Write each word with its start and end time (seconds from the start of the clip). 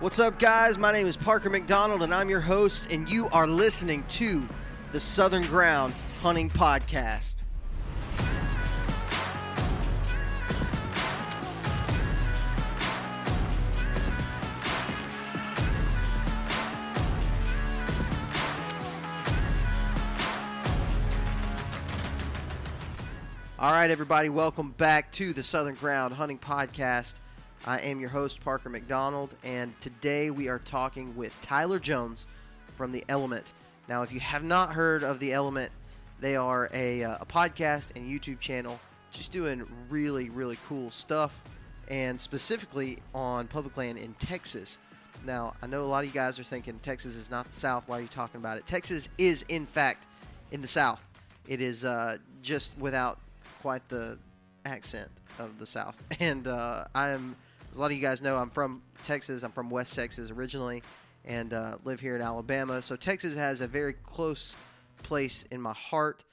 What's 0.00 0.18
up, 0.18 0.38
guys? 0.38 0.78
My 0.78 0.92
name 0.92 1.06
is 1.06 1.18
Parker 1.18 1.50
McDonald, 1.50 2.02
and 2.02 2.14
I'm 2.14 2.30
your 2.30 2.40
host, 2.40 2.90
and 2.90 3.06
you 3.06 3.28
are 3.34 3.46
listening 3.46 4.02
to 4.08 4.48
the 4.92 4.98
Southern 4.98 5.42
Ground 5.42 5.92
Hunting 6.22 6.48
Podcast. 6.48 7.44
All 23.58 23.70
right, 23.70 23.90
everybody, 23.90 24.30
welcome 24.30 24.70
back 24.70 25.12
to 25.12 25.34
the 25.34 25.42
Southern 25.42 25.74
Ground 25.74 26.14
Hunting 26.14 26.38
Podcast. 26.38 27.18
I 27.66 27.78
am 27.80 28.00
your 28.00 28.08
host, 28.08 28.40
Parker 28.40 28.70
McDonald, 28.70 29.34
and 29.44 29.78
today 29.82 30.30
we 30.30 30.48
are 30.48 30.58
talking 30.58 31.14
with 31.14 31.38
Tyler 31.42 31.78
Jones 31.78 32.26
from 32.74 32.90
The 32.90 33.04
Element. 33.10 33.52
Now, 33.86 34.02
if 34.02 34.12
you 34.12 34.20
have 34.20 34.42
not 34.42 34.72
heard 34.72 35.02
of 35.02 35.18
The 35.18 35.34
Element, 35.34 35.70
they 36.20 36.36
are 36.36 36.70
a, 36.72 37.04
uh, 37.04 37.18
a 37.20 37.26
podcast 37.26 37.94
and 37.96 38.10
YouTube 38.10 38.40
channel 38.40 38.80
just 39.10 39.30
doing 39.30 39.66
really, 39.90 40.30
really 40.30 40.56
cool 40.66 40.90
stuff, 40.90 41.42
and 41.88 42.18
specifically 42.18 42.96
on 43.14 43.46
public 43.46 43.76
land 43.76 43.98
in 43.98 44.14
Texas. 44.14 44.78
Now, 45.26 45.52
I 45.60 45.66
know 45.66 45.82
a 45.82 45.84
lot 45.84 46.00
of 46.00 46.06
you 46.06 46.14
guys 46.14 46.38
are 46.38 46.44
thinking 46.44 46.78
Texas 46.78 47.14
is 47.14 47.30
not 47.30 47.44
the 47.48 47.52
South. 47.52 47.84
Why 47.86 47.98
are 47.98 48.00
you 48.00 48.08
talking 48.08 48.40
about 48.40 48.56
it? 48.56 48.64
Texas 48.64 49.10
is, 49.18 49.44
in 49.50 49.66
fact, 49.66 50.06
in 50.50 50.62
the 50.62 50.68
South. 50.68 51.04
It 51.46 51.60
is 51.60 51.84
uh, 51.84 52.16
just 52.40 52.72
without 52.78 53.18
quite 53.60 53.86
the 53.90 54.18
accent 54.64 55.10
of 55.38 55.58
the 55.58 55.66
South. 55.66 56.02
And 56.20 56.46
uh, 56.46 56.84
I 56.94 57.10
am 57.10 57.36
as 57.70 57.78
a 57.78 57.80
lot 57.80 57.90
of 57.90 57.96
you 57.96 58.02
guys 58.02 58.20
know, 58.20 58.36
I'm 58.36 58.50
from 58.50 58.82
Texas. 59.04 59.42
I'm 59.42 59.52
from 59.52 59.70
West 59.70 59.94
Texas 59.94 60.30
originally, 60.30 60.82
and 61.24 61.52
uh, 61.52 61.76
live 61.84 62.00
here 62.00 62.16
in 62.16 62.22
Alabama. 62.22 62.82
So 62.82 62.96
Texas 62.96 63.36
has 63.36 63.60
a 63.60 63.68
very 63.68 63.92
close 63.92 64.56
place 65.02 65.44
in 65.50 65.60
my 65.60 65.72
heart, 65.74 66.24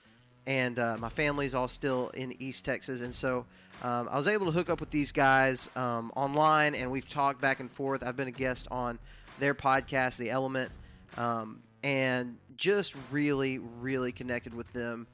and 0.46 0.80
uh, 0.80 0.98
my 1.00 1.10
family's 1.10 1.54
all 1.54 1.68
still 1.68 2.10
in 2.10 2.34
East 2.42 2.66
Texas, 2.66 3.02
and 3.02 3.14
so. 3.14 3.46
Um, 3.84 4.10
I 4.10 4.18
was 4.18 4.26
able 4.28 4.48
to 4.48 4.52
hook 4.52 4.72
up 4.72 4.80
with 4.80 4.90
these 4.90 5.12
guys 5.12 5.70
um, 5.76 6.12
online, 6.16 6.74
and 6.74 6.90
we've 6.90 7.08
talked 7.08 7.40
back 7.40 7.60
and 7.60 7.70
forth. 7.70 8.04
I've 8.04 8.18
been 8.18 8.28
a 8.28 8.32
guest 8.32 8.68
on 8.72 8.98
their 9.38 9.54
podcast, 9.54 10.18
The 10.18 10.32
Element, 10.32 10.72
um, 11.16 11.62
and 11.84 12.40
just 12.56 12.96
really, 13.12 13.60
really 13.60 14.12
connected 14.12 14.56
with 14.56 14.74
them 14.74 15.06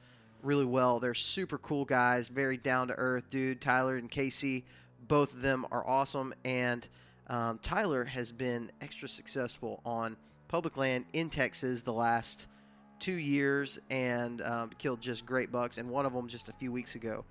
really 0.42 0.64
well. 0.64 0.98
They're 0.98 1.12
super 1.12 1.58
cool 1.58 1.84
guys, 1.84 2.28
very 2.28 2.56
down 2.56 2.88
to 2.88 2.94
earth, 2.94 3.28
dude. 3.28 3.60
Tyler 3.60 3.96
and 3.96 4.10
Casey 4.10 4.64
both 5.08 5.32
of 5.32 5.42
them 5.42 5.66
are 5.70 5.86
awesome, 5.86 6.34
and 6.44 6.86
um, 7.28 7.58
Tyler 7.62 8.04
has 8.04 8.32
been 8.32 8.70
extra 8.80 9.08
successful 9.08 9.80
on 9.84 10.16
public 10.48 10.76
land 10.76 11.06
in 11.12 11.30
Texas 11.30 11.82
the 11.82 11.92
last 11.92 12.48
two 13.00 13.14
years 13.14 13.78
and 13.90 14.40
um, 14.42 14.70
killed 14.78 15.00
just 15.00 15.26
great 15.26 15.50
bucks, 15.50 15.78
and 15.78 15.88
one 15.88 16.06
of 16.06 16.12
them 16.12 16.28
just 16.28 16.48
a 16.48 16.52
few 16.52 16.70
weeks 16.70 16.94
ago. 16.94 17.24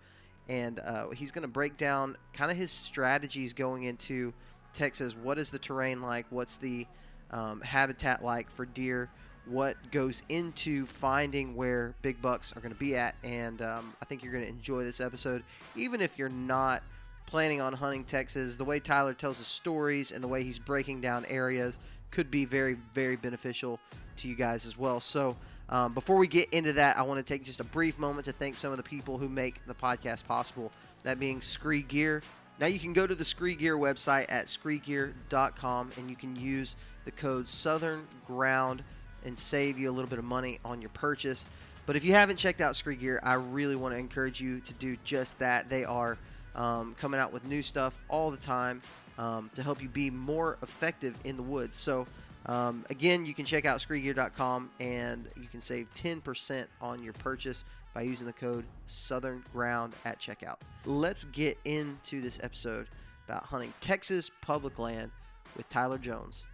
And 0.50 0.80
uh, 0.82 1.10
he's 1.12 1.32
going 1.32 1.44
to 1.44 1.48
break 1.48 1.78
down 1.78 2.18
kind 2.34 2.52
of 2.52 2.58
his 2.58 2.70
strategies 2.70 3.54
going 3.54 3.84
into 3.84 4.34
Texas. 4.74 5.16
What 5.16 5.40
is 5.40 5.52
the 5.52 5.60
terrain 5.60 6.02
like? 6.02 6.26
What's 6.32 6.58
the 6.58 6.86
um, 7.32 7.62
habitat 7.62 8.24
like 8.24 8.50
for 8.52 8.66
deer? 8.66 9.10
What 9.46 9.76
goes 9.92 10.24
into 10.30 10.86
finding 10.86 11.56
where 11.56 11.96
big 12.02 12.22
bucks 12.22 12.56
are 12.56 12.60
going 12.60 12.74
to 12.74 12.80
be 12.80 12.96
at? 12.96 13.16
And 13.24 13.62
um, 13.62 13.94
I 14.02 14.06
think 14.06 14.24
you're 14.24 14.34
going 14.34 14.44
to 14.44 14.50
enjoy 14.50 14.84
this 14.84 15.00
episode, 15.00 15.44
even 15.76 16.02
if 16.02 16.18
you're 16.18 16.30
not 16.30 16.84
planning 17.34 17.62
on 17.62 17.74
hunting 17.74 18.04
Texas, 18.04 18.58
the 18.58 18.64
way 18.64 18.80
Tyler 18.80 19.16
tells 19.16 19.40
his 19.40 19.48
stories 19.48 20.12
and 20.12 20.24
the 20.24 20.28
way 20.28 20.44
he's 20.44 20.60
breaking 20.60 21.02
down 21.02 21.26
areas 21.26 21.80
could 22.12 22.30
be 22.30 22.46
very, 22.46 22.76
very 22.94 23.16
beneficial 23.16 23.80
to 24.18 24.28
you 24.28 24.36
guys 24.36 24.68
as 24.68 24.78
well. 24.78 25.00
So, 25.00 25.36
um, 25.68 25.96
before 25.96 26.18
we 26.18 26.28
get 26.28 26.54
into 26.54 26.74
that, 26.74 26.96
I 26.96 27.02
want 27.02 27.18
to 27.18 27.24
take 27.24 27.44
just 27.44 27.60
a 27.60 27.64
brief 27.64 27.98
moment 27.98 28.26
to 28.26 28.34
thank 28.34 28.60
some 28.60 28.70
of 28.70 28.78
the 28.78 28.84
people 28.84 29.18
who 29.18 29.28
make 29.30 29.66
the 29.66 29.74
podcast 29.74 30.28
possible. 30.28 30.72
That 31.02 31.20
being 31.20 31.42
Scree 31.42 31.82
Gear. 31.82 32.22
Now 32.60 32.68
you 32.68 32.78
can 32.78 32.94
go 32.94 33.08
to 33.08 33.16
the 33.16 33.26
Scree 33.26 33.56
Gear 33.56 33.78
website 33.78 34.28
at 34.30 34.46
screegear.com 34.46 35.90
and 35.98 36.12
you 36.12 36.16
can 36.16 36.36
use 36.36 36.76
the 37.04 37.12
code 37.12 37.48
Southern 37.48 38.06
Ground 38.28 38.84
and 39.26 39.36
save 39.40 39.80
you 39.80 39.90
a 39.90 39.94
little 39.94 40.08
bit 40.10 40.20
of 40.20 40.26
money 40.26 40.60
on 40.64 40.82
your 40.82 40.92
purchase. 40.92 41.50
But 41.88 41.96
if 41.96 42.06
you 42.06 42.14
haven't 42.14 42.38
checked 42.38 42.62
out 42.62 42.76
Scree 42.76 42.96
Gear, 42.96 43.20
I 43.24 43.34
really 43.34 43.76
want 43.76 43.96
to 43.96 44.00
encourage 44.00 44.40
you 44.40 44.60
to 44.60 44.74
do 44.74 44.98
just 45.04 45.40
that. 45.40 45.68
They 45.68 45.84
are 45.84 46.20
um, 46.56 46.96
coming 47.00 47.20
out 47.20 47.34
with 47.34 47.46
new 47.48 47.62
stuff 47.62 47.98
all 48.10 48.32
the 48.32 48.38
time 48.38 48.82
um, 49.18 49.50
to 49.56 49.64
help 49.64 49.82
you 49.82 49.90
be 49.90 50.10
more 50.10 50.58
effective 50.62 51.16
in 51.24 51.38
the 51.38 51.44
woods. 51.44 51.76
So, 51.76 52.08
um, 52.46 52.86
again, 52.90 53.26
you 53.26 53.34
can 53.34 53.46
check 53.46 53.66
out 53.66 53.80
screegear.com 53.80 54.70
and 54.80 55.30
you 55.40 55.48
can 55.48 55.62
save 55.62 55.88
10% 55.94 56.66
on 56.82 57.04
your 57.04 57.14
purchase 57.14 57.64
by 57.94 58.02
using 58.02 58.28
the 58.28 58.34
code 58.34 58.66
Southern 58.88 59.44
Ground 59.54 59.94
at 60.04 60.20
checkout. 60.20 60.58
Let's 60.86 61.26
get 61.26 61.58
into 61.64 62.22
this 62.22 62.40
episode 62.42 62.88
about 63.28 63.44
hunting 63.44 63.74
Texas 63.82 64.30
public 64.42 64.80
land 64.80 65.12
with 65.56 65.70
Tyler 65.70 65.98
Jones. 65.98 66.46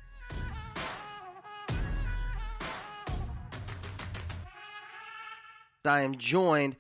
I 5.86 6.02
am 6.02 6.18
joined 6.18 6.76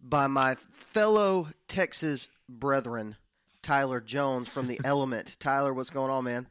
by 0.00 0.28
my 0.28 0.54
fellow 0.54 1.48
Texas 1.66 2.28
brethren, 2.48 3.16
Tyler 3.62 4.00
Jones 4.00 4.48
from 4.48 4.66
the 4.66 4.80
Element. 4.84 5.36
Tyler, 5.38 5.74
what's 5.74 5.90
going 5.90 6.10
on, 6.10 6.24
man? 6.24 6.46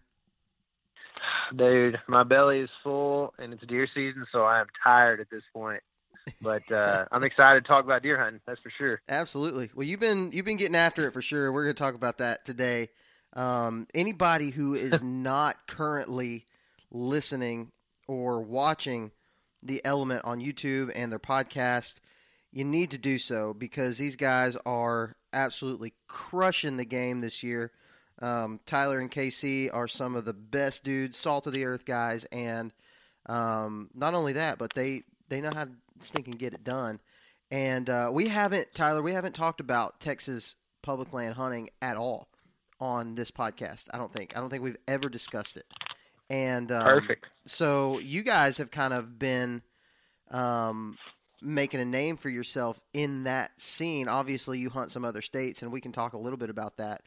Dude, 1.56 1.98
my 2.08 2.24
belly 2.24 2.60
is 2.60 2.70
full 2.84 3.34
and 3.40 3.54
it's 3.54 3.66
deer 3.66 3.88
season, 3.94 4.26
so 4.32 4.44
I 4.44 4.60
am 4.60 4.68
tired 4.84 5.20
at 5.20 5.30
this 5.30 5.44
point. 5.54 5.82
But 6.42 6.70
uh, 6.72 7.06
I'm 7.12 7.24
excited 7.24 7.64
to 7.64 7.68
talk 7.68 7.86
about 7.86 8.04
deer 8.04 8.22
hunting. 8.22 8.42
That's 8.46 8.60
for 8.62 8.72
sure. 8.78 9.02
Absolutely. 9.10 9.70
Well, 9.74 9.88
you've 9.88 10.00
been 10.00 10.32
you've 10.34 10.46
been 10.46 10.58
getting 10.58 10.76
after 10.76 11.08
it 11.08 11.14
for 11.14 11.22
sure. 11.22 11.52
We're 11.52 11.64
going 11.64 11.76
to 11.76 11.84
talk 11.84 11.96
about 11.96 12.18
that 12.18 12.46
today. 12.46 12.90
Um, 13.34 13.88
anybody 13.94 14.50
who 14.50 14.74
is 14.74 15.02
not 15.04 15.68
currently 15.68 16.46
listening 16.92 17.72
or 18.08 18.42
watching 18.42 19.12
the 19.64 19.82
Element 19.84 20.22
on 20.24 20.40
YouTube 20.40 20.92
and 20.96 21.12
their 21.12 21.20
podcast, 21.20 22.00
you 22.52 22.64
need 22.64 22.92
to 22.92 22.98
do 22.98 23.18
so 23.18 23.54
because 23.54 23.98
these 23.98 24.16
guys 24.16 24.56
are 24.66 25.16
absolutely 25.38 25.94
crushing 26.08 26.78
the 26.78 26.86
game 26.86 27.22
this 27.22 27.44
year. 27.44 27.72
Um, 28.20 28.60
Tyler 28.66 29.00
and 29.00 29.12
KC 29.12 29.70
are 29.72 29.88
some 29.88 30.16
of 30.16 30.26
the 30.26 30.34
best 30.34 30.84
dudes, 30.84 31.18
salt 31.18 31.46
of 31.46 31.54
the 31.54 31.66
earth 31.66 31.86
guys, 31.86 32.26
and 32.26 32.74
um, 33.28 33.90
not 33.94 34.16
only 34.16 34.34
that, 34.34 34.58
but 34.58 34.74
they 34.74 35.04
they 35.30 35.40
know 35.40 35.52
how 35.54 35.66
to 35.66 35.72
stink 36.00 36.28
and 36.28 36.40
get 36.40 36.54
it 36.54 36.64
done. 36.64 37.00
And 37.52 37.90
uh, 37.90 38.10
we 38.12 38.28
haven't, 38.28 38.74
Tyler, 38.74 39.02
we 39.02 39.14
haven't 39.14 39.36
talked 39.36 39.62
about 39.62 40.00
Texas 40.00 40.56
public 40.82 41.14
land 41.14 41.36
hunting 41.36 41.70
at 41.82 41.96
all 41.96 42.28
on 42.80 43.16
this 43.16 43.32
podcast. 43.32 43.88
I 43.94 43.98
don't 43.98 44.12
think. 44.12 44.36
I 44.36 44.40
don't 44.40 44.50
think 44.50 44.64
we've 44.64 44.78
ever 44.88 45.10
discussed 45.10 45.56
it. 45.56 45.66
And 46.30 46.72
um, 46.72 46.84
Perfect. 46.84 47.28
So 47.46 48.00
you 48.00 48.24
guys 48.24 48.58
have 48.58 48.72
kind 48.72 48.94
of 48.94 49.18
been 49.18 49.62
um, 50.32 50.98
making 51.42 51.80
a 51.80 51.86
name 51.86 52.18
for 52.18 52.30
yourself 52.30 52.80
in 52.94 53.24
that 53.24 53.60
scene. 53.60 54.08
Obviously, 54.08 54.60
you 54.60 54.70
hunt 54.70 54.92
some 54.92 55.06
other 55.06 55.22
states, 55.22 55.62
and 55.62 55.72
we 55.72 55.82
can 55.82 55.92
talk 55.92 56.14
a 56.14 56.18
little 56.18 56.38
bit 56.38 56.50
about 56.50 56.78
that 56.78 57.04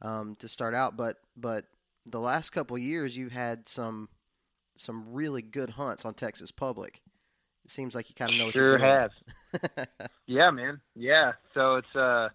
um, 0.00 0.36
to 0.36 0.48
start 0.48 0.74
out. 0.74 0.96
But 0.96 1.16
but 1.36 1.66
the 2.06 2.20
last 2.20 2.50
couple 2.50 2.76
years, 2.78 3.16
you've 3.16 3.32
had 3.32 3.68
some 3.68 4.08
some 4.76 5.12
really 5.12 5.42
good 5.42 5.70
hunts 5.70 6.04
on 6.04 6.14
Texas 6.14 6.50
public. 6.50 7.02
It 7.64 7.70
seems 7.70 7.94
like 7.94 8.08
you 8.08 8.14
kind 8.14 8.32
of 8.32 8.38
know 8.38 8.44
what 8.46 8.54
sure 8.54 8.70
you're 8.70 8.78
doing. 8.78 8.90
have. 8.90 9.10
yeah, 10.26 10.50
man. 10.50 10.80
Yeah. 10.96 11.32
So 11.54 11.76
it's 11.76 11.96
uh, 11.96 12.28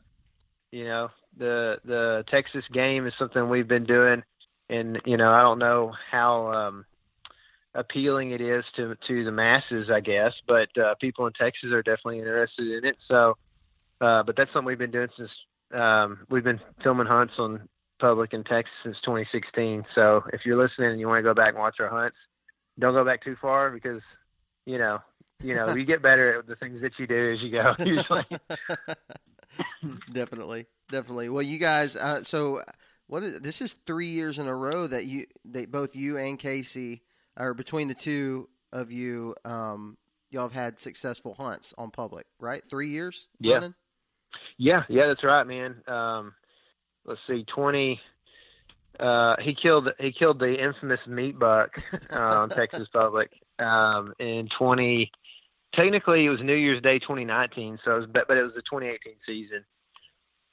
you 0.71 0.85
know, 0.85 1.09
the 1.37 1.79
the 1.85 2.23
Texas 2.29 2.63
game 2.73 3.07
is 3.07 3.13
something 3.19 3.49
we've 3.49 3.67
been 3.67 3.85
doing, 3.85 4.23
and 4.69 4.99
you 5.05 5.17
know, 5.17 5.31
I 5.31 5.41
don't 5.41 5.59
know 5.59 5.93
how 6.11 6.51
um, 6.51 6.85
appealing 7.77 8.31
it 8.31 8.41
is 8.41 8.65
to 8.75 8.95
to 9.07 9.23
the 9.23 9.31
masses, 9.31 9.89
I 9.89 10.01
guess, 10.01 10.33
but 10.47 10.75
uh, 10.77 10.95
people 10.95 11.27
in 11.27 11.33
Texas 11.33 11.71
are 11.71 11.83
definitely 11.83 12.19
interested 12.19 12.67
in 12.67 12.85
it. 12.85 12.97
So, 13.07 13.37
uh, 14.01 14.23
but 14.23 14.35
that's 14.35 14.51
something 14.51 14.65
we've 14.65 14.77
been 14.77 14.91
doing 14.91 15.09
since 15.17 15.29
um, 15.73 16.19
we've 16.29 16.43
been 16.43 16.59
filming 16.83 17.07
hunts 17.07 17.33
on 17.37 17.69
public 17.99 18.33
in 18.33 18.43
Texas 18.43 18.73
since 18.83 18.97
2016. 19.05 19.85
So, 19.95 20.23
if 20.33 20.45
you're 20.45 20.61
listening 20.61 20.91
and 20.91 20.99
you 20.99 21.07
want 21.07 21.19
to 21.19 21.23
go 21.23 21.33
back 21.33 21.49
and 21.49 21.59
watch 21.59 21.77
our 21.79 21.89
hunts, 21.89 22.17
don't 22.79 22.93
go 22.93 23.05
back 23.05 23.23
too 23.23 23.37
far 23.41 23.71
because 23.71 24.01
you 24.65 24.77
know 24.77 24.99
you 25.41 25.53
know 25.53 25.73
you 25.73 25.85
get 25.85 26.01
better 26.01 26.39
at 26.39 26.47
the 26.47 26.55
things 26.55 26.81
that 26.81 26.91
you 26.97 27.07
do 27.07 27.33
as 27.33 27.41
you 27.41 27.51
go 27.51 27.75
usually 27.85 28.25
definitely, 30.13 30.67
definitely. 30.91 31.29
Well, 31.29 31.41
you 31.41 31.59
guys, 31.59 31.95
uh, 31.95 32.23
so 32.23 32.61
what 33.07 33.23
is 33.23 33.39
this? 33.41 33.61
Is 33.61 33.73
three 33.73 34.09
years 34.09 34.39
in 34.39 34.47
a 34.47 34.55
row 34.55 34.87
that 34.87 35.05
you, 35.05 35.25
that 35.45 35.71
both 35.71 35.95
you 35.95 36.17
and 36.17 36.37
Casey, 36.37 37.03
or 37.37 37.53
between 37.53 37.87
the 37.87 37.93
two 37.93 38.49
of 38.73 38.91
you, 38.91 39.35
um, 39.45 39.97
y'all 40.29 40.43
have 40.43 40.53
had 40.53 40.79
successful 40.79 41.35
hunts 41.35 41.73
on 41.77 41.91
public, 41.91 42.25
right? 42.39 42.61
Three 42.69 42.89
years. 42.89 43.29
Yeah. 43.39 43.55
Running? 43.55 43.75
yeah 44.57 44.83
yeah 44.89 45.07
that's 45.07 45.23
right 45.23 45.45
man 45.45 45.75
um 45.87 46.33
let's 47.05 47.19
see 47.27 47.45
20 47.55 47.99
uh 48.99 49.35
he 49.41 49.55
killed 49.55 49.89
he 49.99 50.11
killed 50.11 50.39
the 50.39 50.63
infamous 50.63 50.99
meat 51.07 51.37
buck 51.37 51.69
uh, 52.11 52.17
on 52.19 52.49
texas 52.49 52.87
public 52.91 53.31
um 53.59 54.13
in 54.19 54.49
20 54.57 55.11
technically 55.73 56.25
it 56.25 56.29
was 56.29 56.41
new 56.41 56.55
year's 56.55 56.81
day 56.81 56.99
2019 56.99 57.79
so 57.83 57.95
it 57.95 57.99
was 57.99 58.09
but, 58.11 58.27
but 58.27 58.37
it 58.37 58.43
was 58.43 58.53
the 58.55 58.61
2018 58.61 59.13
season 59.25 59.63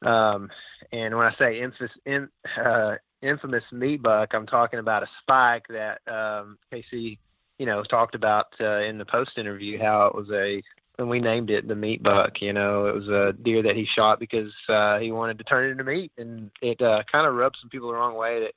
um 0.04 0.50
and 0.92 1.16
when 1.16 1.26
i 1.26 1.34
say 1.38 1.60
infamous 1.60 1.92
in, 2.04 2.28
uh 2.62 2.94
infamous 3.24 3.64
meat 3.72 4.02
buck 4.02 4.30
i'm 4.34 4.46
talking 4.46 4.78
about 4.78 5.02
a 5.02 5.06
spike 5.22 5.64
that 5.68 6.00
um 6.06 6.58
casey 6.70 7.18
you 7.58 7.66
know 7.66 7.82
talked 7.82 8.14
about 8.14 8.46
uh, 8.60 8.80
in 8.80 8.98
the 8.98 9.04
post 9.04 9.32
interview 9.38 9.78
how 9.78 10.06
it 10.06 10.14
was 10.14 10.30
a 10.30 10.62
and 10.98 11.08
we 11.08 11.20
named 11.20 11.50
it 11.50 11.66
the 11.66 11.74
meat 11.74 12.02
buck. 12.02 12.40
You 12.40 12.52
know, 12.52 12.86
it 12.86 12.94
was 12.94 13.08
a 13.08 13.32
deer 13.42 13.62
that 13.62 13.76
he 13.76 13.86
shot 13.96 14.20
because 14.20 14.52
uh, 14.68 14.98
he 14.98 15.10
wanted 15.12 15.38
to 15.38 15.44
turn 15.44 15.66
it 15.68 15.72
into 15.72 15.84
meat, 15.84 16.12
and 16.18 16.50
it 16.62 16.80
uh, 16.80 17.02
kind 17.10 17.26
of 17.26 17.34
rubs 17.34 17.58
some 17.60 17.70
people 17.70 17.88
the 17.88 17.94
wrong 17.94 18.16
way 18.16 18.40
that 18.40 18.52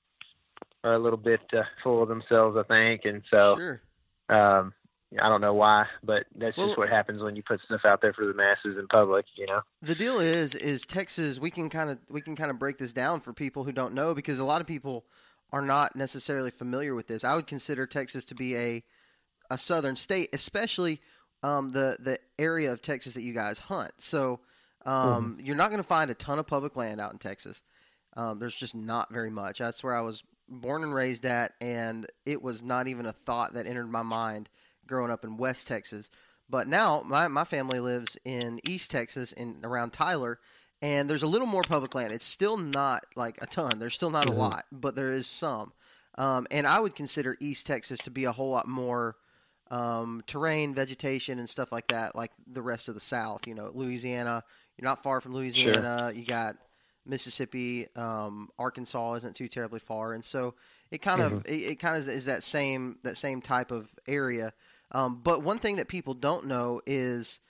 are 0.83 0.93
a 0.93 0.99
little 0.99 1.17
bit 1.17 1.41
uh, 1.53 1.63
full 1.83 2.03
of 2.03 2.09
themselves, 2.09 2.57
I 2.57 2.63
think. 2.63 3.05
And 3.05 3.23
so, 3.31 3.55
Sure. 3.57 3.81
um, 4.29 4.73
I 5.21 5.29
don't 5.29 5.39
know 5.41 5.53
why, 5.53 5.85
but 6.03 6.25
that's 6.35 6.57
Well- 6.57 6.67
just 6.67 6.77
what 6.77 6.89
happens 6.89 7.21
when 7.21 7.35
you 7.35 7.43
put 7.43 7.61
stuff 7.61 7.85
out 7.85 8.01
there 8.01 8.13
for 8.13 8.25
the 8.25 8.33
masses 8.33 8.77
in 8.77 8.87
public. 8.87 9.25
You 9.35 9.47
know. 9.47 9.61
The 9.81 9.95
deal 9.95 10.19
is, 10.19 10.53
is 10.53 10.85
Texas. 10.85 11.39
We 11.39 11.49
can 11.49 11.69
kind 11.69 11.89
of 11.89 11.99
we 12.09 12.21
can 12.21 12.35
kind 12.35 12.51
of 12.51 12.59
break 12.59 12.77
this 12.77 12.91
down 12.93 13.21
for 13.21 13.33
people 13.33 13.63
who 13.63 13.71
don't 13.71 13.93
know 13.93 14.13
because 14.13 14.39
a 14.39 14.43
lot 14.43 14.59
of 14.61 14.67
people 14.67 15.05
are 15.53 15.61
not 15.61 15.95
necessarily 15.95 16.51
familiar 16.51 16.93
with 16.93 17.07
this. 17.07 17.23
I 17.23 17.35
would 17.35 17.47
consider 17.47 17.85
Texas 17.87 18.25
to 18.25 18.35
be 18.35 18.55
a 18.55 18.83
a 19.49 19.57
southern 19.57 19.95
state, 19.95 20.29
especially 20.33 21.01
um, 21.41 21.69
the 21.69 21.97
the 21.99 22.19
area 22.37 22.71
of 22.71 22.81
Texas 22.81 23.13
that 23.13 23.21
you 23.21 23.33
guys 23.33 23.59
hunt. 23.59 23.91
So 23.99 24.41
um, 24.85 25.37
you're 25.41 25.55
not 25.55 25.69
going 25.69 25.81
to 25.81 25.87
find 25.87 26.11
a 26.11 26.13
ton 26.13 26.39
of 26.39 26.47
public 26.47 26.75
land 26.75 26.99
out 26.99 27.13
in 27.13 27.19
Texas. 27.19 27.63
Um, 28.15 28.39
there's 28.39 28.55
just 28.55 28.75
not 28.75 29.11
very 29.11 29.29
much. 29.29 29.59
That's 29.59 29.83
where 29.83 29.95
I 29.95 30.01
was 30.01 30.23
born 30.49 30.83
and 30.83 30.93
raised 30.93 31.25
at, 31.25 31.53
and 31.61 32.07
it 32.25 32.41
was 32.41 32.63
not 32.63 32.87
even 32.87 33.05
a 33.05 33.13
thought 33.13 33.53
that 33.53 33.67
entered 33.67 33.89
my 33.89 34.01
mind 34.01 34.49
growing 34.87 35.11
up 35.11 35.23
in 35.23 35.37
West 35.37 35.67
Texas. 35.67 36.09
But 36.49 36.67
now 36.67 37.01
my, 37.05 37.27
my 37.27 37.43
family 37.43 37.79
lives 37.79 38.17
in 38.23 38.59
East 38.67 38.89
Texas, 38.91 39.33
in 39.33 39.59
around 39.63 39.91
Tyler, 39.91 40.39
and 40.81 41.09
there's 41.09 41.23
a 41.23 41.27
little 41.27 41.47
more 41.47 41.63
public 41.63 41.93
land. 41.95 42.13
It's 42.13 42.25
still 42.25 42.55
not 42.57 43.03
like 43.15 43.37
a 43.41 43.47
ton. 43.47 43.79
There's 43.79 43.95
still 43.95 44.11
not 44.11 44.27
Mhm. 44.27 44.31
a 44.31 44.33
lot, 44.35 44.65
but 44.71 44.95
there 44.95 45.11
is 45.13 45.27
some. 45.27 45.73
Um, 46.17 46.47
and 46.49 46.65
I 46.65 46.79
would 46.79 46.95
consider 46.95 47.35
East 47.39 47.67
Texas 47.67 47.99
to 47.99 48.11
be 48.11 48.23
a 48.25 48.31
whole 48.31 48.49
lot 48.49 48.67
more 48.67 49.15
um, 49.69 50.23
terrain, 50.27 50.73
vegetation, 50.73 51.39
and 51.39 51.49
stuff 51.49 51.73
like 51.73 51.89
that, 51.89 52.15
like 52.15 52.31
the 52.47 52.61
rest 52.61 52.87
of 52.87 52.93
the 52.93 53.01
South. 53.01 53.41
You 53.45 53.53
know, 53.53 53.69
Louisiana. 53.73 54.43
You're 54.77 54.85
not 54.89 55.03
far 55.03 55.19
from 55.19 55.33
Louisiana. 55.33 56.13
You 56.15 56.23
got 56.25 56.55
Mississippi, 57.05 57.87
um, 57.95 58.49
Arkansas 58.59 59.13
isn't 59.15 59.35
too 59.35 59.47
terribly 59.47 59.79
far, 59.79 60.13
and 60.13 60.23
so 60.23 60.55
it 60.91 61.01
kind 61.01 61.21
of 61.21 61.45
it, 61.45 61.53
it 61.71 61.75
kind 61.79 61.95
of 61.95 62.07
is 62.07 62.25
that 62.25 62.43
same 62.43 62.97
that 63.03 63.17
same 63.17 63.41
type 63.41 63.71
of 63.71 63.89
area. 64.07 64.53
Um, 64.91 65.19
but 65.23 65.41
one 65.43 65.59
thing 65.59 65.75
that 65.77 65.87
people 65.87 66.13
don't 66.13 66.45
know 66.45 66.81
is 66.85 67.41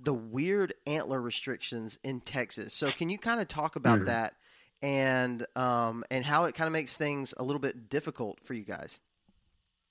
the 0.00 0.14
weird 0.14 0.74
antler 0.86 1.20
restrictions 1.20 1.98
in 2.02 2.20
Texas. 2.20 2.74
So 2.74 2.90
can 2.90 3.08
you 3.10 3.18
kind 3.18 3.40
of 3.40 3.48
talk 3.48 3.76
about 3.76 4.00
Mhm. 4.00 4.06
that 4.06 4.34
and 4.82 5.46
um, 5.56 6.04
and 6.10 6.24
how 6.24 6.44
it 6.44 6.54
kind 6.54 6.66
of 6.66 6.72
makes 6.72 6.96
things 6.96 7.32
a 7.38 7.42
little 7.42 7.60
bit 7.60 7.88
difficult 7.88 8.38
for 8.44 8.54
you 8.54 8.64
guys? 8.64 9.00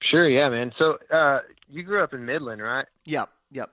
Sure. 0.02 0.28
Yeah, 0.30 0.50
man. 0.50 0.72
So 0.78 0.98
uh, 1.12 1.40
you 1.68 1.84
grew 1.84 2.04
up 2.04 2.14
in 2.14 2.26
Midland, 2.26 2.62
right? 2.62 2.86
Yep, 3.06 3.30
yep. 3.52 3.72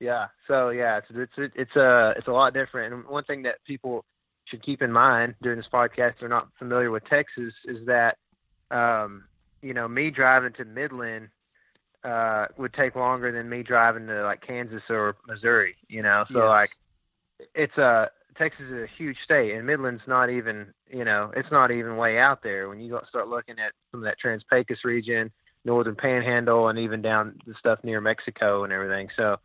Yeah. 0.00 0.28
So 0.48 0.70
yeah, 0.70 0.98
it's 0.98 1.06
it's 1.38 1.52
it's 1.54 1.76
a 1.76 2.14
it's 2.16 2.26
a 2.26 2.32
lot 2.32 2.54
different. 2.54 2.92
And 2.94 3.04
one 3.06 3.24
thing 3.24 3.42
that 3.42 3.62
people 3.64 4.04
should 4.46 4.62
keep 4.64 4.82
in 4.82 4.90
mind 4.90 5.36
during 5.42 5.58
this 5.58 5.68
podcast, 5.72 6.14
they're 6.18 6.28
not 6.28 6.48
familiar 6.58 6.90
with 6.90 7.04
Texas, 7.04 7.54
is 7.66 7.86
that 7.86 8.18
um, 8.72 9.24
you 9.60 9.74
know 9.74 9.86
me 9.86 10.10
driving 10.10 10.52
to 10.54 10.64
Midland 10.64 11.28
uh, 12.04 12.46
would 12.58 12.74
take 12.74 12.96
longer 12.96 13.32
than 13.32 13.48
me 13.48 13.62
driving 13.62 14.06
to 14.08 14.22
like 14.24 14.46
Kansas 14.46 14.82
or 14.90 15.16
Missouri. 15.26 15.76
You 15.88 16.02
know, 16.02 16.24
so 16.32 16.40
Yes. 16.40 16.48
like 16.48 16.70
it's 17.54 17.76
a 17.78 18.10
Texas 18.36 18.66
is 18.66 18.72
a 18.82 18.86
huge 18.96 19.16
state, 19.24 19.52
and 19.52 19.66
Midland's 19.66 20.02
not 20.06 20.30
even 20.30 20.72
you 20.90 21.04
know 21.04 21.32
it's 21.36 21.50
not 21.50 21.70
even 21.70 21.96
way 21.96 22.18
out 22.18 22.42
there. 22.42 22.68
When 22.68 22.80
you 22.80 22.90
go 22.90 23.00
start 23.08 23.28
looking 23.28 23.58
at 23.58 23.72
some 23.90 24.00
of 24.00 24.04
that 24.04 24.18
Trans-Pecos 24.18 24.84
region, 24.84 25.30
northern 25.64 25.96
Panhandle, 25.96 26.68
and 26.68 26.78
even 26.78 27.02
down 27.02 27.38
the 27.46 27.54
stuff 27.58 27.78
near 27.84 28.00
Mexico 28.00 28.64
and 28.64 28.72
everything. 28.72 29.08
So 29.16 29.36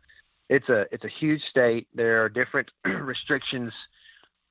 it's 0.48 0.68
a 0.68 0.86
it's 0.92 1.04
a 1.04 1.10
huge 1.20 1.42
state. 1.50 1.86
There 1.94 2.24
are 2.24 2.28
different 2.28 2.70
restrictions 2.84 3.72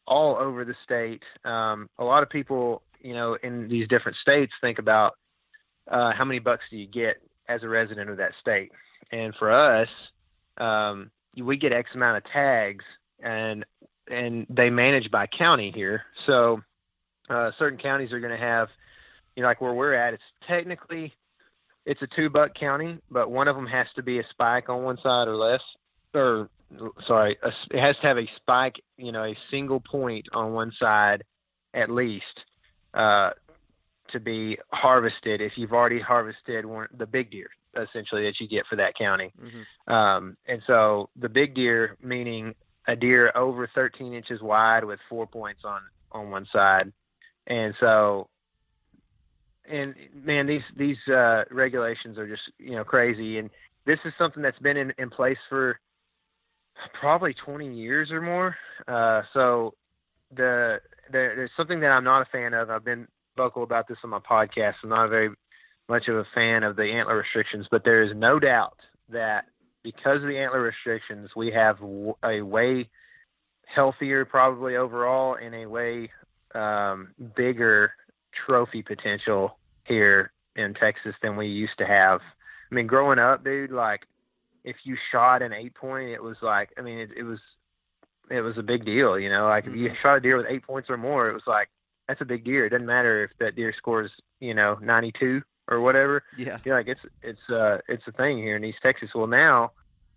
all 0.05 0.37
over 0.37 0.63
the 0.63 0.75
state. 0.83 1.23
Um, 1.43 1.89
a 1.97 2.03
lot 2.03 2.23
of 2.23 2.29
people, 2.29 2.83
you 3.01 3.13
know, 3.13 3.37
in 3.43 3.67
these 3.67 3.87
different 3.87 4.17
states 4.21 4.53
think 4.61 4.79
about 4.79 5.13
uh, 5.89 6.13
how 6.13 6.23
many 6.25 6.39
bucks 6.39 6.63
do 6.69 6.77
you 6.77 6.87
get 6.87 7.17
as 7.47 7.63
a 7.63 7.67
resident 7.67 8.09
of 8.09 8.17
that 8.17 8.31
state. 8.39 8.71
And 9.11 9.33
for 9.35 9.51
us, 9.51 9.87
um, 10.57 11.11
we 11.37 11.57
get 11.57 11.71
X 11.71 11.89
amount 11.93 12.17
of 12.17 12.31
tags, 12.31 12.83
and 13.21 13.65
and 14.09 14.45
they 14.49 14.69
manage 14.69 15.11
by 15.11 15.27
county 15.27 15.71
here. 15.73 16.03
So 16.25 16.61
uh, 17.29 17.51
certain 17.59 17.77
counties 17.77 18.11
are 18.11 18.19
going 18.19 18.31
to 18.31 18.43
have, 18.43 18.69
you 19.35 19.43
know, 19.43 19.49
like 19.49 19.61
where 19.61 19.73
we're 19.73 19.93
at, 19.93 20.13
it's 20.13 20.23
technically 20.47 21.13
it's 21.85 22.01
a 22.01 22.07
two 22.15 22.29
buck 22.29 22.53
county, 22.55 22.97
but 23.11 23.31
one 23.31 23.47
of 23.47 23.55
them 23.55 23.67
has 23.67 23.87
to 23.95 24.03
be 24.03 24.19
a 24.19 24.23
spike 24.31 24.69
on 24.69 24.83
one 24.83 24.97
side 25.03 25.27
or 25.27 25.35
less, 25.35 25.61
or 26.13 26.49
sorry, 27.05 27.37
a, 27.43 27.49
it 27.71 27.79
has 27.79 27.95
to 27.97 28.07
have 28.07 28.17
a 28.17 28.29
spike, 28.37 28.75
you 28.97 29.11
know, 29.11 29.23
a 29.23 29.37
single 29.51 29.79
point 29.79 30.25
on 30.33 30.53
one 30.53 30.71
side 30.79 31.23
at 31.73 31.89
least 31.89 32.25
uh, 32.93 33.29
to 34.09 34.19
be 34.19 34.57
harvested. 34.71 35.41
If 35.41 35.53
you've 35.55 35.73
already 35.73 35.99
harvested 35.99 36.65
one, 36.65 36.87
the 36.97 37.05
big 37.05 37.31
deer, 37.31 37.49
essentially 37.75 38.23
that 38.23 38.39
you 38.39 38.47
get 38.47 38.65
for 38.67 38.75
that 38.77 38.95
county, 38.97 39.33
hmm 39.39 39.91
um, 39.91 40.35
and 40.47 40.61
so 40.67 41.09
the 41.15 41.29
big 41.29 41.55
deer 41.55 41.97
meaning 42.01 42.53
a 42.87 42.95
deer 42.95 43.31
over 43.35 43.69
13 43.73 44.13
inches 44.13 44.41
wide 44.41 44.83
with 44.83 44.99
four 45.09 45.27
points 45.27 45.61
on 45.63 45.81
on 46.11 46.29
one 46.29 46.47
side 46.51 46.91
and 47.47 47.73
so 47.79 48.29
and 49.69 49.95
man, 50.13 50.47
these 50.47 50.61
these 50.75 50.97
uh, 51.07 51.43
regulations 51.51 52.17
are 52.17 52.27
just 52.27 52.43
you 52.57 52.75
know 52.75 52.83
crazy, 52.83 53.37
and 53.37 53.49
this 53.85 53.99
is 54.05 54.13
something 54.17 54.41
that's 54.41 54.59
been 54.59 54.77
in, 54.77 54.93
in 54.97 55.09
place 55.09 55.37
for 55.49 55.79
probably 56.99 57.33
20 57.45 57.73
years 57.73 58.11
or 58.11 58.21
more. 58.21 58.55
Uh, 58.87 59.23
so 59.33 59.73
the, 60.35 60.79
the 61.11 61.31
there's 61.35 61.51
something 61.57 61.79
that 61.79 61.87
I'm 61.87 62.03
not 62.03 62.21
a 62.21 62.25
fan 62.25 62.53
of. 62.53 62.69
I've 62.69 62.85
been 62.85 63.07
vocal 63.37 63.63
about 63.63 63.87
this 63.87 63.97
on 64.03 64.09
my 64.09 64.19
podcast. 64.19 64.73
I'm 64.83 64.89
not 64.89 65.09
very 65.09 65.29
much 65.87 66.07
of 66.07 66.17
a 66.17 66.25
fan 66.35 66.63
of 66.63 66.75
the 66.75 66.83
antler 66.83 67.17
restrictions, 67.17 67.67
but 67.71 67.83
there 67.85 68.03
is 68.03 68.11
no 68.15 68.39
doubt 68.39 68.77
that 69.09 69.45
because 69.83 70.21
of 70.21 70.27
the 70.27 70.37
antler 70.37 70.61
restrictions, 70.61 71.29
we 71.35 71.51
have 71.51 71.77
a 72.23 72.41
way 72.41 72.89
healthier, 73.73 74.25
probably 74.25 74.75
overall, 74.75 75.35
and 75.41 75.55
a 75.55 75.65
way 75.65 76.09
um, 76.55 77.13
bigger 77.35 77.91
trophy 78.45 78.81
potential 78.81 79.57
here 79.85 80.31
in 80.55 80.73
Texas 80.73 81.15
than 81.21 81.37
we 81.37 81.47
used 81.47 81.77
to 81.77 81.85
have. 81.85 82.19
I 82.69 82.75
mean, 82.75 82.87
growing 82.87 83.19
up, 83.19 83.43
dude, 83.43 83.71
like 83.71 84.01
if 84.63 84.75
you 84.83 84.97
shot 85.11 85.41
an 85.41 85.53
eight 85.53 85.75
point, 85.75 86.09
it 86.09 86.21
was 86.21 86.37
like, 86.41 86.69
I 86.77 86.81
mean, 86.81 86.99
it, 86.99 87.11
it 87.15 87.23
was, 87.23 87.39
it 88.29 88.41
was 88.41 88.57
a 88.57 88.63
big 88.63 88.83
deal, 88.83 89.17
you 89.17 89.29
know. 89.29 89.47
Like 89.47 89.67
if 89.67 89.75
you 89.75 89.87
mm-hmm. 89.87 89.95
shot 90.01 90.17
a 90.17 90.19
deer 90.19 90.35
with 90.35 90.47
eight 90.49 90.63
points 90.63 90.89
or 90.89 90.97
more, 90.97 91.29
it 91.29 91.33
was 91.33 91.47
like 91.47 91.69
that's 92.07 92.21
a 92.21 92.25
big 92.25 92.43
deer. 92.45 92.65
It 92.65 92.69
doesn't 92.69 92.85
matter 92.85 93.23
if 93.25 93.31
that 93.39 93.55
deer 93.55 93.73
scores, 93.77 94.11
you 94.39 94.53
know, 94.53 94.77
92 94.81 95.41
or 95.67 95.81
whatever. 95.81 96.23
Yeah. 96.37 96.57
You're 96.63 96.77
like 96.77 96.87
it's 96.87 97.01
it's 97.21 97.49
uh 97.49 97.79
it's 97.87 98.03
a 98.07 98.11
thing 98.11 98.37
here 98.37 98.55
in 98.55 98.63
East 98.63 98.79
Texas. 98.81 99.09
Well, 99.13 99.27
now, 99.27 99.71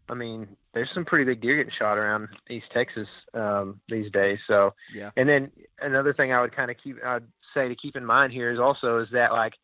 I 0.09 0.15
mean, 0.15 0.49
there's 0.75 0.91
some 0.95 1.05
pretty 1.05 1.25
big 1.25 1.41
deer 1.41 1.57
getting 1.57 1.73
shot 1.77 1.99
around 1.99 2.29
East 2.49 2.67
Texas 2.73 3.09
um 3.35 3.81
these 3.89 4.11
days. 4.13 4.39
So 4.47 4.75
yeah. 4.95 5.11
And 5.17 5.29
then 5.29 5.51
another 5.81 6.15
thing 6.15 6.33
I 6.33 6.41
would 6.41 6.55
kind 6.55 6.71
of 6.71 6.77
keep 6.83 6.97
I'd 7.05 7.25
say 7.55 7.69
to 7.69 7.75
keep 7.75 7.97
in 7.97 8.05
mind 8.05 8.33
here 8.33 8.53
is 8.53 8.61
also 8.61 8.99
is 8.99 9.09
that 9.13 9.33
like 9.33 9.55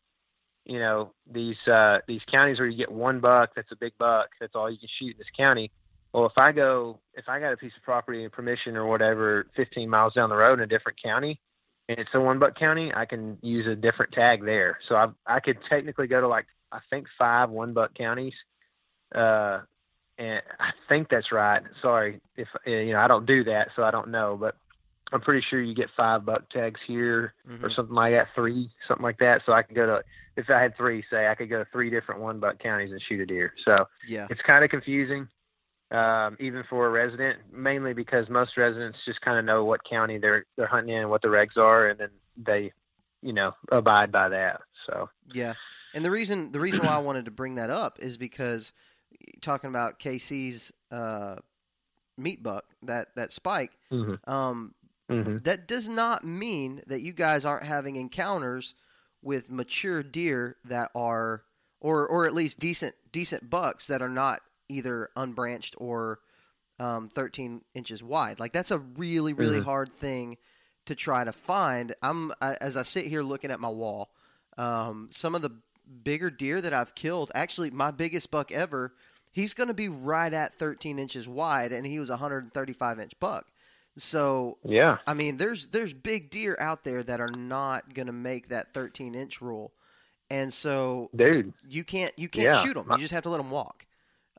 you 0.67 0.79
know 0.79 1.13
these 1.31 1.55
uh 1.71 1.99
these 2.07 2.21
counties 2.29 2.59
where 2.59 2.67
you 2.67 2.77
get 2.77 2.91
one 2.91 3.19
buck 3.19 3.51
that's 3.55 3.71
a 3.71 3.75
big 3.75 3.93
buck 3.97 4.27
that's 4.39 4.53
all 4.53 4.69
you 4.69 4.77
can 4.77 4.89
shoot 4.99 5.11
in 5.11 5.17
this 5.17 5.27
county 5.35 5.71
well 6.13 6.25
if 6.25 6.37
i 6.37 6.51
go 6.51 6.99
if 7.13 7.29
i 7.29 7.39
got 7.39 7.53
a 7.53 7.57
piece 7.57 7.71
of 7.77 7.83
property 7.83 8.23
and 8.23 8.33
permission 8.33 8.75
or 8.75 8.85
whatever 8.85 9.47
15 9.55 9.89
miles 9.89 10.13
down 10.13 10.29
the 10.29 10.35
road 10.35 10.59
in 10.59 10.63
a 10.63 10.67
different 10.67 11.01
county 11.01 11.39
and 11.89 11.99
it's 11.99 12.09
a 12.13 12.19
one 12.19 12.39
buck 12.39 12.57
county 12.57 12.91
i 12.93 13.05
can 13.05 13.37
use 13.41 13.67
a 13.67 13.75
different 13.75 14.11
tag 14.11 14.43
there 14.43 14.77
so 14.87 14.95
i 14.95 15.07
i 15.25 15.39
could 15.39 15.57
technically 15.69 16.07
go 16.07 16.21
to 16.21 16.27
like 16.27 16.45
i 16.71 16.79
think 16.89 17.07
five 17.17 17.49
one 17.49 17.73
buck 17.73 17.93
counties 17.93 18.33
uh 19.15 19.59
and 20.17 20.41
i 20.59 20.71
think 20.89 21.09
that's 21.09 21.31
right 21.31 21.61
sorry 21.81 22.19
if 22.35 22.47
you 22.65 22.91
know 22.91 22.99
i 22.99 23.07
don't 23.07 23.25
do 23.25 23.43
that 23.43 23.69
so 23.75 23.83
i 23.83 23.91
don't 23.91 24.09
know 24.09 24.37
but 24.39 24.55
I'm 25.11 25.21
pretty 25.21 25.45
sure 25.49 25.61
you 25.61 25.73
get 25.73 25.89
five 25.95 26.25
buck 26.25 26.49
tags 26.49 26.79
here 26.85 27.33
mm-hmm. 27.49 27.63
or 27.63 27.71
something 27.71 27.95
like 27.95 28.13
that, 28.13 28.27
three, 28.35 28.69
something 28.87 29.03
like 29.03 29.19
that. 29.19 29.41
So 29.45 29.53
I 29.53 29.61
could 29.61 29.75
go 29.75 29.85
to, 29.85 30.03
if 30.35 30.49
I 30.49 30.61
had 30.61 30.75
three, 30.75 31.03
say 31.09 31.27
I 31.27 31.35
could 31.35 31.49
go 31.49 31.63
to 31.63 31.69
three 31.71 31.89
different 31.89 32.21
one 32.21 32.39
buck 32.39 32.59
counties 32.59 32.91
and 32.91 33.01
shoot 33.01 33.21
a 33.21 33.25
deer. 33.25 33.53
So 33.63 33.87
yeah, 34.07 34.27
it's 34.29 34.41
kind 34.41 34.63
of 34.63 34.69
confusing, 34.69 35.27
um, 35.91 36.37
even 36.39 36.63
for 36.69 36.87
a 36.87 36.89
resident, 36.89 37.39
mainly 37.51 37.93
because 37.93 38.29
most 38.29 38.57
residents 38.57 38.97
just 39.05 39.21
kind 39.21 39.39
of 39.39 39.45
know 39.45 39.65
what 39.65 39.81
county 39.89 40.17
they're 40.17 40.45
they're 40.55 40.67
hunting 40.67 40.95
in 40.95 41.09
what 41.09 41.21
the 41.21 41.27
regs 41.27 41.57
are, 41.57 41.87
and 41.87 41.99
then 41.99 42.09
they, 42.37 42.71
you 43.21 43.33
know, 43.33 43.53
abide 43.71 44.11
by 44.11 44.29
that. 44.29 44.61
So 44.85 45.09
yeah, 45.33 45.53
and 45.93 46.03
the 46.03 46.11
reason 46.11 46.51
the 46.51 46.59
reason 46.59 46.85
why 46.85 46.93
I 46.93 46.99
wanted 46.99 47.25
to 47.25 47.31
bring 47.31 47.55
that 47.55 47.69
up 47.69 47.99
is 47.99 48.17
because 48.17 48.73
talking 49.41 49.69
about 49.69 49.99
KC's 49.99 50.71
uh, 50.91 51.35
meat 52.17 52.43
buck 52.43 52.65
that 52.83 53.15
that 53.15 53.31
spike. 53.31 53.71
Mm-hmm. 53.91 54.29
Um, 54.29 54.73
Mm-hmm. 55.09 55.37
That 55.43 55.67
does 55.67 55.87
not 55.87 56.25
mean 56.25 56.81
that 56.87 57.01
you 57.01 57.13
guys 57.13 57.45
aren't 57.45 57.65
having 57.65 57.95
encounters 57.95 58.75
with 59.21 59.49
mature 59.49 60.03
deer 60.03 60.57
that 60.65 60.91
are, 60.93 61.43
or 61.79 62.07
or 62.07 62.25
at 62.25 62.33
least 62.33 62.59
decent 62.59 62.95
decent 63.11 63.49
bucks 63.49 63.87
that 63.87 64.01
are 64.01 64.09
not 64.09 64.41
either 64.69 65.09
unbranched 65.15 65.75
or 65.77 66.19
um, 66.79 67.09
13 67.09 67.63
inches 67.73 68.03
wide. 68.03 68.39
Like 68.39 68.53
that's 68.53 68.71
a 68.71 68.79
really 68.79 69.33
really 69.33 69.57
mm-hmm. 69.57 69.65
hard 69.65 69.93
thing 69.93 70.37
to 70.85 70.95
try 70.95 71.23
to 71.23 71.31
find. 71.31 71.95
I'm 72.01 72.31
I, 72.41 72.55
as 72.59 72.77
I 72.77 72.83
sit 72.83 73.05
here 73.05 73.23
looking 73.23 73.51
at 73.51 73.59
my 73.59 73.69
wall. 73.69 74.09
Um, 74.57 75.09
some 75.11 75.35
of 75.35 75.43
the 75.43 75.51
bigger 76.03 76.29
deer 76.29 76.61
that 76.61 76.73
I've 76.73 76.95
killed, 76.95 77.31
actually, 77.35 77.69
my 77.69 77.91
biggest 77.91 78.31
buck 78.31 78.51
ever, 78.51 78.93
he's 79.31 79.53
going 79.53 79.67
to 79.67 79.73
be 79.73 79.87
right 79.87 80.33
at 80.33 80.55
13 80.55 80.97
inches 80.97 81.27
wide, 81.27 81.71
and 81.71 81.85
he 81.85 81.99
was 81.99 82.09
a 82.09 82.13
135 82.13 82.99
inch 82.99 83.19
buck. 83.19 83.45
So 83.97 84.57
yeah, 84.63 84.97
I 85.07 85.15
mean, 85.15 85.37
there's 85.37 85.69
there's 85.69 85.93
big 85.93 86.29
deer 86.29 86.55
out 86.59 86.83
there 86.83 87.01
that 87.03 87.19
are 87.19 87.31
not 87.31 87.95
going 87.95 88.05
to 88.05 88.13
make 88.13 88.49
that 88.49 88.73
13 88.75 89.15
inch 89.15 89.41
rule, 89.41 89.73
and 90.29 90.53
so 90.53 91.09
dude, 91.15 91.53
you 91.67 91.83
can't 91.83 92.13
you 92.15 92.29
can't 92.29 92.53
yeah. 92.53 92.63
shoot 92.63 92.75
them. 92.75 92.85
You 92.91 92.97
just 92.99 93.13
have 93.13 93.23
to 93.23 93.29
let 93.29 93.37
them 93.37 93.49
walk. 93.49 93.86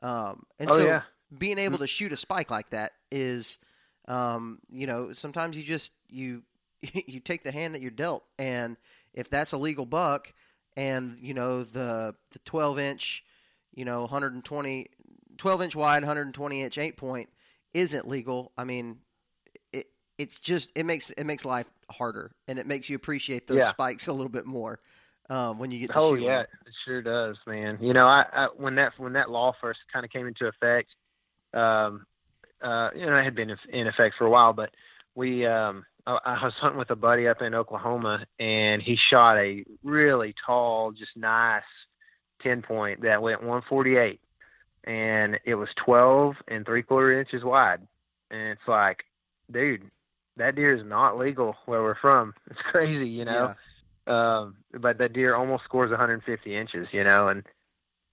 Um, 0.01 0.43
and 0.59 0.69
oh, 0.69 0.77
so 0.77 0.85
yeah. 0.85 1.01
being 1.37 1.57
able 1.57 1.77
to 1.79 1.87
shoot 1.87 2.11
a 2.11 2.17
spike 2.17 2.51
like 2.51 2.69
that 2.71 2.93
is, 3.11 3.59
um, 4.07 4.59
you 4.69 4.87
know, 4.87 5.13
sometimes 5.13 5.57
you 5.57 5.63
just 5.63 5.93
you 6.09 6.43
you 6.81 7.19
take 7.19 7.43
the 7.43 7.51
hand 7.51 7.75
that 7.75 7.81
you're 7.81 7.91
dealt, 7.91 8.23
and 8.37 8.77
if 9.13 9.29
that's 9.29 9.51
a 9.51 9.57
legal 9.57 9.85
buck, 9.85 10.33
and 10.77 11.19
you 11.19 11.33
know 11.33 11.63
the 11.63 12.15
the 12.31 12.39
12 12.39 12.79
inch, 12.79 13.23
you 13.73 13.85
know 13.85 14.01
120, 14.01 14.87
12 15.37 15.61
inch 15.61 15.75
wide, 15.75 16.03
120 16.03 16.61
inch 16.61 16.77
eight 16.77 16.97
point 16.97 17.29
isn't 17.73 18.07
legal. 18.07 18.51
I 18.57 18.63
mean, 18.63 18.99
it 19.73 19.87
it's 20.17 20.39
just 20.39 20.71
it 20.75 20.85
makes 20.85 21.09
it 21.11 21.25
makes 21.25 21.45
life 21.45 21.69
harder 21.91 22.31
and 22.47 22.59
it 22.59 22.67
makes 22.67 22.89
you 22.89 22.95
appreciate 22.95 23.47
those 23.47 23.59
yeah. 23.59 23.71
spikes 23.71 24.07
a 24.07 24.13
little 24.13 24.29
bit 24.29 24.45
more 24.45 24.79
um, 25.29 25.59
when 25.59 25.71
you 25.71 25.79
get 25.79 25.91
to 25.91 25.99
oh 25.99 26.15
shoot 26.15 26.23
yeah 26.23 26.37
them. 26.39 26.47
Sure 26.85 27.01
does 27.01 27.37
man 27.47 27.77
you 27.81 27.93
know 27.93 28.07
I, 28.07 28.25
I 28.31 28.47
when 28.55 28.75
that 28.75 28.93
when 28.97 29.13
that 29.13 29.29
law 29.29 29.53
first 29.59 29.79
kind 29.91 30.05
of 30.05 30.11
came 30.11 30.27
into 30.27 30.47
effect 30.47 30.89
um 31.53 32.05
uh 32.61 32.89
you 32.95 33.05
know 33.05 33.17
it 33.17 33.23
had 33.23 33.35
been 33.35 33.55
in 33.71 33.87
effect 33.87 34.15
for 34.17 34.25
a 34.25 34.29
while 34.29 34.53
but 34.53 34.71
we 35.15 35.45
um 35.45 35.85
I, 36.05 36.17
I 36.25 36.43
was 36.43 36.53
hunting 36.59 36.79
with 36.79 36.91
a 36.91 36.95
buddy 36.95 37.27
up 37.27 37.41
in 37.41 37.53
Oklahoma 37.53 38.25
and 38.39 38.81
he 38.81 38.97
shot 39.09 39.37
a 39.37 39.63
really 39.83 40.33
tall 40.45 40.91
just 40.91 41.11
nice 41.15 41.63
10 42.41 42.61
point 42.61 43.01
that 43.01 43.21
went 43.21 43.41
148 43.41 44.19
and 44.85 45.39
it 45.45 45.55
was 45.55 45.69
12 45.85 46.35
and 46.47 46.65
three 46.65 46.83
quarter 46.83 47.19
inches 47.19 47.43
wide 47.43 47.81
and 48.31 48.41
it's 48.41 48.67
like 48.67 49.03
dude 49.51 49.89
that 50.39 50.55
deer 50.55 50.73
is 50.73 50.85
not 50.85 51.17
legal 51.17 51.55
where 51.65 51.83
we're 51.83 51.99
from. 51.99 52.33
It's 52.49 52.59
crazy, 52.71 53.07
you 53.07 53.25
know. 53.25 53.53
Um, 54.09 54.57
but 54.79 54.97
that 54.97 55.13
deer 55.13 55.35
almost 55.35 55.63
scores 55.65 55.91
150 55.91 56.55
inches, 56.55 56.87
you 56.91 57.03
know, 57.03 57.27
and 57.27 57.43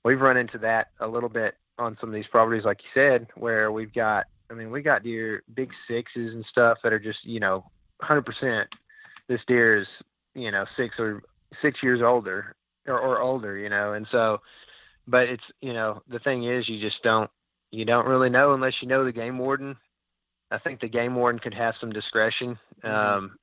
we've 0.05 0.21
run 0.21 0.37
into 0.37 0.59
that 0.59 0.88
a 1.00 1.07
little 1.07 1.29
bit 1.29 1.55
on 1.79 1.97
some 2.00 2.11
of 2.11 2.15
these 2.15 2.26
properties, 2.31 2.65
like 2.65 2.81
you 2.83 3.00
said, 3.00 3.29
where 3.35 3.73
we've 3.73 3.93
got, 3.93 4.26
I 4.50 4.55
mean, 4.55 4.71
we 4.71 4.83
got 4.83 5.03
deer, 5.03 5.43
big 5.55 5.71
sixes 5.88 6.35
and 6.35 6.45
stuff 6.50 6.79
that 6.83 6.93
are 6.93 6.99
just, 6.99 7.25
you 7.25 7.41
know, 7.41 7.65
100%. 8.03 8.65
This 9.29 9.41
deer 9.49 9.81
is, 9.81 9.87
you 10.35 10.50
know, 10.50 10.67
six 10.76 10.97
or 10.99 11.23
six 11.62 11.83
years 11.83 12.00
older 12.05 12.55
or, 12.87 13.00
or 13.00 13.21
older, 13.21 13.57
you 13.57 13.69
know, 13.69 13.95
and 13.95 14.07
so, 14.12 14.41
but 15.09 15.29
it's, 15.29 15.43
you 15.61 15.73
know, 15.73 16.03
the 16.09 16.19
thing 16.19 16.45
is, 16.45 16.69
you 16.69 16.81
just 16.81 17.03
don't, 17.03 17.31
you 17.71 17.85
don't 17.85 18.07
really 18.07 18.31
know 18.31 18.55
unless 18.55 18.75
you 18.81 18.88
know 18.88 19.05
the 19.05 19.12
game 19.12 19.38
warden 19.38 19.76
I 20.50 20.59
think 20.59 20.81
the 20.81 20.88
game 20.88 21.15
warden 21.15 21.41
could 21.41 21.55
have 21.55 21.75
some 21.81 21.91
discretion. 21.91 22.59
Mm-hmm. 22.85 22.95
Um, 22.95 23.38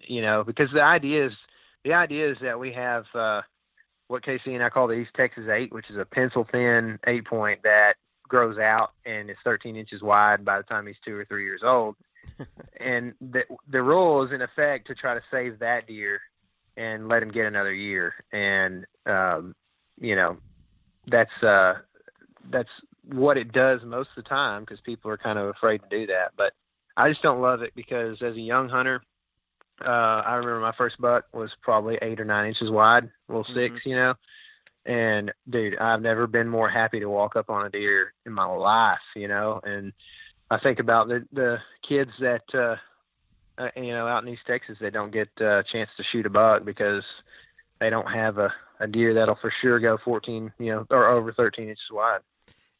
you 0.00 0.20
know, 0.20 0.44
because 0.44 0.68
the 0.72 0.82
idea 0.82 1.26
is 1.26 1.32
the 1.84 1.92
idea 1.92 2.30
is 2.30 2.38
that 2.42 2.58
we 2.58 2.72
have 2.72 3.04
uh, 3.14 3.42
what 4.08 4.24
Casey 4.24 4.54
and 4.54 4.62
I 4.62 4.70
call 4.70 4.86
the 4.86 4.94
East 4.94 5.12
Texas 5.16 5.44
Eight, 5.50 5.72
which 5.72 5.90
is 5.90 5.96
a 5.96 6.04
pencil 6.04 6.46
thin 6.50 6.98
eight 7.06 7.26
point 7.26 7.62
that 7.62 7.94
grows 8.26 8.58
out 8.58 8.90
and 9.04 9.30
is 9.30 9.36
13 9.44 9.76
inches 9.76 10.02
wide 10.02 10.44
by 10.44 10.56
the 10.58 10.64
time 10.64 10.86
he's 10.86 10.96
two 11.04 11.14
or 11.14 11.24
three 11.24 11.44
years 11.44 11.62
old. 11.64 11.96
and 12.80 13.12
the 13.20 13.42
the 13.68 13.82
rule 13.82 14.24
is 14.24 14.32
in 14.32 14.40
effect 14.40 14.86
to 14.86 14.94
try 14.94 15.14
to 15.14 15.20
save 15.30 15.58
that 15.58 15.86
deer 15.86 16.20
and 16.76 17.06
let 17.08 17.22
him 17.22 17.30
get 17.30 17.46
another 17.46 17.72
year. 17.72 18.14
And 18.32 18.86
um, 19.06 19.54
you 20.00 20.16
know, 20.16 20.38
that's 21.06 21.42
uh, 21.42 21.74
that's 22.50 22.70
what 23.12 23.36
it 23.36 23.52
does 23.52 23.80
most 23.84 24.08
of 24.16 24.24
the 24.24 24.28
time 24.28 24.62
because 24.62 24.80
people 24.80 25.10
are 25.10 25.18
kind 25.18 25.38
of 25.38 25.48
afraid 25.48 25.82
to 25.82 25.88
do 25.90 26.06
that. 26.06 26.32
But 26.36 26.54
I 26.96 27.10
just 27.10 27.22
don't 27.22 27.42
love 27.42 27.62
it 27.62 27.72
because 27.74 28.16
as 28.22 28.34
a 28.34 28.40
young 28.40 28.68
hunter, 28.68 29.02
uh, 29.80 29.88
I 30.24 30.34
remember 30.34 30.60
my 30.60 30.74
first 30.76 31.00
buck 31.00 31.24
was 31.32 31.50
probably 31.62 31.98
eight 32.02 32.20
or 32.20 32.24
nine 32.24 32.48
inches 32.48 32.70
wide, 32.70 33.10
little 33.28 33.44
mm-hmm. 33.44 33.54
six, 33.54 33.86
you 33.86 33.96
know. 33.96 34.14
And 34.86 35.32
dude, 35.48 35.78
I've 35.78 36.02
never 36.02 36.26
been 36.26 36.48
more 36.48 36.68
happy 36.68 37.00
to 37.00 37.08
walk 37.08 37.36
up 37.36 37.48
on 37.48 37.66
a 37.66 37.70
deer 37.70 38.12
in 38.26 38.32
my 38.32 38.44
life, 38.44 38.98
you 39.16 39.28
know. 39.28 39.60
And 39.64 39.92
I 40.50 40.58
think 40.58 40.78
about 40.78 41.08
the 41.08 41.26
the 41.32 41.58
kids 41.88 42.10
that 42.20 42.42
uh, 42.52 42.76
uh 43.60 43.70
you 43.76 43.92
know 43.92 44.06
out 44.06 44.22
in 44.22 44.28
East 44.28 44.42
Texas, 44.46 44.76
they 44.80 44.90
don't 44.90 45.12
get 45.12 45.28
uh, 45.40 45.60
a 45.60 45.64
chance 45.64 45.90
to 45.96 46.04
shoot 46.12 46.26
a 46.26 46.30
buck 46.30 46.64
because 46.64 47.04
they 47.80 47.90
don't 47.90 48.10
have 48.10 48.38
a 48.38 48.52
a 48.80 48.86
deer 48.86 49.14
that'll 49.14 49.38
for 49.40 49.52
sure 49.62 49.78
go 49.78 49.96
14, 50.04 50.52
you 50.58 50.72
know, 50.72 50.86
or 50.90 51.06
over 51.06 51.32
13 51.32 51.68
inches 51.68 51.84
wide 51.92 52.20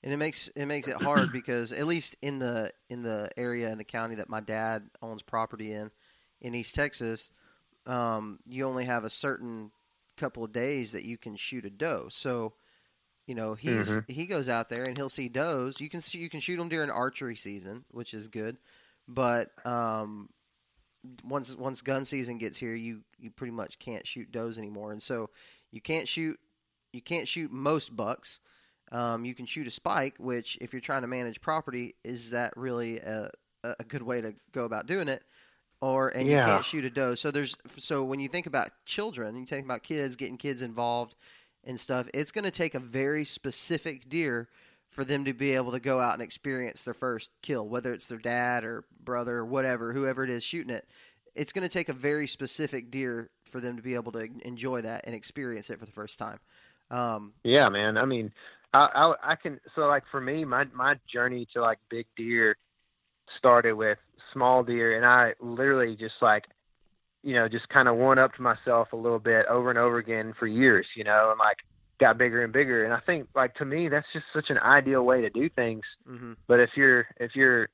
and 0.05 0.13
it 0.13 0.19
makes 0.19 0.49
it 0.49 0.67
makes 0.67 0.87
it 0.87 1.03
hard 1.03 1.33
because 1.33 1.73
at 1.73 1.87
least 1.87 2.15
in 2.23 2.39
the 2.39 2.71
in 2.91 3.03
the 3.03 3.31
area 3.37 3.73
in 3.73 3.79
the 3.79 3.85
county 3.85 4.15
that 4.17 4.29
my 4.29 4.41
dad 4.41 4.91
owns 5.03 5.23
property 5.23 5.73
in 5.73 5.91
in 6.45 6.55
East 6.55 6.75
Texas, 6.77 7.33
um, 7.87 8.39
you 8.47 8.65
only 8.65 8.85
have 8.85 9.03
a 9.03 9.11
certain 9.11 9.73
couple 10.17 10.45
of 10.45 10.53
days 10.53 10.93
that 10.93 11.05
you 11.05 11.19
can 11.19 11.35
shoot 11.37 11.65
a 11.65 11.71
doe. 11.71 12.07
So, 12.09 12.55
you 13.27 13.35
know, 13.35 13.55
he's 13.55 13.89
Mhm. 13.89 14.09
he 14.09 14.27
goes 14.27 14.49
out 14.49 14.69
there 14.69 14.85
and 14.85 14.97
he'll 14.97 15.09
see 15.09 15.29
does. 15.29 15.81
You 15.81 15.89
can 15.89 16.01
see 16.01 16.19
you 16.19 16.29
can 16.31 16.41
shoot 16.41 16.59
them 16.59 16.69
during 16.69 16.91
archery 16.91 17.35
season, 17.35 17.85
which 17.91 18.15
is 18.15 18.29
good. 18.29 18.59
But 19.09 19.51
um, 19.67 20.29
once 21.25 21.55
once 21.57 21.83
gun 21.83 22.05
season 22.05 22.39
gets 22.39 22.59
here, 22.59 22.75
you 22.75 23.03
you 23.19 23.31
pretty 23.31 23.53
much 23.53 23.79
can't 23.79 24.07
shoot 24.07 24.31
does 24.31 24.59
anymore, 24.59 24.93
and 24.93 25.03
so 25.03 25.31
you 25.71 25.81
can't 25.81 26.07
shoot 26.09 26.39
you 26.93 27.03
can't 27.03 27.27
shoot 27.27 27.51
most 27.51 27.97
bucks. 27.97 28.41
Um, 28.93 29.25
you 29.25 29.35
can 29.35 29.47
shoot 29.47 29.67
a 29.67 29.71
spike, 29.71 30.15
which 30.19 30.57
if 30.61 30.73
you're 30.73 30.81
trying 30.81 31.03
to 31.03 31.09
manage 31.09 31.41
property, 31.41 31.97
is 32.05 32.31
that 32.31 32.57
really 32.57 32.99
a, 32.99 33.31
a 33.65 33.83
good 33.85 34.03
way 34.03 34.21
to 34.21 34.35
go 34.53 34.65
about 34.65 34.87
doing 34.87 35.09
it? 35.09 35.25
Or 35.85 36.09
and 36.09 36.27
you 36.27 36.37
can't 36.37 36.65
shoot 36.65 36.87
a 36.87 36.91
doe. 36.91 37.15
So 37.15 37.31
there's 37.31 37.57
so 37.77 38.03
when 38.03 38.19
you 38.19 38.29
think 38.29 38.47
about 38.47 38.71
children, 38.87 39.37
you 39.37 39.45
think 39.45 39.67
about 39.67 39.83
kids 39.83 40.17
getting 40.17 40.39
kids 40.39 40.63
involved 40.63 41.15
and 41.63 41.79
stuff. 41.79 42.09
It's 42.15 42.33
going 42.33 42.47
to 42.47 42.51
take 42.51 42.75
a 42.75 42.79
very 42.79 43.27
specific 43.27 44.09
deer 44.09 44.49
for 44.89 45.05
them 45.05 45.27
to 45.27 45.35
be 45.35 45.53
able 45.55 45.73
to 45.73 45.81
go 45.81 46.01
out 46.01 46.15
and 46.15 46.23
experience 46.23 46.85
their 46.85 46.95
first 46.95 47.31
kill, 47.43 47.69
whether 47.69 47.93
it's 47.93 48.07
their 48.07 48.17
dad 48.17 48.65
or 48.65 48.85
brother 48.99 49.37
or 49.37 49.45
whatever, 49.45 49.93
whoever 49.93 50.25
it 50.25 50.31
is 50.31 50.43
shooting 50.43 50.75
it. 50.75 50.89
It's 51.35 51.53
going 51.53 51.69
to 51.69 51.73
take 51.73 51.91
a 51.91 51.93
very 51.93 52.29
specific 52.29 52.91
deer 52.91 53.29
for 53.45 53.61
them 53.61 53.77
to 53.77 53.83
be 53.83 53.95
able 53.95 54.13
to 54.13 54.27
enjoy 54.43 54.81
that 54.81 55.05
and 55.05 55.15
experience 55.15 55.69
it 55.69 55.79
for 55.79 55.85
the 55.85 55.93
first 55.93 56.19
time. 56.19 56.39
Um, 56.91 57.35
Yeah, 57.43 57.69
man. 57.69 57.99
I 57.99 58.07
mean, 58.07 58.33
I, 58.73 58.87
I 58.87 59.33
I 59.33 59.37
can 59.37 59.61
so 59.75 59.83
like 59.83 60.05
for 60.11 60.21
me, 60.21 60.47
my 60.47 60.65
my 60.73 60.95
journey 61.13 61.47
to 61.53 61.61
like 61.61 61.79
big 61.91 62.07
deer 62.17 62.57
started 63.37 63.75
with 63.75 63.99
small 64.35 64.63
deer, 64.65 64.97
and 64.97 65.07
I 65.07 65.33
literally 65.41 65.97
just 65.97 66.17
like, 66.21 66.45
you 67.23 67.35
know, 67.35 67.49
just 67.49 67.69
kind 67.71 67.89
of 67.89 67.97
one 67.97 68.19
up 68.19 68.35
to 68.35 68.43
myself 68.43 68.89
a 68.93 68.97
little 68.97 69.19
bit 69.19 69.47
over 69.47 69.71
and 69.71 69.79
over 69.79 69.97
again 69.99 70.35
for 70.39 70.47
years, 70.47 70.87
you 70.97 71.05
know, 71.05 71.31
and 71.31 71.39
like 71.39 71.57
got 71.99 72.19
bigger 72.19 72.45
and 72.45 72.53
bigger. 72.53 72.85
And 72.85 72.93
I 72.93 73.01
think 73.07 73.29
like 73.35 73.55
to 73.57 73.65
me, 73.65 73.89
that's 73.89 74.07
just 74.13 74.27
such 74.35 74.51
an 74.51 74.59
ideal 74.59 75.03
way 75.05 75.23
to 75.23 75.31
do 75.31 75.49
things. 75.49 75.85
mhm. 76.07 76.37
But 76.47 76.61
if 76.61 76.71
you're 76.77 77.07
if 77.19 77.35
you're 77.35 77.69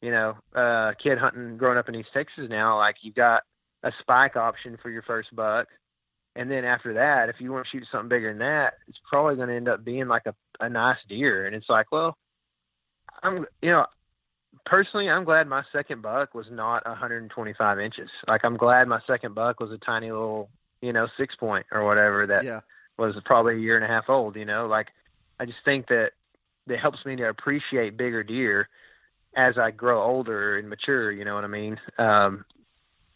you 0.00 0.10
know 0.10 0.36
uh 0.54 0.92
kid 1.02 1.18
hunting 1.18 1.58
growing 1.58 1.78
up 1.78 1.88
in 1.88 1.94
East 1.96 2.10
Texas 2.14 2.48
now, 2.48 2.78
like 2.78 2.96
you've 3.02 3.14
got 3.14 3.42
a 3.82 3.92
spike 4.00 4.36
option 4.36 4.78
for 4.82 4.90
your 4.90 5.02
first 5.02 5.34
buck, 5.36 5.68
and 6.36 6.50
then 6.50 6.64
after 6.64 6.94
that, 6.94 7.28
if 7.28 7.36
you 7.40 7.52
want 7.52 7.66
to 7.66 7.70
shoot 7.78 7.86
something 7.92 8.08
bigger 8.08 8.30
than 8.30 8.38
that, 8.38 8.74
it's 8.88 8.98
probably 9.08 9.36
going 9.36 9.48
to 9.48 9.56
end 9.56 9.68
up 9.68 9.84
being 9.84 10.08
like 10.08 10.26
a 10.26 10.34
a 10.60 10.68
nice 10.68 10.98
deer. 11.08 11.46
And 11.46 11.54
it's 11.54 11.68
like, 11.68 11.92
well, 11.92 12.16
I'm 13.22 13.46
you 13.62 13.70
know 13.70 13.86
personally, 14.66 15.08
I'm 15.08 15.24
glad 15.24 15.46
my 15.48 15.62
second 15.72 16.02
buck 16.02 16.34
was 16.34 16.46
not 16.50 16.86
125 16.86 17.80
inches. 17.80 18.10
Like 18.28 18.44
I'm 18.44 18.56
glad 18.56 18.88
my 18.88 19.00
second 19.06 19.34
buck 19.34 19.60
was 19.60 19.72
a 19.72 19.78
tiny 19.78 20.10
little 20.10 20.50
you 20.80 20.92
know 20.92 21.08
six 21.18 21.34
point 21.36 21.66
or 21.72 21.84
whatever 21.84 22.26
that 22.26 22.44
yeah, 22.44 22.60
was 22.98 23.14
probably 23.24 23.54
a 23.56 23.58
year 23.58 23.76
and 23.76 23.84
a 23.84 23.88
half 23.88 24.08
old, 24.08 24.36
you 24.36 24.44
know, 24.44 24.66
like 24.66 24.88
I 25.40 25.46
just 25.46 25.58
think 25.64 25.88
that 25.88 26.12
it 26.66 26.78
helps 26.78 27.04
me 27.04 27.16
to 27.16 27.28
appreciate 27.28 27.96
bigger 27.96 28.22
deer 28.22 28.68
as 29.36 29.58
I 29.58 29.70
grow 29.70 30.02
older 30.02 30.58
and 30.58 30.68
mature, 30.68 31.10
you 31.10 31.24
know 31.24 31.34
what 31.34 31.44
I 31.44 31.48
mean? 31.48 31.78
Um, 31.98 32.44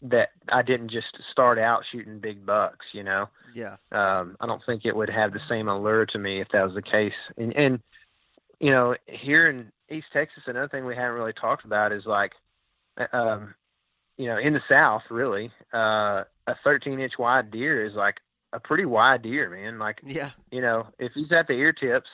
that 0.01 0.29
I 0.49 0.61
didn't 0.61 0.91
just 0.91 1.17
start 1.31 1.59
out 1.59 1.83
shooting 1.91 2.19
big 2.19 2.45
bucks, 2.45 2.85
you 2.93 3.03
know. 3.03 3.29
yeah, 3.53 3.77
Um, 3.91 4.37
I 4.39 4.45
don't 4.45 4.61
think 4.65 4.85
it 4.85 4.95
would 4.95 5.09
have 5.09 5.33
the 5.33 5.41
same 5.49 5.67
allure 5.67 6.05
to 6.07 6.19
me 6.19 6.41
if 6.41 6.47
that 6.53 6.63
was 6.65 6.75
the 6.75 6.81
case. 6.81 7.13
And 7.37 7.55
and 7.55 7.79
you 8.59 8.71
know, 8.71 8.95
here 9.07 9.49
in 9.49 9.71
East 9.91 10.07
Texas, 10.13 10.43
another 10.47 10.67
thing 10.67 10.85
we 10.85 10.95
haven't 10.95 11.17
really 11.17 11.33
talked 11.33 11.65
about 11.65 11.91
is 11.91 12.05
like, 12.05 12.31
um, 13.13 13.53
you 14.17 14.27
know, 14.27 14.37
in 14.37 14.53
the 14.53 14.61
South, 14.67 15.03
really, 15.09 15.51
uh, 15.73 16.23
a 16.47 16.55
13 16.63 16.99
inch 16.99 17.13
wide 17.17 17.51
deer 17.51 17.85
is 17.85 17.93
like 17.93 18.15
a 18.53 18.59
pretty 18.59 18.85
wide 18.85 19.21
deer, 19.21 19.49
man. 19.49 19.79
Like 19.79 20.01
yeah, 20.05 20.31
you 20.51 20.61
know, 20.61 20.87
if 20.97 21.13
he's 21.13 21.31
at 21.31 21.47
the 21.47 21.53
ear 21.53 21.73
tips, 21.73 22.09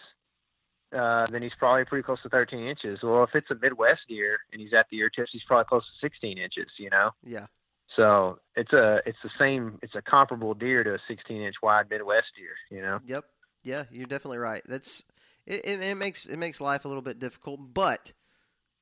uh, 0.96 1.28
then 1.32 1.42
he's 1.42 1.56
probably 1.58 1.86
pretty 1.86 2.04
close 2.04 2.22
to 2.24 2.30
13 2.30 2.68
inches. 2.68 3.00
Well, 3.02 3.24
if 3.24 3.32
it's 3.34 3.50
a 3.52 3.56
Midwest 3.56 4.02
deer 4.08 4.40
and 4.52 4.62
he's 4.62 4.74
at 4.74 4.88
the 4.92 4.98
ear 4.98 5.10
tips, 5.10 5.30
he's 5.32 5.44
probably 5.48 5.66
close 5.66 5.84
to 5.84 6.06
16 6.08 6.38
inches. 6.38 6.68
You 6.78 6.90
know, 6.90 7.12
yeah, 7.24 7.48
so 7.96 8.40
it's 8.56 8.74
a 8.74 9.02
it's 9.06 9.18
the 9.24 9.32
same 9.40 9.80
it's 9.82 9.96
a 9.96 10.02
comparable 10.02 10.54
deer 10.54 10.84
to 10.84 10.96
a 10.96 11.00
16 11.08 11.42
inch 11.42 11.56
wide 11.64 11.90
Midwest 11.90 12.28
deer. 12.36 12.56
You 12.70 12.82
know, 12.82 13.00
yep, 13.06 13.26
yeah. 13.64 13.84
You're 13.92 14.08
definitely 14.08 14.40
right. 14.40 14.62
That's 14.66 15.06
it. 15.46 15.66
It, 15.66 15.82
it 15.82 15.96
makes 15.96 16.26
it 16.26 16.38
makes 16.38 16.62
life 16.62 16.86
a 16.86 16.88
little 16.88 17.04
bit 17.04 17.20
difficult, 17.20 17.60
but 17.74 18.14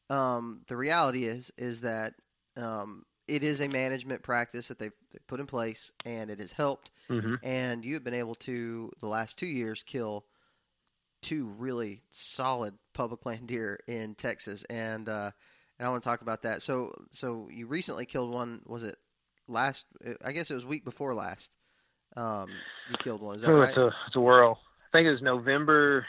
um, 0.09 0.61
the 0.67 0.77
reality 0.77 1.25
is 1.25 1.51
is 1.57 1.81
that 1.81 2.13
um, 2.57 3.03
it 3.27 3.43
is 3.43 3.61
a 3.61 3.67
management 3.67 4.21
practice 4.21 4.67
that 4.67 4.79
they've, 4.79 4.93
they've 5.11 5.27
put 5.27 5.39
in 5.39 5.45
place, 5.45 5.91
and 6.05 6.29
it 6.29 6.39
has 6.39 6.51
helped. 6.51 6.91
mm-hmm. 7.09 7.35
and 7.43 7.85
you 7.85 7.93
have 7.95 8.03
been 8.03 8.13
able 8.13 8.35
to 8.35 8.91
the 9.01 9.07
last 9.07 9.37
two 9.37 9.47
years 9.47 9.83
kill 9.83 10.25
two 11.21 11.45
really 11.57 12.01
solid 12.11 12.75
public 12.93 13.25
land 13.25 13.47
deer 13.47 13.79
in 13.87 14.13
Texas, 14.15 14.63
and 14.63 15.09
uh, 15.09 15.31
and 15.79 15.87
I 15.87 15.89
want 15.89 16.03
to 16.03 16.09
talk 16.09 16.21
about 16.21 16.43
that. 16.43 16.61
So 16.61 16.93
so 17.09 17.49
you 17.51 17.67
recently 17.67 18.05
killed 18.05 18.31
one. 18.31 18.61
Was 18.65 18.83
it 18.83 18.97
last? 19.47 19.85
I 20.23 20.31
guess 20.33 20.51
it 20.51 20.55
was 20.55 20.65
week 20.65 20.85
before 20.85 21.15
last. 21.15 21.49
Um, 22.15 22.49
you 22.89 22.97
killed 22.97 23.21
one. 23.21 23.35
Is 23.35 23.41
that 23.41 23.49
oh, 23.49 23.59
right? 23.59 23.69
it's 23.69 23.77
a 23.77 23.87
it's 24.07 24.15
a 24.15 24.21
whirl. 24.21 24.59
I 24.93 24.97
think 24.97 25.07
it 25.07 25.11
was 25.11 25.21
November 25.23 26.05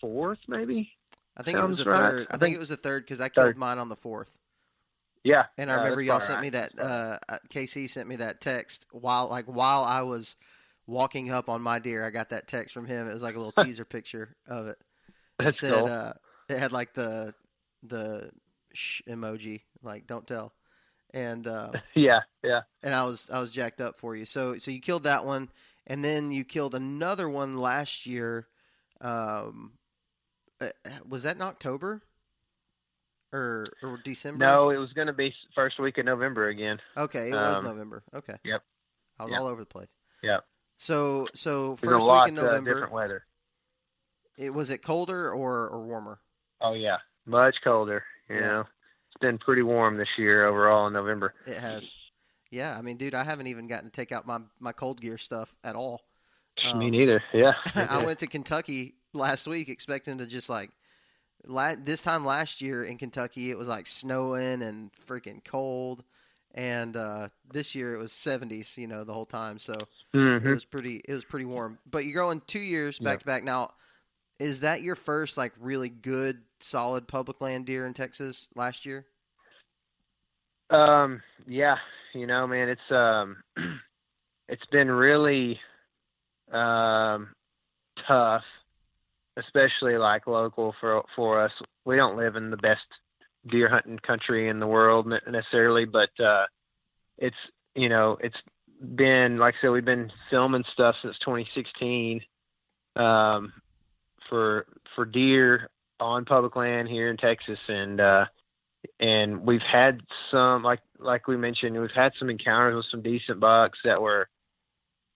fourth, 0.00 0.38
maybe. 0.48 0.90
I 1.36 1.42
think 1.42 1.56
it 1.56 1.60
was 1.60 1.76
sounds 1.76 1.84
the 1.84 1.90
right. 1.90 2.10
third. 2.10 2.26
I, 2.30 2.34
I 2.34 2.38
think, 2.38 2.40
think- 2.40 2.56
it 2.56 2.60
was 2.60 2.68
the 2.70 2.76
third 2.76 3.04
because 3.04 3.20
I 3.20 3.28
killed 3.28 3.46
Third. 3.46 3.58
mine 3.58 3.78
on 3.78 3.88
the 3.88 3.96
fourth. 3.96 4.30
Yeah, 5.24 5.46
And 5.58 5.70
I 5.70 5.74
remember 5.76 6.00
y'all 6.00 6.20
sent 6.20 6.36
right. 6.36 6.42
me 6.42 6.50
that. 6.50 6.78
Uh, 6.78 7.18
uh, 7.28 7.38
KC 7.50 7.88
sent 7.90 8.08
me 8.08 8.16
that 8.16 8.40
text 8.40 8.86
while 8.92 9.28
like 9.28 9.44
while 9.46 9.82
I 9.84 10.02
was 10.02 10.36
walking 10.86 11.30
up 11.30 11.48
on 11.48 11.60
my 11.60 11.78
deer. 11.80 12.04
I 12.04 12.10
got 12.10 12.30
that 12.30 12.48
text 12.48 12.72
from 12.72 12.86
him. 12.86 13.06
It 13.08 13.12
was 13.12 13.22
like 13.22 13.34
a 13.34 13.38
little 13.40 13.52
teaser 13.64 13.84
picture 13.84 14.36
of 14.46 14.68
it. 14.68 14.78
It 15.40 15.44
That's 15.44 15.58
said 15.60 15.74
cool. 15.74 15.86
uh, 15.88 16.12
it 16.48 16.58
had 16.58 16.72
like 16.72 16.94
the 16.94 17.34
the 17.82 18.30
shh 18.72 19.02
emoji, 19.08 19.62
like 19.82 20.06
don't 20.06 20.26
tell, 20.26 20.54
and 21.12 21.46
uh, 21.46 21.72
yeah, 21.94 22.20
yeah. 22.42 22.62
and 22.82 22.94
I 22.94 23.04
was 23.04 23.28
I 23.30 23.38
was 23.40 23.50
jacked 23.50 23.80
up 23.80 23.98
for 23.98 24.16
you. 24.16 24.24
So 24.24 24.56
so 24.58 24.70
you 24.70 24.80
killed 24.80 25.02
that 25.02 25.26
one, 25.26 25.50
and 25.86 26.02
then 26.04 26.30
you 26.30 26.44
killed 26.44 26.74
another 26.74 27.28
one 27.28 27.56
last 27.58 28.06
year. 28.06 28.46
Um, 29.00 29.72
uh, 30.60 30.68
was 31.08 31.22
that 31.24 31.36
in 31.36 31.42
October 31.42 32.02
or 33.32 33.68
or 33.82 33.98
December? 33.98 34.38
No, 34.38 34.70
it 34.70 34.76
was 34.78 34.92
going 34.92 35.06
to 35.06 35.12
be 35.12 35.34
first 35.54 35.78
week 35.78 35.98
of 35.98 36.04
November 36.06 36.48
again. 36.48 36.78
Okay, 36.96 37.30
it 37.30 37.32
was 37.34 37.58
Um, 37.58 37.64
November. 37.64 38.02
Okay. 38.14 38.36
Yep. 38.44 38.62
I 39.18 39.24
was 39.24 39.32
Yep. 39.32 39.40
all 39.40 39.46
over 39.46 39.62
the 39.62 39.66
place. 39.66 39.88
Yep. 40.22 40.44
So 40.78 41.26
so 41.34 41.76
first 41.76 42.06
lot 42.06 42.24
week 42.24 42.32
in 42.32 42.38
uh, 42.38 42.42
November, 42.42 42.74
different 42.74 42.92
weather. 42.92 43.26
it 44.36 44.50
was 44.50 44.70
it 44.70 44.82
colder 44.82 45.30
or 45.32 45.68
or 45.68 45.84
warmer? 45.84 46.20
Oh 46.60 46.74
yeah, 46.74 46.98
much 47.26 47.56
colder. 47.62 48.04
You 48.28 48.36
Yeah. 48.36 48.40
know, 48.40 48.60
it's 48.60 49.20
been 49.20 49.38
pretty 49.38 49.62
warm 49.62 49.96
this 49.96 50.08
year 50.18 50.46
overall 50.46 50.86
in 50.86 50.92
November. 50.92 51.34
It 51.46 51.58
has. 51.58 51.92
Yeah, 52.50 52.76
I 52.78 52.82
mean, 52.82 52.96
dude, 52.96 53.14
I 53.14 53.24
haven't 53.24 53.48
even 53.48 53.66
gotten 53.66 53.90
to 53.90 53.94
take 53.94 54.12
out 54.12 54.26
my 54.26 54.40
my 54.58 54.72
cold 54.72 55.00
gear 55.00 55.18
stuff 55.18 55.54
at 55.64 55.76
all. 55.76 56.02
Me 56.64 56.70
Um, 56.70 56.90
neither. 56.90 57.22
Yeah. 57.32 57.52
I 57.74 58.04
went 58.04 58.18
to 58.20 58.26
Kentucky 58.26 58.94
last 59.18 59.46
week 59.46 59.68
expecting 59.68 60.18
to 60.18 60.26
just 60.26 60.48
like 60.48 60.70
la- 61.44 61.74
this 61.78 62.00
time 62.02 62.24
last 62.24 62.60
year 62.60 62.82
in 62.84 62.96
Kentucky 62.98 63.50
it 63.50 63.58
was 63.58 63.68
like 63.68 63.86
snowing 63.86 64.62
and 64.62 64.90
freaking 65.06 65.44
cold 65.44 66.04
and 66.54 66.96
uh, 66.96 67.28
this 67.52 67.74
year 67.74 67.94
it 67.94 67.98
was 67.98 68.12
70s 68.12 68.76
you 68.78 68.86
know 68.86 69.04
the 69.04 69.12
whole 69.12 69.26
time 69.26 69.58
so 69.58 69.74
it 70.14 70.16
Mhm. 70.16 70.54
was 70.54 70.64
pretty 70.64 71.02
it 71.06 71.12
was 71.12 71.24
pretty 71.24 71.44
warm 71.44 71.78
but 71.90 72.04
you're 72.04 72.22
going 72.22 72.40
2 72.46 72.58
years 72.58 72.98
back 72.98 73.20
to 73.20 73.26
back 73.26 73.44
now 73.44 73.72
is 74.38 74.60
that 74.60 74.82
your 74.82 74.96
first 74.96 75.36
like 75.36 75.52
really 75.60 75.88
good 75.88 76.42
solid 76.60 77.06
public 77.06 77.40
land 77.40 77.66
deer 77.66 77.84
in 77.86 77.92
Texas 77.94 78.48
last 78.54 78.86
year 78.86 79.06
Um. 80.70 81.22
Yeah. 81.46 81.76
You 82.14 82.26
know, 82.26 82.46
man, 82.46 82.68
it's 82.68 82.90
um, 82.90 83.36
it's 84.48 84.64
been 84.70 84.90
really 84.90 85.58
um 86.52 87.28
tough, 88.06 88.44
especially 89.38 89.96
like 89.96 90.26
local 90.26 90.74
for 90.80 91.04
for 91.16 91.42
us. 91.42 91.52
We 91.84 91.96
don't 91.96 92.16
live 92.16 92.36
in 92.36 92.50
the 92.50 92.56
best 92.56 92.82
deer 93.50 93.68
hunting 93.68 93.98
country 93.98 94.48
in 94.48 94.60
the 94.60 94.66
world 94.66 95.06
necessarily, 95.26 95.84
but 95.84 96.10
uh, 96.22 96.46
it's 97.16 97.36
you 97.74 97.88
know 97.88 98.18
it's 98.20 98.36
been 98.94 99.38
like 99.38 99.54
I 99.54 99.60
said 99.60 99.70
we've 99.70 99.84
been 99.84 100.10
filming 100.30 100.64
stuff 100.72 100.96
since 101.02 101.16
2016 101.24 102.20
um, 102.96 103.52
for 104.28 104.66
for 104.94 105.04
deer 105.04 105.70
on 106.00 106.24
public 106.24 106.56
land 106.56 106.88
here 106.88 107.10
in 107.10 107.16
Texas, 107.16 107.58
and 107.68 108.00
uh, 108.00 108.24
and 109.00 109.40
we've 109.46 109.60
had 109.60 110.00
some 110.30 110.62
like 110.62 110.80
like 110.98 111.26
we 111.26 111.36
mentioned 111.36 111.80
we've 111.80 111.90
had 111.94 112.12
some 112.18 112.30
encounters 112.30 112.76
with 112.76 112.86
some 112.90 113.02
decent 113.02 113.40
bucks 113.40 113.78
that 113.84 114.00
were 114.00 114.28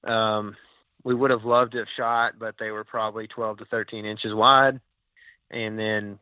um, 0.05 0.57
we 1.05 1.15
would 1.15 1.31
have 1.31 1.45
loved 1.45 1.73
to 1.73 1.79
have 1.79 1.88
shot, 1.97 2.35
but 2.38 2.55
they 2.59 2.71
were 2.71 2.85
probably 2.85 3.27
12 3.27 3.59
to 3.59 3.65
13 3.67 4.05
inches 4.05 4.33
wide, 4.35 4.81
and 5.51 5.79
then 5.79 6.19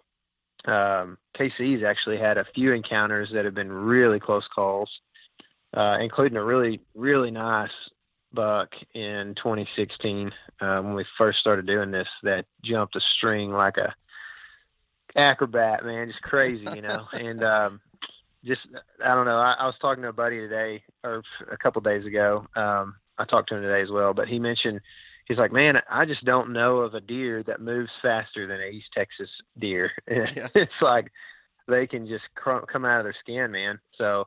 um, 0.66 1.18
KC's 1.38 1.82
actually 1.84 2.18
had 2.18 2.38
a 2.38 2.44
few 2.54 2.72
encounters 2.72 3.30
that 3.32 3.44
have 3.44 3.54
been 3.54 3.72
really 3.72 4.20
close 4.20 4.46
calls. 4.54 4.90
uh, 5.76 5.98
including 6.00 6.36
a 6.36 6.44
really 6.44 6.80
really 6.94 7.30
nice 7.30 7.70
buck 8.32 8.68
in 8.94 9.34
2016 9.36 10.30
uh, 10.60 10.80
when 10.80 10.94
we 10.94 11.04
first 11.18 11.38
started 11.38 11.66
doing 11.66 11.90
this 11.90 12.08
that 12.22 12.44
jumped 12.64 12.96
a 12.96 13.00
string 13.16 13.50
like 13.50 13.76
a 13.76 13.94
acrobat, 15.16 15.84
man, 15.84 16.08
just 16.08 16.22
crazy, 16.22 16.66
you 16.74 16.82
know. 16.82 17.06
and 17.12 17.42
um, 17.42 17.80
just 18.44 18.60
I 19.04 19.14
don't 19.14 19.26
know. 19.26 19.38
I, 19.38 19.54
I 19.58 19.66
was 19.66 19.74
talking 19.80 20.02
to 20.02 20.08
a 20.08 20.12
buddy 20.12 20.38
today 20.38 20.82
or 21.04 21.22
a 21.50 21.56
couple 21.56 21.82
days 21.82 22.06
ago. 22.06 22.46
Um, 22.56 22.96
I 23.20 23.24
talked 23.24 23.50
to 23.50 23.56
him 23.56 23.62
today 23.62 23.82
as 23.82 23.90
well, 23.90 24.14
but 24.14 24.28
he 24.28 24.38
mentioned 24.38 24.80
he's 25.26 25.38
like, 25.38 25.52
man, 25.52 25.76
I 25.88 26.06
just 26.06 26.24
don't 26.24 26.52
know 26.52 26.78
of 26.78 26.94
a 26.94 27.00
deer 27.00 27.42
that 27.44 27.60
moves 27.60 27.90
faster 28.02 28.46
than 28.46 28.60
an 28.60 28.74
East 28.74 28.88
Texas 28.94 29.30
deer. 29.58 29.90
Yeah. 30.10 30.48
it's 30.54 30.72
like 30.80 31.12
they 31.68 31.86
can 31.86 32.08
just 32.08 32.24
cr- 32.34 32.66
come 32.70 32.84
out 32.84 32.98
of 33.00 33.04
their 33.04 33.14
skin, 33.20 33.52
man. 33.52 33.78
So, 33.96 34.26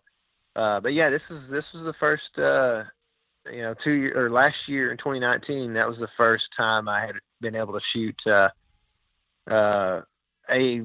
uh, 0.56 0.80
but 0.80 0.94
yeah, 0.94 1.10
this 1.10 1.22
is 1.30 1.42
this 1.52 1.66
was 1.74 1.84
the 1.84 1.94
first, 2.00 2.38
uh, 2.38 2.84
you 3.52 3.62
know, 3.64 3.76
two 3.84 3.92
year 3.92 4.26
or 4.26 4.30
last 4.30 4.56
year 4.68 4.92
in 4.92 4.98
2019. 4.98 5.74
That 5.74 5.90
was 5.90 5.98
the 5.98 6.08
first 6.16 6.46
time 6.56 6.88
I 6.88 7.02
had 7.06 7.16
been 7.42 7.56
able 7.56 7.74
to 7.74 7.82
shoot 7.92 8.16
uh, 8.26 8.50
uh, 9.52 10.02
a 10.50 10.84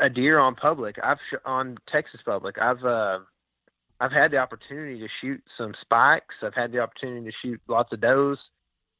a 0.00 0.10
deer 0.10 0.38
on 0.40 0.56
public. 0.56 0.96
I've 1.02 1.18
sh- 1.30 1.36
on 1.44 1.76
Texas 1.88 2.20
public. 2.24 2.58
I've 2.58 2.84
uh, 2.84 3.20
I've 4.04 4.12
had 4.12 4.32
the 4.32 4.36
opportunity 4.36 4.98
to 5.00 5.08
shoot 5.22 5.42
some 5.56 5.72
spikes. 5.80 6.34
I've 6.42 6.54
had 6.54 6.72
the 6.72 6.80
opportunity 6.80 7.24
to 7.24 7.32
shoot 7.42 7.60
lots 7.68 7.90
of 7.90 8.02
does, 8.02 8.36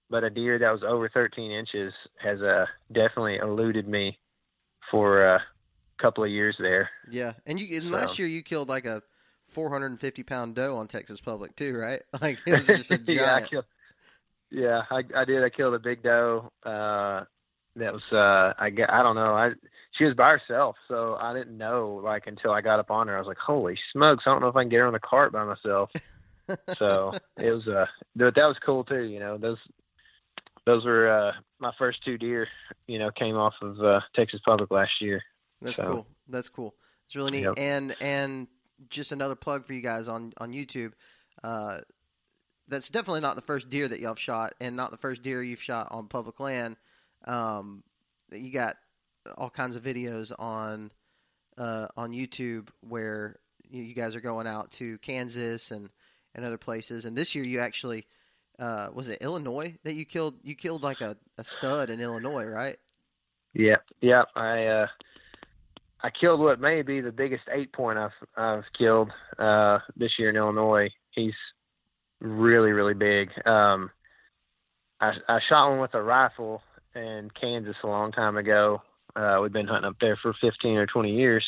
but 0.09 0.25
a 0.25 0.31
deer 0.31 0.59
that 0.59 0.71
was 0.71 0.83
over 0.83 1.11
13 1.11 1.51
inches 1.51 1.93
has 2.23 2.41
uh, 2.41 2.65
definitely 2.91 3.37
eluded 3.37 3.87
me 3.87 4.19
for 4.91 5.27
a 5.27 5.43
couple 6.01 6.25
of 6.25 6.31
years 6.31 6.57
there. 6.59 6.89
Yeah, 7.11 7.33
and 7.47 7.61
you 7.61 7.77
and 7.77 7.91
so. 7.91 7.95
last 7.95 8.19
year 8.19 8.27
you 8.27 8.43
killed 8.43 8.71
like 8.71 8.87
a 8.87 9.03
450 9.49 10.23
pound 10.23 10.55
doe 10.55 10.79
on 10.79 10.89
Texas 10.89 11.21
public 11.21 11.55
too, 11.55 11.77
right? 11.77 12.01
Like 12.23 12.39
it 12.47 12.55
was 12.55 12.67
just 12.67 12.91
a 12.91 12.97
giant. 12.97 13.09
yeah, 13.21 13.35
I 13.35 13.41
killed, 13.43 13.65
yeah, 14.51 14.83
I, 14.91 15.03
I 15.21 15.25
did. 15.27 15.45
I 15.45 15.51
killed 15.51 15.75
a 15.75 15.79
big 15.79 16.03
doe. 16.03 16.51
Uh, 16.65 17.25
that 17.77 17.93
was 17.93 18.03
uh, 18.11 18.55
I 18.59 18.69
I 18.89 19.03
don't 19.03 19.17
know. 19.17 19.35
I 19.35 19.51
she 19.97 20.05
was 20.05 20.15
by 20.15 20.31
herself, 20.31 20.77
so 20.89 21.17
I 21.21 21.33
didn't 21.33 21.57
know 21.57 22.01
like 22.03 22.27
until 22.27 22.51
I 22.51 22.61
got 22.61 22.81
up 22.81 22.91
on 22.91 23.09
her. 23.09 23.17
I 23.17 23.19
was 23.19 23.29
like, 23.29 23.39
"Holy 23.39 23.79
smokes! 23.93 24.25
I 24.27 24.31
don't 24.31 24.41
know 24.41 24.49
if 24.49 24.57
I 24.57 24.63
can 24.63 24.69
get 24.69 24.79
her 24.79 24.87
on 24.87 24.93
the 24.93 24.99
cart 24.99 25.33
by 25.33 25.45
myself." 25.45 25.91
so 26.79 27.13
it 27.41 27.51
was 27.51 27.69
uh, 27.69 27.87
that 28.17 28.37
was 28.37 28.57
cool 28.65 28.85
too. 28.85 29.05
You 29.05 29.21
know, 29.21 29.39
those 29.39 29.59
those 30.67 30.85
were 30.85 31.09
uh, 31.09 31.33
my 31.59 31.73
first 31.79 32.05
two 32.05 32.19
deer. 32.19 32.49
You 32.87 32.99
know, 32.99 33.11
came 33.11 33.37
off 33.37 33.55
of 33.63 33.81
uh, 33.83 34.01
Texas 34.15 34.41
Public 34.45 34.71
last 34.71 35.01
year. 35.01 35.23
That's 35.63 35.77
so. 35.77 35.87
cool. 35.87 36.07
That's 36.29 36.49
cool. 36.49 36.75
It's 37.07 37.17
really 37.17 37.31
neat. 37.31 37.45
Yep. 37.45 37.55
And 37.59 37.95
and 38.01 38.49
just 38.91 39.13
another 39.13 39.37
plug 39.37 39.67
for 39.67 39.75
you 39.75 39.81
guys 39.81 40.09
on 40.09 40.33
on 40.39 40.53
YouTube. 40.53 40.93
Uh, 41.43 41.79
that's 42.67 42.89
definitely 42.89 43.21
not 43.21 43.37
the 43.37 43.43
first 43.43 43.69
deer 43.69 43.87
that 43.87 44.01
y'all 44.01 44.11
have 44.11 44.19
shot, 44.19 44.55
and 44.61 44.75
not 44.75 44.91
the 44.91 44.97
first 44.97 45.23
deer 45.23 45.43
you've 45.43 45.63
shot 45.63 45.89
on 45.91 46.09
public 46.09 46.41
land. 46.41 46.77
Um, 47.27 47.85
you 48.33 48.51
got 48.51 48.77
all 49.37 49.51
kinds 49.51 49.77
of 49.77 49.83
videos 49.83 50.33
on 50.39 50.91
uh, 51.57 51.87
on 51.97 52.13
YouTube 52.13 52.69
where 52.81 53.37
you 53.71 53.95
guys 53.95 54.17
are 54.17 54.21
going 54.21 54.47
out 54.47 54.71
to 54.73 54.99
Kansas 54.99 55.71
and, 55.71 55.91
and 56.35 56.45
other 56.45 56.59
places. 56.59 57.05
And 57.05 57.17
this 57.17 57.35
year, 57.35 57.45
you 57.45 57.61
actually 57.61 58.07
uh, 58.59 58.89
was 58.95 59.09
it 59.09 59.19
Illinois 59.21 59.77
that 59.85 59.95
you 59.95 60.05
killed? 60.05 60.37
You 60.43 60.55
killed 60.55 60.83
like 60.83 61.01
a, 61.01 61.17
a 61.39 61.45
stud 61.45 61.91
in 61.91 62.01
Illinois, 62.01 62.45
right? 62.45 62.77
Yeah, 63.53 63.77
yeah. 64.01 64.25
I 64.37 64.67
uh, 64.67 64.87
I 66.03 66.11
killed 66.11 66.41
what 66.41 66.61
may 66.61 66.83
be 66.83 67.01
the 67.01 67.13
biggest 67.13 67.45
eight 67.53 67.73
point 67.73 67.99
I've 67.99 68.11
I've 68.37 68.65
killed 68.77 69.11
uh, 69.39 69.79
this 69.97 70.13
year 70.19 70.31
in 70.31 70.37
Illinois. 70.37 70.89
He's 71.11 71.35
really 72.21 72.71
really 72.71 72.95
big. 72.95 73.31
Um, 73.47 73.91
I 75.01 75.13
I 75.29 75.41
shot 75.49 75.71
one 75.71 75.81
with 75.81 75.95
a 75.95 76.03
rifle 76.03 76.63
in 76.95 77.31
Kansas 77.41 77.77
a 77.83 77.89
long 77.89 78.13
time 78.13 78.37
ago 78.37 78.83
uh, 79.17 79.39
we've 79.43 79.53
been 79.53 79.67
hunting 79.67 79.89
up 79.89 79.97
there 80.01 80.19
for 80.21 80.35
15 80.41 80.77
or 80.77 80.87
20 80.87 81.15
years. 81.15 81.45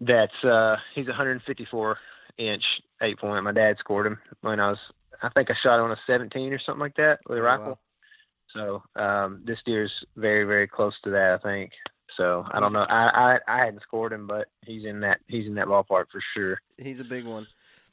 That's 0.00 0.44
uh, 0.44 0.76
he's 0.94 1.06
154 1.06 1.98
inch 2.38 2.64
eight 3.02 3.18
point. 3.18 3.44
My 3.44 3.52
dad 3.52 3.76
scored 3.78 4.06
him 4.06 4.18
when 4.40 4.60
I 4.60 4.70
was, 4.70 4.78
I 5.22 5.28
think 5.30 5.50
I 5.50 5.54
shot 5.62 5.80
on 5.80 5.92
a 5.92 5.96
17 6.06 6.52
or 6.52 6.58
something 6.58 6.80
like 6.80 6.96
that 6.96 7.20
with 7.28 7.38
a 7.38 7.42
oh, 7.42 7.44
rifle. 7.44 7.66
Wow. 7.66 8.82
So 8.94 9.02
um, 9.02 9.42
this 9.44 9.58
deer's 9.64 9.92
very 10.16 10.44
very 10.44 10.68
close 10.68 10.94
to 11.04 11.10
that, 11.10 11.38
I 11.40 11.48
think. 11.48 11.72
So 12.16 12.44
I 12.50 12.60
don't 12.60 12.72
know. 12.72 12.86
I, 12.88 13.08
I 13.08 13.38
I 13.48 13.64
hadn't 13.64 13.82
scored 13.82 14.12
him, 14.12 14.26
but 14.26 14.46
he's 14.64 14.84
in 14.84 15.00
that 15.00 15.20
he's 15.26 15.46
in 15.46 15.54
that 15.54 15.66
ballpark 15.66 16.06
for 16.12 16.22
sure. 16.34 16.60
He's 16.78 17.00
a 17.00 17.04
big 17.04 17.24
one. 17.24 17.46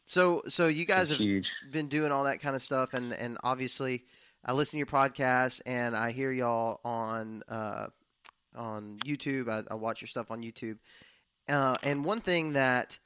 So 0.06 0.43
so 0.47 0.67
you 0.67 0.86
guys 0.86 1.10
have 1.10 1.19
huge. 1.19 1.47
been 1.71 1.88
doing 1.88 2.12
all 2.12 2.26
that 2.26 2.41
kind 2.41 2.56
of 2.56 2.62
stuff, 2.62 2.93
and 2.93 3.13
and 3.13 3.38
obviously 3.43 4.06
I 4.45 4.54
listen 4.54 4.71
to 4.71 4.78
your 4.78 4.88
podcast 4.88 5.62
and 5.65 5.95
I 5.95 6.12
hear 6.12 6.32
y'all 6.32 6.80
on 6.84 7.43
uh, 7.47 7.88
on 8.56 9.00
YouTube. 9.06 9.50
I, 9.50 9.64
I 9.72 9.76
watch 9.76 10.02
your 10.02 10.08
stuff 10.08 10.32
on 10.32 10.42
YouTube. 10.42 10.78
Uh, 11.50 11.78
and 11.84 12.06
one 12.06 12.22
thing 12.22 12.54
that 12.54 13.00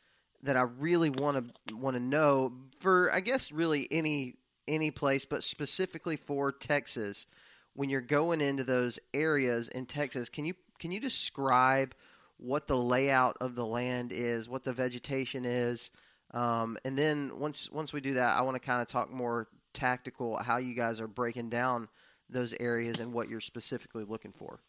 that 0.44 0.56
I 0.56 0.62
really 0.62 1.10
want 1.10 1.54
to 1.68 1.76
want 1.76 1.96
to 1.96 2.02
know 2.02 2.54
for 2.80 3.12
I 3.14 3.20
guess 3.20 3.52
really 3.52 3.88
any 3.92 4.36
any 4.68 4.92
place, 4.92 5.26
but 5.26 5.44
specifically 5.44 6.16
for 6.16 6.52
Texas, 6.52 7.28
when 7.74 7.90
you're 7.90 8.02
going 8.02 8.42
into 8.42 8.64
those 8.64 9.00
areas 9.14 9.70
in 9.70 9.86
Texas, 9.86 10.30
can 10.30 10.46
you 10.46 10.54
can 10.80 10.92
you 10.92 11.00
describe 11.00 11.96
what 12.38 12.68
the 12.68 12.78
layout 12.78 13.38
of 13.40 13.56
the 13.56 13.66
land 13.66 14.12
is, 14.12 14.50
what 14.50 14.64
the 14.64 14.74
vegetation 14.74 15.46
is, 15.46 15.90
um, 16.34 16.78
and 16.84 16.98
then 16.98 17.40
once 17.40 17.70
once 17.72 17.94
we 17.94 18.02
do 18.02 18.14
that, 18.14 18.38
I 18.38 18.42
want 18.42 18.56
to 18.56 18.60
kind 18.60 18.82
of 18.82 18.88
talk 18.88 19.12
more 19.12 19.48
tactical 19.74 20.38
how 20.38 20.58
you 20.58 20.74
guys 20.74 21.00
are 21.02 21.08
breaking 21.08 21.50
down 21.50 21.90
those 22.30 22.54
areas 22.60 23.00
and 23.00 23.14
what 23.14 23.30
you're 23.30 23.42
specifically 23.42 24.04
looking 24.04 24.32
for. 24.32 24.60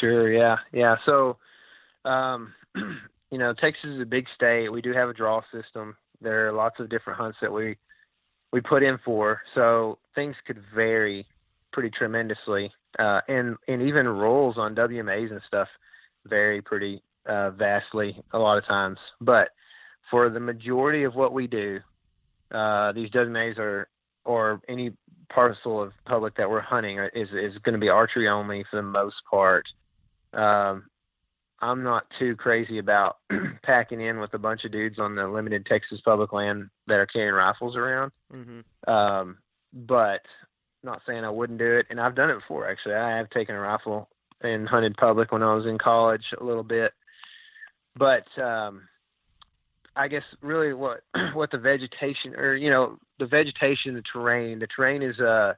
Sure. 0.00 0.30
Yeah. 0.32 0.56
Yeah. 0.72 0.96
So, 1.06 1.36
um, 2.04 2.54
you 3.30 3.38
know, 3.38 3.52
Texas 3.54 3.90
is 3.90 4.00
a 4.00 4.06
big 4.06 4.26
state. 4.34 4.70
We 4.70 4.82
do 4.82 4.92
have 4.92 5.08
a 5.08 5.14
draw 5.14 5.40
system. 5.52 5.96
There 6.20 6.48
are 6.48 6.52
lots 6.52 6.80
of 6.80 6.88
different 6.88 7.18
hunts 7.18 7.38
that 7.40 7.52
we 7.52 7.76
we 8.52 8.60
put 8.60 8.82
in 8.82 8.98
for. 9.04 9.40
So 9.54 9.98
things 10.14 10.34
could 10.46 10.60
vary 10.74 11.26
pretty 11.72 11.90
tremendously, 11.90 12.72
uh, 12.98 13.20
and 13.28 13.56
and 13.68 13.82
even 13.82 14.06
rules 14.06 14.56
on 14.58 14.74
WMAs 14.74 15.30
and 15.30 15.40
stuff 15.46 15.68
vary 16.26 16.60
pretty 16.62 17.02
uh, 17.26 17.50
vastly 17.50 18.20
a 18.32 18.38
lot 18.38 18.58
of 18.58 18.66
times. 18.66 18.98
But 19.20 19.50
for 20.10 20.30
the 20.30 20.40
majority 20.40 21.04
of 21.04 21.14
what 21.14 21.32
we 21.32 21.46
do, 21.46 21.80
uh, 22.50 22.92
these 22.92 23.10
WMAs 23.10 23.58
are 23.58 23.88
or 24.24 24.60
any 24.68 24.92
parcel 25.32 25.82
of 25.82 25.92
public 26.06 26.36
that 26.36 26.50
we're 26.50 26.60
hunting 26.60 26.98
is 27.14 27.28
is 27.30 27.56
going 27.62 27.74
to 27.74 27.78
be 27.78 27.88
archery 27.88 28.28
only 28.28 28.64
for 28.70 28.76
the 28.76 28.82
most 28.82 29.16
part. 29.30 29.66
Um, 30.32 30.84
I'm 31.60 31.82
not 31.82 32.06
too 32.18 32.36
crazy 32.36 32.78
about 32.78 33.16
packing 33.62 34.00
in 34.00 34.20
with 34.20 34.32
a 34.34 34.38
bunch 34.38 34.64
of 34.64 34.72
dudes 34.72 34.98
on 34.98 35.16
the 35.16 35.26
limited 35.26 35.66
Texas 35.66 36.00
public 36.04 36.32
land 36.32 36.70
that 36.86 36.94
are 36.94 37.06
carrying 37.06 37.34
rifles 37.34 37.76
around. 37.76 38.12
Mm-hmm. 38.32 38.90
Um, 38.90 39.38
but 39.72 40.22
not 40.82 41.02
saying 41.06 41.24
I 41.24 41.30
wouldn't 41.30 41.58
do 41.58 41.76
it, 41.76 41.86
and 41.90 42.00
I've 42.00 42.14
done 42.14 42.30
it 42.30 42.38
before. 42.38 42.68
Actually, 42.68 42.94
I 42.94 43.16
have 43.16 43.30
taken 43.30 43.54
a 43.54 43.60
rifle 43.60 44.08
and 44.40 44.68
hunted 44.68 44.96
public 44.96 45.32
when 45.32 45.42
I 45.42 45.54
was 45.54 45.66
in 45.66 45.78
college 45.78 46.24
a 46.40 46.44
little 46.44 46.62
bit. 46.62 46.92
But 47.96 48.26
um, 48.40 48.82
I 49.98 50.08
guess 50.08 50.22
really 50.40 50.72
what 50.72 51.00
what 51.34 51.50
the 51.50 51.58
vegetation 51.58 52.34
or 52.36 52.54
you 52.54 52.70
know 52.70 52.98
the 53.18 53.26
vegetation, 53.26 53.94
the 53.94 54.02
terrain, 54.12 54.58
the 54.58 54.68
terrain 54.74 55.02
is 55.02 55.18
uh 55.20 55.54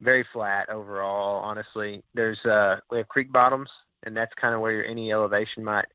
very 0.00 0.26
flat 0.32 0.68
overall. 0.68 1.42
Honestly, 1.42 2.02
there's 2.14 2.38
uh 2.44 2.76
we 2.90 2.98
have 2.98 3.08
creek 3.08 3.30
bottoms 3.30 3.68
and 4.04 4.16
that's 4.16 4.32
kind 4.40 4.54
of 4.54 4.60
where 4.60 4.84
any 4.84 5.12
elevation 5.12 5.62
might 5.62 5.86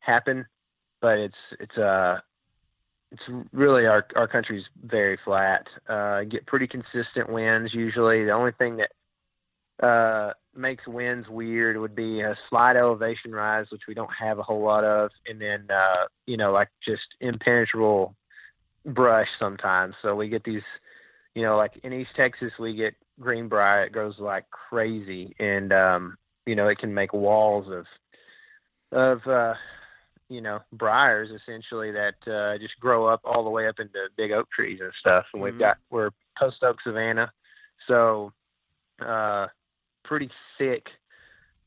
happen. 0.00 0.46
But 1.00 1.18
it's 1.18 1.34
it's 1.58 1.76
uh 1.78 2.18
it's 3.12 3.46
really 3.52 3.86
our 3.86 4.06
our 4.16 4.28
country's 4.28 4.64
very 4.84 5.18
flat. 5.24 5.66
Uh, 5.88 6.24
get 6.24 6.46
pretty 6.46 6.66
consistent 6.66 7.28
winds 7.28 7.72
usually. 7.72 8.24
The 8.24 8.32
only 8.32 8.52
thing 8.52 8.76
that 8.76 8.90
uh, 9.82 10.30
makes 10.54 10.86
winds 10.86 11.28
weird 11.28 11.76
would 11.76 11.94
be 11.94 12.20
a 12.20 12.36
slight 12.48 12.76
elevation 12.76 13.32
rise, 13.32 13.66
which 13.70 13.82
we 13.86 13.94
don't 13.94 14.10
have 14.18 14.38
a 14.38 14.42
whole 14.42 14.62
lot 14.62 14.84
of, 14.84 15.10
and 15.26 15.40
then 15.40 15.66
uh, 15.70 16.06
you 16.26 16.36
know 16.36 16.52
like 16.52 16.68
just 16.84 17.02
impenetrable 17.20 18.14
brush 18.84 19.28
sometimes. 19.38 19.94
So 20.00 20.14
we 20.14 20.28
get 20.28 20.44
these, 20.44 20.62
you 21.34 21.42
know, 21.42 21.56
like 21.56 21.72
in 21.82 21.92
East 21.92 22.10
Texas 22.16 22.52
we 22.58 22.74
get 22.74 22.94
greenbrier. 23.20 23.84
It 23.84 23.92
grows 23.92 24.14
like 24.18 24.48
crazy, 24.50 25.34
and 25.38 25.72
um, 25.72 26.16
you 26.46 26.54
know 26.54 26.68
it 26.68 26.78
can 26.78 26.94
make 26.94 27.12
walls 27.12 27.66
of 27.70 27.86
of 28.92 29.26
uh, 29.26 29.54
you 30.30 30.40
know 30.40 30.60
briars 30.72 31.28
essentially 31.30 31.92
that 31.92 32.14
uh, 32.26 32.58
just 32.58 32.80
grow 32.80 33.06
up 33.06 33.20
all 33.24 33.44
the 33.44 33.50
way 33.50 33.68
up 33.68 33.78
into 33.78 34.08
big 34.16 34.32
oak 34.32 34.48
trees 34.50 34.80
and 34.82 34.92
stuff. 35.00 35.26
And 35.34 35.42
mm-hmm. 35.42 35.52
we've 35.52 35.58
got 35.58 35.76
we're 35.90 36.10
post 36.38 36.62
oak 36.62 36.78
savanna, 36.82 37.30
so 37.86 38.32
uh, 39.04 39.46
pretty 40.06 40.30
thick 40.58 40.86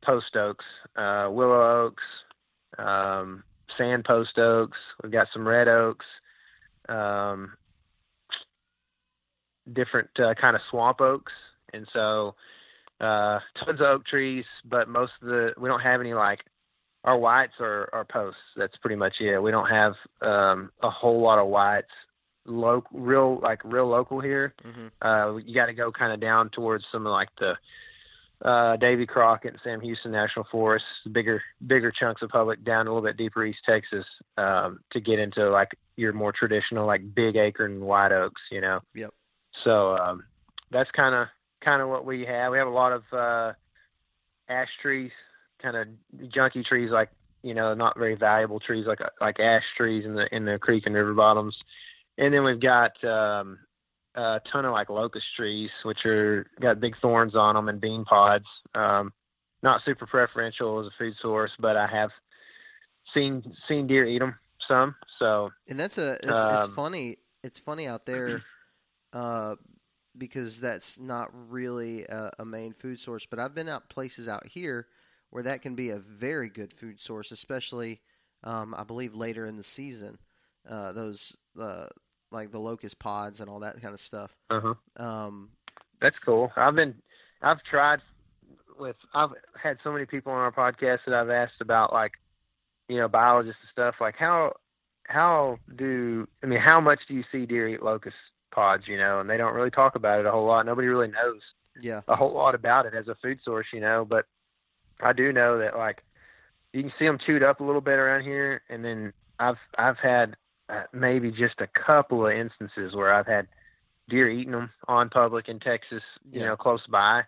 post 0.03 0.35
oaks, 0.35 0.65
uh, 0.95 1.27
willow 1.29 1.85
oaks, 1.85 2.03
um, 2.77 3.43
sand 3.77 4.05
post 4.05 4.37
oaks. 4.37 4.77
We've 5.03 5.11
got 5.11 5.27
some 5.33 5.47
red 5.47 5.67
oaks. 5.67 6.05
um, 6.89 7.53
different 9.73 10.09
uh, 10.19 10.33
kind 10.39 10.55
of 10.55 10.61
swamp 10.69 10.99
oaks, 11.01 11.31
and 11.73 11.87
so 11.93 12.35
uh, 12.99 13.39
tons 13.63 13.79
of 13.79 13.87
oak 13.87 14.05
trees. 14.05 14.45
But 14.65 14.89
most 14.89 15.13
of 15.21 15.27
the 15.27 15.53
we 15.57 15.69
don't 15.69 15.81
have 15.81 16.01
any 16.01 16.13
like 16.13 16.39
our 17.03 17.17
whites 17.17 17.53
are, 17.59 17.89
our 17.93 18.05
posts. 18.05 18.39
That's 18.57 18.75
pretty 18.77 18.95
much 18.95 19.15
it. 19.21 19.39
We 19.39 19.51
don't 19.51 19.69
have 19.69 19.93
um, 20.21 20.71
a 20.81 20.89
whole 20.89 21.21
lot 21.21 21.39
of 21.39 21.47
whites. 21.47 21.87
Local, 22.45 22.99
real 22.99 23.39
like 23.41 23.61
real 23.63 23.87
local 23.87 24.19
here. 24.19 24.55
Mm-hmm. 24.65 25.07
Uh, 25.07 25.37
you 25.37 25.53
got 25.53 25.67
to 25.67 25.73
go 25.73 25.91
kind 25.91 26.11
of 26.11 26.19
down 26.19 26.49
towards 26.49 26.83
some 26.91 27.05
of 27.05 27.11
like 27.11 27.29
the 27.39 27.53
uh, 28.43 28.77
Davy 28.77 29.05
Crockett 29.05 29.51
and 29.51 29.59
Sam 29.63 29.81
Houston 29.81 30.11
National 30.11 30.45
Forests, 30.51 30.87
bigger 31.11 31.41
bigger 31.67 31.91
chunks 31.91 32.21
of 32.21 32.29
public 32.29 32.63
down 32.63 32.87
a 32.87 32.89
little 32.93 33.07
bit 33.07 33.17
deeper 33.17 33.45
East 33.45 33.59
Texas 33.67 34.05
um, 34.37 34.79
to 34.91 35.01
get 35.01 35.19
into 35.19 35.49
like 35.49 35.69
your 35.97 36.13
more 36.13 36.31
traditional 36.31 36.87
like 36.87 37.13
big 37.13 37.35
acre 37.35 37.65
and 37.65 37.81
white 37.81 38.11
oaks. 38.11 38.41
You 38.51 38.61
know. 38.61 38.79
Yep. 38.95 39.13
So 39.63 39.97
um, 39.97 40.23
that's 40.71 40.89
kind 40.91 41.15
of 41.15 41.27
kind 41.63 41.81
of 41.81 41.89
what 41.89 42.05
we 42.05 42.25
have. 42.25 42.51
We 42.51 42.57
have 42.57 42.67
a 42.67 42.71
lot 42.71 42.93
of 42.93 43.03
uh, 43.11 43.53
ash 44.47 44.69
trees, 44.81 45.11
kind 45.61 45.75
of 45.75 45.87
junky 46.29 46.63
trees, 46.63 46.91
like 46.91 47.09
you 47.43 47.53
know, 47.53 47.73
not 47.73 47.97
very 47.97 48.15
valuable 48.15 48.59
trees, 48.59 48.85
like 48.87 48.99
like 49.19 49.39
ash 49.39 49.63
trees 49.77 50.05
in 50.05 50.13
the 50.13 50.33
in 50.33 50.45
the 50.45 50.57
creek 50.59 50.83
and 50.85 50.95
river 50.95 51.13
bottoms. 51.13 51.55
And 52.17 52.33
then 52.33 52.43
we've 52.43 52.61
got 52.61 53.01
um, 53.03 53.59
a 54.15 54.41
ton 54.51 54.65
of 54.65 54.71
like 54.71 54.89
locust 54.89 55.25
trees, 55.35 55.69
which 55.83 56.05
are 56.05 56.45
got 56.59 56.79
big 56.79 56.95
thorns 57.01 57.35
on 57.35 57.55
them 57.55 57.69
and 57.69 57.79
bean 57.81 58.05
pods. 58.05 58.45
Um, 58.75 59.13
not 59.61 59.81
super 59.85 60.05
preferential 60.07 60.79
as 60.79 60.87
a 60.87 60.91
food 60.97 61.13
source, 61.21 61.51
but 61.59 61.75
I 61.77 61.87
have 61.87 62.11
seen 63.13 63.43
seen 63.67 63.87
deer 63.87 64.05
eat 64.05 64.19
them 64.19 64.35
some. 64.67 64.95
So 65.19 65.49
And 65.67 65.79
that's 65.79 65.97
a 65.97 66.13
it's, 66.13 66.23
it's 66.23 66.33
Um, 66.33 66.71
funny. 66.75 67.17
It's 67.43 67.59
funny 67.59 67.87
out 67.87 68.05
there, 68.05 68.41
uh, 69.13 69.55
because 70.17 70.59
that's 70.59 70.99
not 70.99 71.29
really 71.49 72.03
a, 72.05 72.31
a 72.39 72.45
main 72.45 72.73
food 72.73 72.99
source. 72.99 73.25
But 73.25 73.39
I've 73.39 73.55
been 73.55 73.69
out 73.69 73.89
places 73.89 74.27
out 74.27 74.47
here 74.47 74.87
where 75.29 75.43
that 75.43 75.61
can 75.61 75.75
be 75.75 75.89
a 75.89 75.99
very 75.99 76.49
good 76.49 76.73
food 76.73 76.99
source, 76.99 77.31
especially 77.31 78.01
um, 78.43 78.73
I 78.77 78.83
believe 78.83 79.13
later 79.13 79.45
in 79.45 79.57
the 79.57 79.63
season. 79.63 80.17
Uh, 80.67 80.91
those 80.91 81.37
uh, 81.59 81.87
like 82.31 82.51
the 82.51 82.59
locust 82.59 82.99
pods 82.99 83.39
and 83.39 83.49
all 83.49 83.59
that 83.59 83.81
kind 83.81 83.93
of 83.93 83.99
stuff. 83.99 84.35
uh-huh. 84.49 84.73
Um, 85.03 85.49
That's 86.01 86.19
cool. 86.19 86.51
I've 86.55 86.75
been, 86.75 86.95
I've 87.41 87.63
tried 87.63 87.99
with, 88.79 88.95
I've 89.13 89.31
had 89.61 89.77
so 89.83 89.91
many 89.91 90.05
people 90.05 90.31
on 90.31 90.39
our 90.39 90.51
podcast 90.51 90.99
that 91.05 91.15
I've 91.15 91.29
asked 91.29 91.61
about 91.61 91.91
like, 91.93 92.13
you 92.87 92.97
know, 92.97 93.07
biologists 93.07 93.61
and 93.61 93.69
stuff. 93.71 93.95
Like 93.99 94.15
how, 94.17 94.53
how 95.07 95.57
do, 95.75 96.27
I 96.43 96.47
mean, 96.47 96.59
how 96.59 96.79
much 96.79 96.99
do 97.07 97.13
you 97.13 97.23
see 97.31 97.45
deer 97.45 97.67
eat 97.67 97.83
locust 97.83 98.15
pods, 98.51 98.83
you 98.87 98.97
know, 98.97 99.19
and 99.19 99.29
they 99.29 99.37
don't 99.37 99.53
really 99.53 99.71
talk 99.71 99.95
about 99.95 100.19
it 100.19 100.25
a 100.25 100.31
whole 100.31 100.45
lot. 100.45 100.65
Nobody 100.65 100.87
really 100.87 101.07
knows 101.07 101.41
yeah, 101.81 102.01
a 102.07 102.15
whole 102.15 102.33
lot 102.33 102.55
about 102.55 102.85
it 102.85 102.93
as 102.93 103.07
a 103.07 103.15
food 103.21 103.39
source, 103.43 103.67
you 103.73 103.79
know, 103.79 104.05
but 104.07 104.25
I 105.01 105.13
do 105.13 105.31
know 105.31 105.59
that 105.59 105.77
like 105.77 106.03
you 106.73 106.81
can 106.83 106.91
see 106.99 107.05
them 107.05 107.17
chewed 107.25 107.43
up 107.43 107.59
a 107.59 107.63
little 107.63 107.81
bit 107.81 107.99
around 107.99 108.23
here. 108.23 108.61
And 108.69 108.83
then 108.83 109.13
I've, 109.39 109.57
I've 109.77 109.97
had 109.97 110.35
maybe 110.93 111.31
just 111.31 111.55
a 111.59 111.67
couple 111.67 112.25
of 112.25 112.33
instances 112.33 112.95
where 112.95 113.13
I've 113.13 113.27
had 113.27 113.47
deer 114.09 114.29
eating 114.29 114.51
them 114.51 114.71
on 114.87 115.09
public 115.09 115.47
in 115.49 115.59
Texas, 115.59 116.03
you 116.31 116.39
Yeah. 116.39 116.47
know, 116.47 116.55
close 116.55 116.85
by. 116.87 117.23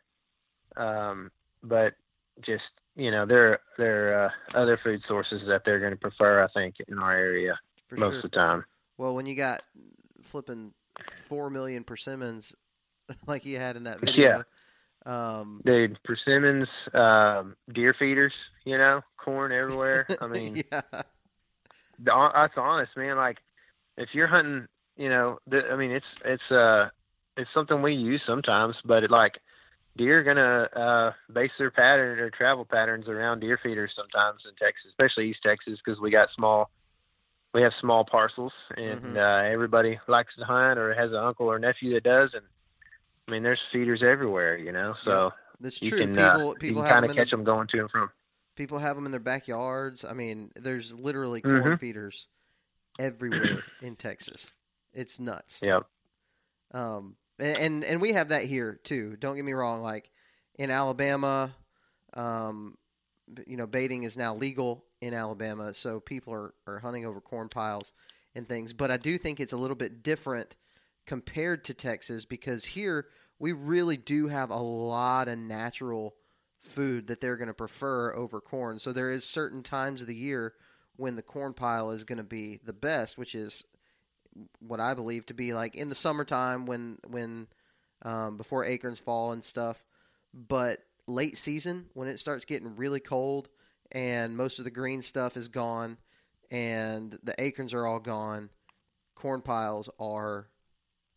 Um, 0.77 1.31
but 1.63 1.93
just, 2.41 2.63
you 2.95 3.11
know, 3.11 3.25
there, 3.25 3.59
there 3.77 4.19
are 4.23 4.25
uh, 4.25 4.57
other 4.57 4.79
food 4.83 5.01
sources 5.07 5.41
that 5.47 5.63
they're 5.65 5.79
going 5.79 5.91
to 5.91 5.97
prefer, 5.97 6.43
I 6.43 6.47
think, 6.53 6.75
in 6.87 6.97
our 6.99 7.13
area 7.13 7.59
for 7.87 7.97
most 7.97 8.13
sure. 8.13 8.19
of 8.25 8.31
the 8.31 8.37
time. 8.37 8.65
Well, 8.97 9.15
when 9.15 9.25
you 9.25 9.35
got 9.35 9.61
flipping 10.23 10.73
four 11.27 11.49
million 11.49 11.83
persimmons 11.83 12.55
like 13.27 13.45
you 13.45 13.57
had 13.57 13.75
in 13.75 13.83
that 13.83 13.99
video, 14.01 14.43
um, 15.05 15.61
Dude, 15.65 15.97
persimmons, 16.03 16.67
um, 16.93 17.55
deer 17.73 17.95
feeders, 17.97 18.33
you 18.65 18.77
know, 18.77 19.01
corn 19.17 19.51
everywhere. 19.51 20.07
I 20.21 20.27
mean, 20.27 20.63
yeah, 20.71 20.81
that's 22.03 22.53
honest, 22.57 22.91
man. 22.97 23.17
Like, 23.17 23.37
if 23.97 24.09
you're 24.13 24.27
hunting, 24.27 24.67
you 24.97 25.09
know, 25.09 25.39
the, 25.47 25.61
I 25.71 25.75
mean, 25.75 25.91
it's 25.91 26.05
it's 26.25 26.51
uh 26.51 26.89
it's 27.37 27.49
something 27.53 27.81
we 27.81 27.93
use 27.93 28.21
sometimes, 28.25 28.75
but 28.85 29.03
it, 29.03 29.11
like 29.11 29.33
deer 29.97 30.19
are 30.19 30.23
gonna 30.23 30.81
uh 30.85 31.11
base 31.33 31.51
their 31.57 31.71
pattern 31.71 32.19
or 32.19 32.29
travel 32.29 32.65
patterns 32.65 33.07
around 33.07 33.39
deer 33.39 33.59
feeders 33.61 33.91
sometimes 33.95 34.41
in 34.47 34.55
Texas, 34.55 34.89
especially 34.89 35.29
East 35.29 35.39
Texas, 35.45 35.79
because 35.83 35.99
we 35.99 36.11
got 36.11 36.29
small. 36.35 36.69
We 37.53 37.61
have 37.63 37.73
small 37.81 38.05
parcels, 38.05 38.53
and 38.77 39.01
Mhm. 39.01 39.17
uh, 39.17 39.51
everybody 39.51 39.99
likes 40.07 40.33
to 40.37 40.45
hunt 40.45 40.79
or 40.79 40.93
has 40.93 41.11
an 41.11 41.17
uncle 41.17 41.47
or 41.47 41.59
nephew 41.59 41.93
that 41.93 42.03
does, 42.03 42.33
and 42.33 42.45
I 43.27 43.31
mean, 43.31 43.43
there's 43.43 43.59
feeders 43.71 44.01
everywhere, 44.03 44.57
you 44.57 44.71
know. 44.71 44.95
So 45.03 45.31
that's 45.59 45.81
you 45.81 45.89
true. 45.89 45.99
can 45.99 46.09
people 46.15 46.23
uh, 46.23 46.49
you 46.53 46.55
people 46.59 46.83
can 46.83 46.91
kind 46.91 47.05
of 47.05 47.15
catch 47.15 47.29
their, 47.29 47.37
them 47.37 47.43
going 47.43 47.67
to 47.67 47.79
and 47.79 47.89
from. 47.91 48.09
People 48.61 48.77
have 48.77 48.95
them 48.95 49.07
in 49.07 49.11
their 49.11 49.19
backyards. 49.19 50.05
I 50.05 50.13
mean, 50.13 50.51
there's 50.55 50.93
literally 50.93 51.41
corn 51.41 51.63
Mhm. 51.63 51.79
feeders 51.79 52.27
everywhere 52.99 53.63
in 53.81 53.95
Texas. 53.95 54.51
It's 54.93 55.19
nuts. 55.19 55.61
Yep. 55.63 55.87
Um, 56.73 57.17
and, 57.39 57.57
and 57.57 57.83
and 57.83 58.01
we 58.01 58.13
have 58.13 58.29
that 58.29 58.43
here 58.45 58.79
too. 58.83 59.15
Don't 59.17 59.35
get 59.35 59.45
me 59.45 59.53
wrong. 59.53 59.81
Like 59.81 60.11
in 60.59 60.69
Alabama, 60.69 61.55
um, 62.13 62.77
you 63.47 63.57
know, 63.57 63.65
baiting 63.65 64.03
is 64.03 64.15
now 64.15 64.35
legal 64.35 64.85
in 65.01 65.15
Alabama, 65.15 65.73
so 65.73 65.99
people 65.99 66.33
are 66.33 66.53
are 66.67 66.79
hunting 66.79 67.05
over 67.05 67.19
corn 67.19 67.49
piles 67.49 67.93
and 68.35 68.47
things. 68.47 68.73
But 68.73 68.91
I 68.91 68.97
do 68.97 69.17
think 69.17 69.39
it's 69.39 69.53
a 69.53 69.57
little 69.57 69.75
bit 69.75 70.03
different 70.03 70.55
compared 71.07 71.63
to 71.65 71.73
Texas 71.73 72.25
because 72.25 72.65
here 72.65 73.07
we 73.39 73.53
really 73.53 73.97
do 73.97 74.27
have 74.27 74.51
a 74.51 74.55
lot 74.61 75.27
of 75.27 75.39
natural 75.39 76.15
food 76.61 77.07
that 77.07 77.21
they're 77.21 77.37
going 77.37 77.47
to 77.47 77.53
prefer 77.53 78.13
over 78.13 78.39
corn. 78.39 78.79
So 78.79 78.93
there 78.93 79.11
is 79.11 79.25
certain 79.25 79.63
times 79.63 80.01
of 80.01 80.07
the 80.07 80.15
year 80.15 80.53
when 80.95 81.15
the 81.15 81.21
corn 81.21 81.53
pile 81.53 81.91
is 81.91 82.03
going 82.03 82.17
to 82.17 82.23
be 82.23 82.59
the 82.63 82.73
best, 82.73 83.17
which 83.17 83.35
is 83.35 83.63
what 84.59 84.79
I 84.79 84.93
believe 84.93 85.25
to 85.27 85.33
be 85.33 85.53
like 85.53 85.75
in 85.75 85.89
the 85.89 85.95
summertime 85.95 86.65
when 86.65 86.99
when 87.07 87.47
um, 88.03 88.37
before 88.37 88.65
acorns 88.65 88.99
fall 88.99 89.31
and 89.31 89.43
stuff. 89.43 89.83
But 90.33 90.79
late 91.07 91.35
season 91.35 91.87
when 91.93 92.07
it 92.07 92.19
starts 92.19 92.45
getting 92.45 92.75
really 92.75 92.99
cold 92.99 93.49
and 93.91 94.37
most 94.37 94.59
of 94.59 94.65
the 94.65 94.71
green 94.71 95.01
stuff 95.01 95.35
is 95.35 95.49
gone 95.49 95.97
and 96.49 97.17
the 97.23 97.35
acorns 97.41 97.73
are 97.73 97.85
all 97.85 97.99
gone, 97.99 98.49
corn 99.15 99.41
piles 99.41 99.89
are. 99.99 100.47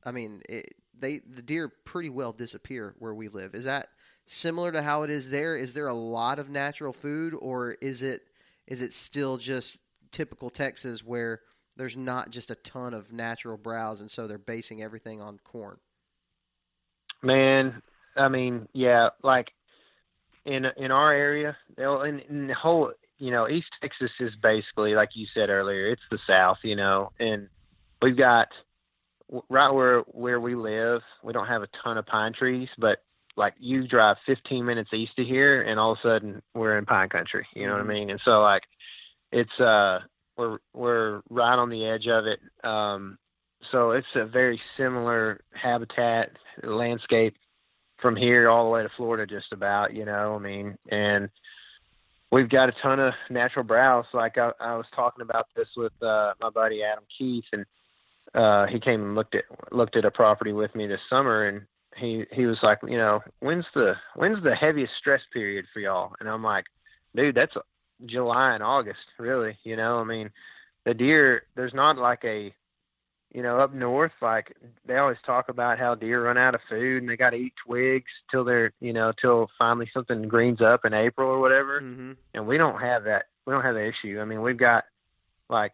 I 0.06 0.10
mean, 0.10 0.42
it, 0.48 0.74
they 0.98 1.18
the 1.18 1.42
deer 1.42 1.68
pretty 1.68 2.10
well 2.10 2.32
disappear 2.32 2.94
where 2.98 3.14
we 3.14 3.28
live. 3.28 3.54
Is 3.54 3.64
that 3.64 3.88
similar 4.26 4.72
to 4.72 4.82
how 4.82 5.02
it 5.02 5.10
is 5.10 5.30
there? 5.30 5.56
Is 5.56 5.74
there 5.74 5.86
a 5.86 5.94
lot 5.94 6.38
of 6.38 6.48
natural 6.48 6.92
food, 6.92 7.34
or 7.34 7.72
is 7.80 8.02
it 8.02 8.22
is 8.66 8.82
it 8.82 8.92
still 8.92 9.36
just 9.36 9.78
typical 10.10 10.50
Texas 10.50 11.04
where 11.04 11.40
there's 11.76 11.96
not 11.96 12.30
just 12.30 12.50
a 12.50 12.54
ton 12.54 12.94
of 12.94 13.12
natural 13.12 13.56
browse, 13.56 14.00
and 14.00 14.10
so 14.10 14.26
they're 14.26 14.38
basing 14.38 14.82
everything 14.82 15.20
on 15.20 15.38
corn? 15.44 15.78
Man, 17.22 17.82
I 18.16 18.28
mean, 18.28 18.68
yeah, 18.72 19.10
like 19.22 19.48
in 20.44 20.66
in 20.76 20.90
our 20.90 21.12
area, 21.12 21.56
in, 21.76 22.20
in 22.28 22.46
the 22.48 22.54
whole, 22.54 22.92
you 23.18 23.30
know, 23.30 23.48
East 23.48 23.68
Texas 23.80 24.10
is 24.20 24.32
basically 24.42 24.94
like 24.94 25.10
you 25.14 25.26
said 25.34 25.50
earlier, 25.50 25.90
it's 25.90 26.02
the 26.10 26.18
South, 26.26 26.58
you 26.62 26.76
know, 26.76 27.12
and 27.18 27.48
we've 28.02 28.16
got 28.16 28.48
right 29.48 29.70
where 29.70 30.00
where 30.00 30.40
we 30.40 30.54
live, 30.54 31.00
we 31.22 31.32
don't 31.32 31.46
have 31.46 31.62
a 31.62 31.68
ton 31.82 31.98
of 31.98 32.06
pine 32.06 32.32
trees, 32.32 32.68
but 32.78 33.03
like 33.36 33.54
you 33.58 33.86
drive 33.88 34.16
15 34.26 34.64
minutes 34.64 34.90
east 34.92 35.18
of 35.18 35.26
here, 35.26 35.62
and 35.62 35.78
all 35.78 35.92
of 35.92 35.98
a 35.98 36.08
sudden 36.08 36.42
we're 36.54 36.78
in 36.78 36.86
pine 36.86 37.08
country. 37.08 37.46
You 37.54 37.66
know 37.66 37.74
Mhm. 37.74 37.86
what 37.86 37.90
I 37.90 37.94
mean? 37.94 38.10
And 38.10 38.20
so 38.24 38.42
like 38.42 38.62
it's 39.32 39.60
uh 39.60 40.00
we're 40.36 40.58
we're 40.72 41.22
right 41.30 41.58
on 41.58 41.70
the 41.70 41.86
edge 41.86 42.06
of 42.08 42.26
it. 42.26 42.40
Um, 42.64 43.18
so 43.70 43.92
it's 43.92 44.06
a 44.14 44.24
very 44.24 44.60
similar 44.76 45.40
habitat 45.52 46.30
landscape 46.62 47.36
from 47.98 48.16
here 48.16 48.48
all 48.50 48.64
the 48.64 48.70
way 48.70 48.82
to 48.82 48.90
Florida, 48.96 49.26
just 49.26 49.52
about. 49.52 49.94
You 49.94 50.04
know, 50.04 50.34
I 50.34 50.38
mean, 50.38 50.76
and 50.90 51.28
we've 52.30 52.48
got 52.48 52.68
a 52.68 52.72
ton 52.82 53.00
of 53.00 53.14
natural 53.30 53.64
browse. 53.64 54.06
Like 54.12 54.38
I, 54.38 54.50
I 54.60 54.76
was 54.76 54.86
talking 54.94 55.22
about 55.22 55.46
this 55.56 55.68
with 55.76 55.92
uh, 56.02 56.34
my 56.40 56.50
buddy 56.50 56.82
Adam 56.82 57.04
Keith, 57.16 57.44
and 57.52 57.64
uh, 58.34 58.66
he 58.66 58.80
came 58.80 59.02
and 59.02 59.14
looked 59.14 59.34
at 59.34 59.44
looked 59.72 59.96
at 59.96 60.04
a 60.04 60.10
property 60.10 60.52
with 60.52 60.74
me 60.74 60.86
this 60.86 61.00
summer, 61.08 61.46
and 61.46 61.62
he 61.96 62.24
he 62.32 62.46
was 62.46 62.58
like, 62.62 62.78
you 62.86 62.98
know, 62.98 63.20
when's 63.40 63.66
the 63.74 63.94
when's 64.14 64.42
the 64.42 64.54
heaviest 64.54 64.92
stress 64.98 65.20
period 65.32 65.66
for 65.72 65.80
y'all? 65.80 66.14
And 66.20 66.28
I'm 66.28 66.42
like, 66.42 66.64
dude, 67.14 67.34
that's 67.34 67.54
July 68.06 68.54
and 68.54 68.62
August, 68.62 68.98
really. 69.18 69.56
You 69.64 69.76
know, 69.76 69.98
I 69.98 70.04
mean, 70.04 70.30
the 70.84 70.94
deer. 70.94 71.42
There's 71.56 71.74
not 71.74 71.96
like 71.96 72.24
a 72.24 72.54
you 73.34 73.42
know, 73.42 73.58
up 73.58 73.74
north, 73.74 74.12
like 74.22 74.56
they 74.86 74.96
always 74.96 75.16
talk 75.26 75.48
about 75.48 75.76
how 75.76 75.96
deer 75.96 76.24
run 76.24 76.38
out 76.38 76.54
of 76.54 76.60
food 76.70 77.02
and 77.02 77.10
they 77.10 77.16
got 77.16 77.30
to 77.30 77.36
eat 77.36 77.52
twigs 77.66 78.10
till 78.30 78.44
they're, 78.44 78.72
you 78.80 78.92
know, 78.92 79.12
till 79.20 79.48
finally 79.58 79.90
something 79.92 80.28
greens 80.28 80.60
up 80.60 80.84
in 80.84 80.94
April 80.94 81.28
or 81.28 81.40
whatever. 81.40 81.80
Mm-hmm. 81.80 82.12
And 82.32 82.46
we 82.46 82.56
don't 82.56 82.80
have 82.80 83.04
that. 83.04 83.24
We 83.44 83.52
don't 83.52 83.64
have 83.64 83.74
that 83.74 83.90
issue. 83.90 84.20
I 84.20 84.24
mean, 84.24 84.40
we've 84.40 84.56
got 84.56 84.84
like 85.50 85.72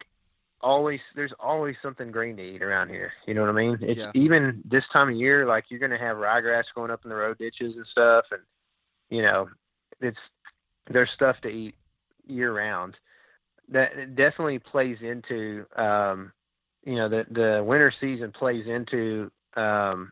always 0.63 0.99
there's 1.15 1.33
always 1.39 1.75
something 1.81 2.11
green 2.11 2.37
to 2.37 2.43
eat 2.43 2.61
around 2.61 2.89
here. 2.89 3.13
You 3.25 3.33
know 3.33 3.41
what 3.41 3.49
I 3.49 3.53
mean? 3.53 3.77
It's 3.81 3.99
Yeah. 3.99 4.11
even 4.13 4.61
this 4.65 4.83
time 4.93 5.09
of 5.09 5.15
year, 5.15 5.45
like 5.45 5.65
you're 5.69 5.79
gonna 5.79 5.97
have 5.97 6.17
ryegrass 6.17 6.63
going 6.75 6.91
up 6.91 7.01
in 7.03 7.09
the 7.09 7.15
road 7.15 7.37
ditches 7.37 7.75
and 7.75 7.85
stuff, 7.91 8.25
and 8.31 8.41
you 9.09 9.21
know, 9.21 9.49
it's 9.99 10.17
there's 10.89 11.09
stuff 11.11 11.35
to 11.41 11.49
eat 11.49 11.75
year 12.25 12.53
round. 12.53 12.95
That 13.69 14.15
definitely 14.15 14.59
plays 14.59 14.97
into, 15.01 15.65
um, 15.75 16.31
you 16.83 16.95
know, 16.95 17.07
the 17.07 17.25
the 17.31 17.63
winter 17.63 17.93
season 17.99 18.31
plays 18.31 18.65
into, 18.67 19.31
um, 19.55 20.11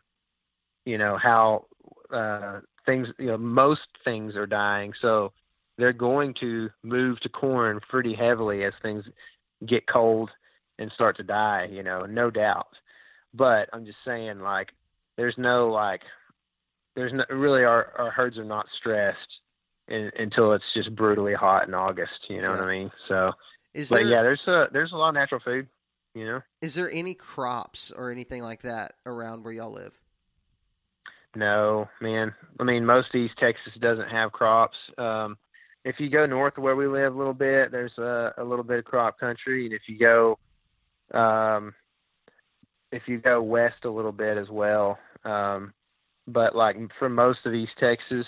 you 0.84 0.98
know, 0.98 1.18
how 1.18 1.66
uh, 2.12 2.60
things, 2.86 3.08
you 3.18 3.26
know, 3.26 3.38
most 3.38 3.80
things 4.04 4.36
are 4.36 4.46
dying. 4.46 4.92
So 5.00 5.32
they're 5.76 5.92
going 5.92 6.34
to 6.40 6.70
move 6.82 7.20
to 7.20 7.28
corn 7.28 7.80
pretty 7.88 8.14
heavily 8.14 8.64
as 8.64 8.72
things 8.82 9.04
get 9.66 9.86
cold 9.86 10.30
and 10.80 10.90
start 10.92 11.16
to 11.18 11.22
die, 11.22 11.68
you 11.70 11.82
know, 11.84 12.06
no 12.06 12.30
doubt. 12.30 12.68
But 13.32 13.68
I'm 13.72 13.84
just 13.84 13.98
saying, 14.04 14.40
like, 14.40 14.70
there's 15.16 15.36
no 15.38 15.68
like, 15.68 16.00
there's 16.96 17.12
no 17.12 17.24
really 17.30 17.62
our 17.62 17.92
our 17.96 18.10
herds 18.10 18.38
are 18.38 18.44
not 18.44 18.66
stressed 18.80 19.18
in, 19.86 20.10
until 20.18 20.52
it's 20.54 20.64
just 20.74 20.96
brutally 20.96 21.34
hot 21.34 21.68
in 21.68 21.74
August. 21.74 22.28
You 22.28 22.42
know 22.42 22.50
what 22.50 22.60
I 22.60 22.66
mean? 22.66 22.90
So, 23.06 23.32
Is 23.74 23.90
but 23.90 23.96
there 23.96 24.06
yeah, 24.06 24.22
there's 24.22 24.42
a 24.48 24.66
there's 24.72 24.92
a 24.92 24.96
lot 24.96 25.10
of 25.10 25.14
natural 25.14 25.40
food. 25.44 25.68
You 26.14 26.24
know, 26.24 26.40
is 26.60 26.74
there 26.74 26.90
any 26.92 27.14
crops 27.14 27.92
or 27.92 28.10
anything 28.10 28.42
like 28.42 28.62
that 28.62 28.94
around 29.06 29.44
where 29.44 29.52
y'all 29.52 29.70
live? 29.72 29.92
no 31.36 31.88
man. 32.00 32.34
I 32.58 32.64
mean, 32.64 32.84
most 32.84 33.14
East 33.14 33.34
Texas 33.38 33.72
doesn't 33.80 34.08
have 34.08 34.32
crops. 34.32 34.76
Um, 34.98 35.36
if 35.84 35.96
you 35.98 36.10
go 36.10 36.26
north 36.26 36.56
of 36.58 36.64
where 36.64 36.74
we 36.74 36.88
live 36.88 37.14
a 37.14 37.18
little 37.18 37.32
bit, 37.32 37.70
there's 37.70 37.96
a, 37.98 38.34
a 38.38 38.44
little 38.44 38.64
bit 38.64 38.80
of 38.80 38.84
crop 38.84 39.18
country, 39.18 39.64
and 39.64 39.72
if 39.72 39.82
you 39.86 39.96
go, 39.98 40.38
um, 41.14 41.74
if 42.92 43.02
you 43.06 43.18
go 43.18 43.42
west 43.42 43.84
a 43.84 43.90
little 43.90 44.12
bit 44.12 44.36
as 44.36 44.48
well, 44.50 44.98
um, 45.24 45.72
but 46.26 46.54
like 46.54 46.76
for 46.98 47.08
most 47.08 47.40
of 47.44 47.54
East 47.54 47.72
Texas, 47.78 48.26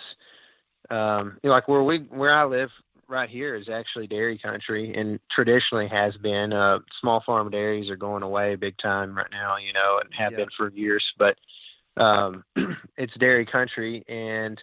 um, 0.91 1.39
you 1.43 1.49
know, 1.49 1.55
like 1.55 1.69
where 1.69 1.83
we 1.83 2.01
where 2.11 2.35
I 2.35 2.45
live 2.45 2.71
right 3.09 3.29
here 3.29 3.55
is 3.55 3.69
actually 3.73 4.07
dairy 4.07 4.39
country, 4.39 4.95
and 4.97 5.19
traditionally 5.31 5.89
has 5.89 6.17
been. 6.17 6.53
Uh, 6.53 6.79
small 7.01 7.23
farm 7.25 7.51
dairies 7.51 7.91
are 7.91 7.97
going 7.97 8.23
away 8.23 8.55
big 8.57 8.77
time 8.79 9.17
right 9.17 9.31
now, 9.31 9.57
you 9.57 9.73
know, 9.73 9.99
and 10.03 10.13
have 10.15 10.33
Yeah. 10.33 10.37
been 10.37 10.49
for 10.57 10.71
years, 10.71 11.05
but 11.19 11.37
um, 12.03 12.45
it's 12.97 13.13
dairy 13.19 13.47
country, 13.47 14.05
and 14.09 14.61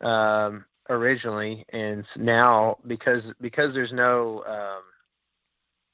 um, 0.00 0.64
originally, 0.88 1.64
and 1.72 2.04
now 2.16 2.78
because 2.86 3.22
because 3.40 3.72
there's 3.74 3.92
no 3.92 4.44
um, 4.46 4.82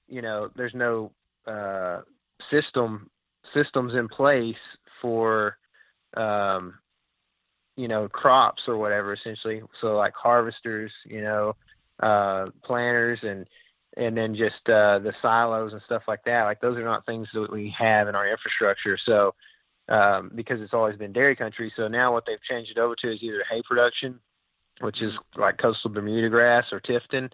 you 0.09 0.22
know 0.22 0.48
there's 0.57 0.74
no 0.74 1.11
uh, 1.46 2.00
system 2.50 3.11
systems 3.54 3.94
in 3.94 4.09
place 4.09 4.54
for 5.00 5.56
um, 6.16 6.74
you 7.76 7.88
know 7.88 8.09
crops 8.09 8.62
or 8.66 8.76
whatever 8.76 9.14
essentially. 9.14 9.62
So 9.80 9.96
like 9.96 10.14
harvesters, 10.14 10.92
you 11.04 11.22
know, 11.22 11.54
uh, 12.02 12.46
planters 12.64 13.18
and 13.22 13.46
and 13.96 14.16
then 14.16 14.35
just 14.35 14.68
uh, 14.68 14.98
the 14.98 15.12
silos 15.22 15.72
and 15.72 15.82
stuff 15.87 16.02
like 16.06 16.24
that. 16.24 16.42
Like 16.44 16.61
those 16.61 16.76
are 16.76 16.85
not 16.85 17.06
things 17.06 17.28
that 17.32 17.50
we 17.50 17.74
have 17.78 18.09
in 18.09 18.14
our 18.14 18.28
infrastructure. 18.28 18.98
So 19.04 19.35
um, 19.88 20.30
because 20.35 20.61
it's 20.61 20.74
always 20.74 20.96
been 20.96 21.12
dairy 21.12 21.37
country. 21.37 21.72
So 21.76 21.88
now 21.88 22.12
what 22.12 22.24
they've 22.26 22.42
changed 22.48 22.72
it 22.72 22.78
over 22.78 22.94
to 22.96 23.12
is 23.12 23.22
either 23.22 23.44
hay 23.48 23.62
production, 23.66 24.18
which 24.80 25.00
is 25.00 25.12
like 25.37 25.59
coastal 25.59 25.90
Bermuda 25.90 26.28
grass 26.28 26.64
or 26.72 26.80
Tifton, 26.80 27.30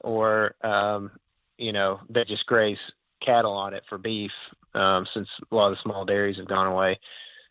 or 0.00 0.54
um, 0.62 1.10
you 1.58 1.72
know 1.72 2.00
they 2.08 2.24
just 2.24 2.46
graze 2.46 2.78
cattle 3.24 3.52
on 3.52 3.74
it 3.74 3.82
for 3.88 3.98
beef 3.98 4.30
um, 4.74 5.06
since 5.14 5.28
a 5.50 5.54
lot 5.54 5.70
of 5.70 5.76
the 5.76 5.82
small 5.82 6.04
dairies 6.04 6.36
have 6.36 6.48
gone 6.48 6.66
away. 6.66 6.98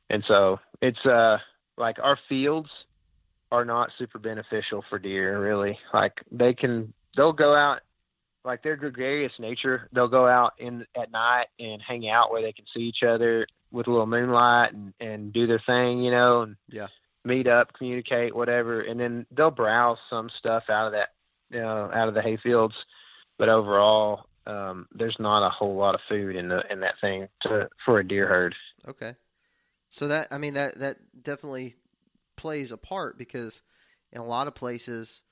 And 0.09 0.23
so 0.27 0.59
it's 0.81 1.05
uh 1.05 1.37
like 1.77 1.97
our 2.01 2.17
fields 2.29 2.69
are 3.51 3.65
not 3.65 3.89
super 3.97 4.19
beneficial 4.19 4.83
for 4.89 4.99
deer 4.99 5.41
really. 5.41 5.77
Like 5.93 6.13
they 6.31 6.53
can 6.53 6.93
they'll 7.15 7.33
go 7.33 7.55
out 7.55 7.79
like 8.45 8.63
their 8.63 8.77
gregarious 8.77 9.33
nature, 9.39 9.89
they'll 9.91 10.07
go 10.07 10.25
out 10.25 10.53
in 10.57 10.85
at 10.95 11.11
night 11.11 11.47
and 11.59 11.81
hang 11.81 12.09
out 12.09 12.31
where 12.31 12.41
they 12.41 12.53
can 12.53 12.65
see 12.73 12.81
each 12.83 13.03
other 13.03 13.45
with 13.71 13.87
a 13.87 13.91
little 13.91 14.05
moonlight 14.07 14.71
and, 14.73 14.93
and 15.01 15.33
do 15.33 15.45
their 15.45 15.61
thing, 15.65 16.01
you 16.01 16.11
know, 16.11 16.43
and 16.43 16.55
Yeah. 16.69 16.87
meet 17.25 17.47
up, 17.47 17.73
communicate, 17.73 18.33
whatever, 18.33 18.81
and 18.81 18.97
then 18.97 19.25
they'll 19.31 19.51
browse 19.51 19.97
some 20.09 20.29
stuff 20.39 20.63
out 20.69 20.87
of 20.87 20.93
that 20.93 21.09
you 21.49 21.59
know, 21.59 21.89
out 21.93 22.07
of 22.07 22.13
the 22.13 22.21
hay 22.21 22.37
fields. 22.37 22.75
But 23.37 23.49
overall, 23.49 24.25
um, 24.47 24.87
there's 24.91 25.17
not 25.19 25.45
a 25.45 25.49
whole 25.51 25.75
lot 25.75 25.95
of 25.95 26.01
food 26.09 26.35
in 26.35 26.47
the 26.47 26.61
in 26.71 26.79
that 26.81 26.95
thing 27.01 27.27
to 27.43 27.69
for 27.85 27.99
a 27.99 28.07
deer 28.07 28.27
herd. 28.27 28.55
Okay. 28.87 29.15
So 29.89 30.07
that 30.07 30.27
I 30.31 30.37
mean 30.37 30.53
that 30.55 30.79
that 30.79 30.97
definitely 31.23 31.75
plays 32.35 32.71
a 32.71 32.77
part 32.77 33.17
because 33.17 33.63
in 34.11 34.21
a 34.21 34.25
lot 34.25 34.47
of 34.47 34.55
places, 34.55 35.23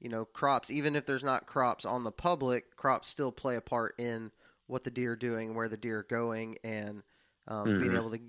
you 0.00 0.08
know, 0.08 0.24
crops 0.24 0.70
even 0.70 0.96
if 0.96 1.06
there's 1.06 1.24
not 1.24 1.46
crops 1.46 1.84
on 1.84 2.04
the 2.04 2.12
public, 2.12 2.76
crops 2.76 3.08
still 3.08 3.32
play 3.32 3.56
a 3.56 3.60
part 3.60 3.94
in 3.98 4.32
what 4.66 4.84
the 4.84 4.90
deer 4.90 5.12
are 5.12 5.16
doing, 5.16 5.54
where 5.54 5.68
the 5.68 5.76
deer 5.76 6.00
are 6.00 6.02
going, 6.04 6.56
and 6.64 7.02
um, 7.48 7.76
being 7.78 7.92
Mhm. 7.92 7.96
able 7.96 8.10
to 8.10 8.20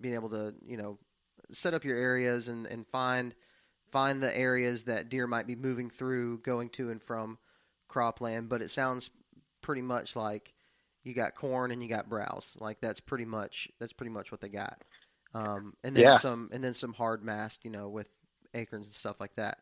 being 0.00 0.14
able 0.14 0.30
to 0.30 0.54
you 0.62 0.76
know 0.76 0.98
set 1.50 1.74
up 1.74 1.84
your 1.84 1.96
areas 1.96 2.48
and 2.48 2.66
and 2.66 2.86
find 2.88 3.34
find 3.90 4.22
the 4.22 4.36
areas 4.36 4.84
that 4.84 5.08
deer 5.08 5.26
might 5.26 5.46
be 5.46 5.56
moving 5.56 5.90
through, 5.90 6.38
going 6.38 6.68
to 6.70 6.90
and 6.90 7.02
from 7.02 7.38
cropland. 7.88 8.48
But 8.48 8.62
it 8.62 8.70
sounds 8.70 9.10
pretty 9.70 9.82
much 9.82 10.16
like 10.16 10.52
you 11.04 11.14
got 11.14 11.34
corn 11.36 11.70
and 11.70 11.82
you 11.82 11.88
got 11.88 12.08
browse. 12.08 12.56
Like 12.60 12.80
that's 12.80 13.00
pretty 13.00 13.24
much 13.24 13.68
that's 13.78 13.92
pretty 13.92 14.10
much 14.12 14.32
what 14.32 14.40
they 14.40 14.48
got. 14.48 14.82
Um, 15.34 15.74
and 15.84 15.96
then 15.96 16.10
Yeah. 16.10 16.12
some 16.12 16.50
and 16.52 16.62
then 16.62 16.74
some 16.74 16.92
hard 16.92 17.24
mast, 17.24 17.64
you 17.64 17.70
know, 17.70 17.88
with 17.88 18.08
acorns 18.54 18.86
and 18.86 18.94
stuff 18.94 19.20
like 19.20 19.36
that. 19.36 19.58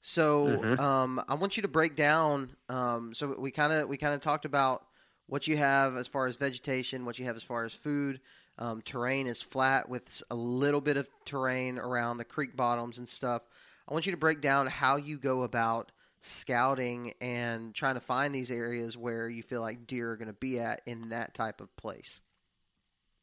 So 0.00 0.66
Mhm. 0.66 0.78
um, 0.78 1.20
I 1.28 1.34
want 1.34 1.56
you 1.56 1.62
to 1.62 1.68
break 1.68 1.96
down. 1.96 2.56
Um, 2.68 3.14
so 3.14 3.34
we 3.38 3.50
kind 3.50 3.72
of 3.72 3.88
we 3.88 3.96
kind 3.96 4.14
of 4.14 4.20
talked 4.20 4.44
about 4.44 4.86
what 5.26 5.46
you 5.46 5.56
have 5.56 5.96
as 5.96 6.06
far 6.08 6.26
as 6.26 6.36
vegetation, 6.36 7.04
what 7.04 7.18
you 7.18 7.24
have 7.26 7.36
as 7.36 7.42
far 7.42 7.64
as 7.64 7.74
food. 7.74 8.20
Um, 8.58 8.82
terrain 8.82 9.26
is 9.26 9.42
flat 9.42 9.88
with 9.88 10.22
a 10.30 10.34
little 10.34 10.80
bit 10.80 10.96
of 10.96 11.08
terrain 11.24 11.78
around 11.78 12.18
the 12.18 12.24
creek 12.24 12.56
bottoms 12.56 12.98
and 12.98 13.08
stuff. 13.08 13.42
I 13.88 13.92
want 13.92 14.06
you 14.06 14.12
to 14.12 14.18
break 14.18 14.40
down 14.40 14.66
how 14.66 14.96
you 14.96 15.18
go 15.18 15.42
about 15.42 15.92
scouting 16.20 17.12
and 17.20 17.74
trying 17.74 17.94
to 17.94 18.00
find 18.00 18.34
these 18.34 18.50
areas 18.50 18.96
where 18.96 19.28
you 19.28 19.42
feel 19.42 19.60
like 19.60 19.86
deer 19.86 20.12
are 20.12 20.16
going 20.16 20.28
to 20.28 20.34
be 20.34 20.58
at 20.58 20.80
in 20.86 21.10
that 21.10 21.34
type 21.34 21.60
of 21.60 21.74
place. 21.76 22.22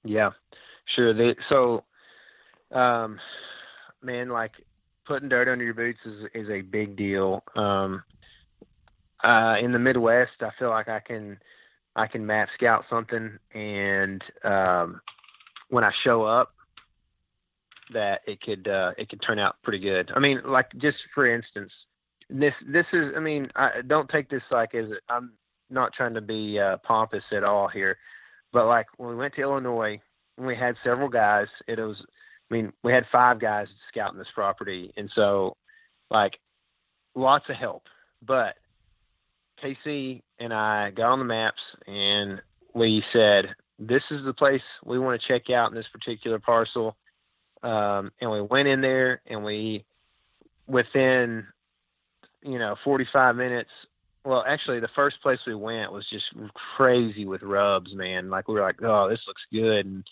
Yeah, 0.03 0.31
sure. 0.95 1.13
They, 1.13 1.35
so, 1.49 1.83
um, 2.71 3.19
man, 4.01 4.29
like 4.29 4.53
putting 5.05 5.29
dirt 5.29 5.47
under 5.47 5.63
your 5.63 5.73
boots 5.73 5.99
is 6.05 6.29
is 6.33 6.49
a 6.49 6.61
big 6.61 6.95
deal. 6.95 7.43
Um, 7.55 8.03
uh, 9.23 9.55
in 9.61 9.71
the 9.71 9.79
Midwest, 9.79 10.41
I 10.41 10.51
feel 10.59 10.69
like 10.69 10.87
I 10.87 10.99
can 10.99 11.39
I 11.95 12.07
can 12.07 12.25
map 12.25 12.49
scout 12.53 12.85
something, 12.89 13.37
and 13.53 14.23
um, 14.43 15.01
when 15.69 15.83
I 15.83 15.91
show 16.03 16.23
up, 16.23 16.53
that 17.93 18.21
it 18.27 18.41
could 18.41 18.67
uh, 18.67 18.91
it 18.97 19.09
could 19.09 19.21
turn 19.21 19.39
out 19.39 19.55
pretty 19.63 19.79
good. 19.79 20.11
I 20.15 20.19
mean, 20.19 20.41
like 20.45 20.71
just 20.77 20.97
for 21.13 21.25
instance, 21.25 21.71
this 22.29 22.53
this 22.67 22.85
is 22.93 23.13
I 23.15 23.19
mean, 23.19 23.49
I 23.55 23.81
don't 23.85 24.09
take 24.09 24.29
this 24.29 24.43
like 24.51 24.75
as 24.75 24.85
I'm 25.09 25.33
not 25.69 25.93
trying 25.93 26.13
to 26.13 26.21
be 26.21 26.59
uh, 26.59 26.77
pompous 26.83 27.23
at 27.31 27.43
all 27.43 27.67
here, 27.67 27.97
but 28.53 28.67
like 28.67 28.87
when 28.97 29.09
we 29.09 29.15
went 29.15 29.35
to 29.35 29.41
Illinois, 29.41 29.99
we 30.37 30.55
had 30.55 30.75
several 30.83 31.09
guys. 31.09 31.47
It 31.67 31.79
was, 31.79 31.97
I 32.49 32.53
mean, 32.53 32.71
we 32.83 32.91
had 32.91 33.05
five 33.11 33.39
guys 33.39 33.67
scouting 33.89 34.19
this 34.19 34.27
property, 34.33 34.93
and 34.97 35.09
so 35.15 35.55
like 36.09 36.39
lots 37.15 37.45
of 37.49 37.55
help. 37.55 37.83
But 38.25 38.55
KC 39.63 40.21
and 40.39 40.53
I 40.53 40.91
got 40.91 41.11
on 41.11 41.19
the 41.19 41.25
maps 41.25 41.61
and 41.87 42.41
we 42.73 43.03
said, 43.13 43.55
this 43.79 44.03
is 44.11 44.23
the 44.25 44.33
place 44.33 44.61
we 44.83 44.99
want 44.99 45.19
to 45.19 45.27
check 45.27 45.49
out 45.49 45.71
in 45.71 45.75
this 45.75 45.87
particular 45.91 46.39
parcel. 46.39 46.95
Um, 47.63 48.11
and 48.21 48.31
we 48.31 48.41
went 48.41 48.67
in 48.67 48.81
there 48.81 49.21
and 49.27 49.43
we, 49.43 49.85
within, 50.67 51.45
you 52.45 52.59
know, 52.59 52.75
45 52.83 53.35
minutes, 53.35 53.69
well, 54.23 54.43
actually, 54.47 54.79
the 54.79 54.89
first 54.95 55.21
place 55.21 55.39
we 55.45 55.55
went 55.55 55.91
was 55.91 56.05
just 56.09 56.25
crazy 56.75 57.25
with 57.25 57.43
rubs, 57.43 57.93
man. 57.93 58.29
Like 58.29 58.47
we 58.47 58.55
were 58.55 58.61
like, 58.61 58.81
oh, 58.81 59.07
this 59.09 59.19
looks 59.27 59.41
good, 59.51 59.85
and 59.85 60.03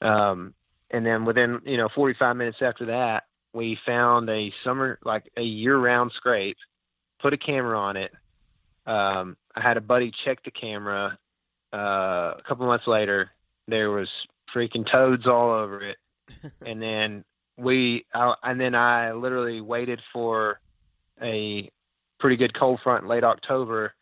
um, 0.00 0.54
and 0.90 1.04
then 1.04 1.24
within 1.24 1.58
you 1.64 1.76
know 1.76 1.88
45 1.94 2.36
minutes 2.36 2.58
after 2.60 2.86
that, 2.86 3.24
we 3.52 3.76
found 3.84 4.30
a 4.30 4.52
summer 4.64 4.98
like 5.04 5.24
a 5.36 5.42
year-round 5.42 6.12
scrape, 6.16 6.56
put 7.20 7.32
a 7.32 7.38
camera 7.38 7.78
on 7.78 7.96
it. 7.96 8.12
Um, 8.86 9.36
I 9.56 9.60
had 9.60 9.76
a 9.76 9.80
buddy 9.80 10.12
check 10.24 10.44
the 10.44 10.52
camera. 10.52 11.18
Uh, 11.72 12.34
a 12.38 12.42
couple 12.48 12.66
months 12.66 12.86
later, 12.86 13.30
there 13.66 13.90
was 13.90 14.08
freaking 14.54 14.88
toads 14.90 15.26
all 15.26 15.50
over 15.50 15.82
it, 15.82 15.96
and 16.66 16.80
then 16.80 17.24
we, 17.56 18.06
I, 18.14 18.34
and 18.44 18.60
then 18.60 18.76
I 18.76 19.12
literally 19.12 19.60
waited 19.60 20.00
for 20.12 20.60
a 21.22 21.70
pretty 22.18 22.36
good 22.36 22.58
cold 22.58 22.80
front 22.82 23.04
in 23.04 23.08
late 23.08 23.24
October 23.24 23.94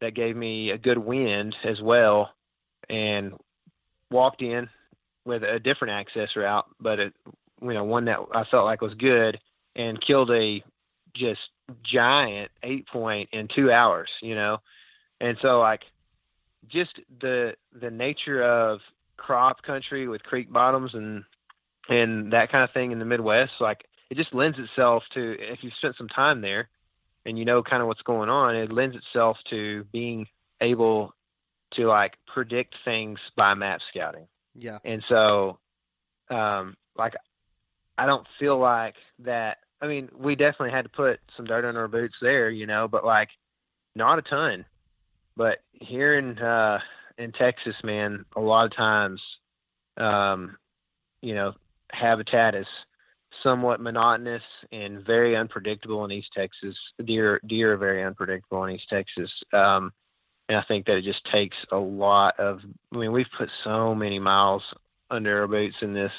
that 0.00 0.14
gave 0.14 0.36
me 0.36 0.70
a 0.70 0.78
good 0.78 0.98
wind 0.98 1.54
as 1.64 1.80
well. 1.80 2.30
and 2.88 3.32
walked 4.10 4.42
in 4.42 4.68
with 5.24 5.42
a 5.42 5.58
different 5.58 5.92
access 5.92 6.28
route, 6.36 6.66
but 6.80 6.98
it, 6.98 7.12
you 7.60 7.74
know, 7.74 7.84
one 7.84 8.04
that 8.06 8.18
I 8.34 8.44
felt 8.50 8.64
like 8.64 8.80
was 8.80 8.94
good, 8.94 9.38
and 9.76 10.00
killed 10.00 10.30
a 10.30 10.62
just 11.14 11.40
giant 11.84 12.50
eight 12.62 12.86
point 12.88 13.28
in 13.32 13.48
two 13.54 13.70
hours. 13.70 14.08
You 14.22 14.34
know, 14.34 14.58
and 15.20 15.36
so 15.42 15.60
like 15.60 15.82
just 16.68 16.98
the 17.20 17.54
the 17.80 17.90
nature 17.90 18.42
of 18.42 18.80
crop 19.16 19.62
country 19.62 20.08
with 20.08 20.22
creek 20.22 20.50
bottoms 20.52 20.92
and 20.94 21.24
and 21.88 22.32
that 22.32 22.50
kind 22.50 22.64
of 22.64 22.72
thing 22.72 22.92
in 22.92 22.98
the 22.98 23.04
Midwest, 23.04 23.52
like 23.60 23.84
it 24.10 24.16
just 24.16 24.34
lends 24.34 24.58
itself 24.58 25.02
to 25.14 25.36
if 25.38 25.58
you've 25.62 25.74
spent 25.74 25.96
some 25.96 26.08
time 26.08 26.40
there 26.40 26.68
and 27.26 27.38
you 27.38 27.44
know 27.44 27.62
kind 27.62 27.82
of 27.82 27.88
what's 27.88 28.02
going 28.02 28.30
on, 28.30 28.56
it 28.56 28.72
lends 28.72 28.96
itself 28.96 29.36
to 29.50 29.84
being 29.92 30.26
able 30.60 31.14
to 31.74 31.86
like 31.86 32.14
predict 32.26 32.74
things 32.84 33.18
by 33.36 33.54
map 33.54 33.80
scouting. 33.90 34.26
Yeah. 34.54 34.78
And 34.84 35.02
so 35.08 35.58
um 36.30 36.76
like 36.96 37.14
I 37.96 38.06
don't 38.06 38.26
feel 38.38 38.58
like 38.58 38.94
that 39.20 39.58
I 39.80 39.86
mean, 39.86 40.08
we 40.16 40.34
definitely 40.34 40.70
had 40.70 40.86
to 40.86 40.88
put 40.88 41.20
some 41.36 41.46
dirt 41.46 41.64
on 41.64 41.76
our 41.76 41.86
boots 41.86 42.16
there, 42.20 42.50
you 42.50 42.66
know, 42.66 42.88
but 42.88 43.04
like 43.04 43.28
not 43.94 44.18
a 44.18 44.22
ton. 44.22 44.64
But 45.36 45.58
here 45.72 46.18
in 46.18 46.38
uh 46.38 46.78
in 47.18 47.32
Texas, 47.32 47.74
man, 47.84 48.24
a 48.36 48.40
lot 48.40 48.64
of 48.64 48.74
times 48.74 49.20
um 49.98 50.56
you 51.20 51.34
know, 51.34 51.52
habitat 51.90 52.54
is 52.54 52.66
somewhat 53.42 53.80
monotonous 53.80 54.42
and 54.72 55.04
very 55.04 55.36
unpredictable 55.36 56.04
in 56.04 56.12
East 56.12 56.30
Texas. 56.36 56.76
Deer 57.04 57.40
deer 57.46 57.74
are 57.74 57.76
very 57.76 58.02
unpredictable 58.02 58.64
in 58.64 58.74
East 58.74 58.88
Texas. 58.88 59.30
Um, 59.52 59.92
and 60.48 60.56
I 60.56 60.62
think 60.66 60.86
that 60.86 60.96
it 60.96 61.04
just 61.04 61.24
takes 61.30 61.56
a 61.72 61.76
lot 61.76 62.38
of. 62.38 62.60
I 62.92 62.96
mean, 62.96 63.12
we've 63.12 63.26
put 63.36 63.48
so 63.64 63.94
many 63.94 64.18
miles 64.18 64.62
under 65.10 65.40
our 65.40 65.46
boots 65.46 65.76
in 65.82 65.94
this 65.94 66.12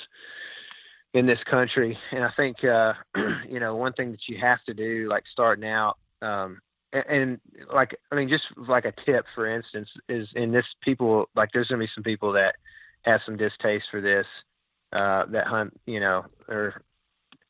in 1.13 1.25
this 1.25 1.39
country, 1.49 1.97
and 2.11 2.23
I 2.23 2.29
think 2.37 2.63
uh, 2.63 2.93
you 3.49 3.59
know 3.59 3.75
one 3.75 3.93
thing 3.93 4.11
that 4.11 4.27
you 4.27 4.37
have 4.41 4.63
to 4.65 4.73
do, 4.73 5.07
like 5.09 5.23
starting 5.31 5.67
out. 5.67 5.97
Um, 6.21 6.61
and, 6.91 7.39
like 7.73 7.95
I 8.11 8.15
mean, 8.15 8.29
just 8.29 8.45
like 8.57 8.85
a 8.85 8.93
tip, 9.05 9.25
for 9.35 9.47
instance, 9.47 9.89
is 10.07 10.27
in 10.35 10.51
this 10.51 10.65
people 10.83 11.29
like 11.35 11.49
there's 11.53 11.67
gonna 11.67 11.83
be 11.83 11.89
some 11.93 12.03
people 12.03 12.31
that 12.33 12.55
have 13.03 13.21
some 13.25 13.37
distaste 13.37 13.85
for 13.91 14.01
this 14.01 14.25
uh, 14.93 15.25
that 15.31 15.47
hunt, 15.47 15.79
you 15.85 15.99
know, 15.99 16.25
or 16.47 16.81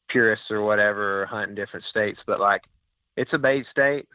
purists 0.10 0.52
or 0.52 0.62
whatever, 0.62 1.26
hunt 1.26 1.50
in 1.50 1.56
different 1.56 1.86
states. 1.90 2.20
But 2.26 2.40
like, 2.40 2.64
it's 3.16 3.34
a 3.34 3.38
bait 3.38 3.66
state 3.72 4.08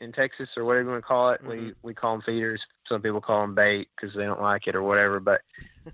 in 0.00 0.12
Texas 0.12 0.48
or 0.56 0.64
whatever 0.64 0.84
you 0.84 0.90
want 0.90 1.02
to 1.02 1.06
call 1.06 1.30
it. 1.30 1.40
Mm-hmm. 1.42 1.50
We 1.50 1.72
we 1.82 1.94
call 1.94 2.14
them 2.14 2.22
feeders. 2.26 2.60
Some 2.88 3.02
people 3.02 3.20
call 3.20 3.42
them 3.42 3.54
bait 3.54 3.88
because 3.96 4.14
they 4.14 4.24
don't 4.24 4.42
like 4.42 4.66
it 4.66 4.74
or 4.74 4.82
whatever. 4.82 5.18
But 5.18 5.42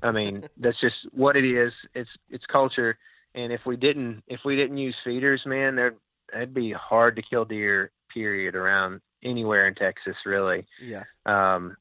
I 0.02 0.10
mean, 0.10 0.48
that's 0.56 0.80
just 0.80 0.96
what 1.12 1.36
it 1.36 1.44
is. 1.44 1.72
It's 1.94 2.10
it's 2.30 2.46
culture. 2.46 2.98
And 3.34 3.52
if 3.52 3.60
we 3.66 3.76
didn't 3.76 4.24
if 4.26 4.40
we 4.44 4.56
didn't 4.56 4.78
use 4.78 4.96
feeders, 5.04 5.42
man, 5.46 5.76
there 5.76 5.94
it'd 6.34 6.54
be 6.54 6.72
hard 6.72 7.16
to 7.16 7.22
kill 7.22 7.44
deer. 7.44 7.90
Period. 8.12 8.54
Around 8.54 9.02
anywhere 9.22 9.68
in 9.68 9.74
Texas, 9.74 10.16
really. 10.24 10.66
Yeah. 10.82 11.02
Um, 11.26 11.76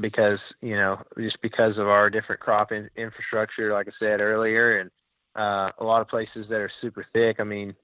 because 0.00 0.38
you 0.60 0.76
know 0.76 0.98
just 1.18 1.40
because 1.42 1.78
of 1.78 1.88
our 1.88 2.10
different 2.10 2.40
crop 2.40 2.72
in, 2.72 2.90
infrastructure 2.96 3.72
like 3.72 3.86
i 3.86 3.92
said 3.98 4.20
earlier 4.20 4.80
and 4.80 4.90
uh, 5.36 5.70
a 5.78 5.84
lot 5.84 6.00
of 6.00 6.08
places 6.08 6.46
that 6.48 6.60
are 6.60 6.70
super 6.80 7.06
thick 7.12 7.36
i 7.40 7.44
mean 7.44 7.74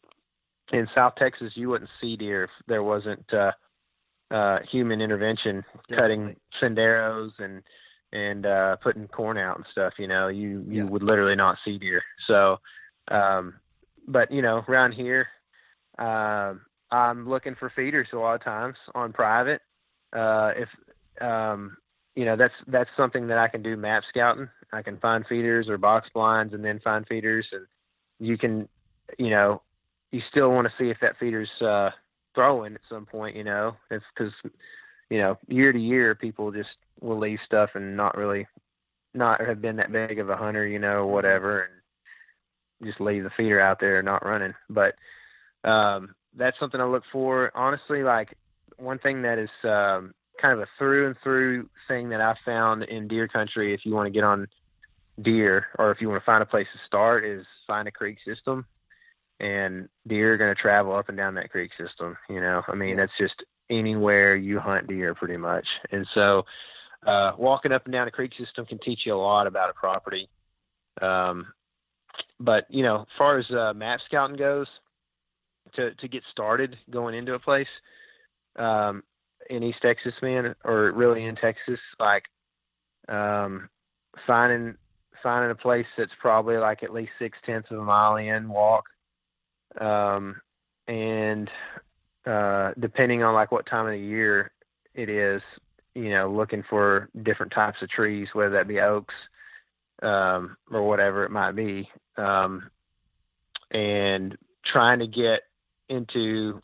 in 0.73 0.87
south 0.95 1.15
texas 1.17 1.53
you 1.57 1.69
wouldn't 1.69 1.91
see 2.01 2.17
deer 2.17 2.45
if 2.45 2.51
there 2.67 2.83
wasn't 2.83 3.25
uh, 3.33 3.51
uh, 4.31 4.59
human 4.71 5.01
intervention 5.01 5.65
cutting 5.91 6.35
Definitely. 6.35 6.37
senderos 6.63 7.31
and 7.39 7.63
and 8.13 8.47
uh, 8.47 8.77
putting 8.77 9.07
corn 9.09 9.39
out 9.39 9.57
and 9.57 9.67
stuff 9.73 9.95
you 9.99 10.07
know 10.07 10.29
you 10.29 10.65
you 10.69 10.85
Yeah. 10.85 10.91
would 10.91 11.03
literally 11.03 11.37
not 11.37 11.59
see 11.65 11.79
deer 11.79 12.03
so 12.27 12.57
um, 13.09 13.55
but 14.07 14.31
you 14.31 14.43
know 14.43 14.65
around 14.69 14.93
here 14.93 15.27
um 15.99 16.61
i'm 16.93 17.29
looking 17.29 17.55
for 17.57 17.71
feeders 17.75 18.09
a 18.13 18.17
lot 18.17 18.35
of 18.35 18.45
times 18.45 18.77
on 18.95 19.13
private 19.13 19.61
uh, 20.13 20.53
if 20.57 20.69
um, 21.21 21.77
you 22.15 22.25
know 22.25 22.37
that's 22.37 22.55
that's 22.67 22.91
something 22.97 23.29
that 23.29 23.39
I 23.39 23.49
can 23.49 23.63
do 23.63 23.77
map 23.77 24.03
scouting. 24.09 24.49
I 24.73 24.83
can 24.83 24.99
find 24.99 25.25
feeders 25.29 25.69
or 25.69 25.79
box 25.79 26.09
blinds 26.13 26.55
and 26.55 26.65
then 26.65 26.81
find 26.81 27.07
feeders, 27.07 27.47
and 27.53 27.67
you 28.19 28.39
can, 28.39 28.69
you 29.19 29.31
know, 29.31 29.63
you 30.11 30.21
still 30.31 30.51
want 30.51 30.67
to 30.67 30.75
see 30.79 30.91
if 30.91 30.99
that 31.01 31.19
feeder's 31.19 31.51
uh, 31.61 31.91
throwing 32.35 32.75
at 32.75 32.81
some 32.89 33.07
point. 33.07 33.37
You 33.37 33.45
know, 33.45 33.77
it's 33.91 34.05
because 34.15 34.33
you 35.09 35.19
know 35.19 35.39
year 35.49 35.73
to 35.73 35.79
year 35.79 36.15
people 36.15 36.51
just 36.53 36.71
will 37.01 37.19
leave 37.19 37.39
stuff 37.45 37.71
and 37.75 37.97
not 37.97 38.17
really 38.17 38.47
not 39.15 39.41
have 39.41 39.61
been 39.61 39.77
that 39.77 39.93
big 39.93 40.19
of 40.19 40.31
a 40.31 40.37
hunter, 40.37 40.67
you 40.67 40.79
know, 40.79 41.07
whatever, 41.07 41.63
and 41.63 42.89
just 42.89 43.01
leave 43.01 43.25
the 43.25 43.31
feeder 43.37 43.61
out 43.61 43.81
there 43.81 44.03
not 44.03 44.25
running. 44.25 44.55
But 44.69 44.95
um, 45.65 46.15
that's 46.37 46.59
something 46.59 46.81
I 46.81 46.85
look 46.85 47.03
for. 47.13 47.51
Honestly, 47.55 48.03
like 48.03 48.37
one 48.77 48.99
thing 48.99 49.23
that 49.23 49.39
is 49.39 49.51
um, 49.65 50.15
kind 50.41 50.55
of 50.55 50.61
a 50.61 50.69
through 50.79 51.07
and 51.09 51.17
through 51.23 51.69
thing 51.89 52.11
that 52.11 52.21
I 52.21 52.35
found 52.45 52.85
in 52.85 53.09
deer 53.09 53.29
country. 53.29 53.75
If 53.75 53.85
you 53.85 53.95
want 53.95 54.07
to 54.07 54.13
get 54.13 54.25
on 54.25 54.49
deer, 55.21 55.67
or 55.79 55.91
if 55.91 56.01
you 56.01 56.09
want 56.09 56.21
to 56.21 56.27
find 56.27 56.43
a 56.43 56.47
place 56.47 56.67
to 56.73 56.79
start, 56.87 57.25
is 57.25 57.45
find 57.67 57.87
a 57.89 57.93
creek 57.93 58.19
system. 58.27 58.67
And 59.39 59.89
deer 60.07 60.35
are 60.35 60.37
going 60.37 60.55
to 60.55 60.61
travel 60.61 60.95
up 60.95 61.09
and 61.09 61.17
down 61.17 61.35
that 61.37 61.51
creek 61.51 61.71
system. 61.79 62.17
You 62.29 62.41
know, 62.41 62.63
I 62.69 62.75
mean, 62.75 62.97
that's 62.97 63.13
just 63.19 63.43
anywhere 63.71 64.37
you 64.37 64.59
hunt 64.61 64.87
deer, 64.87 65.15
pretty 65.15 65.39
much. 65.39 65.67
And 65.91 66.07
so, 66.15 66.45
uh, 67.07 67.33
walking 67.39 67.73
up 67.73 67.87
and 67.87 67.93
down 67.93 68.09
a 68.09 68.11
creek 68.11 68.33
system 68.39 68.67
can 68.67 68.79
teach 68.79 69.07
you 69.07 69.15
a 69.15 69.17
lot 69.17 69.47
about 69.47 69.71
a 69.71 69.75
property. 69.75 70.29
Um, 71.01 71.47
but 72.39 72.67
you 72.69 72.83
know, 72.83 73.03
as 73.03 73.07
far 73.17 73.39
as 73.39 73.51
uh, 73.51 73.73
map 73.75 74.01
scouting 74.07 74.37
goes, 74.37 74.67
to 75.75 75.95
to 75.95 76.09
get 76.09 76.23
started 76.31 76.77
going 76.91 77.15
into 77.15 77.35
a 77.35 77.39
place, 77.39 77.69
um, 78.57 79.03
in 79.49 79.63
East 79.63 79.79
Texas, 79.83 80.15
man, 80.23 80.55
or 80.65 80.93
really 80.93 81.25
in 81.25 81.37
Texas, 81.37 81.81
like 81.99 82.25
um, 83.09 83.69
finding 84.27 84.75
finding 85.23 85.51
a 85.51 85.55
place 85.55 85.87
that's 85.99 86.13
probably 86.21 86.57
like 86.57 86.83
at 86.83 86.93
least 86.93 87.13
six 87.19 87.37
tenths 87.45 87.71
of 87.71 87.79
a 87.79 87.85
mile 87.85 88.17
in 88.17 88.49
walk, 88.49 88.85
um, 89.81 90.37
and 90.89 91.51
uh, 92.27 92.73
depending 92.79 93.23
on 93.23 93.35
like 93.35 93.53
what 93.53 93.67
time 93.67 93.87
of 93.87 93.93
the 93.93 93.99
year 93.99 94.51
it 94.95 95.09
is, 95.09 95.43
you 95.95 96.11
know, 96.11 96.31
looking 96.31 96.63
for 96.69 97.09
different 97.23 97.53
types 97.53 97.79
of 97.83 97.89
trees, 97.89 98.29
whether 98.33 98.51
that 98.51 98.69
be 98.69 98.81
oaks 98.81 99.15
um, 100.03 100.57
or 100.71 100.87
whatever 100.87 101.25
it 101.25 101.31
might 101.31 101.53
be, 101.53 101.89
um, 102.17 102.71
and 103.71 104.37
trying 104.65 104.99
to 104.99 105.07
get 105.07 105.41
into 105.89 106.63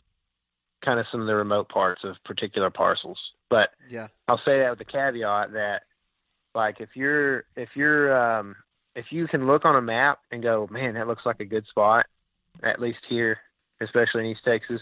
kind 0.83 0.99
of 0.99 1.05
some 1.11 1.21
of 1.21 1.27
the 1.27 1.35
remote 1.35 1.69
parts 1.69 2.03
of 2.03 2.15
particular 2.25 2.69
parcels. 2.69 3.19
But 3.49 3.69
Yeah. 3.89 4.07
I'll 4.27 4.41
say 4.45 4.59
that 4.59 4.69
with 4.69 4.79
the 4.79 4.85
caveat 4.85 5.53
that 5.53 5.83
like 6.53 6.79
if 6.79 6.89
you're 6.95 7.45
if 7.55 7.69
you're 7.75 8.15
um 8.17 8.55
if 8.95 9.05
you 9.11 9.27
can 9.27 9.45
look 9.45 9.63
on 9.63 9.75
a 9.75 9.81
map 9.81 10.19
and 10.31 10.41
go, 10.41 10.67
man, 10.71 10.95
that 10.95 11.07
looks 11.07 11.25
like 11.25 11.39
a 11.39 11.45
good 11.45 11.65
spot, 11.67 12.07
at 12.63 12.81
least 12.81 12.99
here, 13.07 13.37
especially 13.79 14.21
in 14.21 14.31
East 14.31 14.41
Texas, 14.43 14.81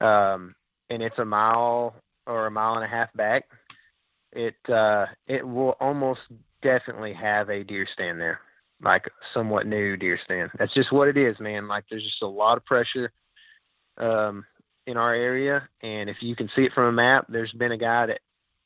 um, 0.00 0.54
and 0.88 1.02
it's 1.02 1.18
a 1.18 1.24
mile 1.24 1.94
or 2.26 2.46
a 2.46 2.50
mile 2.50 2.74
and 2.74 2.84
a 2.84 2.88
half 2.88 3.12
back, 3.14 3.44
it 4.32 4.56
uh 4.70 5.06
it 5.26 5.46
will 5.46 5.76
almost 5.80 6.20
definitely 6.62 7.12
have 7.12 7.50
a 7.50 7.62
deer 7.62 7.86
stand 7.92 8.20
there. 8.20 8.40
Like 8.82 9.04
somewhat 9.32 9.66
new 9.66 9.96
deer 9.96 10.18
stand. 10.24 10.50
That's 10.58 10.74
just 10.74 10.92
what 10.92 11.08
it 11.08 11.16
is, 11.16 11.38
man. 11.40 11.68
Like 11.68 11.84
there's 11.88 12.02
just 12.02 12.22
a 12.22 12.26
lot 12.26 12.56
of 12.56 12.64
pressure 12.64 13.12
um 13.98 14.44
in 14.86 14.96
our 14.96 15.14
area, 15.14 15.68
and 15.82 16.08
if 16.08 16.16
you 16.20 16.36
can 16.36 16.48
see 16.54 16.62
it 16.62 16.72
from 16.72 16.84
a 16.84 16.92
map, 16.92 17.26
there's 17.28 17.52
been 17.52 17.72
a 17.72 17.78
guy 17.78 18.06
that 18.06 18.20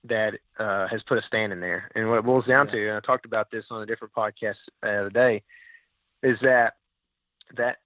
that 0.04 0.32
uh, 0.58 0.88
has 0.88 1.02
put 1.06 1.18
a 1.18 1.22
stand 1.26 1.52
in 1.52 1.60
there. 1.60 1.90
And 1.94 2.08
what 2.08 2.18
it 2.18 2.24
boils 2.24 2.46
down 2.46 2.66
Yeah. 2.66 2.72
to, 2.72 2.88
and 2.88 2.96
I 2.96 3.00
talked 3.00 3.26
about 3.26 3.50
this 3.50 3.64
on 3.70 3.82
a 3.82 3.86
different 3.86 4.14
podcast 4.14 4.54
the 4.82 5.00
other 5.00 5.10
day, 5.10 5.42
is 6.22 6.38
that 6.42 6.74
that 7.56 7.78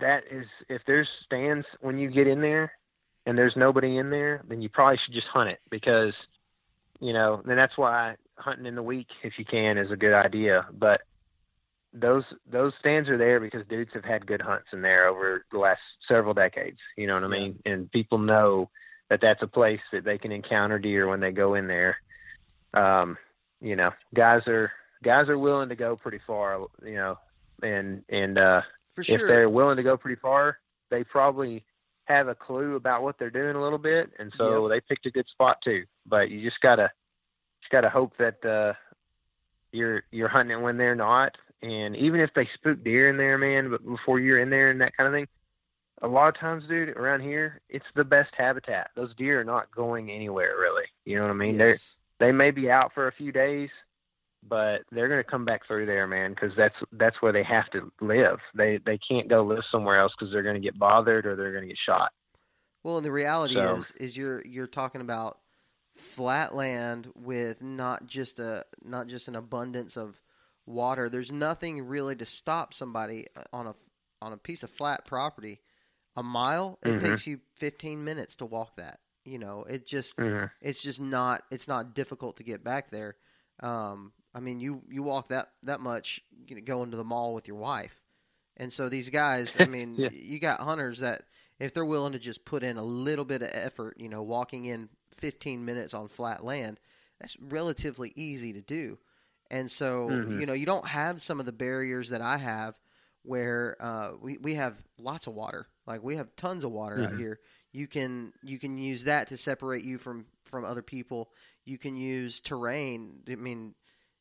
that 0.00 0.24
is 0.30 0.46
if 0.68 0.82
there's 0.86 1.08
stands 1.24 1.66
when 1.80 1.98
you 1.98 2.10
get 2.10 2.26
in 2.26 2.40
there 2.40 2.72
and 3.26 3.36
there's 3.36 3.54
nobody 3.56 3.98
in 3.98 4.10
there, 4.10 4.42
then 4.48 4.60
you 4.60 4.68
probably 4.68 4.98
should 5.04 5.14
just 5.14 5.26
hunt 5.28 5.50
it 5.50 5.60
because 5.70 6.14
you 7.00 7.12
know, 7.12 7.42
and 7.46 7.58
that's 7.58 7.76
why 7.76 8.16
hunting 8.36 8.66
in 8.66 8.74
the 8.74 8.82
week 8.82 9.08
if 9.22 9.34
you 9.38 9.44
can 9.44 9.76
is 9.78 9.90
a 9.90 9.96
good 9.96 10.14
idea. 10.14 10.66
But 10.72 11.02
those 12.00 12.24
those 12.50 12.72
stands 12.78 13.08
are 13.08 13.18
there 13.18 13.40
because 13.40 13.66
dudes 13.68 13.90
have 13.94 14.04
had 14.04 14.26
good 14.26 14.42
hunts 14.42 14.68
in 14.72 14.82
there 14.82 15.08
over 15.08 15.44
the 15.50 15.58
last 15.58 15.80
several 16.06 16.34
decades. 16.34 16.78
You 16.96 17.06
know 17.06 17.14
what 17.14 17.24
I 17.24 17.28
Yeah. 17.28 17.40
mean? 17.40 17.62
And 17.64 17.90
people 17.90 18.18
know 18.18 18.70
that 19.10 19.20
that's 19.20 19.42
a 19.42 19.46
place 19.46 19.80
that 19.92 20.04
they 20.04 20.18
can 20.18 20.32
encounter 20.32 20.78
deer 20.78 21.08
when 21.08 21.20
they 21.20 21.32
go 21.32 21.54
in 21.54 21.66
there. 21.66 21.96
Um, 22.74 23.16
you 23.60 23.76
know, 23.76 23.90
guys 24.14 24.46
are 24.46 24.72
guys 25.02 25.28
are 25.28 25.38
willing 25.38 25.68
to 25.70 25.76
go 25.76 25.96
pretty 25.96 26.20
far. 26.26 26.66
You 26.84 26.94
know, 26.94 27.18
and 27.62 28.04
and 28.08 28.38
uh, 28.38 28.62
For 28.94 29.04
if 29.08 29.22
they're 29.26 29.48
willing 29.48 29.76
to 29.76 29.82
go 29.82 29.96
pretty 29.96 30.20
far, 30.20 30.58
they 30.90 31.04
probably 31.04 31.64
have 32.04 32.28
a 32.28 32.34
clue 32.34 32.76
about 32.76 33.02
what 33.02 33.16
they're 33.18 33.30
doing 33.30 33.56
a 33.56 33.62
little 33.62 33.78
bit, 33.78 34.10
and 34.18 34.32
so 34.36 34.68
they 34.68 34.80
picked 34.80 35.06
a 35.06 35.10
good 35.10 35.26
spot 35.28 35.56
too. 35.64 35.84
But 36.06 36.30
you 36.30 36.42
just 36.42 36.60
gotta 36.60 36.90
just 37.62 37.72
got 37.72 37.80
to 37.80 37.90
hope 37.90 38.12
that 38.18 38.44
uh, 38.44 38.74
you're 39.72 40.02
you're 40.10 40.28
hunting 40.28 40.58
it 40.58 40.62
when 40.62 40.76
they're 40.76 40.94
not. 40.94 41.36
And 41.62 41.96
even 41.96 42.20
if 42.20 42.30
they 42.34 42.48
spook 42.54 42.84
deer 42.84 43.08
in 43.08 43.16
there, 43.16 43.38
man, 43.38 43.70
but 43.70 43.84
before 43.84 44.20
you're 44.20 44.40
in 44.40 44.50
there 44.50 44.70
and 44.70 44.80
that 44.80 44.96
kind 44.96 45.06
of 45.08 45.14
thing, 45.14 45.26
a 46.02 46.08
lot 46.08 46.28
of 46.28 46.38
times, 46.38 46.64
dude, 46.68 46.90
around 46.90 47.22
here, 47.22 47.60
it's 47.68 47.86
the 47.94 48.04
best 48.04 48.30
habitat. 48.36 48.90
Those 48.94 49.14
deer 49.16 49.40
are 49.40 49.44
not 49.44 49.70
going 49.74 50.10
anywhere, 50.10 50.54
really. 50.58 50.84
You 51.04 51.16
know 51.16 51.22
what 51.22 51.30
I 51.30 51.34
mean? 51.34 51.54
Yes. 51.58 51.98
They 52.18 52.26
they 52.26 52.32
may 52.32 52.50
be 52.50 52.70
out 52.70 52.92
for 52.94 53.08
a 53.08 53.12
few 53.12 53.32
days, 53.32 53.70
but 54.46 54.82
they're 54.90 55.08
going 55.08 55.22
to 55.22 55.30
come 55.30 55.44
back 55.44 55.66
through 55.66 55.86
there, 55.86 56.06
man, 56.06 56.30
because 56.32 56.52
that's 56.56 56.74
that's 56.92 57.16
where 57.20 57.32
they 57.32 57.42
have 57.42 57.68
to 57.70 57.90
live. 58.00 58.38
They 58.54 58.78
they 58.84 58.98
can't 58.98 59.28
go 59.28 59.42
live 59.42 59.64
somewhere 59.70 59.98
else 59.98 60.12
because 60.18 60.32
they're 60.32 60.42
going 60.42 60.54
to 60.54 60.60
get 60.60 60.78
bothered 60.78 61.26
or 61.26 61.34
they're 61.36 61.52
going 61.52 61.64
to 61.64 61.68
get 61.68 61.78
shot. 61.84 62.12
Well, 62.82 62.98
and 62.98 63.06
the 63.06 63.12
reality 63.12 63.54
So- 63.54 63.76
is, 63.76 63.90
is 63.92 64.16
you're 64.16 64.42
you're 64.46 64.66
talking 64.66 65.00
about 65.00 65.38
flat 65.94 66.54
land 66.54 67.08
with 67.14 67.62
not 67.62 68.06
just 68.06 68.38
a 68.38 68.64
not 68.82 69.08
just 69.08 69.28
an 69.28 69.36
abundance 69.36 69.96
of 69.96 70.20
water. 70.66 71.08
There's 71.08 71.32
nothing 71.32 71.86
really 71.86 72.16
to 72.16 72.26
stop 72.26 72.74
somebody 72.74 73.26
on 73.52 73.66
a 73.68 73.74
on 74.22 74.32
a 74.32 74.36
piece 74.38 74.62
of 74.62 74.70
flat 74.70 75.06
property. 75.06 75.60
A 76.16 76.22
mile, 76.22 76.78
it 76.82 76.94
Mhm. 76.96 77.00
takes 77.00 77.26
you 77.26 77.40
15 77.56 78.02
minutes 78.04 78.36
to 78.36 78.46
walk 78.46 78.76
that. 78.76 79.00
You 79.24 79.38
know, 79.38 79.64
it 79.64 79.86
just 79.86 80.16
Mhm. 80.16 80.50
it's 80.60 80.82
just 80.82 81.00
not 81.00 81.42
it's 81.50 81.68
not 81.68 81.94
difficult 81.94 82.36
to 82.38 82.42
get 82.42 82.64
back 82.64 82.90
there. 82.90 83.16
Um, 83.60 84.12
I 84.34 84.40
mean, 84.40 84.60
you 84.60 84.82
you 84.88 85.02
walk 85.02 85.28
that 85.28 85.52
that 85.62 85.80
much, 85.80 86.20
you 86.48 86.56
know, 86.56 86.62
going 86.62 86.90
to 86.90 86.96
the 86.96 87.04
mall 87.04 87.34
with 87.34 87.46
your 87.48 87.56
wife, 87.58 88.02
and 88.56 88.72
so 88.72 88.88
these 88.88 89.10
guys. 89.10 89.56
I 89.58 89.64
mean, 89.66 89.96
Yeah. 89.96 90.10
you 90.10 90.38
got 90.38 90.60
hunters 90.60 91.00
that 91.00 91.22
if 91.58 91.72
they're 91.74 91.84
willing 91.84 92.12
to 92.12 92.18
just 92.18 92.44
put 92.44 92.62
in 92.62 92.76
a 92.76 92.82
little 92.82 93.24
bit 93.24 93.42
of 93.42 93.50
effort, 93.52 93.98
you 93.98 94.08
know, 94.08 94.22
walking 94.22 94.64
in 94.66 94.90
15 95.16 95.64
minutes 95.64 95.94
on 95.94 96.08
flat 96.08 96.44
land, 96.44 96.78
that's 97.18 97.36
relatively 97.40 98.12
easy 98.14 98.52
to 98.52 98.60
do. 98.60 98.98
And 99.50 99.70
so, 99.70 100.08
Mhm. 100.10 100.40
you 100.40 100.46
know, 100.46 100.52
you 100.52 100.66
don't 100.66 100.86
have 100.86 101.22
some 101.22 101.40
of 101.40 101.46
the 101.46 101.52
barriers 101.52 102.10
that 102.10 102.20
I 102.20 102.36
have 102.38 102.78
where 103.22 103.76
uh, 103.80 104.12
we, 104.20 104.38
we 104.38 104.54
have 104.54 104.82
lots 104.98 105.26
of 105.26 105.34
water. 105.34 105.66
Like 105.86 106.02
we 106.02 106.16
have 106.16 106.34
tons 106.36 106.64
of 106.64 106.72
water 106.72 107.00
out 107.02 107.12
Mhm. 107.12 107.18
here. 107.18 107.40
You 107.72 107.86
can 107.86 108.32
you 108.42 108.58
can 108.58 108.78
use 108.78 109.04
that 109.04 109.28
to 109.28 109.36
separate 109.36 109.84
you 109.84 109.98
from 109.98 110.26
from 110.44 110.64
other 110.64 110.82
people. 110.82 111.30
You 111.64 111.78
can 111.78 111.96
use 111.96 112.40
terrain. 112.40 113.22
I 113.28 113.34
mean, 113.34 113.74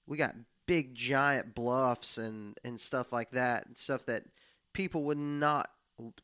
we 0.07 0.17
got 0.17 0.36
big 0.67 0.95
giant 0.95 1.55
bluffs 1.55 2.17
and 2.17 2.57
and 2.63 2.80
stuff 2.80 3.11
like 3.11 3.32
that. 3.32 3.78
Stuff 3.78 4.05
that 4.07 4.23
people 4.73 5.03
would 5.05 5.17
not 5.17 5.69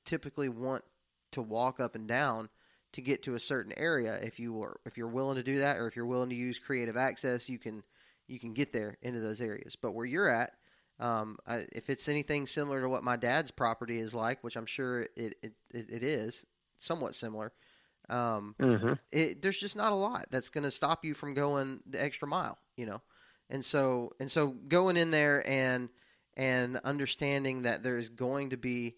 typically 0.05 0.49
want 0.49 0.83
to 1.31 1.41
walk 1.41 1.79
up 1.79 1.95
and 1.95 2.07
down 2.07 2.49
to 2.93 3.01
get 3.01 3.23
to 3.23 3.35
a 3.35 3.39
certain 3.39 3.73
area. 3.77 4.19
If 4.21 4.39
you 4.39 4.53
were 4.53 4.79
if 4.85 4.97
you're 4.97 5.07
willing 5.07 5.37
to 5.37 5.43
do 5.43 5.59
that, 5.59 5.77
or 5.77 5.87
if 5.87 5.95
you're 5.95 6.05
willing 6.05 6.29
to 6.29 6.35
use 6.35 6.59
creative 6.59 6.97
access, 6.97 7.47
you 7.49 7.57
can 7.57 7.83
you 8.31 8.39
can 8.39 8.53
get 8.53 8.71
there 8.71 8.97
into 9.01 9.19
those 9.19 9.41
areas. 9.41 9.75
But 9.75 9.91
where 9.91 10.05
you're 10.05 10.29
at, 10.29 10.53
um, 10.99 11.37
I, 11.45 11.65
if 11.73 11.89
it's 11.89 12.07
anything 12.07 12.47
similar 12.47 12.81
to 12.81 12.89
what 12.89 13.03
my 13.03 13.17
dad's 13.17 13.51
property 13.51 13.97
is 13.97 14.15
like, 14.15 14.43
which 14.43 14.55
I'm 14.55 14.65
sure 14.65 15.01
it 15.15 15.35
it, 15.43 15.53
it, 15.71 16.03
is 16.03 16.45
somewhat 16.77 17.15
similar, 17.15 17.51
um, 18.09 18.55
Mhm. 18.59 18.97
it, 19.11 19.41
there's 19.41 19.57
just 19.57 19.75
not 19.75 19.91
a 19.91 19.95
lot 19.95 20.25
that's 20.31 20.49
going 20.49 20.63
to 20.63 20.71
stop 20.71 21.03
you 21.03 21.13
from 21.13 21.33
going 21.33 21.81
the 21.85 22.01
extra 22.01 22.27
mile, 22.27 22.57
you 22.77 22.85
know. 22.85 23.01
And 23.49 23.65
so 23.65 24.11
and 24.19 24.31
so 24.31 24.47
going 24.47 24.95
in 24.95 25.11
there 25.11 25.47
and 25.49 25.89
and 26.37 26.77
understanding 26.77 27.63
that 27.63 27.83
there's 27.83 28.09
going 28.09 28.51
to 28.51 28.57
be 28.57 28.95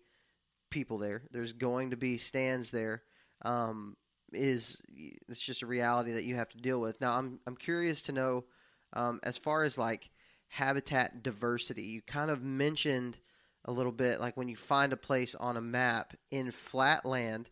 people 0.70 0.98
there, 0.98 1.24
there's 1.32 1.54
going 1.54 1.92
to 1.92 1.98
be 1.98 2.18
stands 2.18 2.70
there, 2.70 3.04
um, 3.44 3.96
is 4.34 4.82
it's 5.28 5.42
just 5.42 5.62
a 5.62 5.68
reality 5.68 6.12
that 6.12 6.26
you 6.26 6.36
have 6.36 6.50
to 6.50 6.58
deal 6.58 6.80
with. 6.80 7.00
Now 7.00 7.18
I'm 7.18 7.40
I'm 7.48 7.56
curious 7.56 8.02
to 8.04 8.12
know 8.12 8.46
um, 8.94 9.20
as 9.24 9.38
far 9.38 9.64
as 9.64 9.78
like 9.78 10.10
habitat 10.48 11.24
diversity. 11.24 11.84
You 11.84 12.02
kind 12.02 12.32
of 12.32 12.42
mentioned 12.44 13.18
a 13.66 13.72
little 13.72 13.92
bit 13.92 14.20
like 14.20 14.38
when 14.38 14.50
you 14.50 14.56
find 14.56 14.94
a 14.94 14.98
place 14.98 15.36
on 15.36 15.58
a 15.58 15.62
map 15.62 16.14
in 16.32 16.52
flat 16.52 17.06
land 17.06 17.50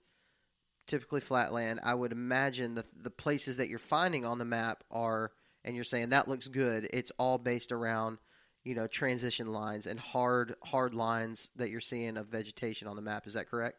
typically 0.91 1.21
flat 1.21 1.53
land, 1.53 1.79
I 1.83 1.93
would 1.93 2.11
imagine 2.11 2.75
the 2.75 2.85
the 3.01 3.09
places 3.09 3.57
that 3.57 3.69
you're 3.69 3.79
finding 3.79 4.25
on 4.25 4.39
the 4.39 4.45
map 4.45 4.83
are, 4.91 5.31
and 5.63 5.73
you're 5.73 5.85
saying 5.85 6.09
that 6.09 6.27
looks 6.27 6.49
good. 6.49 6.87
It's 6.91 7.11
all 7.17 7.37
based 7.37 7.71
around, 7.71 8.19
you 8.65 8.75
know, 8.75 8.87
transition 8.87 9.47
lines 9.47 9.87
and 9.87 9.99
hard 9.99 10.55
hard 10.63 10.93
lines 10.93 11.49
that 11.55 11.69
you're 11.69 11.79
seeing 11.79 12.17
of 12.17 12.27
vegetation 12.27 12.89
on 12.89 12.97
the 12.97 13.01
map. 13.01 13.25
Is 13.25 13.33
that 13.33 13.49
correct? 13.49 13.77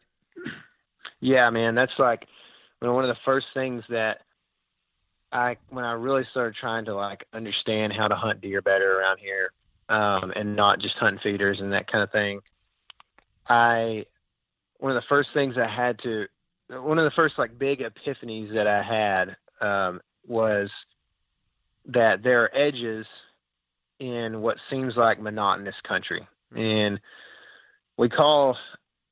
Yeah, 1.19 1.49
man, 1.51 1.75
that's 1.75 1.93
like 1.99 2.25
one 2.79 3.05
of 3.05 3.09
the 3.09 3.21
first 3.23 3.45
things 3.53 3.83
that 3.89 4.21
I 5.33 5.57
when 5.69 5.83
I 5.83 5.93
really 5.93 6.23
started 6.31 6.55
trying 6.55 6.85
to 6.85 6.95
like 6.95 7.25
understand 7.33 7.91
how 7.91 8.07
to 8.07 8.15
hunt 8.15 8.39
deer 8.41 8.61
better 8.61 8.99
around 8.99 9.17
here, 9.17 9.51
um, 9.89 10.31
and 10.35 10.55
not 10.55 10.79
just 10.79 10.95
hunt 10.95 11.19
feeders 11.23 11.59
and 11.59 11.73
that 11.73 11.91
kind 11.91 12.03
of 12.03 12.11
thing. 12.11 12.39
I 13.49 14.05
one 14.77 14.91
of 14.91 14.95
the 14.95 15.07
first 15.09 15.29
things 15.33 15.55
I 15.57 15.67
had 15.67 15.97
to 16.03 16.27
one 16.69 16.99
of 16.99 17.05
the 17.05 17.15
first 17.15 17.35
like 17.37 17.57
big 17.57 17.79
epiphanies 17.81 18.53
that 18.53 18.67
I 18.67 18.83
had 18.83 19.35
um, 19.67 20.01
was 20.27 20.69
that 21.87 22.23
there 22.23 22.43
are 22.43 22.55
edges 22.55 23.05
in 23.99 24.39
what 24.41 24.57
seems 24.69 24.93
like 24.95 25.19
monotonous 25.19 25.75
country, 25.87 26.27
and 26.55 26.99
we 27.97 28.07
call 28.07 28.55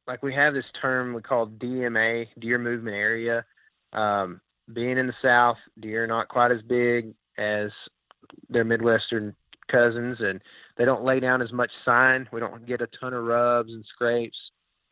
like 0.07 0.21
we 0.21 0.35
have 0.35 0.53
this 0.53 0.65
term 0.79 1.15
we 1.15 1.21
call 1.23 1.47
DMA, 1.47 2.27
deer 2.39 2.59
movement 2.59 2.95
area. 2.95 3.43
Um, 3.91 4.39
being 4.73 4.97
in 4.97 5.07
the 5.07 5.13
South, 5.21 5.57
deer 5.79 6.03
are 6.03 6.07
not 6.07 6.27
quite 6.27 6.51
as 6.51 6.61
big 6.61 7.13
as 7.37 7.71
their 8.49 8.63
Midwestern 8.63 9.35
cousins, 9.69 10.17
and 10.19 10.41
they 10.77 10.85
don't 10.85 11.03
lay 11.03 11.19
down 11.19 11.41
as 11.41 11.51
much 11.51 11.71
sign. 11.85 12.27
We 12.31 12.39
don't 12.39 12.65
get 12.65 12.81
a 12.81 12.87
ton 12.99 13.13
of 13.13 13.23
rubs 13.23 13.71
and 13.71 13.85
scrapes. 13.93 14.37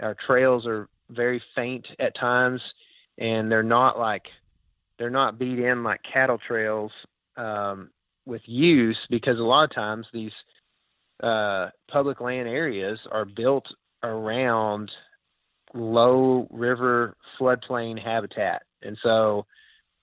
Our 0.02 0.16
trails 0.26 0.66
are 0.66 0.88
very 1.10 1.42
faint 1.56 1.86
at 2.00 2.16
times, 2.16 2.62
and 3.18 3.52
they're 3.52 3.64
not 3.64 4.00
like 4.00 4.26
they're 4.98 5.10
not 5.10 5.40
beat 5.40 5.60
in 5.60 5.84
like 5.84 6.02
cattle 6.12 6.40
trails 6.48 6.92
um, 7.38 7.90
with 8.26 8.42
use 8.46 8.98
because 9.10 9.40
a 9.40 9.44
lot 9.44 9.64
of 9.64 9.74
times 9.74 10.06
these 10.14 10.32
uh, 11.24 11.70
public 11.90 12.22
land 12.22 12.48
areas 12.48 13.00
are 13.12 13.26
built 13.26 13.66
around 14.04 14.92
low 15.74 16.48
river 16.52 17.16
floodplain 17.40 18.02
habitat. 18.02 18.64
And 18.82 18.98
so 19.04 19.46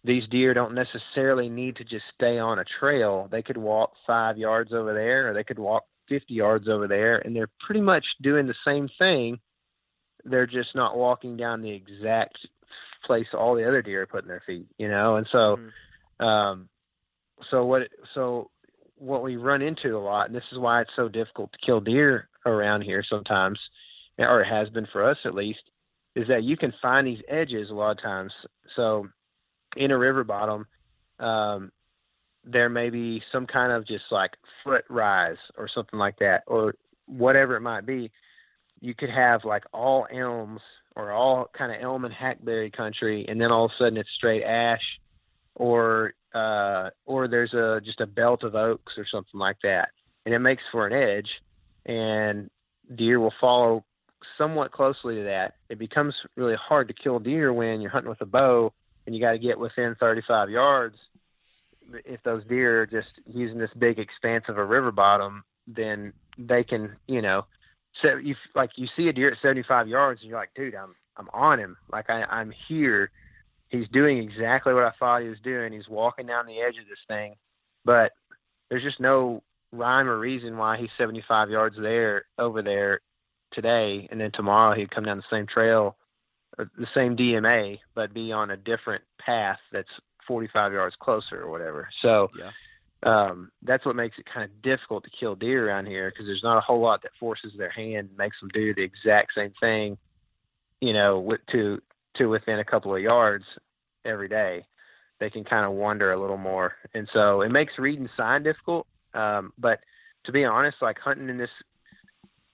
these 0.06 0.26
deer 0.28 0.54
don't 0.54 0.74
necessarily 0.74 1.48
need 1.48 1.76
to 1.76 1.84
just 1.84 2.04
stay 2.14 2.38
on 2.38 2.60
a 2.60 2.64
trail. 2.78 3.28
They 3.30 3.42
could 3.42 3.56
walk 3.56 3.92
five 4.06 4.38
yards 4.38 4.72
over 4.72 4.94
there 4.94 5.28
or 5.28 5.34
they 5.34 5.44
could 5.44 5.58
walk 5.58 5.84
50 6.08 6.32
yards 6.32 6.68
over 6.68 6.86
there, 6.86 7.18
and 7.18 7.34
they're 7.34 7.50
pretty 7.58 7.80
much 7.80 8.04
doing 8.22 8.46
the 8.46 8.54
same 8.64 8.88
thing. 8.98 9.40
They're 10.24 10.46
just 10.46 10.74
not 10.74 10.96
walking 10.96 11.36
down 11.36 11.60
the 11.60 11.70
exact 11.70 12.38
place 13.04 13.26
all 13.34 13.56
the 13.56 13.66
other 13.66 13.82
deer 13.82 14.02
are 14.02 14.06
putting 14.06 14.28
their 14.28 14.42
feet, 14.46 14.68
you 14.78 14.88
know? 14.88 15.16
And 15.16 15.26
so, 15.32 15.56
Mhm. 16.20 16.24
um, 16.24 16.68
so 17.50 17.64
what, 17.64 17.88
so 18.14 18.50
what 18.94 19.22
we 19.22 19.36
run 19.36 19.62
into 19.62 19.96
a 19.96 19.98
lot, 19.98 20.26
and 20.26 20.34
this 20.34 20.50
is 20.52 20.58
why 20.58 20.80
it's 20.80 20.94
so 20.94 21.08
difficult 21.08 21.52
to 21.52 21.58
kill 21.58 21.80
deer 21.80 22.28
around 22.46 22.82
here 22.82 23.02
sometimes, 23.02 23.58
or 24.18 24.40
it 24.42 24.46
has 24.46 24.70
been 24.70 24.86
for 24.86 25.02
us 25.04 25.18
at 25.24 25.34
least, 25.34 25.70
is 26.14 26.28
that 26.28 26.44
you 26.44 26.56
can 26.56 26.72
find 26.80 27.06
these 27.06 27.22
edges 27.28 27.70
a 27.70 27.74
lot 27.74 27.90
of 27.90 27.98
times. 28.02 28.32
So 28.74 29.08
in 29.76 29.90
a 29.90 29.98
river 29.98 30.24
bottom, 30.24 30.66
um, 31.18 31.70
there 32.44 32.68
may 32.68 32.90
be 32.90 33.22
some 33.32 33.46
kind 33.46 33.72
of 33.72 33.86
just 33.86 34.04
like 34.10 34.32
foot 34.64 34.84
rise 34.88 35.36
or 35.56 35.68
something 35.72 35.98
like 35.98 36.18
that, 36.18 36.42
or 36.46 36.74
whatever 37.06 37.56
it 37.56 37.60
might 37.60 37.86
be. 37.86 38.10
You 38.80 38.94
could 38.94 39.10
have 39.10 39.44
like 39.44 39.64
all 39.72 40.06
elms 40.12 40.60
or 40.94 41.12
all 41.12 41.50
kind 41.56 41.72
of 41.72 41.82
elm 41.82 42.04
and 42.04 42.14
hackberry 42.14 42.70
country, 42.70 43.26
and 43.28 43.40
then 43.40 43.50
all 43.50 43.66
of 43.66 43.72
a 43.72 43.82
sudden 43.82 43.98
it's 43.98 44.08
straight 44.16 44.44
ash, 44.44 44.82
or 45.54 46.14
uh, 46.34 46.90
or 47.04 47.28
there's 47.28 47.54
a 47.54 47.80
just 47.84 48.00
a 48.00 48.06
belt 48.06 48.42
of 48.42 48.54
oaks 48.54 48.94
or 48.96 49.06
something 49.10 49.38
like 49.38 49.56
that, 49.62 49.88
and 50.24 50.34
it 50.34 50.38
makes 50.38 50.62
for 50.70 50.86
an 50.86 50.92
edge, 50.92 51.28
and 51.86 52.48
deer 52.94 53.18
will 53.18 53.34
follow 53.40 53.84
somewhat 54.38 54.72
closely 54.72 55.16
to 55.16 55.24
that. 55.24 55.54
It 55.68 55.78
becomes 55.78 56.14
really 56.36 56.56
hard 56.56 56.88
to 56.88 56.94
kill 56.94 57.18
deer 57.18 57.52
when 57.52 57.80
you're 57.80 57.90
hunting 57.90 58.10
with 58.10 58.20
a 58.20 58.26
bow 58.26 58.72
and 59.06 59.14
you 59.14 59.20
got 59.20 59.32
to 59.32 59.38
get 59.38 59.58
within 59.58 59.96
35 59.98 60.50
yards. 60.50 60.96
If 62.04 62.22
those 62.24 62.44
deer 62.44 62.82
are 62.82 62.86
just 62.86 63.08
using 63.26 63.58
this 63.58 63.70
big 63.78 63.98
expanse 63.98 64.44
of 64.48 64.58
a 64.58 64.64
river 64.64 64.90
bottom, 64.90 65.44
then 65.68 66.12
they 66.36 66.64
can, 66.64 66.96
you 67.06 67.22
know, 67.22 67.46
so 68.02 68.16
you 68.16 68.34
like 68.54 68.70
you 68.76 68.88
see 68.96 69.08
a 69.08 69.12
deer 69.12 69.30
at 69.30 69.38
75 69.40 69.88
yards 69.88 70.20
and 70.20 70.28
you're 70.28 70.38
like, 70.38 70.54
dude, 70.54 70.74
I'm 70.74 70.94
I'm 71.16 71.28
on 71.32 71.58
him. 71.58 71.76
Like 71.90 72.10
I, 72.10 72.24
I'm 72.24 72.52
here. 72.68 73.10
He's 73.68 73.88
doing 73.92 74.18
exactly 74.18 74.74
what 74.74 74.84
I 74.84 74.92
thought 74.98 75.22
he 75.22 75.28
was 75.28 75.40
doing. 75.42 75.72
He's 75.72 75.88
walking 75.88 76.26
down 76.26 76.46
the 76.46 76.60
edge 76.60 76.76
of 76.80 76.88
this 76.88 76.98
thing, 77.08 77.36
but 77.84 78.12
there's 78.68 78.82
just 78.82 79.00
no 79.00 79.42
rhyme 79.72 80.08
or 80.08 80.18
reason 80.18 80.56
why 80.56 80.76
he's 80.76 80.90
75 80.98 81.50
yards 81.50 81.76
there 81.80 82.26
over 82.38 82.62
there 82.62 83.00
today, 83.52 84.08
and 84.10 84.20
then 84.20 84.30
tomorrow 84.32 84.76
he'd 84.76 84.90
come 84.90 85.04
down 85.04 85.16
the 85.16 85.36
same 85.36 85.46
trail, 85.46 85.96
the 86.56 86.86
same 86.94 87.16
DMA, 87.16 87.78
but 87.94 88.14
be 88.14 88.32
on 88.32 88.50
a 88.50 88.56
different 88.56 89.04
path 89.18 89.58
that's 89.72 89.88
45 90.26 90.72
yards 90.72 90.96
closer 90.98 91.42
or 91.42 91.50
whatever. 91.50 91.88
So, 92.02 92.30
Yeah. 92.34 92.50
um, 93.02 93.52
that's 93.62 93.84
what 93.84 93.96
makes 93.96 94.18
it 94.18 94.26
kind 94.26 94.44
of 94.44 94.62
difficult 94.62 95.04
to 95.04 95.10
kill 95.10 95.34
deer 95.36 95.68
around 95.68 95.86
here 95.86 96.10
because 96.10 96.26
there's 96.26 96.42
not 96.42 96.56
a 96.56 96.62
whole 96.62 96.80
lot 96.80 97.02
that 97.02 97.12
forces 97.20 97.52
their 97.56 97.70
hand 97.70 98.08
and 98.08 98.16
makes 98.16 98.40
them 98.40 98.48
do 98.52 98.74
the 98.74 98.82
exact 98.82 99.32
same 99.34 99.52
thing, 99.60 99.98
you 100.80 100.92
know, 100.92 101.20
with, 101.20 101.40
to 101.52 101.80
to 102.16 102.26
within 102.26 102.58
a 102.58 102.64
couple 102.64 102.94
of 102.94 103.02
yards 103.02 103.44
every 104.04 104.28
day. 104.28 104.64
They 105.20 105.30
can 105.30 105.44
kind 105.44 105.66
of 105.66 105.72
wander 105.72 106.12
a 106.12 106.20
little 106.20 106.36
more, 106.36 106.74
and 106.94 107.08
so 107.12 107.42
it 107.42 107.50
makes 107.50 107.78
reading 107.78 108.08
sign 108.16 108.42
difficult. 108.42 108.86
Um, 109.14 109.52
but 109.58 109.80
to 110.24 110.32
be 110.32 110.44
honest, 110.44 110.78
like 110.82 110.98
hunting 110.98 111.28
in 111.28 111.38
this 111.38 111.50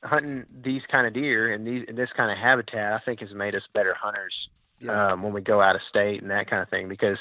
hunting 0.02 0.44
these 0.64 0.82
kind 0.90 1.06
of 1.06 1.14
deer 1.14 1.52
and 1.52 1.66
these 1.66 1.84
in 1.88 1.96
this 1.96 2.10
kind 2.16 2.30
of 2.30 2.38
habitat, 2.38 2.92
I 2.92 2.98
think 3.04 3.20
has 3.20 3.32
made 3.32 3.54
us 3.54 3.62
better 3.74 3.94
hunters 4.00 4.34
yeah. 4.80 5.12
um, 5.12 5.22
when 5.22 5.32
we 5.32 5.40
go 5.40 5.60
out 5.60 5.76
of 5.76 5.82
state 5.88 6.22
and 6.22 6.30
that 6.30 6.50
kind 6.50 6.62
of 6.62 6.68
thing 6.68 6.88
because 6.88 7.18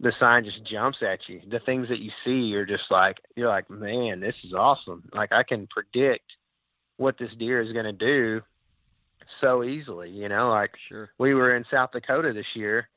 the 0.00 0.12
sign 0.18 0.44
just 0.44 0.64
jumps 0.64 0.98
at 1.02 1.20
you. 1.28 1.40
The 1.48 1.60
things 1.60 1.88
that 1.88 2.00
you 2.00 2.10
see 2.24 2.54
are 2.56 2.66
just 2.66 2.84
like 2.90 3.18
you're 3.36 3.48
like, 3.48 3.70
man, 3.70 4.20
this 4.20 4.34
is 4.44 4.52
awesome. 4.52 5.08
Like 5.12 5.32
I 5.32 5.42
can 5.42 5.66
predict 5.66 6.32
what 6.96 7.18
this 7.18 7.30
deer 7.38 7.60
is 7.60 7.72
going 7.72 7.84
to 7.84 7.92
do 7.92 8.40
so 9.40 9.62
easily. 9.64 10.10
You 10.10 10.28
know, 10.28 10.50
like 10.50 10.76
sure. 10.76 11.10
we 11.18 11.34
were 11.34 11.56
in 11.56 11.64
South 11.70 11.90
Dakota 11.92 12.32
this 12.32 12.46
year, 12.54 12.88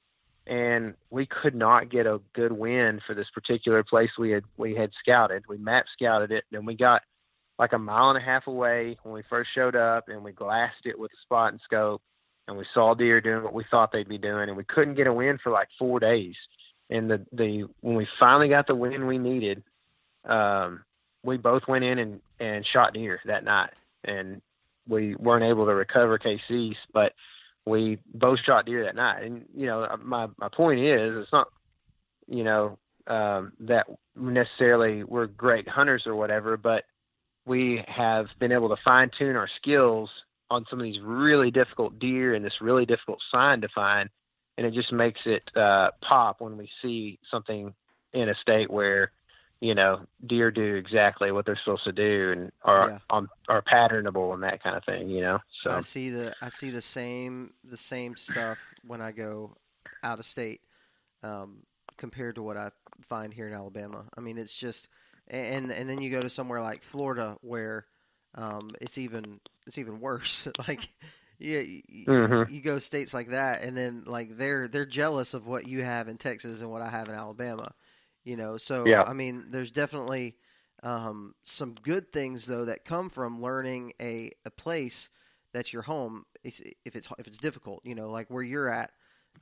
and 0.46 0.96
we 1.10 1.26
could 1.26 1.56
not 1.56 1.90
get 1.90 2.06
a 2.06 2.20
good 2.34 2.52
wind 2.52 3.02
for 3.06 3.14
this 3.14 3.28
particular 3.34 3.84
place 3.84 4.10
we 4.18 4.32
had 4.32 4.44
we 4.58 4.76
had 4.76 4.92
scouted. 5.00 5.44
We 5.48 5.58
map 5.58 5.86
scouted 5.94 6.32
it, 6.32 6.46
and 6.52 6.66
we 6.66 6.76
got 6.76 7.02
like 7.60 7.74
a 7.74 7.80
mile 7.80 8.10
and 8.10 8.18
a 8.18 8.26
half 8.26 8.48
away 8.48 8.98
when 9.04 9.14
we 9.14 9.24
first 9.30 9.50
showed 9.54 9.76
up, 9.76 10.10
and 10.10 10.24
we 10.24 10.32
glassed 10.32 10.86
it 10.86 10.98
with 10.98 11.12
a 11.12 11.18
spotting 11.24 11.60
scope, 11.64 12.02
and 12.48 12.58
we 12.58 12.66
saw 12.74 12.94
deer 12.94 13.20
doing 13.20 13.44
what 13.44 13.54
we 13.54 13.66
thought 13.70 13.92
they'd 13.92 14.08
be 14.08 14.18
doing, 14.18 14.50
and 14.50 14.58
we 14.58 14.64
couldn't 14.64 14.96
get 14.96 15.08
a 15.08 15.14
wind 15.14 15.40
for 15.44 15.52
like 15.52 15.68
four 15.78 16.00
days. 16.00 16.36
And 16.90 17.10
the 17.10 17.26
the 17.32 17.66
when 17.82 17.96
we 17.96 18.08
finally 18.20 18.50
got 18.50 18.68
the 18.68 18.76
wind 18.76 19.08
we 19.08 19.18
needed, 19.18 19.64
um, 20.26 20.84
we 21.24 21.38
both 21.38 21.64
went 21.68 21.84
in 21.84 22.00
and 22.00 22.22
and 22.40 22.66
shot 22.72 22.94
deer 22.94 23.20
that 23.26 23.44
night, 23.44 23.72
and 24.06 24.42
we 24.88 25.16
weren't 25.16 25.44
able 25.44 25.66
to 25.66 25.74
recover 25.74 26.18
KC's, 26.18 26.78
but 26.94 27.14
we 27.66 27.98
both 28.14 28.40
shot 28.46 28.66
deer 28.66 28.86
that 28.86 28.96
night. 28.96 29.24
And 29.24 29.46
you 29.54 29.66
know, 29.66 29.88
my 30.02 30.28
my 30.38 30.50
point 30.50 30.80
is, 30.80 31.18
it's 31.18 31.34
not 31.34 31.48
you 32.28 32.44
know 32.44 32.78
um, 33.08 33.54
that 33.62 33.88
necessarily 34.16 35.04
we're 35.04 35.28
great 35.28 35.68
hunters 35.68 36.04
or 36.06 36.16
whatever, 36.16 36.56
but 36.56 36.84
we 37.48 37.84
have 37.88 38.28
been 38.40 38.52
able 38.52 38.70
to 38.70 38.76
fine 38.84 39.10
tune 39.18 39.36
our 39.36 39.50
skills 39.60 40.10
on 40.50 40.66
some 40.70 40.80
of 40.80 40.84
these 40.84 41.00
really 41.02 41.50
difficult 41.50 41.98
deer 41.98 42.36
and 42.36 42.44
this 42.44 42.62
really 42.62 42.86
difficult 42.86 43.20
sign 43.32 43.62
to 43.62 43.68
find, 43.74 44.10
and 44.58 44.68
it 44.68 44.74
just 44.74 44.92
makes 44.92 45.20
it 45.26 45.44
uh, 45.56 45.92
pop 46.08 46.42
when 46.42 46.58
we 46.58 46.70
see 46.82 47.20
something 47.32 47.74
in 48.14 48.30
a 48.30 48.36
state 48.36 48.70
where 48.70 49.12
you 49.60 49.74
know 49.74 50.02
deer 50.28 50.52
do 50.52 50.76
exactly 50.76 51.32
what 51.32 51.46
they're 51.46 51.60
supposed 51.64 51.84
to 51.84 51.92
do 51.92 52.32
and 52.32 52.52
are 52.64 52.90
yeah. 52.90 52.98
on 53.10 53.28
are 53.50 53.64
patternable 53.64 54.34
and 54.34 54.44
that 54.44 54.62
kind 54.62 54.76
of 54.76 54.84
thing. 54.86 55.10
You 55.10 55.22
know, 55.22 55.40
so 55.64 55.72
I 55.72 55.82
see 55.82 56.10
the 56.10 56.34
I 56.42 56.50
see 56.50 56.70
the 56.70 56.82
same 56.82 57.54
the 57.64 57.78
same 57.78 58.16
stuff 58.16 58.58
when 58.86 59.02
I 59.02 59.12
go 59.12 59.56
out 60.04 60.20
of 60.20 60.26
state 60.26 60.62
um, 61.24 61.64
compared 61.98 62.36
to 62.36 62.44
what 62.44 62.58
I 62.58 62.70
find 63.02 63.34
here 63.34 63.48
in 63.48 63.54
Alabama. 63.54 64.06
I 64.18 64.22
mean, 64.22 64.38
it's 64.38 64.58
just 64.58 64.90
and 65.30 65.72
and 65.72 65.90
then 65.90 66.02
you 66.02 66.12
go 66.12 66.22
to 66.22 66.30
somewhere 66.30 66.62
like 66.62 66.84
Florida 66.84 67.38
where 67.42 67.86
um, 68.36 68.72
it's 68.82 68.98
even 68.98 69.40
it's 69.66 69.78
even 69.78 70.00
worse. 70.00 70.48
like 70.68 70.90
yeah, 71.40 71.62
mm-hmm. 71.62 72.52
you 72.52 72.62
go 72.62 72.80
states 72.80 73.14
like 73.14 73.30
that, 73.30 73.64
and 73.64 73.78
then 73.78 74.04
like 74.06 74.38
they're 74.38 74.68
they're 74.68 74.86
jealous 74.86 75.34
of 75.34 75.46
what 75.46 75.68
you 75.68 75.84
have 75.84 76.08
in 76.08 76.18
Texas 76.18 76.62
and 76.62 76.72
what 76.72 76.82
I 76.82 76.90
have 76.90 77.10
in 77.10 77.16
Alabama. 77.16 77.74
You 78.24 78.38
know, 78.38 78.58
so 78.58 78.86
yeah. 78.86 79.04
I 79.04 79.14
mean, 79.14 79.46
there's 79.52 79.72
definitely 79.72 80.36
um, 80.84 81.34
some 81.44 81.76
good 81.76 82.12
things 82.12 82.46
though 82.46 82.66
that 82.66 82.86
come 82.86 83.10
from 83.10 83.42
learning 83.42 83.94
a, 84.02 84.32
a 84.46 84.52
place 84.52 85.10
that's 85.54 85.72
your 85.72 85.84
home. 85.84 86.26
If, 86.44 86.62
if 86.86 86.96
it's 86.96 87.08
if 87.20 87.28
it's 87.28 87.38
difficult, 87.38 87.82
you 87.84 87.96
know, 87.96 88.10
like 88.10 88.30
where 88.30 88.44
you're 88.44 88.70
at. 88.70 88.92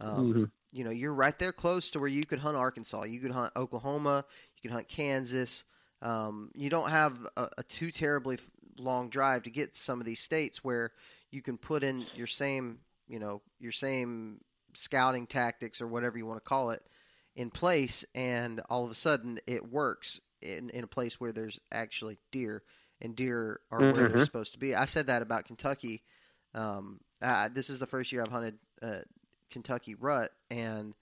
Um, 0.01 0.33
mm-hmm. 0.33 0.43
You 0.73 0.83
know, 0.83 0.91
you're 0.91 1.13
right 1.13 1.37
there 1.39 1.53
close 1.53 1.89
to 1.91 1.99
where 1.99 2.09
you 2.09 2.25
could 2.25 2.39
hunt 2.39 2.57
Arkansas. 2.57 3.05
You 3.05 3.21
could 3.21 3.31
hunt 3.31 3.53
Oklahoma. 3.55 4.25
You 4.55 4.69
could 4.69 4.75
hunt 4.75 4.89
Kansas. 4.89 5.63
Um, 6.05 6.51
you 6.53 6.69
don't 6.69 6.91
have 6.91 7.17
a, 7.35 7.47
a, 7.57 7.63
too 7.63 7.89
terribly 7.89 8.37
long 8.77 9.09
drive 9.09 9.41
to 9.43 9.49
get 9.49 9.73
to 9.73 9.79
some 9.79 9.99
of 9.99 10.05
these 10.05 10.19
states 10.19 10.63
where 10.63 10.91
you 11.31 11.41
can 11.41 11.57
put 11.57 11.83
in 11.83 12.05
your 12.13 12.27
same, 12.27 12.77
you 13.07 13.17
know, 13.17 13.41
your 13.59 13.71
same 13.71 14.41
scouting 14.75 15.25
tactics 15.25 15.81
or 15.81 15.87
whatever 15.87 16.15
you 16.15 16.27
want 16.27 16.37
to 16.37 16.47
call 16.47 16.69
it 16.69 16.83
in 17.35 17.49
place, 17.49 18.05
and 18.13 18.61
all 18.69 18.85
of 18.85 18.91
a 18.91 18.95
sudden 18.95 19.39
it 19.47 19.71
works 19.71 20.21
in, 20.43 20.69
in 20.69 20.83
a 20.83 20.87
place 20.87 21.19
where 21.19 21.31
there's 21.31 21.59
actually 21.71 22.19
deer, 22.31 22.61
and 23.01 23.15
deer 23.15 23.61
are 23.71 23.79
mm-hmm. 23.79 23.97
where 23.97 24.07
they're 24.07 24.17
mm-hmm. 24.17 24.25
supposed 24.25 24.53
to 24.53 24.59
be. 24.59 24.75
I 24.75 24.85
said 24.85 25.07
that 25.07 25.23
about 25.23 25.45
Kentucky. 25.45 26.03
Um, 26.53 26.99
I, 27.19 27.47
this 27.47 27.71
is 27.71 27.79
the 27.79 27.87
first 27.87 28.11
year 28.11 28.21
I've 28.21 28.31
hunted 28.31 28.59
uh, 28.79 28.99
Kentucky 29.49 29.95
rut, 29.95 30.29
and 30.51 30.93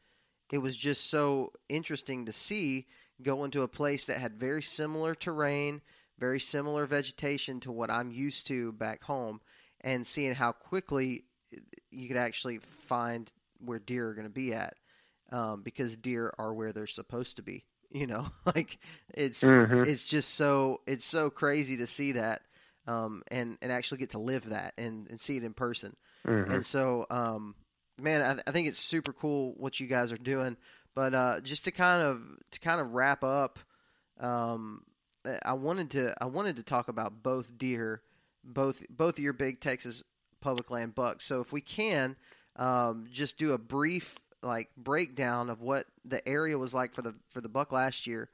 it 0.50 0.60
was 0.60 0.78
just 0.78 1.10
so 1.10 1.52
interesting 1.68 2.26
to 2.28 2.32
see 2.32 2.88
go 3.24 3.44
into 3.44 3.62
a 3.62 3.68
place 3.68 4.06
that 4.06 4.20
had 4.20 4.40
very 4.40 4.62
similar 4.62 5.16
terrain, 5.16 5.82
very 6.20 6.40
similar 6.40 6.86
vegetation 6.86 7.60
to 7.62 7.72
what 7.72 7.92
I'm 7.92 8.12
used 8.12 8.48
to 8.48 8.72
back 8.74 9.04
home, 9.04 9.42
and 9.82 10.06
seeing 10.06 10.36
how 10.36 10.52
quickly 10.52 11.26
you 11.92 12.08
could 12.08 12.18
actually 12.18 12.60
find 12.60 13.32
where 13.60 13.80
deer 13.80 14.10
are 14.10 14.14
going 14.14 14.28
to 14.28 14.34
be 14.34 14.54
at, 14.54 14.76
um, 15.32 15.62
because 15.62 15.96
deer 15.96 16.34
are 16.38 16.54
where 16.54 16.74
they're 16.74 16.88
supposed 16.88 17.38
to 17.38 17.44
be. 17.44 17.66
You 17.96 18.08
know, 18.08 18.26
like 18.56 18.80
it's 19.14 19.44
mm-hmm. 19.44 19.88
it's 19.88 20.08
just 20.08 20.34
so 20.34 20.82
it's 20.88 21.06
so 21.06 21.30
crazy 21.30 21.78
to 21.78 21.86
see 21.86 22.14
that, 22.14 22.42
um, 22.88 23.22
and 23.28 23.60
and 23.62 23.72
actually 23.72 24.00
get 24.00 24.10
to 24.12 24.18
live 24.18 24.50
that 24.50 24.74
and 24.80 25.08
and 25.12 25.22
see 25.22 25.38
it 25.38 25.44
in 25.44 25.54
person. 25.54 25.96
Mm-hmm. 26.28 26.52
And 26.54 26.66
so, 26.66 27.06
um, 27.12 27.54
man, 28.02 28.22
I, 28.24 28.50
I 28.50 28.52
think 28.52 28.68
it's 28.68 28.80
super 28.80 29.14
cool 29.14 29.54
what 29.58 29.80
you 29.80 29.86
guys 29.86 30.12
are 30.12 30.18
doing. 30.18 30.58
But 30.96 31.16
uh, 31.16 31.42
just 31.42 31.66
to 31.66 31.72
kind 31.72 32.02
of 32.02 32.22
to 32.52 32.60
kind 32.60 32.80
of 32.80 32.92
wrap 32.92 33.24
up, 33.24 33.60
um, 34.20 34.84
I 35.44 35.54
wanted 35.54 35.92
to 35.92 36.14
I 36.22 36.26
wanted 36.26 36.58
to 36.58 36.64
talk 36.64 36.88
about 36.88 37.24
both 37.24 37.58
deer, 37.58 38.02
both 38.44 38.84
both 38.90 39.18
of 39.18 39.24
your 39.24 39.34
big 39.34 39.60
Texas 39.60 40.04
public 40.42 40.70
land 40.70 40.94
bucks. 40.94 41.26
So 41.26 41.42
if 41.42 41.52
we 41.52 41.62
can, 41.62 42.16
um, 42.56 43.08
just 43.12 43.38
do 43.38 43.54
a 43.54 43.58
brief 43.58 44.18
like 44.44 44.70
breakdown 44.76 45.50
of 45.50 45.62
what 45.62 45.86
the 46.06 46.28
area 46.28 46.58
was 46.58 46.74
like 46.74 46.94
for 46.94 47.02
the 47.02 47.16
for 47.30 47.42
the 47.42 47.50
buck 47.50 47.72
last 47.72 48.06
year. 48.06 48.30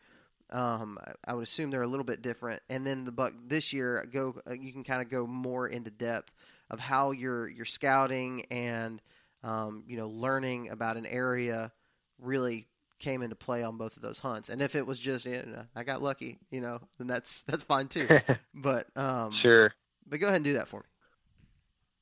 Um, 0.52 0.98
I 1.28 1.36
would 1.36 1.44
assume 1.44 1.70
they're 1.70 1.84
a 1.84 1.88
little 1.88 2.04
bit 2.04 2.24
different, 2.24 2.64
and 2.72 2.86
then 2.86 3.06
the 3.06 3.12
buck 3.12 3.34
this 3.46 3.72
year 3.72 4.06
go 4.12 4.36
uh, 4.50 4.54
you 4.54 4.74
can 4.74 4.84
kind 4.84 5.02
of 5.02 5.10
go 5.10 5.28
more 5.28 5.68
into 5.68 5.92
depth 5.92 6.34
of 6.70 6.80
how 6.80 7.12
you're 7.12 7.48
you're 7.48 7.66
scouting 7.66 8.46
and 8.50 9.02
um, 9.44 9.84
you 9.88 9.96
know 9.96 10.10
learning 10.10 10.70
about 10.70 10.98
an 10.98 11.06
area 11.06 11.72
really 12.22 12.68
came 13.00 13.22
into 13.22 13.36
play 13.36 13.64
on 13.64 13.78
both 13.78 13.96
of 13.96 14.02
those 14.02 14.20
hunts. 14.20 14.50
And 14.50 14.62
if 14.62 14.76
it 14.76 14.86
was 14.86 15.00
just 15.00 15.26
you 15.26 15.44
know, 15.46 15.66
I 15.76 15.84
got 15.84 16.02
lucky, 16.02 16.38
you 16.52 16.62
know, 16.62 16.80
then 16.98 17.08
that's 17.08 17.44
that's 17.48 17.64
fine 17.64 17.88
too. 17.88 18.08
but 18.54 18.88
um, 18.96 19.34
sure. 19.42 19.74
But 20.08 20.20
go 20.20 20.28
ahead 20.28 20.38
and 20.38 20.46
do 20.46 20.54
that 20.54 20.68
for 20.68 20.80
me. 20.80 20.86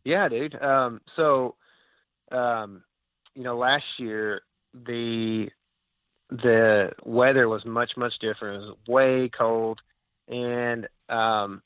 Yeah, 0.04 0.30
dude. 0.30 0.62
Um, 0.62 1.02
so, 1.16 1.56
um, 2.32 2.84
you 3.36 3.44
know, 3.44 3.58
last 3.58 3.84
year 3.98 4.42
the 4.74 5.50
the 6.30 6.92
weather 7.04 7.48
was 7.48 7.66
much 7.66 7.92
much 7.98 8.14
different. 8.20 8.64
It 8.64 8.68
was 8.68 8.78
way 8.88 9.30
cold, 9.30 9.80
and 10.28 10.88
um, 11.10 11.62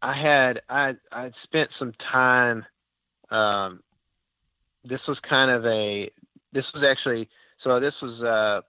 I 0.00 0.20
had 0.20 0.62
I 0.68 0.94
I 1.10 1.30
spent 1.44 1.70
some 1.78 1.92
time. 2.10 2.64
Um, 3.30 3.82
this 4.84 5.00
was 5.08 5.18
kind 5.28 5.50
of 5.50 5.64
a 5.66 6.10
this 6.52 6.64
was 6.74 6.84
actually 6.84 7.28
so 7.64 7.80
this 7.80 7.94
was 8.02 8.20
uh, 8.22 8.60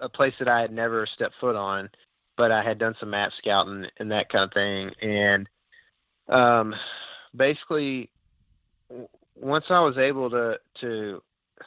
a 0.00 0.08
place 0.08 0.34
that 0.38 0.48
I 0.48 0.60
had 0.60 0.72
never 0.72 1.06
stepped 1.14 1.34
foot 1.40 1.56
on, 1.56 1.88
but 2.36 2.50
I 2.52 2.62
had 2.62 2.78
done 2.78 2.94
some 3.00 3.10
map 3.10 3.30
scouting 3.38 3.86
and 3.98 4.10
that 4.10 4.28
kind 4.28 4.44
of 4.44 4.52
thing. 4.52 4.90
And 5.00 5.48
um, 6.28 6.74
basically, 7.34 8.10
once 9.36 9.64
I 9.70 9.80
was 9.80 9.96
able 9.98 10.30
to 10.30 10.56
to 10.80 11.22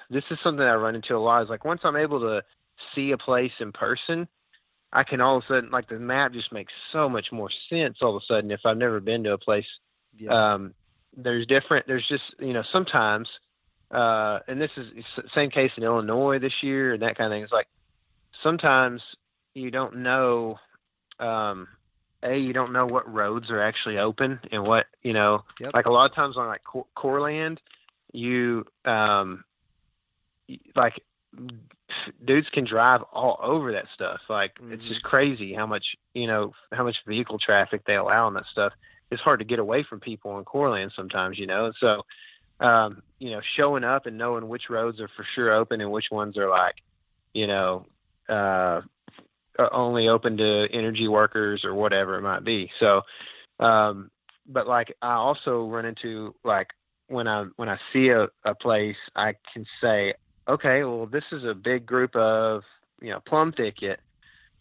this 0.09 0.23
is 0.31 0.37
something 0.43 0.63
I 0.63 0.75
run 0.75 0.95
into 0.95 1.15
a 1.15 1.19
lot. 1.19 1.43
Is 1.43 1.49
like 1.49 1.65
once 1.65 1.81
I'm 1.83 1.95
able 1.95 2.19
to 2.21 2.43
see 2.95 3.11
a 3.11 3.17
place 3.17 3.51
in 3.59 3.71
person, 3.71 4.27
I 4.91 5.03
can 5.03 5.21
all 5.21 5.37
of 5.37 5.43
a 5.43 5.47
sudden 5.47 5.71
like 5.71 5.89
the 5.89 5.99
map 5.99 6.33
just 6.33 6.51
makes 6.51 6.73
so 6.91 7.09
much 7.09 7.27
more 7.31 7.49
sense 7.69 7.97
all 8.01 8.15
of 8.15 8.21
a 8.21 8.25
sudden 8.25 8.51
if 8.51 8.61
I've 8.65 8.77
never 8.77 8.99
been 8.99 9.23
to 9.23 9.33
a 9.33 9.37
place. 9.37 9.65
Yeah. 10.17 10.53
Um, 10.53 10.73
there's 11.15 11.47
different. 11.47 11.87
There's 11.87 12.07
just 12.07 12.23
you 12.39 12.53
know 12.53 12.63
sometimes 12.71 13.27
uh, 13.91 14.39
and 14.47 14.59
this 14.59 14.71
is 14.77 14.87
same 15.33 15.49
case 15.49 15.71
in 15.77 15.83
Illinois 15.83 16.39
this 16.39 16.61
year 16.61 16.93
and 16.93 17.01
that 17.01 17.17
kind 17.17 17.31
of 17.31 17.35
thing. 17.35 17.43
It's 17.43 17.51
like 17.51 17.67
sometimes 18.43 19.01
you 19.53 19.71
don't 19.71 19.97
know, 19.97 20.59
um, 21.19 21.67
a 22.23 22.37
you 22.37 22.53
don't 22.53 22.73
know 22.73 22.85
what 22.85 23.11
roads 23.11 23.49
are 23.49 23.61
actually 23.61 23.97
open 23.97 24.39
and 24.51 24.63
what 24.63 24.85
you 25.03 25.13
know. 25.13 25.43
Yep. 25.59 25.71
Like 25.73 25.85
a 25.85 25.91
lot 25.91 26.09
of 26.09 26.15
times 26.15 26.37
on 26.37 26.47
like 26.47 26.63
Corps, 26.63 26.87
Corps 26.95 27.21
land, 27.21 27.61
you 28.11 28.65
um, 28.85 29.43
like 30.75 31.01
dudes 32.25 32.47
can 32.51 32.65
drive 32.65 33.01
all 33.13 33.39
over 33.41 33.71
that 33.71 33.85
stuff. 33.93 34.19
Like 34.29 34.55
mm-hmm. 34.55 34.73
it's 34.73 34.83
just 34.83 35.03
crazy 35.03 35.53
how 35.53 35.65
much 35.65 35.85
you 36.13 36.27
know 36.27 36.53
how 36.71 36.83
much 36.83 36.97
vehicle 37.07 37.39
traffic 37.39 37.83
they 37.85 37.95
allow 37.95 38.27
on 38.27 38.33
that 38.35 38.45
stuff. 38.51 38.73
It's 39.09 39.21
hard 39.21 39.39
to 39.39 39.45
get 39.45 39.59
away 39.59 39.85
from 39.87 39.99
people 39.99 40.37
in 40.37 40.43
Corps 40.43 40.71
land 40.71 40.91
sometimes, 40.95 41.39
you 41.39 41.47
know. 41.47 41.71
So, 41.79 42.01
um, 42.59 43.01
you 43.19 43.31
know, 43.31 43.41
showing 43.55 43.83
up 43.83 44.05
and 44.05 44.17
knowing 44.17 44.47
which 44.47 44.69
roads 44.69 44.99
are 44.99 45.09
for 45.15 45.25
sure 45.35 45.53
open 45.53 45.81
and 45.81 45.91
which 45.91 46.05
ones 46.11 46.37
are 46.37 46.49
like, 46.49 46.75
you 47.33 47.47
know, 47.47 47.85
uh, 48.29 48.81
only 49.71 50.07
open 50.07 50.37
to 50.37 50.67
energy 50.71 51.07
workers 51.07 51.63
or 51.63 51.73
whatever 51.73 52.17
it 52.17 52.21
might 52.21 52.43
be. 52.43 52.69
So, 52.79 53.01
um, 53.59 54.11
but 54.47 54.67
like 54.67 54.95
I 55.01 55.13
also 55.13 55.67
run 55.67 55.85
into 55.85 56.35
like 56.43 56.67
when 57.07 57.27
I 57.27 57.45
when 57.55 57.69
I 57.69 57.77
see 57.91 58.09
a, 58.09 58.27
a 58.45 58.55
place, 58.55 58.95
I 59.15 59.33
can 59.53 59.65
say, 59.81 60.13
okay, 60.47 60.83
well, 60.83 61.05
this 61.05 61.23
is 61.31 61.43
a 61.43 61.53
big 61.53 61.85
group 61.85 62.15
of 62.15 62.61
you 63.01 63.09
know 63.09 63.19
plum 63.27 63.51
thicket, 63.51 63.99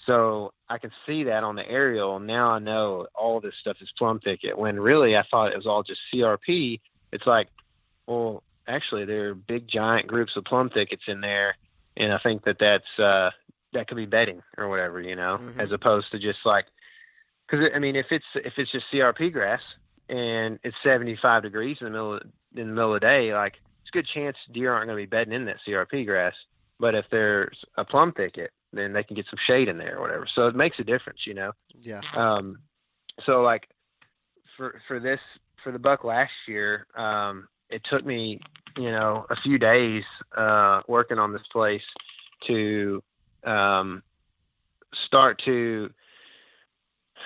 so 0.07 0.53
I 0.69 0.79
can 0.79 0.91
see 1.07 1.25
that 1.25 1.45
on 1.45 1.57
the 1.57 1.69
aerial. 1.69 2.19
Now 2.19 2.53
I 2.53 2.59
know 2.59 3.07
all 3.15 3.41
this 3.41 3.55
stuff 3.61 3.77
is 3.81 3.89
plum 3.99 4.21
thicket. 4.21 4.59
When 4.59 4.81
really 4.81 5.17
I 5.17 5.25
thought 5.31 5.53
it 5.53 5.57
was 5.57 5.67
all 5.67 5.83
just 5.83 6.01
CRP. 6.13 6.81
It's 7.13 7.27
like, 7.27 7.49
well, 8.07 8.43
actually 8.69 9.05
there 9.05 9.31
are 9.31 9.35
big 9.35 9.69
giant 9.69 10.07
groups 10.07 10.33
of 10.37 10.45
plum 10.45 10.71
thickets 10.71 11.03
in 11.07 11.21
there, 11.21 11.57
and 11.97 12.13
I 12.13 12.19
think 12.19 12.45
that 12.45 12.59
that's 12.59 12.99
uh, 12.99 13.31
that 13.73 13.89
could 13.89 13.97
be 13.97 14.07
bedding 14.07 14.43
or 14.57 14.69
whatever, 14.69 15.01
you 15.01 15.17
know, 15.17 15.39
Mhm. 15.41 15.61
as 15.61 15.73
opposed 15.73 16.11
to 16.13 16.19
just 16.19 16.39
like, 16.45 16.67
because 17.47 17.71
I 17.75 17.79
mean, 17.79 17.97
if 17.97 18.07
it's 18.11 18.25
if 18.37 18.55
it's 18.59 18.71
just 18.73 18.87
CRP 18.93 19.33
grass 19.33 19.61
and 20.09 20.59
it's 20.63 20.77
75 20.83 21.43
degrees 21.43 21.77
in 21.81 21.87
the 21.87 21.91
middle 21.91 22.15
of, 22.15 22.23
in 22.55 22.69
the 22.69 22.75
middle 22.75 22.95
of 22.95 23.01
the 23.01 23.07
day, 23.07 23.35
like 23.35 23.55
it's 23.83 23.91
a 23.93 23.97
good 23.99 24.07
chance 24.15 24.37
deer 24.53 24.73
aren't 24.73 24.87
going 24.89 24.97
to 24.99 25.03
be 25.03 25.07
bedding 25.11 25.33
in 25.35 25.45
that 25.47 25.59
CRP 25.67 26.05
grass. 26.07 26.35
But 26.79 26.95
if 26.95 27.07
there's 27.11 27.59
a 27.77 27.85
plum 27.85 28.13
thicket, 28.13 28.51
then 28.73 28.93
they 28.93 29.03
can 29.03 29.17
get 29.17 29.27
some 29.31 29.39
shade 29.47 29.69
in 29.69 29.79
there 29.79 29.97
or 29.99 30.01
whatever. 30.03 30.27
So 30.35 30.47
it 30.47 30.55
makes 30.55 30.79
a 30.79 30.85
difference, 30.85 31.21
you 31.27 31.35
know. 31.35 31.53
Yeah. 31.81 32.01
Um, 32.15 32.59
so 33.25 33.43
like 33.43 33.69
for 34.57 34.81
for 34.87 35.01
this 35.01 35.21
for 35.63 35.73
the 35.73 35.79
buck 35.79 36.05
last 36.05 36.33
year, 36.47 36.87
um, 36.95 37.49
it 37.71 37.83
took 37.91 38.05
me 38.05 38.41
you 38.77 38.91
know 38.91 39.27
a 39.31 39.37
few 39.43 39.59
days 39.59 40.05
uh, 40.37 40.83
working 40.89 41.19
on 41.19 41.33
this 41.33 41.47
place 41.53 41.83
to 42.47 43.03
um, 43.45 44.03
start 45.07 45.41
to 45.45 45.91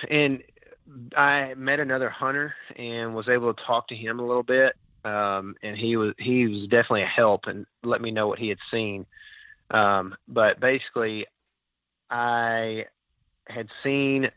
and 0.09 0.41
I 1.15 1.53
met 1.55 1.79
another 1.79 2.09
hunter 2.09 2.53
and 2.77 3.13
was 3.13 3.29
able 3.29 3.53
to 3.53 3.63
talk 3.65 3.87
to 3.89 3.95
him 3.95 4.19
a 4.19 4.25
little 4.25 4.43
bit. 4.43 4.75
Um, 5.03 5.55
and 5.63 5.75
he 5.75 5.95
was 5.95 6.13
he 6.19 6.47
was 6.47 6.63
definitely 6.63 7.03
a 7.03 7.07
help 7.07 7.41
and 7.47 7.65
let 7.83 8.01
me 8.01 8.11
know 8.11 8.27
what 8.27 8.39
he 8.39 8.49
had 8.49 8.59
seen. 8.69 9.05
Um, 9.71 10.15
but 10.27 10.59
basically, 10.59 11.25
I 12.09 12.85
had 13.47 13.67
seen 13.83 14.29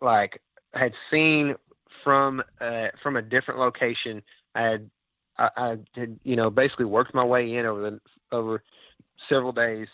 like 0.00 0.40
had 0.72 0.92
seen 1.10 1.56
from 2.02 2.42
uh, 2.60 2.88
from 3.02 3.16
a 3.16 3.22
different 3.22 3.60
location. 3.60 4.22
I 4.54 4.62
had 4.62 4.90
I, 5.38 5.48
I 5.56 5.76
had 5.94 6.18
you 6.22 6.36
know 6.36 6.50
basically 6.50 6.86
worked 6.86 7.14
my 7.14 7.24
way 7.24 7.54
in 7.54 7.66
over 7.66 7.90
the 7.90 8.00
over 8.32 8.62
several 9.28 9.52
days 9.52 9.88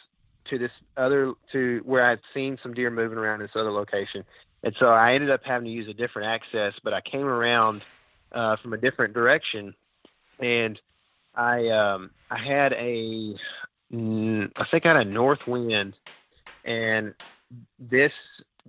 to 0.50 0.58
this 0.58 0.70
other 0.96 1.32
to 1.52 1.82
where 1.84 2.08
I'd 2.08 2.20
seen 2.32 2.58
some 2.62 2.74
deer 2.74 2.90
moving 2.90 3.18
around 3.18 3.40
this 3.40 3.50
other 3.54 3.72
location, 3.72 4.24
and 4.62 4.74
so 4.78 4.86
I 4.86 5.14
ended 5.14 5.30
up 5.30 5.42
having 5.44 5.66
to 5.66 5.72
use 5.72 5.88
a 5.88 5.94
different 5.94 6.28
access. 6.28 6.74
But 6.82 6.92
I 6.92 7.00
came 7.00 7.26
around 7.26 7.84
uh, 8.32 8.56
from 8.56 8.72
a 8.72 8.78
different 8.78 9.14
direction, 9.14 9.74
and 10.38 10.80
I 11.34 11.68
um, 11.68 12.10
I 12.30 12.38
had 12.38 12.72
a 12.72 13.34
mm, 13.92 14.52
I 14.58 14.64
think 14.64 14.86
I 14.86 14.96
had 14.96 15.06
a 15.06 15.10
north 15.10 15.46
wind, 15.46 15.94
and 16.64 17.14
this 17.78 18.12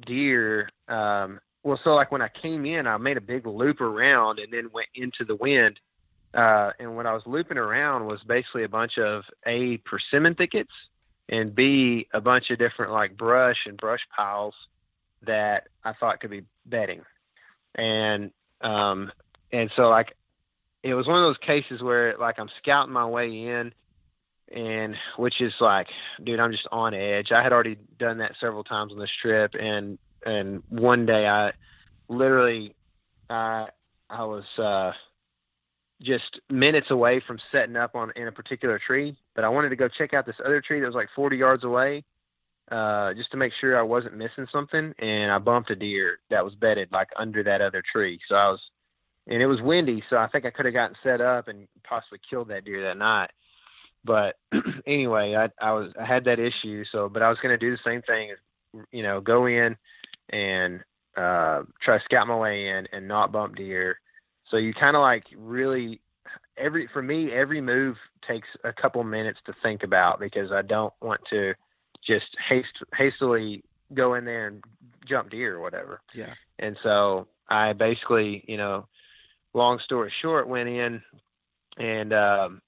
deer 0.05 0.69
um, 0.88 1.39
well 1.64 1.80
so 1.84 1.91
like 1.91 2.12
when 2.12 2.22
I 2.22 2.30
came 2.41 2.66
in 2.66 2.88
I 2.88 2.97
made 2.97 3.18
a 3.18 3.22
big 3.22 3.45
loop 3.45 3.82
around 3.82 4.39
and 4.39 4.51
then 4.51 4.70
went 4.74 4.89
into 4.95 5.26
the 5.26 5.36
wind. 5.36 5.80
Uh, 6.34 6.72
and 6.80 6.95
what 6.95 7.05
I 7.05 7.14
was 7.14 7.24
looping 7.26 7.58
around 7.58 8.05
was 8.05 8.20
basically 8.28 8.64
a 8.64 8.70
bunch 8.70 8.97
of 8.97 9.24
a 9.45 9.78
persimmon 9.78 10.36
thickets 10.36 10.72
and 11.30 11.55
B 11.55 12.08
a 12.14 12.22
bunch 12.22 12.49
of 12.49 12.60
different 12.60 12.91
like 12.91 13.18
brush 13.18 13.58
and 13.66 13.78
brush 13.78 14.01
piles 14.16 14.53
that 15.26 15.68
I 15.84 15.93
thought 15.93 16.20
could 16.20 16.32
be 16.32 16.43
bedding. 16.66 17.01
And 17.76 18.32
um 18.62 19.12
and 19.51 19.72
so 19.76 19.84
like 19.84 20.16
it 20.84 20.93
was 20.93 21.08
one 21.08 21.18
of 21.18 21.24
those 21.24 21.45
cases 21.45 21.82
where 21.82 22.16
like 22.18 22.39
I'm 22.39 22.49
scouting 22.62 22.93
my 22.93 23.05
way 23.05 23.28
in 23.28 23.74
and 24.53 24.95
which 25.18 25.41
is 25.41 25.53
like 25.60 25.88
dude 26.24 26.39
I'm 26.39 26.51
just 26.51 26.68
on 26.72 26.93
edge. 26.93 27.32
I 27.32 27.43
had 27.43 27.53
already 27.53 27.78
done 27.99 28.20
that 28.20 28.34
several 28.39 28.64
times 28.64 28.91
on 28.91 28.99
this 28.99 29.10
trip 29.22 29.53
and 29.60 29.97
and 30.28 30.61
one 30.69 31.05
day 31.05 31.25
I 31.25 31.53
literally 32.09 32.75
I 33.30 33.67
I 34.09 34.23
was 34.25 34.43
uh 34.57 34.91
just 36.01 36.39
minutes 36.49 36.91
away 36.91 37.21
from 37.25 37.39
setting 37.51 37.75
up 37.75 37.95
on 37.95 38.11
in 38.15 38.28
a 38.28 38.32
particular 38.32 38.80
tree, 38.86 39.17
but 39.36 39.43
I 39.43 39.49
wanted 39.49 39.69
to 39.69 39.75
go 39.75 39.88
check 39.88 40.13
out 40.13 40.25
this 40.25 40.36
other 40.45 40.61
tree 40.61 40.80
that 40.80 40.86
was 40.86 40.95
like 40.95 41.09
40 41.15 41.38
yards 41.38 41.63
away, 41.63 42.03
uh, 42.71 43.15
just 43.15 43.32
to 43.32 43.38
make 43.38 43.51
sure 43.59 43.80
I 43.80 43.82
wasn't 43.82 44.15
missing 44.15 44.45
something. 44.51 44.93
And 44.99 45.32
I 45.32 45.39
bumped 45.39 45.71
a 45.71 45.75
deer 45.75 46.19
that 46.30 46.45
was 46.45 46.53
bedded 46.53 46.89
like 46.91 47.09
under 47.15 47.41
that 47.43 47.61
other 47.61 47.82
tree. 47.91 48.19
So 48.30 48.36
I 48.36 48.49
was, 48.49 48.59
and 49.25 49.41
it 49.41 49.47
was 49.47 49.59
windy, 49.59 50.03
so 50.07 50.17
I 50.17 50.28
think 50.28 50.45
I 50.45 50.51
could 50.51 50.65
have 50.65 50.75
gotten 50.75 50.95
set 51.01 51.19
up 51.19 51.47
and 51.47 51.67
possibly 51.84 52.19
killed 52.30 52.49
that 52.49 52.63
deer 52.63 52.84
that 52.84 52.97
night. 52.97 53.32
But 54.05 54.36
anyway, 54.86 55.34
I, 55.36 55.49
I 55.65 55.73
was 55.73 55.91
I 55.99 56.05
had 56.05 56.25
that 56.25 56.39
issue. 56.39 56.84
So, 56.91 57.09
but 57.09 57.23
I 57.23 57.30
was 57.30 57.39
going 57.41 57.57
to 57.57 57.57
do 57.57 57.71
the 57.71 57.82
same 57.84 58.03
thing, 58.03 58.36
you 58.91 59.01
know, 59.01 59.19
go 59.19 59.47
in 59.47 59.75
and 60.30 60.82
uh, 61.15 61.63
try 61.82 61.97
to 61.97 62.03
scout 62.05 62.28
my 62.28 62.36
way 62.36 62.69
in 62.69 62.88
and 62.91 63.07
not 63.07 63.32
bump 63.32 63.55
deer 63.55 63.99
so 64.49 64.57
you 64.57 64.73
kind 64.73 64.95
of 64.95 65.01
like 65.01 65.23
really 65.36 65.99
every 66.57 66.88
for 66.93 67.01
me 67.01 67.32
every 67.32 67.61
move 67.61 67.97
takes 68.28 68.47
a 68.63 68.73
couple 68.73 69.03
minutes 69.03 69.39
to 69.45 69.53
think 69.63 69.84
about 69.84 70.19
because 70.19 70.51
I 70.51 70.61
don't 70.61 70.93
want 71.01 71.21
to 71.30 71.53
just 72.05 72.25
haste 72.47 72.84
hastily 72.95 73.63
go 73.93 74.15
in 74.15 74.25
there 74.25 74.47
and 74.47 74.63
jump 75.07 75.30
deer 75.30 75.55
or 75.55 75.61
whatever. 75.61 76.01
Yeah. 76.13 76.34
And 76.59 76.78
so 76.84 77.28
I 77.49 77.73
basically, 77.73 78.43
you 78.47 78.57
know, 78.57 78.88
long 79.53 79.80
story 79.84 80.11
short, 80.21 80.47
went 80.47 80.69
in 80.69 81.01
and 81.78 82.13
um, 82.13 82.61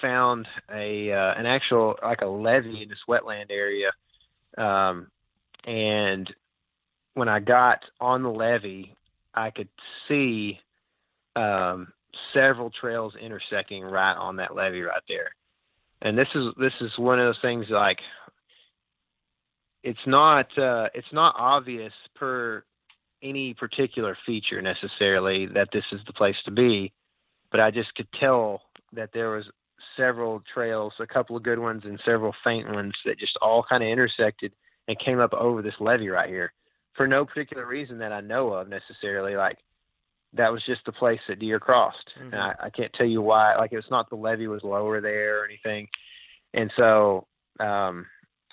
found 0.00 0.46
a 0.72 1.12
uh, 1.12 1.34
an 1.34 1.46
actual 1.46 1.96
like 2.02 2.22
a 2.22 2.26
levee 2.26 2.82
in 2.82 2.88
this 2.88 2.98
wetland 3.08 3.50
area, 3.50 3.90
um, 4.58 5.08
and 5.64 6.32
when 7.14 7.28
I 7.28 7.40
got 7.40 7.80
on 8.00 8.22
the 8.22 8.28
levee, 8.28 8.94
I 9.34 9.50
could 9.50 9.68
see 10.08 10.58
um, 11.34 11.88
several 12.32 12.70
trails 12.70 13.14
intersecting 13.20 13.82
right 13.82 14.14
on 14.14 14.36
that 14.36 14.54
levee 14.54 14.82
right 14.82 15.02
there. 15.08 15.30
And 16.02 16.18
this 16.18 16.28
is 16.34 16.48
this 16.58 16.72
is 16.80 16.90
one 16.98 17.18
of 17.18 17.26
those 17.26 17.40
things 17.40 17.66
like 17.70 17.98
it's 19.82 20.06
not 20.06 20.46
uh, 20.58 20.88
it's 20.94 21.12
not 21.12 21.34
obvious 21.38 21.92
per 22.14 22.62
any 23.22 23.54
particular 23.54 24.16
feature 24.26 24.60
necessarily 24.60 25.46
that 25.46 25.68
this 25.72 25.84
is 25.92 26.00
the 26.06 26.12
place 26.12 26.36
to 26.44 26.50
be, 26.50 26.92
but 27.50 27.60
I 27.60 27.70
just 27.70 27.94
could 27.94 28.08
tell 28.20 28.60
that 28.92 29.10
there 29.14 29.30
was 29.30 29.46
several 29.96 30.42
trails, 30.52 30.92
a 31.00 31.06
couple 31.06 31.36
of 31.36 31.42
good 31.42 31.58
ones 31.58 31.82
and 31.84 31.98
several 32.04 32.34
faint 32.44 32.70
ones 32.70 32.92
that 33.06 33.18
just 33.18 33.38
all 33.40 33.64
kind 33.66 33.82
of 33.82 33.88
intersected 33.88 34.52
and 34.88 34.98
came 34.98 35.20
up 35.20 35.32
over 35.32 35.62
this 35.62 35.74
levee 35.80 36.08
right 36.10 36.28
here 36.28 36.52
for 36.96 37.06
no 37.06 37.24
particular 37.24 37.66
reason 37.66 37.98
that 37.98 38.12
I 38.12 38.20
know 38.20 38.52
of 38.52 38.68
necessarily. 38.68 39.36
Like 39.36 39.58
that 40.32 40.52
was 40.52 40.62
just 40.66 40.84
the 40.86 40.92
place 40.92 41.20
that 41.28 41.38
deer 41.38 41.60
crossed. 41.60 42.10
Mhm. 42.18 42.32
And 42.32 42.34
I, 42.36 42.54
I 42.64 42.70
can't 42.70 42.92
tell 42.94 43.06
you 43.06 43.22
why. 43.22 43.56
Like 43.56 43.72
it's 43.72 43.90
not 43.90 44.10
the 44.10 44.16
levee 44.16 44.48
was 44.48 44.62
lower 44.64 45.00
there 45.00 45.40
or 45.40 45.44
anything. 45.44 45.88
And 46.54 46.72
so 46.76 47.26
um, 47.60 48.06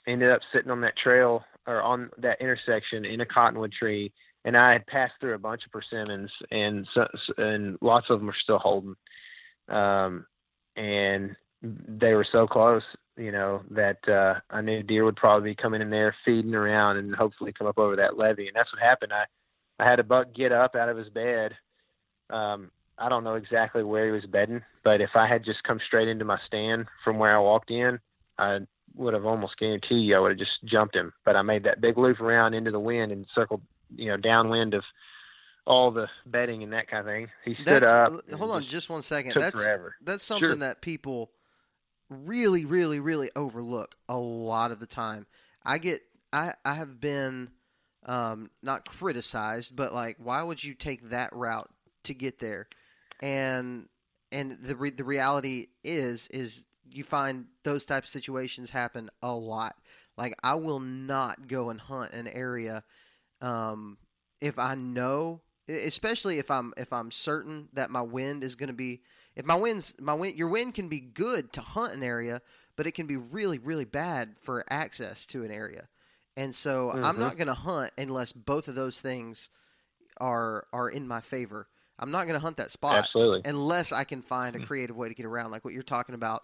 ended 0.07 0.31
up 0.31 0.41
sitting 0.53 0.71
on 0.71 0.81
that 0.81 0.97
trail 0.97 1.43
or 1.67 1.81
on 1.81 2.09
that 2.17 2.41
intersection 2.41 3.05
in 3.05 3.21
a 3.21 3.25
cottonwood 3.25 3.71
tree. 3.71 4.11
And 4.43 4.57
I 4.57 4.73
had 4.73 4.87
passed 4.87 5.13
through 5.19 5.35
a 5.35 5.39
bunch 5.39 5.61
of 5.65 5.71
persimmons, 5.71 6.31
and 6.49 6.87
so, 6.95 7.05
and 7.37 7.77
lots 7.79 8.07
of 8.09 8.19
them 8.19 8.29
are 8.29 8.35
still 8.41 8.57
holding. 8.57 8.95
Um, 9.69 10.25
and 10.75 11.35
they 11.61 12.15
were 12.15 12.25
so 12.31 12.47
close, 12.47 12.81
you 13.21 13.31
know, 13.31 13.61
that 13.69 14.07
uh, 14.09 14.39
I 14.49 14.61
knew 14.61 14.81
deer 14.81 15.05
would 15.05 15.15
probably 15.15 15.51
be 15.51 15.55
coming 15.55 15.81
in 15.81 15.91
there 15.91 16.15
feeding 16.25 16.55
around 16.55 16.97
and 16.97 17.13
hopefully 17.15 17.53
come 17.53 17.67
up 17.67 17.77
over 17.77 17.95
that 17.97 18.17
levee. 18.17 18.47
And 18.47 18.55
that's 18.55 18.73
what 18.73 18.81
happened. 18.81 19.13
I 19.13 19.25
I 19.79 19.89
had 19.89 19.99
a 19.99 20.03
buck 20.03 20.33
get 20.33 20.51
up 20.51 20.75
out 20.75 20.89
of 20.89 20.97
his 20.97 21.09
bed. 21.09 21.53
Um, 22.29 22.71
I 22.97 23.09
don't 23.09 23.23
know 23.23 23.35
exactly 23.35 23.83
where 23.83 24.05
he 24.05 24.11
was 24.11 24.25
bedding, 24.25 24.61
but 24.83 25.01
if 25.01 25.11
I 25.15 25.27
had 25.27 25.43
just 25.43 25.63
come 25.63 25.79
straight 25.85 26.07
into 26.07 26.25
my 26.25 26.37
stand 26.45 26.85
from 27.03 27.17
where 27.17 27.35
I 27.35 27.39
walked 27.39 27.71
in, 27.71 27.99
I 28.37 28.59
would 28.95 29.13
have 29.13 29.25
almost 29.25 29.57
guaranteed 29.57 30.05
you 30.07 30.15
I 30.15 30.19
would 30.19 30.31
have 30.31 30.39
just 30.39 30.63
jumped 30.65 30.95
him. 30.95 31.13
But 31.25 31.35
I 31.35 31.41
made 31.41 31.63
that 31.63 31.81
big 31.81 31.97
loop 31.97 32.19
around 32.21 32.53
into 32.53 32.71
the 32.71 32.79
wind 32.79 33.11
and 33.11 33.25
circled, 33.33 33.61
you 33.95 34.07
know, 34.07 34.17
downwind 34.17 34.73
of 34.73 34.83
all 35.65 35.91
the 35.91 36.07
bedding 36.25 36.63
and 36.63 36.73
that 36.73 36.87
kind 36.87 36.99
of 37.01 37.05
thing. 37.05 37.27
He 37.45 37.53
stood 37.55 37.83
That's, 37.83 37.85
up. 37.85 38.29
Hold 38.37 38.51
on 38.51 38.61
just 38.61 38.71
just 38.71 38.89
one 38.89 39.01
second. 39.01 39.33
That's 39.35 39.59
forever. 39.63 39.95
that's 40.03 40.23
something 40.23 40.49
Sure. 40.49 40.55
that 40.57 40.81
people 40.81 41.31
really, 42.11 42.65
really, 42.65 42.99
really 42.99 43.31
overlook 43.35 43.95
a 44.07 44.19
lot 44.19 44.71
of 44.71 44.79
the 44.79 44.85
time. 44.85 45.25
I 45.63 45.77
get, 45.77 46.01
I, 46.33 46.53
I 46.65 46.73
have 46.73 46.99
been 46.99 47.51
um, 48.05 48.51
not 48.61 48.85
criticized, 48.85 49.75
but 49.75 49.93
like, 49.93 50.17
why 50.19 50.43
would 50.43 50.63
you 50.63 50.73
take 50.73 51.09
that 51.09 51.33
route 51.33 51.69
to 52.03 52.13
get 52.13 52.39
there? 52.39 52.67
And 53.21 53.87
and 54.31 54.57
the 54.61 54.75
re- 54.75 54.91
the 54.91 55.03
reality 55.03 55.67
is 55.83 56.27
is 56.29 56.65
you 56.89 57.03
find 57.03 57.45
those 57.63 57.85
type 57.85 58.03
of 58.03 58.09
situations 58.09 58.69
happen 58.69 59.09
a 59.21 59.33
lot. 59.33 59.75
Like 60.17 60.35
I 60.43 60.55
will 60.55 60.79
not 60.79 61.47
go 61.47 61.69
and 61.69 61.79
hunt 61.79 62.13
an 62.13 62.27
area 62.27 62.83
um, 63.41 63.97
if 64.39 64.57
I 64.57 64.75
know, 64.75 65.41
especially 65.67 66.39
if 66.39 66.49
I'm 66.49 66.73
if 66.77 66.91
I'm 66.91 67.11
certain 67.11 67.69
that 67.73 67.91
my 67.91 68.01
wind 68.01 68.43
is 68.43 68.55
going 68.55 68.67
to 68.67 68.73
be 68.73 69.01
if 69.35 69.45
my 69.45 69.55
winds 69.55 69.95
my 69.99 70.13
wind 70.13 70.37
your 70.37 70.47
wind 70.47 70.73
can 70.73 70.87
be 70.87 70.99
good 70.99 71.53
to 71.53 71.61
hunt 71.61 71.93
an 71.93 72.03
area, 72.03 72.41
but 72.75 72.87
it 72.87 72.91
can 72.91 73.07
be 73.07 73.17
really 73.17 73.57
really 73.57 73.85
bad 73.85 74.35
for 74.39 74.65
access 74.69 75.25
to 75.27 75.43
an 75.43 75.51
area. 75.51 75.87
And 76.37 76.55
so 76.55 76.89
mm-hmm. 76.89 77.03
I'm 77.03 77.19
not 77.19 77.35
going 77.37 77.47
to 77.47 77.53
hunt 77.53 77.91
unless 77.97 78.31
both 78.31 78.67
of 78.67 78.75
those 78.75 79.01
things 79.01 79.49
are 80.19 80.67
are 80.73 80.89
in 80.89 81.07
my 81.07 81.21
favor. 81.21 81.67
I'm 81.99 82.11
not 82.11 82.25
going 82.25 82.35
to 82.35 82.41
hunt 82.41 82.57
that 82.57 82.71
spot 82.71 82.97
Absolutely. 82.97 83.41
unless 83.45 83.91
I 83.91 84.03
can 84.05 84.21
find 84.21 84.55
a 84.55 84.59
mm. 84.59 84.65
creative 84.65 84.95
way 84.95 85.07
to 85.07 85.13
get 85.13 85.25
around, 85.25 85.51
like 85.51 85.63
what 85.63 85.73
you're 85.73 85.83
talking 85.83 86.15
about, 86.15 86.43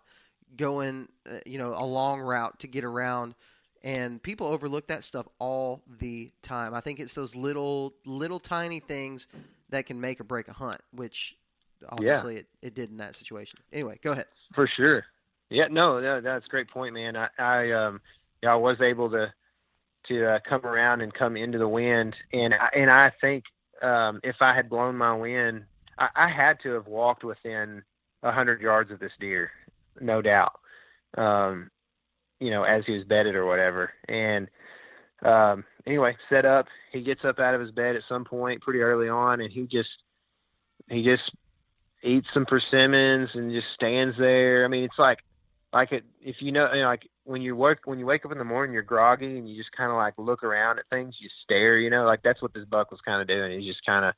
going 0.55 1.09
uh, 1.29 1.39
you 1.45 1.57
know 1.57 1.73
a 1.75 1.85
long 1.85 2.19
route 2.19 2.59
to 2.59 2.67
get 2.67 2.83
around. 2.83 3.35
And 3.83 4.21
people 4.21 4.47
overlook 4.47 4.87
that 4.87 5.03
stuff 5.03 5.27
all 5.39 5.83
the 5.99 6.31
time. 6.41 6.73
I 6.73 6.81
think 6.81 6.99
it's 6.99 7.13
those 7.13 7.35
little 7.35 7.93
little 8.05 8.39
tiny 8.39 8.79
things 8.79 9.27
that 9.69 9.85
can 9.85 10.01
make 10.01 10.19
or 10.19 10.23
break 10.23 10.47
a 10.47 10.53
hunt, 10.53 10.81
which 10.91 11.35
obviously 11.89 12.35
yeah. 12.35 12.39
it, 12.39 12.47
it 12.61 12.75
did 12.75 12.89
in 12.89 12.97
that 12.97 13.15
situation. 13.15 13.59
Anyway, 13.71 13.99
go 14.03 14.11
ahead. 14.11 14.25
For 14.53 14.67
sure. 14.67 15.05
Yeah, 15.49 15.67
no, 15.69 15.99
no 15.99 16.21
that's 16.21 16.45
a 16.45 16.49
great 16.49 16.69
point, 16.69 16.93
man. 16.93 17.15
I, 17.15 17.27
I 17.39 17.71
um, 17.71 18.01
yeah, 18.43 18.51
I 18.51 18.55
was 18.55 18.77
able 18.81 19.09
to 19.11 19.33
to 20.07 20.25
uh, 20.25 20.39
come 20.47 20.65
around 20.65 21.01
and 21.01 21.13
come 21.13 21.35
into 21.35 21.57
the 21.57 21.67
wind, 21.67 22.15
and 22.33 22.53
I, 22.53 22.69
and 22.75 22.89
I 22.89 23.11
think 23.19 23.43
um, 23.81 24.19
if 24.23 24.37
I 24.41 24.55
had 24.55 24.69
blown 24.69 24.95
my 24.95 25.15
wind, 25.15 25.63
I, 25.97 26.07
I 26.15 26.29
had 26.29 26.59
to 26.63 26.71
have 26.71 26.87
walked 26.87 27.23
within 27.23 27.83
a 28.23 28.31
hundred 28.31 28.61
yards 28.61 28.91
of 28.91 28.99
this 28.99 29.11
deer, 29.19 29.51
no 29.99 30.21
doubt. 30.21 30.53
Um, 31.17 31.71
you 32.39 32.51
know, 32.51 32.63
as 32.63 32.83
he 32.85 32.93
was 32.93 33.03
bedded 33.03 33.35
or 33.35 33.45
whatever. 33.45 33.91
And 34.07 34.47
um, 35.23 35.63
anyway, 35.85 36.15
set 36.29 36.45
up. 36.45 36.67
He 36.91 37.01
gets 37.01 37.21
up 37.25 37.39
out 37.39 37.55
of 37.55 37.61
his 37.61 37.71
bed 37.71 37.95
at 37.95 38.03
some 38.07 38.25
point 38.25 38.61
pretty 38.61 38.79
early 38.79 39.09
on, 39.09 39.41
and 39.41 39.51
he 39.51 39.63
just 39.63 39.89
he 40.89 41.03
just 41.03 41.23
eats 42.03 42.27
some 42.33 42.45
persimmons 42.45 43.29
and 43.33 43.51
just 43.51 43.67
stands 43.75 44.15
there. 44.17 44.65
I 44.65 44.67
mean, 44.67 44.83
it's 44.83 44.99
like 44.99 45.19
like 45.73 45.91
it 45.91 46.03
if 46.21 46.37
you 46.39 46.51
know, 46.51 46.71
you 46.73 46.81
know 46.81 46.87
like 46.87 47.07
when 47.25 47.41
you 47.41 47.55
work 47.55 47.79
when 47.85 47.99
you 47.99 48.05
wake 48.05 48.25
up 48.25 48.31
in 48.31 48.37
the 48.37 48.43
morning 48.43 48.73
you're 48.73 48.83
groggy 48.83 49.37
and 49.37 49.49
you 49.49 49.57
just 49.57 49.75
kind 49.75 49.91
of 49.91 49.97
like 49.97 50.13
look 50.17 50.43
around 50.43 50.79
at 50.79 50.85
things 50.89 51.15
you 51.19 51.29
stare 51.43 51.77
you 51.77 51.89
know? 51.89 52.05
Like 52.05 52.21
that's 52.23 52.41
what 52.41 52.53
this 52.53 52.65
buck 52.65 52.91
was 52.91 53.01
kind 53.05 53.21
of 53.21 53.27
doing. 53.27 53.59
He's 53.59 53.73
just 53.73 53.85
kind 53.85 54.05
of 54.05 54.13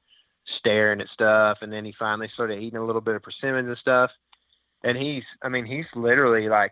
staring 0.60 1.02
at 1.02 1.08
stuff 1.14 1.60
and 1.62 1.72
then 1.72 1.86
he 1.86 1.94
finally 1.98 2.30
started 2.34 2.62
eating 2.62 2.80
a 2.80 2.86
little 2.86 3.02
bit 3.02 3.16
of 3.16 3.24
persimmons 3.24 3.68
and 3.68 3.78
stuff. 3.78 4.12
And 4.84 4.98
he's 4.98 5.24
i 5.44 5.50
mean 5.50 5.66
he's 5.66 5.86
literally 5.96 6.48
like 6.48 6.72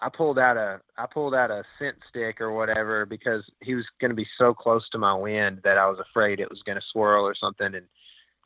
i 0.00 0.08
pulled 0.08 0.38
out 0.38 0.56
a 0.56 0.80
i 0.96 1.06
pulled 1.12 1.34
out 1.34 1.50
a 1.50 1.64
scent 1.78 1.96
stick 2.08 2.40
or 2.40 2.52
whatever 2.52 3.06
because 3.06 3.42
he 3.62 3.74
was 3.74 3.84
going 4.00 4.10
to 4.10 4.14
be 4.14 4.26
so 4.38 4.54
close 4.54 4.88
to 4.90 4.98
my 4.98 5.14
wind 5.14 5.60
that 5.64 5.78
i 5.78 5.88
was 5.88 5.98
afraid 5.98 6.38
it 6.38 6.50
was 6.50 6.62
going 6.64 6.76
to 6.76 6.84
swirl 6.92 7.24
or 7.24 7.34
something 7.34 7.74
and 7.74 7.86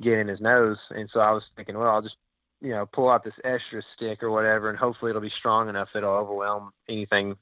get 0.03 0.19
in 0.19 0.29
his 0.29 0.41
nose 0.41 0.79
and 0.91 1.09
so 1.13 1.21
i 1.21 1.31
was 1.31 1.43
thinking 1.57 1.77
well 1.77 1.89
i'll 1.89 2.03
just 2.03 2.17
you 2.61 2.71
know, 2.71 2.87
pull 2.87 3.09
out 3.09 3.25
this 3.25 3.35
extra 3.43 3.83
stick 3.97 4.23
or 4.23 4.31
whatever, 4.31 4.69
and 4.69 4.79
hopefully 4.79 5.11
it'll 5.11 5.23
be 5.23 5.33
strong 5.39 5.69
enough 5.69 5.89
it'll 5.95 6.11
overwhelm 6.11 6.73
anything. 6.89 7.37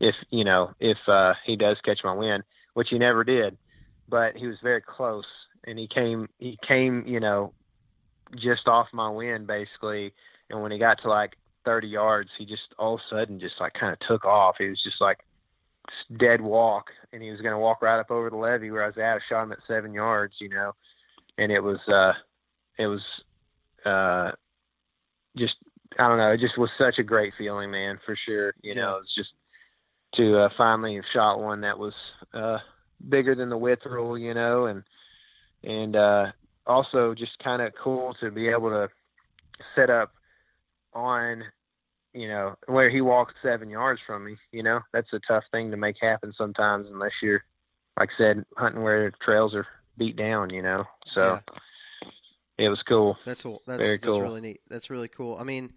If 0.00 0.14
you 0.30 0.44
know, 0.44 0.72
if 0.80 0.98
uh, 1.06 1.34
he 1.44 1.56
does 1.56 1.76
catch 1.84 2.00
my 2.04 2.12
wind, 2.12 2.44
which 2.74 2.88
he 2.90 2.98
never 2.98 3.24
did, 3.24 3.56
but 4.08 4.36
he 4.36 4.46
was 4.46 4.56
very 4.62 4.82
close, 4.82 5.26
and 5.64 5.78
he 5.78 5.88
came, 5.88 6.28
he 6.38 6.58
came, 6.66 7.04
you 7.06 7.20
know, 7.20 7.52
just 8.36 8.66
off 8.66 8.88
my 8.92 9.10
wind 9.10 9.46
basically. 9.46 10.12
And 10.50 10.62
when 10.62 10.72
he 10.72 10.78
got 10.78 11.00
to 11.02 11.08
like 11.08 11.36
30 11.64 11.88
yards, 11.88 12.30
he 12.38 12.46
just 12.46 12.74
all 12.78 12.94
of 12.94 13.00
a 13.00 13.14
sudden 13.14 13.40
just 13.40 13.56
like 13.60 13.74
kind 13.74 13.92
of 13.92 13.98
took 14.08 14.24
off. 14.24 14.56
He 14.58 14.68
was 14.68 14.82
just 14.82 15.00
like 15.00 15.18
dead 16.18 16.40
walk, 16.40 16.86
and 17.12 17.22
he 17.22 17.30
was 17.30 17.40
going 17.40 17.54
to 17.54 17.58
walk 17.58 17.82
right 17.82 18.00
up 18.00 18.10
over 18.10 18.30
the 18.30 18.36
levee 18.36 18.70
where 18.70 18.84
I 18.84 18.88
was 18.88 18.98
at. 18.98 19.16
I 19.16 19.18
shot 19.28 19.44
him 19.44 19.52
at 19.52 19.58
seven 19.68 19.92
yards, 19.92 20.34
you 20.40 20.48
know, 20.48 20.72
and 21.38 21.50
it 21.50 21.60
was, 21.60 21.78
uh, 21.88 22.12
it 22.78 22.86
was, 22.86 23.02
uh, 23.86 24.32
just 25.36 25.54
I 25.98 26.08
don't 26.08 26.18
know, 26.18 26.32
it 26.32 26.40
just 26.40 26.58
was 26.58 26.70
such 26.78 26.98
a 26.98 27.02
great 27.02 27.32
feeling, 27.38 27.70
man, 27.70 27.98
for 28.04 28.16
sure. 28.26 28.54
You 28.62 28.74
yeah. 28.74 28.82
know, 28.82 28.98
it's 28.98 29.14
just 29.14 29.30
to 30.14 30.38
uh, 30.38 30.48
finally 30.56 30.96
have 30.96 31.04
shot 31.12 31.40
one 31.40 31.62
that 31.62 31.78
was 31.78 31.94
uh, 32.34 32.58
bigger 33.08 33.34
than 33.34 33.48
the 33.48 33.56
width 33.56 33.86
rule, 33.86 34.18
you 34.18 34.34
know, 34.34 34.66
and 34.66 34.82
and 35.64 35.96
uh, 35.96 36.26
also 36.66 37.14
just 37.14 37.38
kind 37.42 37.62
of 37.62 37.72
cool 37.82 38.14
to 38.20 38.30
be 38.30 38.48
able 38.48 38.70
to 38.70 38.88
set 39.74 39.90
up 39.90 40.12
on, 40.92 41.42
you 42.12 42.28
know, 42.28 42.54
where 42.66 42.90
he 42.90 43.00
walked 43.00 43.34
seven 43.42 43.68
yards 43.68 44.00
from 44.06 44.24
me. 44.24 44.36
You 44.52 44.62
know, 44.62 44.80
that's 44.92 45.12
a 45.12 45.20
tough 45.26 45.44
thing 45.50 45.70
to 45.70 45.76
make 45.76 45.96
happen 46.00 46.32
sometimes 46.36 46.86
unless 46.90 47.12
you're, 47.22 47.42
like 47.98 48.10
I 48.14 48.18
said, 48.18 48.44
hunting 48.56 48.82
where 48.82 49.10
trails 49.22 49.54
are 49.54 49.66
beat 49.98 50.16
down. 50.16 50.50
You 50.50 50.62
know, 50.62 50.84
so. 51.12 51.20
Yeah 51.20 51.40
it 52.58 52.68
was 52.68 52.82
cool. 52.82 53.16
That's 53.24 53.42
cool. 53.42 53.62
That's, 53.66 53.80
Very 53.80 53.98
cool. 53.98 54.18
That's 54.18 54.22
really 54.22 54.40
neat. 54.40 54.60
That's 54.68 54.90
really 54.90 55.08
cool. 55.08 55.38
I 55.40 55.44
mean, 55.44 55.72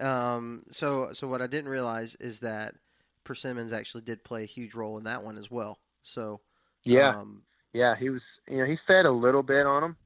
um, 0.00 0.64
so 0.70 1.12
so 1.12 1.28
what 1.28 1.40
I 1.40 1.46
didn't 1.46 1.70
realize 1.70 2.16
is 2.16 2.40
that 2.40 2.74
persimmons 3.22 3.72
actually 3.72 4.02
did 4.02 4.24
play 4.24 4.42
a 4.42 4.46
huge 4.46 4.74
role 4.74 4.98
in 4.98 5.04
that 5.04 5.22
one 5.22 5.38
as 5.38 5.50
well. 5.50 5.78
So 6.02 6.40
yeah, 6.82 7.10
um, 7.10 7.42
yeah, 7.72 7.94
he 7.96 8.10
was 8.10 8.22
you 8.48 8.58
know 8.58 8.64
he 8.64 8.76
fed 8.86 9.06
a 9.06 9.12
little 9.12 9.44
bit 9.44 9.64
on 9.64 9.82
them, 9.82 9.96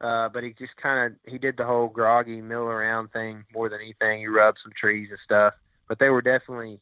uh, 0.00 0.28
but 0.30 0.42
he 0.42 0.52
just 0.58 0.76
kind 0.82 1.12
of 1.12 1.32
he 1.32 1.38
did 1.38 1.56
the 1.56 1.64
whole 1.64 1.88
groggy 1.88 2.40
mill 2.40 2.64
around 2.64 3.12
thing 3.12 3.44
more 3.54 3.68
than 3.68 3.80
anything. 3.80 4.20
He 4.20 4.26
rubbed 4.26 4.58
some 4.62 4.72
trees 4.78 5.08
and 5.10 5.18
stuff, 5.24 5.54
but 5.88 6.00
they 6.00 6.08
were 6.08 6.22
definitely 6.22 6.80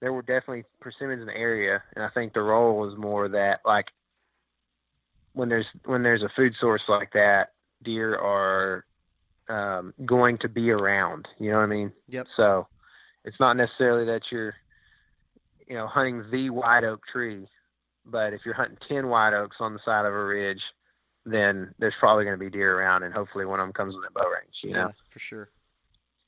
there 0.00 0.14
were 0.14 0.22
definitely 0.22 0.64
persimmons 0.80 1.20
in 1.20 1.26
the 1.26 1.36
area, 1.36 1.82
and 1.94 2.02
I 2.02 2.08
think 2.08 2.32
the 2.32 2.40
role 2.40 2.78
was 2.78 2.96
more 2.96 3.28
that 3.28 3.60
like 3.66 3.88
when 5.34 5.48
there's 5.48 5.66
when 5.84 6.02
there's 6.02 6.22
a 6.22 6.30
food 6.34 6.54
source 6.60 6.82
like 6.88 7.12
that, 7.12 7.50
deer 7.82 8.16
are 8.16 8.84
um, 9.48 9.92
going 10.04 10.38
to 10.38 10.48
be 10.48 10.70
around. 10.70 11.28
You 11.38 11.50
know 11.50 11.58
what 11.58 11.64
I 11.64 11.66
mean? 11.66 11.92
Yep. 12.08 12.26
So 12.36 12.66
it's 13.24 13.38
not 13.38 13.56
necessarily 13.56 14.06
that 14.06 14.22
you're, 14.30 14.54
you 15.68 15.74
know, 15.74 15.86
hunting 15.86 16.24
the 16.30 16.50
white 16.50 16.84
oak 16.84 17.02
tree, 17.12 17.46
but 18.06 18.32
if 18.32 18.40
you're 18.44 18.54
hunting 18.54 18.78
ten 18.88 19.08
white 19.08 19.34
oaks 19.34 19.56
on 19.60 19.74
the 19.74 19.80
side 19.84 20.06
of 20.06 20.12
a 20.12 20.24
ridge, 20.24 20.62
then 21.26 21.74
there's 21.78 21.94
probably 21.98 22.24
going 22.24 22.38
to 22.38 22.44
be 22.44 22.50
deer 22.50 22.78
around, 22.78 23.02
and 23.02 23.12
hopefully 23.12 23.44
one 23.44 23.60
of 23.60 23.64
them 23.64 23.72
comes 23.72 23.94
within 23.94 24.10
bow 24.14 24.28
range. 24.28 24.54
You 24.62 24.70
yeah, 24.70 24.76
know? 24.76 24.92
for 25.10 25.18
sure, 25.18 25.50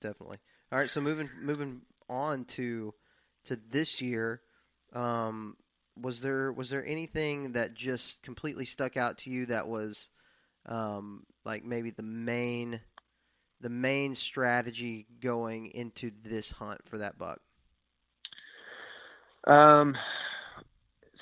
definitely. 0.01 0.39
All 0.73 0.79
right, 0.79 0.91
so 0.91 1.01
moving 1.01 1.29
moving 1.41 1.83
on 2.09 2.45
to 2.45 2.93
to 3.45 3.57
this 3.57 4.03
year, 4.03 4.41
um, 4.93 5.57
was 6.01 6.21
there 6.21 6.53
was 6.53 6.71
there 6.71 6.85
anything 6.87 7.53
that 7.53 7.75
just 7.75 8.23
completely 8.23 8.65
stuck 8.65 8.97
out 8.97 9.19
to 9.19 9.31
you 9.31 9.47
that 9.47 9.69
was 9.69 10.11
um, 10.67 11.25
like 11.45 11.65
maybe 11.65 11.91
the 11.91 12.03
main 12.03 12.81
the 13.61 13.71
main 13.71 14.15
strategy 14.15 15.07
going 15.21 15.67
into 15.67 16.11
this 16.23 16.51
hunt 16.53 16.81
for 16.85 16.99
that 16.99 17.19
buck? 17.19 17.41
Um, 19.47 19.97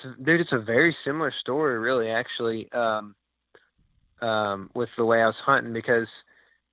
so, 0.01 0.13
dude, 0.23 0.41
it's 0.41 0.51
a 0.51 0.59
very 0.59 0.95
similar 1.05 1.33
story, 1.39 1.79
really, 1.79 2.09
actually, 2.09 2.71
um, 2.71 3.15
um, 4.21 4.69
with 4.73 4.89
the 4.97 5.05
way 5.05 5.21
I 5.21 5.27
was 5.27 5.35
hunting 5.45 5.73
because, 5.73 6.07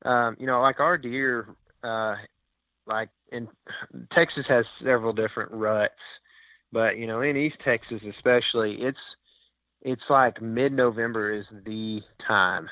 um, 0.05 0.37
you 0.39 0.47
know, 0.47 0.61
like 0.61 0.81
our 0.81 0.97
deer, 0.97 1.55
uh, 1.85 2.17
like 2.87 3.11
in 3.31 3.49
Texas 4.13 4.45
has 4.49 4.65
several 4.83 5.13
different 5.13 5.53
ruts, 5.53 5.95
but 6.73 6.97
you 6.97 7.07
know, 7.07 7.21
in 7.21 7.37
East 7.37 7.57
Texas 7.65 8.01
especially, 8.17 8.77
it's 8.81 8.99
it's 9.83 10.03
like 10.09 10.41
mid-November 10.41 11.33
is 11.33 11.45
the 11.67 12.01
time, 12.27 12.69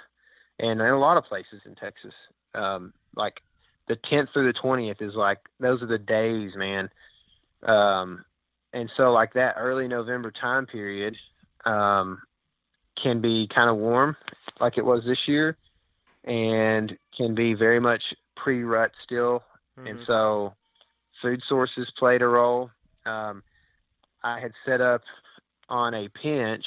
and 0.59 0.81
in 0.81 0.87
a 0.87 0.99
lot 0.99 1.17
of 1.17 1.25
places 1.25 1.61
in 1.67 1.75
Texas, 1.75 2.15
um, 2.55 2.93
like 3.17 3.41
the 3.89 3.97
10th 4.11 4.33
through 4.33 4.53
the 4.53 4.59
20th 4.59 5.03
is 5.03 5.15
like 5.15 5.39
those 5.59 5.83
are 5.83 5.87
the 5.87 5.99
days, 5.99 6.53
man. 6.57 6.89
Um, 7.65 8.25
and 8.73 8.91
so 8.97 9.13
like 9.13 9.33
that 9.35 9.57
early 9.59 9.89
November 9.89 10.31
time 10.31 10.67
period 10.67 11.17
um, 11.65 12.23
can 13.03 13.21
be 13.21 13.49
kind 13.53 13.69
of 13.69 13.77
warm, 13.77 14.17
like 14.61 14.79
it 14.79 14.85
was 14.85 15.03
this 15.05 15.19
year, 15.27 15.57
and 16.25 16.97
can 17.17 17.35
be 17.35 17.55
very 17.55 17.81
much 17.81 18.03
pre-rut 18.37 18.93
still, 19.05 19.43
mm-hmm. 19.77 19.89
and 19.89 19.99
so 20.07 20.55
food 21.21 21.43
sources 21.49 21.91
played 21.99 22.23
a 22.23 22.27
role. 22.27 22.71
Um, 23.05 23.43
I 24.23 24.41
had 24.41 24.53
set 24.67 24.81
up 24.81 25.03
on 25.69 25.95
a 25.95 26.09
pinch 26.09 26.65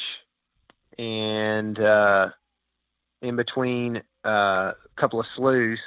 and 0.97 1.79
uh, 1.79 2.29
in 3.21 3.35
between 3.35 3.97
uh, 4.25 4.29
a 4.29 4.75
couple 4.99 5.19
of 5.19 5.25
sloughs 5.35 5.79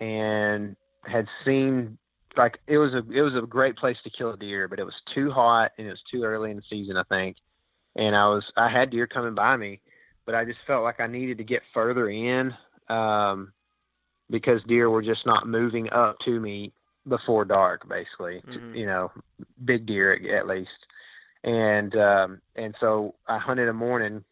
and 0.00 0.76
had 1.04 1.26
seen 1.44 1.98
like 2.36 2.58
it 2.66 2.78
was 2.78 2.92
a 2.92 2.98
it 3.10 3.22
was 3.22 3.34
a 3.34 3.46
great 3.46 3.76
place 3.76 3.96
to 4.04 4.10
kill 4.10 4.30
a 4.30 4.36
deer, 4.36 4.68
but 4.68 4.78
it 4.78 4.84
was 4.84 4.94
too 5.14 5.30
hot 5.30 5.72
and 5.78 5.86
it 5.86 5.90
was 5.90 6.02
too 6.10 6.22
early 6.22 6.50
in 6.50 6.56
the 6.56 6.62
season, 6.68 6.96
I 6.96 7.02
think. 7.04 7.36
And 7.96 8.14
I 8.14 8.26
was 8.28 8.44
I 8.56 8.68
had 8.68 8.90
deer 8.90 9.06
coming 9.06 9.34
by 9.34 9.56
me, 9.56 9.80
but 10.26 10.34
I 10.34 10.44
just 10.44 10.58
felt 10.66 10.84
like 10.84 11.00
I 11.00 11.06
needed 11.06 11.38
to 11.38 11.44
get 11.44 11.62
further 11.72 12.10
in 12.10 12.52
um, 12.88 13.52
because 14.30 14.60
deer 14.68 14.90
were 14.90 15.02
just 15.02 15.24
not 15.24 15.48
moving 15.48 15.90
up 15.90 16.18
to 16.24 16.38
me 16.38 16.72
before 17.08 17.44
dark, 17.44 17.88
basically. 17.88 18.42
Mhm. 18.42 18.74
You 18.74 18.86
know, 18.86 19.12
big 19.64 19.86
deer 19.86 20.12
at, 20.12 20.46
least. 20.46 20.86
And 21.44 21.94
um, 21.96 22.40
and 22.56 22.74
so 22.80 23.14
I 23.26 23.38
hunted 23.38 23.68
a 23.68 23.72
morning, 23.72 24.24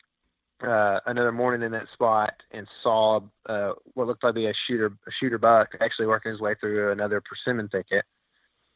uh, 0.62 1.00
another 1.06 1.32
morning 1.32 1.62
in 1.62 1.72
that 1.72 1.88
spot, 1.92 2.34
and 2.50 2.66
saw 2.82 3.20
uh, 3.46 3.72
what 3.94 4.06
looked 4.06 4.24
like 4.24 4.34
to 4.34 4.40
be 4.40 4.46
a 4.46 4.54
shooter 4.66 4.86
a 5.06 5.10
shooter 5.20 5.38
buck 5.38 5.68
actually 5.80 6.06
working 6.06 6.32
his 6.32 6.40
way 6.40 6.54
through 6.58 6.92
another 6.92 7.20
persimmon 7.20 7.68
thicket. 7.68 8.04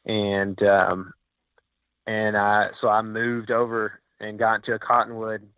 And 0.04 0.62
um, 0.62 1.12
and 2.06 2.36
I 2.36 2.70
so 2.80 2.88
I 2.88 3.02
moved 3.02 3.50
over 3.50 4.00
and 4.20 4.38
got 4.38 4.56
into 4.56 4.74
a 4.74 4.78
cottonwood 4.78 5.48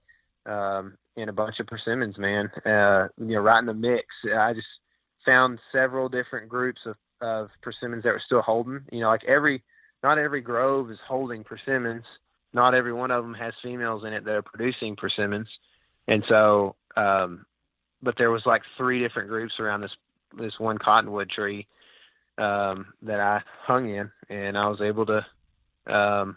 um, 0.47 0.97
in 1.16 1.28
a 1.28 1.32
bunch 1.32 1.61
of 1.61 1.66
persimmons, 1.66 2.18
man. 2.18 2.51
Uh, 2.64 3.09
you 3.18 3.34
know, 3.34 3.41
right 3.41 3.59
in 3.59 3.66
the 3.66 3.74
mix. 3.74 4.07
I 4.34 4.53
just 4.55 4.66
found 5.24 5.59
several 5.70 6.09
different 6.09 6.49
groups 6.49 6.80
of, 6.86 6.97
of 7.21 7.51
persimmons 7.62 8.05
that 8.05 8.12
were 8.12 8.23
still 8.25 8.43
holding. 8.43 8.81
You 8.91 9.01
know, 9.01 9.09
like 9.09 9.25
every, 9.25 9.62
not 10.03 10.18
every 10.18 10.41
grove 10.41 10.91
is 10.91 10.99
holding 11.07 11.45
persimmons. 11.45 12.05
Not 12.53 12.75
every 12.75 12.93
one 12.93 13.11
of 13.11 13.23
them 13.23 13.35
has 13.35 13.55
females 13.62 14.03
in 14.05 14.12
it 14.12 14.25
that 14.25 14.35
are 14.35 14.43
producing 14.43 14.97
persimmons. 14.97 15.49
And 16.09 16.25
so, 16.29 16.75
um, 16.97 17.47
but 18.03 18.14
there 18.18 18.31
was 18.31 18.43
like 18.45 18.62
three 18.77 19.01
different 19.01 19.29
groups 19.29 19.55
around 19.61 19.83
this, 19.83 19.93
this 20.37 20.59
one 20.59 20.79
cottonwood 20.79 21.31
tree, 21.31 21.66
um, 22.39 22.87
that 23.03 23.21
I 23.21 23.43
hung 23.66 23.89
in 23.95 24.11
and 24.29 24.59
I 24.59 24.68
was 24.68 24.81
able 24.81 25.07
to, 25.07 25.27
um, 25.87 26.37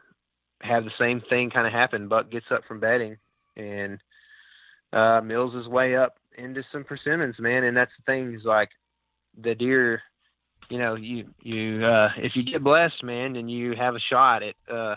have 0.61 0.83
the 0.83 0.91
same 0.99 1.21
thing 1.29 1.49
kind 1.49 1.65
of 1.65 1.73
happen. 1.73 2.07
Buck 2.07 2.29
gets 2.29 2.45
up 2.51 2.61
from 2.67 2.79
bedding 2.79 3.17
and, 3.57 3.99
uh, 4.91 5.21
mills 5.21 5.55
his 5.55 5.67
way 5.67 5.95
up 5.95 6.17
into 6.37 6.63
some 6.71 6.83
persimmons, 6.83 7.39
man. 7.39 7.63
And 7.63 7.75
that's 7.75 7.91
the 7.97 8.11
thing 8.11 8.33
is 8.33 8.43
like 8.45 8.69
the 9.41 9.55
deer, 9.55 10.01
you 10.69 10.77
know, 10.77 10.95
you, 10.95 11.25
you, 11.41 11.85
uh, 11.85 12.09
if 12.17 12.35
you 12.35 12.43
get 12.43 12.63
blessed, 12.63 13.03
man, 13.03 13.33
then 13.33 13.49
you 13.49 13.75
have 13.75 13.95
a 13.95 13.99
shot 13.99 14.43
at, 14.43 14.55
uh, 14.71 14.95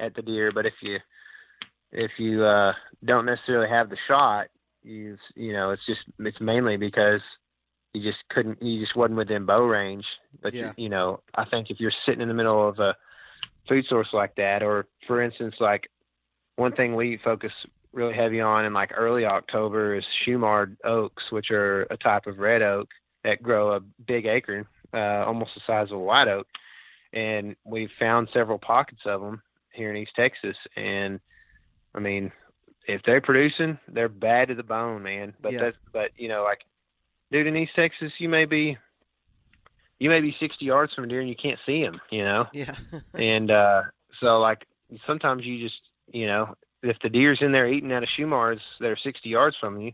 at 0.00 0.14
the 0.14 0.22
deer. 0.22 0.52
But 0.52 0.66
if 0.66 0.74
you, 0.82 0.98
if 1.92 2.10
you, 2.18 2.44
uh, 2.44 2.72
don't 3.04 3.26
necessarily 3.26 3.68
have 3.68 3.90
the 3.90 3.96
shot, 4.08 4.46
you, 4.82 5.16
you 5.34 5.52
know, 5.52 5.70
it's 5.70 5.86
just, 5.86 6.00
it's 6.18 6.40
mainly 6.40 6.76
because 6.76 7.20
you 7.92 8.02
just 8.02 8.22
couldn't, 8.30 8.62
you 8.62 8.80
just 8.80 8.96
wasn't 8.96 9.18
within 9.18 9.46
bow 9.46 9.62
range. 9.62 10.04
But 10.42 10.54
Yeah. 10.54 10.72
you, 10.76 10.84
you 10.84 10.88
know, 10.88 11.20
I 11.34 11.44
think 11.44 11.70
if 11.70 11.78
you're 11.80 11.92
sitting 12.06 12.20
in 12.20 12.28
the 12.28 12.34
middle 12.34 12.68
of 12.68 12.78
a 12.78 12.96
food 13.68 13.84
source 13.88 14.08
like 14.12 14.34
that, 14.36 14.62
or 14.62 14.86
for 15.06 15.22
instance, 15.22 15.54
like 15.60 15.88
one 16.56 16.72
thing 16.72 16.94
we 16.94 17.18
focus 17.22 17.52
really 17.92 18.14
heavy 18.14 18.40
on 18.40 18.64
in 18.64 18.72
like 18.72 18.90
early 18.96 19.24
October 19.24 19.94
is 19.94 20.04
Shumard 20.26 20.76
oaks, 20.84 21.22
which 21.30 21.50
are 21.50 21.82
a 21.90 21.96
type 21.96 22.26
of 22.26 22.38
red 22.38 22.62
oak 22.62 22.88
that 23.24 23.42
grow 23.42 23.72
a 23.72 23.80
big 24.06 24.26
acre, 24.26 24.66
uh, 24.94 25.24
almost 25.26 25.52
the 25.54 25.60
size 25.66 25.88
of 25.90 25.98
a 25.98 26.00
white 26.00 26.28
oak. 26.28 26.46
And 27.12 27.56
we've 27.64 27.90
found 27.98 28.28
several 28.32 28.58
pockets 28.58 29.02
of 29.04 29.20
them 29.20 29.42
here 29.72 29.90
in 29.90 29.96
East 29.96 30.12
Texas. 30.16 30.56
And 30.76 31.20
I 31.94 32.00
mean, 32.00 32.32
if 32.88 33.02
they're 33.04 33.20
producing, 33.20 33.78
they're 33.88 34.08
bad 34.08 34.48
to 34.48 34.54
the 34.54 34.62
bone, 34.62 35.02
man. 35.02 35.34
But 35.40 35.52
Yeah. 35.52 35.60
that's, 35.60 35.76
but 35.92 36.10
you 36.16 36.28
know, 36.28 36.42
like, 36.42 36.60
dude, 37.30 37.46
in 37.46 37.56
East 37.56 37.72
Texas, 37.76 38.12
you 38.18 38.28
may 38.28 38.44
be, 38.44 38.76
you 39.98 40.08
may 40.08 40.20
be 40.20 40.34
60 40.40 40.64
yards 40.64 40.92
from 40.94 41.04
a 41.04 41.06
deer 41.06 41.20
and 41.20 41.28
you 41.28 41.36
can't 41.36 41.60
see 41.64 41.82
them, 41.82 42.00
you 42.10 42.24
know? 42.24 42.46
Yeah. 42.52 42.74
and 43.14 43.50
uh 43.50 43.82
so 44.20 44.40
like 44.40 44.66
sometimes 45.06 45.44
you 45.44 45.60
just 45.60 45.80
you 46.12 46.26
know 46.26 46.54
if 46.82 46.96
the 47.02 47.08
deer's 47.08 47.38
in 47.40 47.52
there 47.52 47.68
eating 47.68 47.92
out 47.92 48.02
of 48.02 48.08
Shumards 48.18 48.60
that 48.80 48.88
are 48.88 48.96
60 48.96 49.28
yards 49.28 49.56
from 49.60 49.80
you 49.80 49.92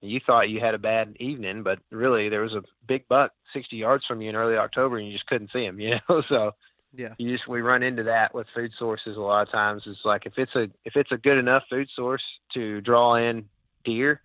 you 0.00 0.20
thought 0.24 0.48
you 0.48 0.60
had 0.60 0.74
a 0.74 0.78
bad 0.78 1.16
evening 1.18 1.62
but 1.62 1.78
really 1.90 2.28
there 2.28 2.42
was 2.42 2.54
a 2.54 2.62
big 2.86 3.06
buck 3.08 3.32
60 3.52 3.76
yards 3.76 4.04
from 4.06 4.20
you 4.20 4.28
in 4.28 4.36
early 4.36 4.56
october 4.56 4.98
and 4.98 5.06
you 5.06 5.12
just 5.12 5.26
couldn't 5.26 5.50
see 5.52 5.64
him 5.64 5.80
you 5.80 5.96
know 6.08 6.22
so 6.28 6.52
yeah. 6.94 7.14
you 7.18 7.32
just 7.32 7.48
we 7.48 7.60
run 7.60 7.82
into 7.82 8.02
that 8.04 8.34
with 8.34 8.46
food 8.54 8.72
sources 8.78 9.16
a 9.16 9.20
lot 9.20 9.46
of 9.46 9.52
times 9.52 9.82
it's 9.86 10.04
like 10.04 10.24
if 10.26 10.38
it's 10.38 10.54
a 10.54 10.68
if 10.84 10.96
it's 10.96 11.12
a 11.12 11.18
good 11.18 11.38
enough 11.38 11.62
food 11.68 11.88
source 11.94 12.22
to 12.54 12.80
draw 12.80 13.14
in 13.16 13.44
deer 13.84 14.20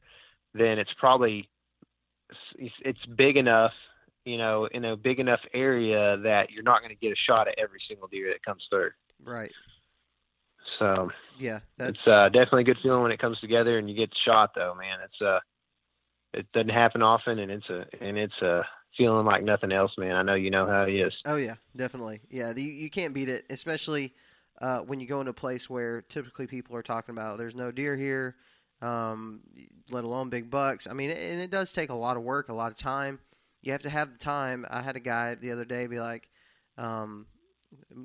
then 0.53 0.79
it's 0.79 0.93
probably 0.97 1.49
it's, 2.57 2.73
it's 2.79 3.05
big 3.17 3.35
enough 3.35 3.73
you 4.25 4.37
know 4.37 4.65
in 4.65 4.85
a 4.85 4.95
big 4.95 5.19
enough 5.19 5.41
area 5.53 6.17
that 6.17 6.51
you're 6.51 6.63
not 6.63 6.79
going 6.79 6.89
to 6.89 6.95
get 6.95 7.11
a 7.11 7.15
shot 7.27 7.47
at 7.47 7.55
every 7.57 7.81
single 7.87 8.07
deer 8.07 8.31
that 8.31 8.43
comes 8.43 8.65
through 8.69 8.91
Right. 9.25 9.51
so 10.79 11.09
Yeah. 11.37 11.59
That, 11.77 11.89
it's 11.89 12.07
uh, 12.07 12.29
definitely 12.29 12.61
a 12.61 12.65
good 12.65 12.79
feeling 12.81 13.03
when 13.03 13.11
it 13.11 13.19
comes 13.19 13.39
together 13.39 13.77
and 13.77 13.89
you 13.89 13.95
get 13.95 14.09
the 14.09 14.15
shot 14.23 14.51
though 14.55 14.73
man 14.75 14.99
it's 15.03 15.21
uh 15.21 15.39
it 16.33 16.51
doesn't 16.53 16.69
happen 16.69 17.01
often 17.01 17.39
and 17.39 17.51
it's 17.51 17.69
a 17.69 17.85
and 18.01 18.17
it's 18.17 18.41
a 18.41 18.61
feeling 18.97 19.25
like 19.25 19.43
nothing 19.43 19.71
else 19.71 19.91
man 19.97 20.15
i 20.15 20.21
know 20.21 20.35
you 20.35 20.51
know 20.51 20.67
how 20.67 20.83
it 20.83 20.93
is 20.93 21.13
Oh 21.25 21.37
yeah, 21.37 21.55
definitely. 21.75 22.21
Yeah, 22.29 22.53
the, 22.53 22.61
you 22.61 22.89
can't 22.89 23.13
beat 23.13 23.29
it, 23.29 23.45
especially 23.49 24.13
uh, 24.61 24.79
when 24.79 24.99
you 24.99 25.07
go 25.07 25.19
into 25.19 25.31
a 25.31 25.35
place 25.35 25.69
where 25.69 26.01
typically 26.01 26.47
people 26.47 26.75
are 26.75 26.83
talking 26.83 27.15
about 27.15 27.37
there's 27.37 27.55
no 27.55 27.71
deer 27.71 27.95
here, 27.95 28.35
um, 28.81 29.41
let 29.89 30.03
alone 30.03 30.29
big 30.29 30.49
bucks. 30.49 30.85
I 30.85 30.93
mean, 30.93 31.11
and 31.11 31.41
it 31.41 31.49
does 31.49 31.71
take 31.71 31.89
a 31.89 31.95
lot 31.95 32.17
of 32.17 32.23
work, 32.23 32.49
a 32.49 32.53
lot 32.53 32.71
of 32.71 32.77
time. 32.77 33.19
You 33.61 33.71
have 33.71 33.81
to 33.83 33.89
have 33.89 34.11
the 34.11 34.17
time. 34.17 34.65
I 34.69 34.81
had 34.81 34.97
a 34.97 34.99
guy 34.99 35.35
the 35.35 35.51
other 35.51 35.63
day 35.63 35.87
be 35.87 35.99
like, 35.99 36.29
um, 36.77 37.27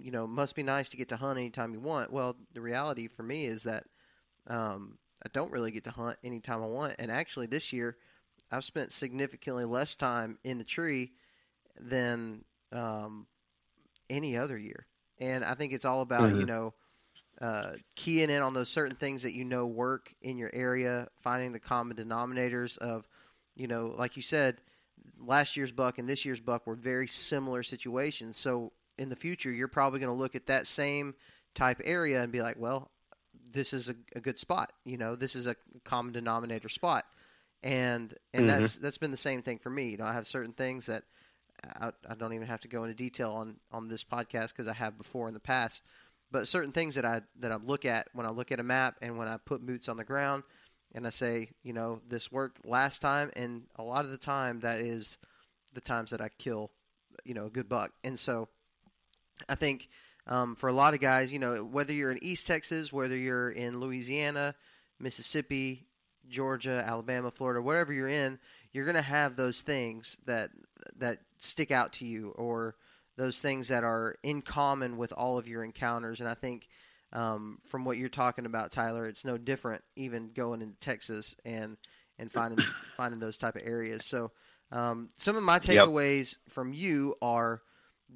you 0.00 0.12
know, 0.12 0.28
must 0.28 0.54
be 0.54 0.62
nice 0.62 0.88
to 0.90 0.96
get 0.96 1.08
to 1.08 1.16
hunt 1.16 1.38
anytime 1.38 1.74
you 1.74 1.80
want. 1.80 2.12
Well, 2.12 2.36
the 2.54 2.60
reality 2.60 3.08
for 3.08 3.24
me 3.24 3.46
is 3.46 3.64
that 3.64 3.84
um, 4.46 4.98
I 5.26 5.28
don't 5.32 5.50
really 5.50 5.72
get 5.72 5.82
to 5.84 5.90
hunt 5.90 6.16
anytime 6.22 6.62
I 6.62 6.66
want. 6.66 6.94
And 7.00 7.10
actually, 7.10 7.46
this 7.46 7.72
year, 7.72 7.96
I've 8.50 8.64
spent 8.64 8.92
significantly 8.92 9.64
less 9.64 9.94
time 9.94 10.38
in 10.44 10.58
the 10.58 10.64
tree 10.64 11.12
than 11.80 12.44
um, 12.72 13.26
any 14.10 14.36
other 14.36 14.58
year. 14.58 14.86
And 15.20 15.44
I 15.44 15.54
think 15.54 15.72
it's 15.72 15.84
all 15.84 16.00
about, 16.02 16.34
you 16.34 16.44
Mhm. 16.44 16.46
know, 16.46 16.74
uh, 17.40 17.72
keying 17.96 18.30
in 18.30 18.42
on 18.42 18.54
those 18.54 18.68
certain 18.68 18.96
things 18.96 19.22
that 19.22 19.34
you 19.34 19.44
know 19.44 19.66
work 19.66 20.14
in 20.22 20.38
your 20.38 20.50
area, 20.52 21.08
finding 21.20 21.52
the 21.52 21.60
common 21.60 21.96
denominators 21.96 22.78
of, 22.78 23.06
you 23.56 23.66
know, 23.66 23.94
like 23.96 24.16
you 24.16 24.22
said, 24.22 24.60
last 25.18 25.56
year's 25.56 25.72
buck 25.72 25.98
and 25.98 26.08
this 26.08 26.24
year's 26.24 26.40
buck 26.40 26.66
were 26.66 26.74
very 26.74 27.06
similar 27.06 27.62
situations. 27.62 28.36
So 28.38 28.72
in 28.98 29.08
the 29.08 29.16
future, 29.16 29.50
you're 29.50 29.68
probably 29.68 30.00
going 30.00 30.12
to 30.12 30.18
look 30.18 30.34
at 30.34 30.46
that 30.46 30.66
same 30.66 31.14
type 31.54 31.80
area 31.84 32.22
and 32.22 32.32
be 32.32 32.42
like, 32.42 32.56
well, 32.58 32.90
this 33.52 33.72
is 33.72 33.88
a, 33.88 33.94
a 34.14 34.20
good 34.20 34.38
spot. 34.38 34.72
You 34.84 34.96
know, 34.96 35.14
this 35.16 35.34
is 35.34 35.46
a 35.46 35.56
common 35.84 36.12
denominator 36.12 36.68
spot. 36.68 37.04
And 37.62 38.14
and 38.32 38.44
Mhm. 38.44 38.46
that's 38.46 38.76
that's 38.76 38.98
been 38.98 39.10
the 39.10 39.16
same 39.16 39.42
thing 39.42 39.58
for 39.58 39.70
me. 39.70 39.90
You 39.90 39.96
know, 39.98 40.04
I 40.04 40.12
have 40.12 40.26
certain 40.26 40.52
things 40.52 40.86
that 40.86 41.04
I, 41.80 41.90
I 42.08 42.14
don't 42.14 42.32
even 42.32 42.46
have 42.46 42.60
to 42.60 42.68
go 42.68 42.84
into 42.84 42.94
detail 42.94 43.32
on 43.32 43.58
on 43.72 43.88
this 43.88 44.04
podcast 44.04 44.48
because 44.48 44.68
I 44.68 44.74
have 44.74 44.96
before 44.96 45.28
in 45.28 45.34
the 45.34 45.40
past. 45.40 45.84
But 46.30 46.46
certain 46.46 46.72
things 46.72 46.94
that 46.94 47.04
I 47.04 47.22
that 47.40 47.50
I 47.50 47.56
look 47.56 47.84
at 47.84 48.08
when 48.12 48.26
I 48.26 48.30
look 48.30 48.52
at 48.52 48.60
a 48.60 48.64
map 48.64 48.96
and 49.02 49.18
when 49.18 49.28
I 49.28 49.38
put 49.38 49.66
boots 49.66 49.88
on 49.88 49.96
the 49.96 50.04
ground, 50.04 50.44
and 50.94 51.06
I 51.06 51.10
say, 51.10 51.50
you 51.62 51.72
know, 51.72 52.00
this 52.06 52.30
worked 52.30 52.64
last 52.64 53.00
time, 53.00 53.30
and 53.34 53.64
a 53.76 53.82
lot 53.82 54.04
of 54.04 54.10
the 54.10 54.18
time 54.18 54.60
that 54.60 54.78
is 54.80 55.18
the 55.74 55.80
times 55.80 56.10
that 56.10 56.20
I 56.20 56.28
kill, 56.38 56.70
you 57.24 57.34
know, 57.34 57.46
a 57.46 57.50
good 57.50 57.68
buck. 57.68 57.92
And 58.04 58.18
so, 58.18 58.48
I 59.48 59.54
think 59.56 59.88
um, 60.26 60.54
for 60.54 60.68
a 60.68 60.72
lot 60.72 60.94
of 60.94 61.00
guys, 61.00 61.32
you 61.32 61.38
know, 61.38 61.64
whether 61.64 61.92
you're 61.92 62.12
in 62.12 62.22
East 62.22 62.46
Texas, 62.46 62.92
whether 62.92 63.16
you're 63.16 63.50
in 63.50 63.80
Louisiana, 63.80 64.54
Mississippi, 65.00 65.87
Georgia, 66.28 66.82
Alabama, 66.86 67.30
Florida, 67.30 67.60
wherever 67.62 67.92
you're 67.92 68.08
in, 68.08 68.38
you're 68.72 68.84
going 68.84 68.94
to 68.96 69.02
have 69.02 69.36
those 69.36 69.62
things 69.62 70.18
that 70.26 70.50
that 70.98 71.18
stick 71.38 71.70
out 71.70 71.92
to 71.94 72.04
you, 72.04 72.30
or 72.36 72.74
those 73.16 73.38
things 73.38 73.68
that 73.68 73.84
are 73.84 74.16
in 74.22 74.42
common 74.42 74.96
with 74.96 75.12
all 75.12 75.38
of 75.38 75.48
your 75.48 75.64
encounters. 75.64 76.20
And 76.20 76.28
I 76.28 76.34
think 76.34 76.68
um, 77.12 77.58
from 77.64 77.84
what 77.84 77.96
you're 77.96 78.08
talking 78.08 78.46
about, 78.46 78.70
Tyler, 78.70 79.04
it's 79.06 79.24
no 79.24 79.38
different. 79.38 79.82
Even 79.96 80.30
going 80.32 80.62
into 80.62 80.78
Texas 80.80 81.34
and 81.44 81.76
and 82.18 82.30
finding 82.30 82.64
finding 82.96 83.20
those 83.20 83.38
type 83.38 83.56
of 83.56 83.62
areas. 83.64 84.04
So 84.04 84.32
um, 84.72 85.08
some 85.18 85.36
of 85.36 85.42
my 85.42 85.58
Yep. 85.62 85.88
takeaways 85.88 86.36
from 86.48 86.72
you 86.72 87.16
are: 87.22 87.62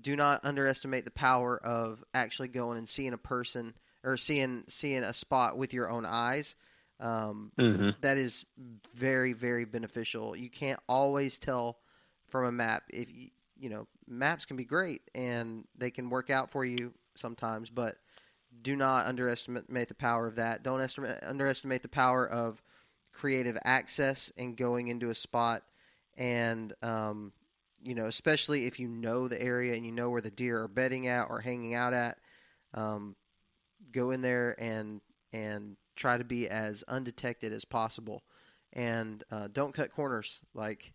do 0.01 0.17
not 0.17 0.45
underestimate 0.45 1.05
the 1.05 1.11
power 1.11 1.57
of 1.63 2.05
actually 2.15 2.49
going 2.49 2.79
and 2.79 2.89
seeing 2.89 3.13
a 3.13 3.19
person 3.19 3.75
or 4.05 4.17
seeing 4.17 4.65
seeing 4.69 5.03
a 5.03 5.13
spot 5.15 5.57
with 5.57 5.73
your 5.73 5.91
own 5.91 6.05
eyes. 6.07 6.57
Um, 7.01 7.53
hmm 7.59 7.91
that 8.01 8.19
is 8.19 8.45
very 8.95 9.33
very 9.33 9.65
beneficial. 9.65 10.37
You 10.37 10.51
can't 10.51 10.81
always 10.89 11.39
tell 11.39 11.79
from 12.29 12.47
a 12.47 12.53
map 12.53 12.85
if 12.91 13.11
you 13.11 13.31
you 13.59 13.69
know 13.69 13.87
maps 14.07 14.45
can 14.45 14.57
be 14.57 14.65
great 14.65 15.03
and 15.15 15.67
they 15.77 15.91
can 15.91 16.11
work 16.11 16.31
out 16.31 16.51
for 16.51 16.65
you 16.65 16.93
sometimes 17.15 17.71
but 17.71 17.97
do 18.61 18.77
not 18.77 19.07
underestimate 19.07 19.89
the 19.89 19.95
power 19.95 20.27
of 20.27 20.37
that. 20.37 20.63
Don't 20.63 20.81
estimate, 20.81 21.19
underestimate 21.23 21.83
the 21.83 21.89
power 21.89 22.29
of 22.29 22.63
creative 23.13 23.57
access 23.65 24.33
and 24.37 24.57
going 24.57 24.89
into 24.89 25.11
a 25.11 25.15
spot 25.15 25.63
and 26.17 26.75
um, 26.83 27.33
you 27.83 27.95
know, 27.95 28.07
especially 28.07 28.67
if 28.67 28.79
you 28.79 28.89
know 28.89 29.29
the 29.29 29.41
area 29.41 29.75
and 29.75 29.85
you 29.85 29.93
know 29.93 30.11
where 30.11 30.21
the 30.21 30.31
deer 30.31 30.63
are 30.63 30.69
bedding 30.69 31.09
at 31.09 31.27
or 31.29 31.41
hanging 31.41 31.75
out 31.75 31.95
at, 31.95 32.19
um, 32.75 33.17
go 33.93 34.11
in 34.11 34.21
there 34.21 34.55
and 34.59 35.01
and 35.33 35.77
try 35.97 36.19
to 36.19 36.25
be 36.25 36.49
as 36.49 36.83
undetected 36.89 37.53
as 37.53 37.65
possible, 37.65 38.23
and 38.73 39.25
uh, 39.31 39.49
don't 39.53 39.75
cut 39.75 39.93
corners. 39.93 40.41
Like 40.55 40.93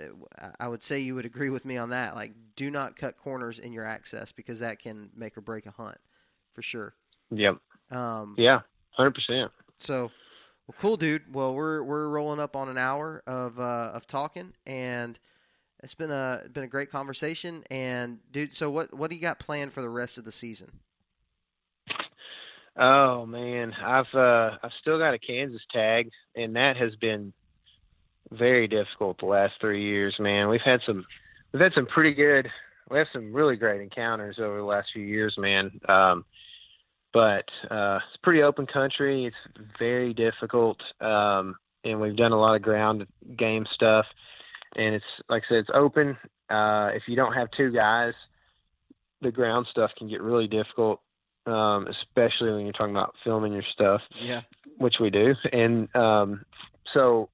uh, 0.00 0.50
I 0.58 0.68
would 0.68 0.82
say, 0.82 0.98
you 0.98 1.14
would 1.14 1.24
agree 1.24 1.50
with 1.50 1.64
me 1.64 1.76
on 1.76 1.90
that. 1.90 2.14
Like, 2.14 2.32
do 2.56 2.70
not 2.70 2.96
cut 2.96 3.16
corners 3.16 3.58
in 3.58 3.72
your 3.72 3.84
access 3.84 4.32
because 4.32 4.60
that 4.60 4.78
can 4.78 5.10
make 5.14 5.36
or 5.36 5.40
break 5.40 5.66
a 5.66 5.70
hunt, 5.70 5.98
for 6.52 6.62
sure. 6.62 6.94
Yep. 7.30 7.58
Um, 7.90 8.34
yeah, 8.38 8.60
hundred 8.90 9.14
percent. 9.14 9.50
So, 9.78 10.10
well, 10.66 10.76
cool, 10.80 10.96
dude. 10.96 11.34
Well, 11.34 11.54
we're 11.54 11.82
we're 11.82 12.08
rolling 12.08 12.40
up 12.40 12.56
on 12.56 12.68
an 12.68 12.78
hour 12.78 13.22
of 13.26 13.58
uh, 13.58 13.90
of 13.92 14.06
talking, 14.06 14.54
and 14.66 15.18
it's 15.82 15.94
been 15.94 16.10
a 16.10 16.42
been 16.52 16.64
a 16.64 16.68
great 16.68 16.90
conversation. 16.90 17.62
And 17.70 18.18
dude, 18.30 18.54
so 18.54 18.70
what 18.70 18.94
what 18.94 19.10
do 19.10 19.16
you 19.16 19.22
got 19.22 19.38
planned 19.38 19.72
for 19.72 19.82
the 19.82 19.90
rest 19.90 20.18
of 20.18 20.24
the 20.24 20.32
season? 20.32 20.80
Oh 22.76 23.24
man, 23.24 23.72
I've 23.72 24.12
uh, 24.14 24.56
I've 24.62 24.72
still 24.80 24.98
got 24.98 25.14
a 25.14 25.18
Kansas 25.18 25.62
tag, 25.72 26.10
and 26.34 26.56
that 26.56 26.76
has 26.76 26.94
been 26.96 27.32
very 28.32 28.66
difficult 28.66 29.18
the 29.20 29.26
last 29.26 29.54
three 29.60 29.84
years. 29.84 30.16
Man, 30.18 30.48
we've 30.48 30.60
had 30.60 30.80
some 30.84 31.04
we've 31.52 31.62
had 31.62 31.72
some 31.74 31.86
pretty 31.86 32.14
good, 32.14 32.48
we 32.90 32.98
have 32.98 33.06
some 33.12 33.32
really 33.32 33.54
great 33.54 33.80
encounters 33.80 34.36
over 34.40 34.56
the 34.56 34.64
last 34.64 34.88
few 34.92 35.04
years, 35.04 35.36
man. 35.38 35.70
Um, 35.88 36.24
but 37.12 37.44
uh, 37.70 38.00
it's 38.08 38.20
pretty 38.24 38.42
open 38.42 38.66
country. 38.66 39.26
It's 39.26 39.64
very 39.78 40.12
difficult, 40.12 40.80
um, 41.00 41.54
and 41.84 42.00
we've 42.00 42.16
done 42.16 42.32
a 42.32 42.40
lot 42.40 42.56
of 42.56 42.62
ground 42.62 43.06
game 43.38 43.66
stuff. 43.72 44.06
And 44.74 44.96
it's 44.96 45.04
like 45.28 45.44
I 45.46 45.48
said, 45.48 45.58
it's 45.58 45.70
open. 45.72 46.16
Uh, 46.50 46.90
if 46.92 47.04
you 47.06 47.14
don't 47.14 47.34
have 47.34 47.48
two 47.56 47.70
guys, 47.70 48.14
the 49.22 49.30
ground 49.30 49.68
stuff 49.70 49.92
can 49.96 50.08
get 50.08 50.20
really 50.20 50.48
difficult 50.48 51.00
um, 51.46 51.86
especially 51.88 52.52
when 52.52 52.64
you're 52.64 52.72
talking 52.72 52.94
about 52.94 53.14
filming 53.24 53.52
your 53.52 53.64
stuff. 53.72 54.02
Yeah. 54.18 54.40
Which 54.78 54.96
we 55.00 55.10
do. 55.10 55.34
And 55.52 55.94
um, 55.94 56.44
so, 56.92 57.28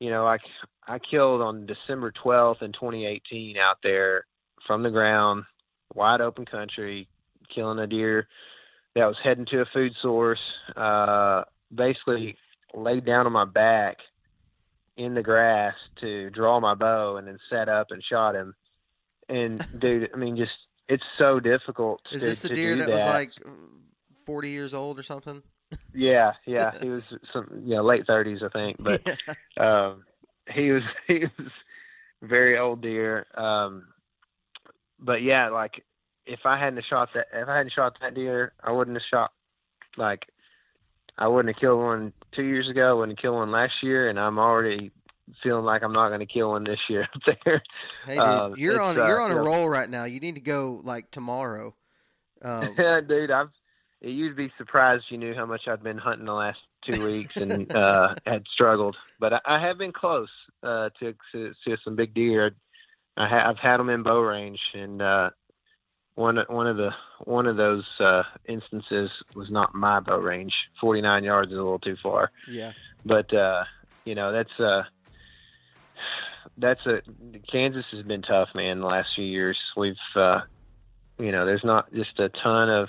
you 0.00 0.10
know, 0.10 0.26
I, 0.26 0.38
I 0.86 0.98
killed 0.98 1.40
on 1.40 1.66
December 1.66 2.12
12th 2.12 2.62
in 2.62 2.72
2018 2.72 3.56
out 3.56 3.78
there 3.82 4.26
from 4.66 4.82
the 4.82 4.90
ground, 4.90 5.44
wide 5.94 6.20
open 6.20 6.44
country, 6.44 7.08
killing 7.54 7.78
a 7.78 7.86
deer 7.86 8.28
that 8.94 9.06
was 9.06 9.16
heading 9.22 9.46
to 9.46 9.60
a 9.60 9.66
food 9.66 9.92
source. 10.02 10.40
Uh, 10.76 11.44
basically 11.74 12.36
laid 12.74 13.04
down 13.04 13.26
on 13.26 13.32
my 13.32 13.44
back 13.44 13.98
in 14.96 15.14
the 15.14 15.22
grass 15.22 15.74
to 16.00 16.30
draw 16.30 16.60
my 16.60 16.74
bow 16.74 17.16
and 17.16 17.26
then 17.26 17.38
set 17.50 17.68
up 17.68 17.88
and 17.90 18.02
shot 18.02 18.34
him. 18.34 18.54
And 19.28 19.64
dude, 19.78 20.10
I 20.12 20.16
mean, 20.16 20.36
just 20.36 20.52
it's 20.88 21.04
so 21.18 21.40
difficult. 21.40 22.00
Is 22.12 22.20
to, 22.20 22.26
this 22.28 22.40
the 22.42 22.48
deer 22.50 22.76
that, 22.76 22.86
that, 22.86 22.90
was 22.90 23.14
like 23.14 23.30
forty 24.24 24.50
years 24.50 24.74
old 24.74 24.98
or 24.98 25.02
something? 25.02 25.42
Yeah, 25.92 26.32
yeah, 26.46 26.72
he 26.80 26.88
was 26.88 27.02
some 27.32 27.62
yeah 27.64 27.80
late 27.80 28.06
thirties 28.06 28.40
I 28.44 28.48
think, 28.48 28.76
but 28.80 29.02
um, 29.56 30.04
he 30.52 30.70
was 30.70 30.82
he 31.06 31.24
was 31.38 31.50
very 32.22 32.58
old 32.58 32.82
deer. 32.82 33.26
Um, 33.34 33.88
but 34.98 35.22
yeah, 35.22 35.48
like 35.48 35.84
if 36.26 36.40
I 36.44 36.58
hadn't 36.58 36.84
shot 36.88 37.10
that 37.14 37.26
if 37.32 37.48
I 37.48 37.56
hadn't 37.56 37.72
shot 37.72 37.96
that 38.00 38.14
deer, 38.14 38.52
I 38.62 38.72
wouldn't 38.72 38.96
have 38.96 39.06
shot 39.10 39.32
like 39.96 40.26
I 41.16 41.28
wouldn't 41.28 41.54
have 41.54 41.60
killed 41.60 41.80
one 41.80 42.12
two 42.32 42.44
years 42.44 42.68
ago. 42.68 42.90
I 42.90 42.92
wouldn't 42.92 43.18
have 43.18 43.22
killed 43.22 43.36
one 43.36 43.50
last 43.50 43.74
year, 43.82 44.08
and 44.08 44.18
I'm 44.18 44.38
already 44.38 44.90
feeling 45.42 45.64
like 45.64 45.82
I'm 45.82 45.92
not 45.92 46.08
going 46.08 46.20
to 46.20 46.26
kill 46.26 46.50
one 46.50 46.64
this 46.64 46.80
year 46.88 47.02
up 47.14 47.36
there. 47.44 47.62
Hey, 48.06 48.14
dude, 48.14 48.20
um, 48.20 48.54
you're 48.56 48.80
on 48.80 48.98
uh, 48.98 49.06
you're 49.06 49.20
on 49.20 49.30
a 49.30 49.34
know, 49.34 49.42
roll 49.42 49.68
right 49.68 49.88
now. 49.88 50.04
You 50.04 50.20
need 50.20 50.34
to 50.34 50.40
go 50.40 50.80
like 50.84 51.10
tomorrow. 51.10 51.74
Um, 52.42 52.74
yeah, 52.78 53.00
dude, 53.08 53.30
I've 53.30 53.50
you'd 54.00 54.36
be 54.36 54.52
surprised 54.58 55.04
you 55.08 55.18
knew 55.18 55.34
how 55.34 55.46
much 55.46 55.62
I'd 55.66 55.82
been 55.82 55.98
hunting 55.98 56.26
the 56.26 56.32
last 56.32 56.58
two 56.84 57.02
weeks 57.04 57.36
and 57.36 57.70
uh, 57.74 58.14
had 58.26 58.44
struggled, 58.52 58.96
but 59.18 59.32
I, 59.32 59.40
I 59.46 59.60
have 59.66 59.78
been 59.78 59.92
close 59.92 60.28
uh, 60.62 60.90
to, 61.00 61.14
to 61.32 61.52
to 61.66 61.76
some 61.84 61.96
big 61.96 62.14
deer. 62.14 62.52
I 63.16 63.28
ha- 63.28 63.48
I've 63.48 63.58
had 63.58 63.78
them 63.78 63.90
in 63.90 64.02
bow 64.02 64.20
range, 64.20 64.60
and 64.74 65.00
uh, 65.00 65.30
one 66.16 66.38
one 66.48 66.66
of 66.66 66.76
the 66.76 66.90
one 67.24 67.46
of 67.46 67.56
those 67.56 67.84
uh, 68.00 68.22
instances 68.46 69.10
was 69.34 69.50
not 69.50 69.74
my 69.74 70.00
bow 70.00 70.18
range. 70.18 70.52
Forty 70.80 71.00
nine 71.00 71.24
yards 71.24 71.50
is 71.50 71.58
a 71.58 71.62
little 71.62 71.78
too 71.78 71.96
far. 72.02 72.30
Yeah, 72.48 72.72
but 73.04 73.32
uh, 73.32 73.64
you 74.04 74.14
know 74.14 74.32
that's 74.32 74.60
uh 74.60 74.82
that's 76.58 76.84
a 76.86 77.00
Kansas 77.50 77.84
has 77.92 78.02
been 78.04 78.22
tough, 78.22 78.48
man. 78.54 78.80
The 78.80 78.86
last 78.86 79.10
few 79.14 79.24
years, 79.24 79.58
we've 79.76 79.96
uh, 80.16 80.40
you 81.18 81.32
know, 81.32 81.46
there's 81.46 81.64
not 81.64 81.92
just 81.92 82.18
a 82.18 82.28
ton 82.28 82.70
of 82.70 82.88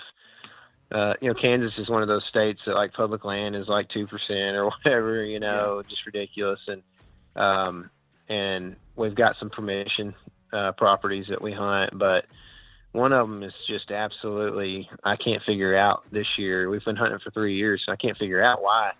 uh, 0.91 1.14
you 1.20 1.28
know, 1.28 1.34
Kansas 1.34 1.74
is 1.78 1.89
one 1.89 2.01
of 2.01 2.08
those 2.08 2.24
states 2.30 2.62
that 2.66 2.76
like 2.76 2.93
public 2.93 3.26
land 3.26 3.56
is 3.56 3.68
like 3.68 3.89
two 3.89 4.08
percent 4.08 4.56
or 4.56 4.66
whatever, 4.84 5.24
you 5.24 5.39
know, 5.39 5.82
yeah. 5.84 5.89
just 5.89 6.06
ridiculous. 6.06 6.60
And 6.68 6.84
um, 7.36 7.89
and 8.30 8.76
we've 8.95 9.16
got 9.16 9.36
some 9.39 9.49
permission 9.49 10.14
uh, 10.53 10.72
properties 10.74 11.26
that 11.30 11.41
we 11.41 11.51
hunt, 11.51 11.97
but 11.97 12.26
one 12.91 13.12
of 13.12 13.28
them 13.28 13.43
is 13.43 13.53
just 13.68 13.91
absolutely 13.91 14.89
I 15.03 15.16
can't 15.18 15.43
figure 15.43 15.76
out 15.76 16.03
this 16.12 16.28
year. 16.38 16.70
We've 16.70 16.86
been 16.86 16.95
hunting 16.95 17.20
for 17.24 17.32
three 17.32 17.58
years, 17.58 17.84
so 17.86 17.91
I 17.91 17.97
can't 17.97 18.18
figure 18.18 18.41
out 18.41 18.62
why 18.62 18.91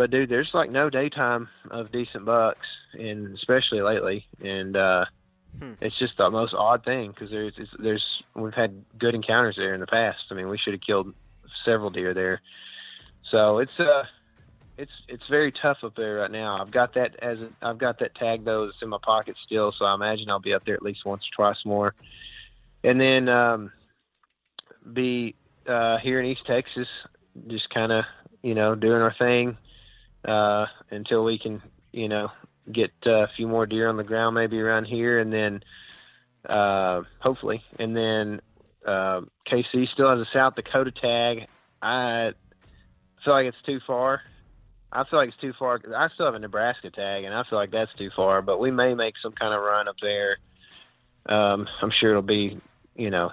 but 0.00 0.10
dude, 0.10 0.30
there's 0.30 0.48
like 0.54 0.70
no 0.70 0.88
daytime 0.88 1.46
of 1.70 1.92
decent 1.92 2.24
bucks, 2.24 2.66
and 2.94 3.36
especially 3.36 3.82
lately, 3.82 4.24
and 4.42 4.74
uh, 4.74 5.04
hmm. 5.58 5.74
it's 5.82 5.98
just 5.98 6.16
the 6.16 6.30
most 6.30 6.54
odd 6.54 6.82
thing 6.86 7.10
because 7.10 7.28
there's 7.28 7.52
there's 7.78 8.02
we've 8.34 8.54
had 8.54 8.82
good 8.98 9.14
encounters 9.14 9.56
there 9.58 9.74
in 9.74 9.80
the 9.80 9.86
past. 9.86 10.20
I 10.30 10.34
mean, 10.34 10.48
we 10.48 10.56
should 10.56 10.72
have 10.72 10.80
killed 10.80 11.12
several 11.66 11.90
deer 11.90 12.14
there, 12.14 12.40
so 13.30 13.58
it's 13.58 13.78
uh 13.78 14.04
it's 14.78 14.90
it's 15.06 15.24
very 15.28 15.52
tough 15.52 15.76
up 15.82 15.96
there 15.96 16.14
right 16.14 16.30
now. 16.30 16.58
I've 16.58 16.70
got 16.70 16.94
that 16.94 17.16
as 17.20 17.36
a, 17.38 17.50
I've 17.60 17.76
got 17.76 17.98
that 17.98 18.14
tag 18.14 18.42
though 18.42 18.64
that's 18.64 18.80
in 18.80 18.88
my 18.88 18.96
pocket 19.02 19.36
still, 19.44 19.70
so 19.78 19.84
I 19.84 19.94
imagine 19.94 20.30
I'll 20.30 20.40
be 20.40 20.54
up 20.54 20.64
there 20.64 20.76
at 20.76 20.82
least 20.82 21.04
once 21.04 21.24
or 21.24 21.36
twice 21.36 21.62
more, 21.66 21.94
and 22.84 22.98
then 22.98 23.28
um, 23.28 23.70
be 24.94 25.34
uh, 25.68 25.98
here 25.98 26.18
in 26.20 26.24
East 26.24 26.46
Texas, 26.46 26.88
just 27.48 27.68
kind 27.68 27.92
of 27.92 28.06
you 28.42 28.54
know 28.54 28.74
doing 28.74 29.02
our 29.02 29.14
thing 29.18 29.58
uh, 30.24 30.66
until 30.90 31.24
we 31.24 31.38
can, 31.38 31.62
you 31.92 32.08
know, 32.08 32.30
get 32.72 32.92
uh, 33.06 33.24
a 33.24 33.28
few 33.36 33.48
more 33.48 33.66
deer 33.66 33.88
on 33.88 33.96
the 33.96 34.04
ground 34.04 34.34
maybe 34.34 34.60
around 34.60 34.84
here, 34.84 35.18
and 35.18 35.32
then 35.32 35.62
uh, 36.48 37.02
hopefully, 37.20 37.62
and 37.78 37.96
then 37.96 38.40
uh, 38.86 39.22
KC 39.50 39.88
still 39.92 40.10
has 40.10 40.20
a 40.20 40.30
South 40.32 40.54
Dakota 40.54 40.90
tag. 40.90 41.46
I 41.82 42.32
feel 43.24 43.34
like 43.34 43.46
it's 43.46 43.62
too 43.64 43.80
far. 43.86 44.22
I 44.92 45.04
feel 45.04 45.18
like 45.18 45.28
it's 45.28 45.40
too 45.40 45.52
far. 45.58 45.80
I 45.96 46.08
still 46.14 46.26
have 46.26 46.34
a 46.34 46.38
Nebraska 46.38 46.90
tag, 46.90 47.24
and 47.24 47.34
I 47.34 47.44
feel 47.48 47.58
like 47.58 47.70
that's 47.70 47.94
too 47.94 48.10
far. 48.14 48.42
But 48.42 48.58
we 48.58 48.70
may 48.70 48.94
make 48.94 49.14
some 49.22 49.32
kind 49.32 49.54
of 49.54 49.62
run 49.62 49.88
up 49.88 49.96
there. 50.02 50.38
Um, 51.26 51.68
I'm 51.80 51.90
sure 51.90 52.10
it'll 52.10 52.22
be, 52.22 52.58
you 52.96 53.10
know, 53.10 53.32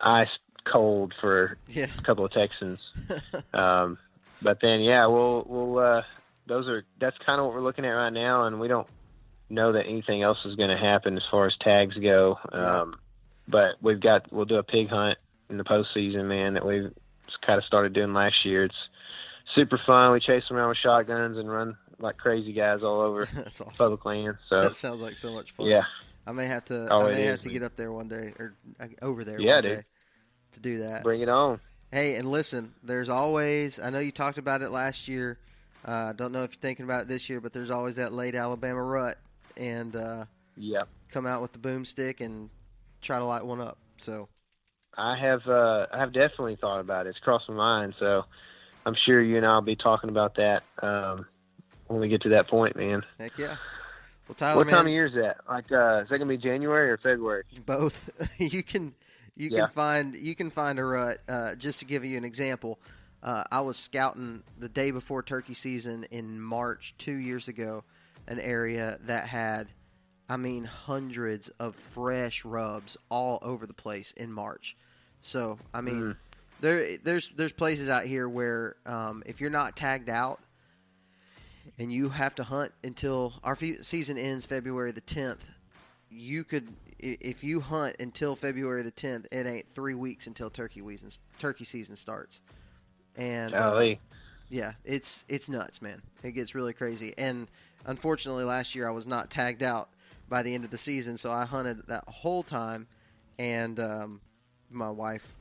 ice 0.00 0.28
cold 0.64 1.12
for 1.20 1.58
yeah. 1.68 1.86
a 1.98 2.02
couple 2.02 2.24
of 2.24 2.32
Texans. 2.32 2.78
um, 3.54 3.98
but 4.40 4.58
then, 4.60 4.80
yeah, 4.80 5.06
we'll 5.06 5.44
we'll 5.48 5.78
uh, 5.78 6.02
those 6.52 6.68
are 6.68 6.84
that's 7.00 7.16
kind 7.24 7.40
of 7.40 7.46
what 7.46 7.54
we're 7.54 7.62
looking 7.62 7.84
at 7.84 7.90
right 7.90 8.12
now, 8.12 8.44
and 8.44 8.60
we 8.60 8.68
don't 8.68 8.86
know 9.48 9.72
that 9.72 9.86
anything 9.86 10.22
else 10.22 10.38
is 10.44 10.54
going 10.54 10.70
to 10.70 10.76
happen 10.76 11.16
as 11.16 11.22
far 11.30 11.46
as 11.46 11.54
tags 11.60 11.96
go. 11.96 12.38
Um, 12.52 12.96
but 13.48 13.76
we've 13.80 14.00
got 14.00 14.30
we'll 14.32 14.44
do 14.44 14.56
a 14.56 14.62
pig 14.62 14.88
hunt 14.88 15.18
in 15.48 15.56
the 15.56 15.64
postseason, 15.64 16.26
man. 16.26 16.54
That 16.54 16.66
we've 16.66 16.92
kind 17.46 17.58
of 17.58 17.64
started 17.64 17.94
doing 17.94 18.12
last 18.12 18.44
year. 18.44 18.64
It's 18.64 18.74
super 19.54 19.80
fun. 19.86 20.12
We 20.12 20.20
chase 20.20 20.44
them 20.48 20.58
around 20.58 20.68
with 20.68 20.78
shotguns 20.78 21.38
and 21.38 21.50
run 21.50 21.76
like 21.98 22.18
crazy 22.18 22.52
guys 22.52 22.82
all 22.82 23.00
over 23.00 23.26
That's 23.34 23.60
awesome. 23.60 23.72
public 23.74 24.04
land. 24.04 24.36
So 24.48 24.60
that 24.60 24.76
sounds 24.76 25.00
like 25.00 25.16
so 25.16 25.32
much 25.32 25.52
fun. 25.52 25.66
Yeah, 25.66 25.84
I 26.26 26.32
may 26.32 26.46
have 26.46 26.64
to. 26.66 26.88
Oh, 26.90 27.08
I 27.08 27.12
may 27.12 27.22
have 27.22 27.40
to 27.40 27.48
get 27.48 27.62
up 27.62 27.76
there 27.76 27.92
one 27.92 28.08
day 28.08 28.34
or 28.38 28.54
uh, 28.78 28.86
over 29.00 29.24
there. 29.24 29.40
Yeah, 29.40 29.62
dude. 29.62 29.84
to 30.52 30.60
do 30.60 30.78
that. 30.80 31.02
Bring 31.02 31.22
it 31.22 31.28
on. 31.28 31.60
Hey, 31.90 32.16
and 32.16 32.28
listen, 32.28 32.74
there's 32.82 33.08
always. 33.08 33.78
I 33.78 33.90
know 33.90 33.98
you 34.00 34.12
talked 34.12 34.38
about 34.38 34.62
it 34.62 34.70
last 34.70 35.08
year. 35.08 35.38
I 35.84 35.90
uh, 35.90 36.12
don't 36.12 36.32
know 36.32 36.44
if 36.44 36.52
you're 36.52 36.60
thinking 36.60 36.84
about 36.84 37.02
it 37.02 37.08
this 37.08 37.28
year, 37.28 37.40
but 37.40 37.52
there's 37.52 37.70
always 37.70 37.96
that 37.96 38.12
late 38.12 38.34
Alabama 38.34 38.82
rut, 38.82 39.18
and 39.56 39.94
uh, 39.96 40.24
yeah, 40.56 40.82
come 41.08 41.26
out 41.26 41.42
with 41.42 41.52
the 41.52 41.58
boomstick 41.58 42.20
and 42.20 42.50
try 43.00 43.18
to 43.18 43.24
light 43.24 43.44
one 43.44 43.60
up. 43.60 43.78
So, 43.96 44.28
I 44.96 45.16
have 45.16 45.46
uh, 45.48 45.86
I 45.92 45.98
have 45.98 46.12
definitely 46.12 46.56
thought 46.56 46.80
about 46.80 47.06
it. 47.06 47.10
It's 47.10 47.18
crossed 47.18 47.48
my 47.48 47.56
mind. 47.56 47.94
So, 47.98 48.24
I'm 48.86 48.94
sure 49.06 49.20
you 49.20 49.36
and 49.36 49.46
I'll 49.46 49.60
be 49.60 49.76
talking 49.76 50.08
about 50.08 50.36
that 50.36 50.62
um, 50.82 51.26
when 51.88 52.00
we 52.00 52.08
get 52.08 52.22
to 52.22 52.28
that 52.30 52.48
point, 52.48 52.76
man. 52.76 53.02
Heck 53.18 53.36
yeah. 53.36 53.56
Well, 54.28 54.36
Tyler, 54.36 54.58
what 54.58 54.66
man, 54.66 54.76
time 54.76 54.86
of 54.86 54.92
year 54.92 55.06
is 55.06 55.14
that? 55.14 55.38
Like, 55.48 55.70
uh, 55.72 56.02
is 56.02 56.08
that 56.08 56.18
gonna 56.18 56.26
be 56.26 56.36
January 56.36 56.90
or 56.90 56.96
February? 56.96 57.44
Both. 57.66 58.08
you 58.38 58.62
can 58.62 58.94
you 59.36 59.50
yeah. 59.50 59.60
can 59.60 59.68
find 59.70 60.16
you 60.16 60.34
can 60.34 60.50
find 60.50 60.78
a 60.78 60.84
rut. 60.84 61.18
Uh, 61.28 61.54
just 61.54 61.80
to 61.80 61.84
give 61.84 62.04
you 62.04 62.16
an 62.16 62.24
example, 62.24 62.78
uh, 63.22 63.44
I 63.52 63.60
was 63.60 63.76
scouting 63.76 64.42
the 64.58 64.68
day 64.68 64.90
before 64.90 65.22
turkey 65.22 65.54
season 65.54 66.04
in 66.10 66.40
March 66.40 66.94
two 66.98 67.14
years 67.14 67.48
ago, 67.48 67.84
an 68.26 68.38
area 68.40 68.98
that 69.04 69.26
had 69.28 69.68
I 70.28 70.36
mean, 70.38 70.64
hundreds 70.64 71.50
of 71.58 71.74
fresh 71.76 72.44
rubs 72.44 72.96
all 73.10 73.38
over 73.42 73.66
the 73.66 73.74
place 73.74 74.12
in 74.12 74.32
March. 74.32 74.76
So, 75.20 75.58
I 75.74 75.82
mean, 75.82 76.00
Mm. 76.02 76.16
there 76.60 76.96
there's 76.98 77.30
there's 77.36 77.52
places 77.52 77.88
out 77.90 78.04
here 78.06 78.28
where 78.28 78.76
um, 78.86 79.22
if 79.26 79.40
you're 79.40 79.50
not 79.50 79.76
tagged 79.76 80.08
out 80.08 80.40
and 81.78 81.92
you 81.92 82.08
have 82.10 82.34
to 82.36 82.44
hunt 82.44 82.72
until 82.82 83.34
our 83.44 83.54
fe- 83.56 83.80
season 83.82 84.16
ends 84.18 84.46
February 84.46 84.92
the 84.92 85.00
10th, 85.02 85.40
you 86.10 86.44
could 86.44 86.68
if 86.98 87.42
you 87.42 87.60
hunt 87.60 87.96
until 87.98 88.36
February 88.36 88.82
the 88.82 88.92
10th, 88.92 89.26
it 89.32 89.44
ain't 89.46 89.68
three 89.68 89.94
weeks 89.94 90.26
until 90.28 90.48
turkey 90.50 90.80
season 90.80 91.10
turkey 91.38 91.64
season 91.64 91.96
starts. 91.96 92.40
And 93.16 93.54
uh, 93.54 93.94
yeah, 94.48 94.72
it's 94.84 95.24
it's 95.28 95.48
nuts, 95.48 95.82
man. 95.82 96.02
It 96.22 96.32
gets 96.32 96.54
really 96.54 96.72
crazy. 96.72 97.12
And 97.18 97.48
unfortunately, 97.86 98.44
last 98.44 98.74
year 98.74 98.88
I 98.88 98.92
was 98.92 99.06
not 99.06 99.30
tagged 99.30 99.62
out 99.62 99.88
by 100.28 100.42
the 100.42 100.54
end 100.54 100.64
of 100.64 100.70
the 100.70 100.78
season, 100.78 101.16
so 101.18 101.30
I 101.30 101.44
hunted 101.44 101.86
that 101.88 102.04
whole 102.08 102.42
time, 102.42 102.86
and 103.38 103.78
um, 103.78 104.20
my 104.70 104.90
wife 104.90 105.36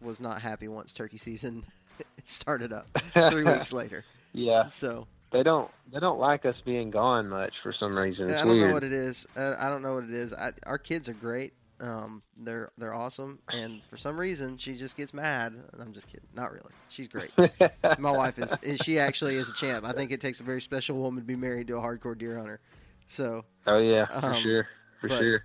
was 0.00 0.20
not 0.20 0.40
happy 0.42 0.68
once 0.68 0.92
turkey 0.92 1.16
season 1.16 1.64
started 2.24 2.72
up 2.72 2.86
three 3.30 3.44
weeks 3.44 3.72
later. 3.72 4.04
yeah, 4.32 4.66
So 4.66 5.06
they 5.32 5.42
don't 5.42 5.70
they 5.92 5.98
don't 6.00 6.18
like 6.18 6.44
us 6.44 6.56
being 6.64 6.90
gone 6.90 7.28
much 7.28 7.52
for 7.62 7.72
some 7.78 7.96
reason. 7.96 8.24
It's 8.26 8.34
I 8.34 8.38
don't 8.44 8.48
weird. 8.48 8.68
know 8.68 8.74
what 8.74 8.84
it 8.84 8.92
is. 8.92 9.26
I 9.36 9.68
don't 9.68 9.82
know 9.82 9.94
what 9.94 10.04
it 10.04 10.10
is. 10.12 10.32
I, 10.34 10.52
our 10.66 10.78
kids 10.78 11.08
are 11.08 11.14
great. 11.14 11.52
Um, 11.82 12.22
they're 12.36 12.70
they're 12.78 12.94
awesome, 12.94 13.40
and 13.52 13.82
for 13.90 13.96
some 13.96 14.16
reason 14.16 14.56
she 14.56 14.76
just 14.76 14.96
gets 14.96 15.12
mad. 15.12 15.52
I'm 15.80 15.92
just 15.92 16.06
kidding. 16.06 16.28
Not 16.32 16.52
really. 16.52 16.70
She's 16.88 17.08
great. 17.08 17.30
My 17.98 18.12
wife 18.12 18.38
is, 18.38 18.54
is. 18.62 18.78
She 18.84 18.98
actually 19.00 19.34
is 19.34 19.50
a 19.50 19.52
champ. 19.52 19.84
I 19.84 19.90
think 19.92 20.12
it 20.12 20.20
takes 20.20 20.38
a 20.38 20.44
very 20.44 20.60
special 20.62 20.96
woman 20.96 21.20
to 21.22 21.26
be 21.26 21.34
married 21.34 21.66
to 21.68 21.76
a 21.78 21.80
hardcore 21.80 22.16
deer 22.16 22.38
hunter. 22.38 22.60
So, 23.06 23.44
oh 23.66 23.78
yeah, 23.78 24.06
for 24.20 24.26
Um, 24.26 24.42
sure, 24.42 24.68
for 25.00 25.08
but- 25.08 25.20
sure. 25.20 25.44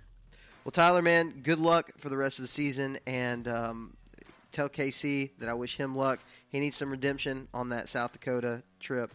well, 0.64 0.70
Tyler, 0.70 1.02
man, 1.02 1.40
good 1.42 1.58
luck 1.58 1.90
for 1.98 2.08
the 2.08 2.16
rest 2.16 2.38
of 2.38 2.44
the 2.44 2.48
season, 2.48 2.98
and 3.06 3.48
um, 3.48 3.96
tell 4.52 4.68
KC 4.68 5.30
that 5.40 5.48
I 5.48 5.54
wish 5.54 5.76
him 5.76 5.96
luck. 5.96 6.20
He 6.50 6.60
needs 6.60 6.76
some 6.76 6.90
redemption 6.92 7.48
on 7.52 7.70
that 7.70 7.88
South 7.88 8.12
Dakota 8.12 8.62
trip, 8.78 9.12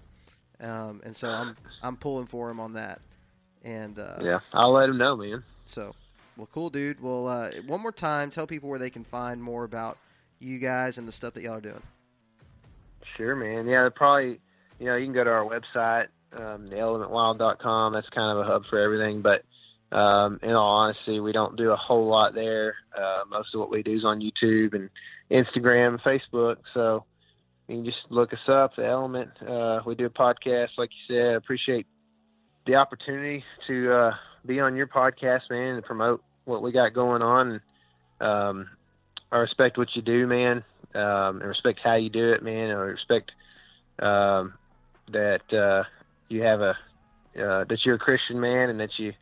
um, 0.60 1.00
and 1.06 1.16
so 1.16 1.32
I'm 1.32 1.56
I'm 1.82 1.95
pulling 1.95 2.26
for 2.28 2.50
him 2.52 2.60
on 2.60 2.74
that. 2.74 3.00
And 3.64 3.98
uh, 3.98 4.18
Yeah, 4.22 4.40
I'll 4.52 4.74
let 4.74 4.90
him 4.90 4.98
know, 4.98 5.16
man. 5.16 5.41
So, 5.64 5.95
well, 6.38 6.49
cool, 6.53 6.69
dude. 6.69 7.01
Well, 7.01 7.27
uh, 7.27 7.49
one 7.68 7.81
more 7.81 7.91
time, 7.91 8.30
tell 8.30 8.47
people 8.47 8.69
where 8.69 8.80
they 8.80 8.89
can 8.89 9.03
find 9.03 9.41
more 9.41 9.64
about 9.64 9.97
you 10.39 10.60
guys 10.60 10.97
and 10.97 11.07
the 11.07 11.11
stuff 11.11 11.34
that 11.34 11.43
y'all 11.43 11.55
are 11.55 11.61
doing. 11.61 11.84
Sure, 13.18 13.35
man. 13.35 13.68
Yeah, 13.68 13.89
probably. 13.93 14.39
You 14.80 14.88
know, 14.88 14.95
you 14.95 15.05
can 15.05 15.14
go 15.14 15.23
to 15.23 15.30
our 15.30 15.45
website, 15.45 16.07
um, 16.34 16.68
theelementwild.com. 16.69 17.93
That's 17.93 18.10
kind 18.10 18.38
of 18.38 18.45
a 18.45 18.49
hub 18.49 18.64
for 18.69 18.80
everything. 18.80 19.22
But 19.22 19.43
um, 19.95 20.39
in 20.41 20.51
all 20.51 20.77
honesty, 20.77 21.19
we 21.19 21.31
don't 21.31 21.55
do 21.55 21.72
a 21.72 21.76
whole 21.76 22.07
lot 22.07 22.34
there. 22.34 22.76
Uh, 22.97 23.22
most 23.30 23.53
of 23.53 23.60
what 23.60 23.69
we 23.69 23.84
do 23.84 23.95
is 23.95 24.03
on 24.03 24.19
YouTube 24.19 24.73
and 24.73 24.89
Instagram, 25.31 25.89
and 25.89 26.01
Facebook. 26.01 26.57
So 26.73 27.05
you 27.68 27.77
can 27.77 27.85
just 27.85 27.99
look 28.10 28.34
us 28.34 28.47
up, 28.47 28.76
The 28.76 28.85
Element. 28.85 29.30
Uh, 29.41 29.81
we 29.85 29.95
do 29.95 30.05
a 30.05 30.10
podcast, 30.10 30.69
like 30.77 30.89
you 30.91 31.15
said. 31.15 31.35
Appreciate 31.35 31.88
the 32.65 32.76
opportunity 32.76 33.43
to 33.68 33.93
uh, 33.93 34.14
be 34.45 34.60
on 34.60 34.76
your 34.76 34.88
podcast, 34.88 35.49
man, 35.49 35.76
and 35.76 35.84
promote 35.84 36.24
what 36.45 36.61
we 36.61 36.72
got 36.72 36.94
going 36.94 37.22
on. 37.22 37.61
Um, 38.20 38.70
I 39.32 39.38
respect 39.38 39.78
what 39.78 39.95
you 39.95 40.02
do, 40.02 40.28
man 40.28 40.64
um, 40.95 41.40
and 41.40 41.44
respect 41.44 41.80
how 41.84 41.95
you 41.95 42.10
do 42.10 42.34
it, 42.34 42.44
man. 42.44 42.70
I 42.70 42.74
respect 42.74 43.32
um, 43.99 44.53
that 45.11 45.52
uh, 45.53 45.84
you 46.30 46.44
have 46.44 46.61
a 46.61 46.78
uh, 47.36 47.64
that 47.65 47.80
you're 47.84 47.95
a 47.95 47.99
Christian 47.99 48.40
man 48.40 48.70
and 48.70 48.80
that 48.80 48.99
you 48.99 49.14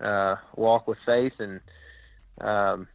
uh, 0.00 0.36
walk 0.54 0.86
with 0.86 0.98
faith. 1.04 1.32
And 1.40 1.60
um, 2.40 2.86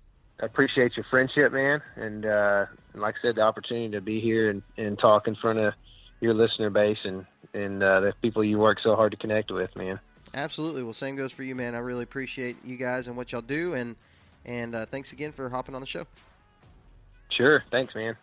I 0.42 0.46
appreciate 0.46 0.96
your 0.96 1.06
friendship, 1.10 1.52
man. 1.52 1.82
And, 1.98 2.26
uh, 2.26 2.68
and 2.94 3.02
like 3.02 3.16
I 3.20 3.22
said, 3.22 3.36
the 3.36 3.42
opportunity 3.42 3.90
to 3.90 4.02
be 4.02 4.22
here 4.22 4.50
and, 4.50 4.64
and 4.78 4.98
talk 4.98 5.28
in 5.28 5.36
front 5.36 5.60
of 5.60 5.74
your 6.22 6.34
listener 6.34 6.70
base 6.70 7.00
and 7.04 7.26
and 7.54 7.84
uh, 7.84 8.02
the 8.02 8.14
people 8.22 8.44
you 8.44 8.58
work 8.58 8.80
so 8.82 8.96
hard 8.96 9.12
to 9.12 9.18
connect 9.18 9.52
with, 9.52 9.74
man. 9.76 10.00
Absolutely. 10.36 10.84
Well, 10.84 10.94
same 10.94 11.16
goes 11.16 11.32
for 11.32 11.44
you, 11.44 11.56
man. 11.56 11.76
I 11.76 11.80
really 11.80 12.04
appreciate 12.04 12.58
you 12.64 12.76
guys 12.76 13.08
and 13.08 13.16
what 13.16 13.32
y'all 13.32 13.42
do, 13.42 13.74
and 13.74 13.96
and 14.46 14.76
uh, 14.76 14.86
thanks 14.86 15.14
again 15.14 15.32
for 15.32 15.50
hopping 15.50 15.74
on 15.74 15.82
the 15.82 15.88
show. 15.88 16.06
Sure, 17.32 17.64
thanks, 17.72 17.96
man. 17.96 18.16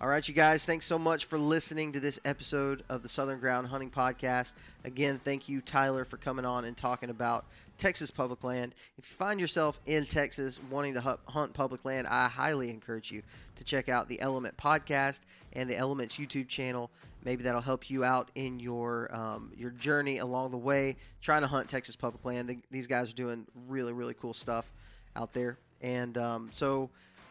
All 0.00 0.06
right, 0.06 0.26
you 0.28 0.32
guys, 0.32 0.64
thanks 0.64 0.86
so 0.86 0.96
much 0.96 1.24
for 1.24 1.36
listening 1.38 1.90
to 1.90 1.98
this 1.98 2.20
episode 2.24 2.84
of 2.88 3.02
the 3.02 3.08
Southern 3.08 3.40
Ground 3.40 3.66
Hunting 3.66 3.90
Podcast. 3.90 4.54
Again, 4.84 5.18
thank 5.18 5.48
you, 5.48 5.60
Tyler, 5.60 6.04
for 6.04 6.18
coming 6.18 6.44
on 6.44 6.64
and 6.64 6.76
talking 6.76 7.10
about 7.10 7.46
Texas 7.78 8.08
public 8.08 8.44
land. 8.44 8.76
If 8.96 9.10
you 9.10 9.16
find 9.16 9.40
yourself 9.40 9.80
in 9.86 10.06
Texas 10.06 10.60
wanting 10.70 10.94
to 10.94 11.18
hunt 11.26 11.52
public 11.52 11.84
land, 11.84 12.06
I 12.06 12.28
highly 12.28 12.70
encourage 12.70 13.10
you 13.10 13.22
to 13.56 13.64
check 13.64 13.88
out 13.88 14.08
the 14.08 14.20
Element 14.20 14.56
Podcast 14.56 15.22
and 15.54 15.68
the 15.68 15.76
Elements 15.76 16.16
YouTube 16.16 16.46
channel. 16.46 16.92
Maybe 17.24 17.42
that'll 17.42 17.60
help 17.60 17.90
you 17.90 18.04
out 18.04 18.30
in 18.36 18.60
your 18.60 19.10
um, 19.12 19.50
your 19.56 19.70
journey 19.72 20.18
along 20.18 20.52
the 20.52 20.58
way 20.58 20.96
trying 21.20 21.42
to 21.42 21.48
hunt 21.48 21.68
Texas 21.68 21.96
public 21.96 22.24
land. 22.24 22.46
Th- 22.46 22.60
These 22.70 22.86
guys 22.86 23.10
are 23.10 23.16
doing 23.16 23.48
really, 23.66 23.92
really 23.92 24.14
cool 24.14 24.32
stuff 24.32 24.72
out 25.16 25.32
there. 25.32 25.58
And 25.82 26.16
um, 26.16 26.50
so 26.52 26.88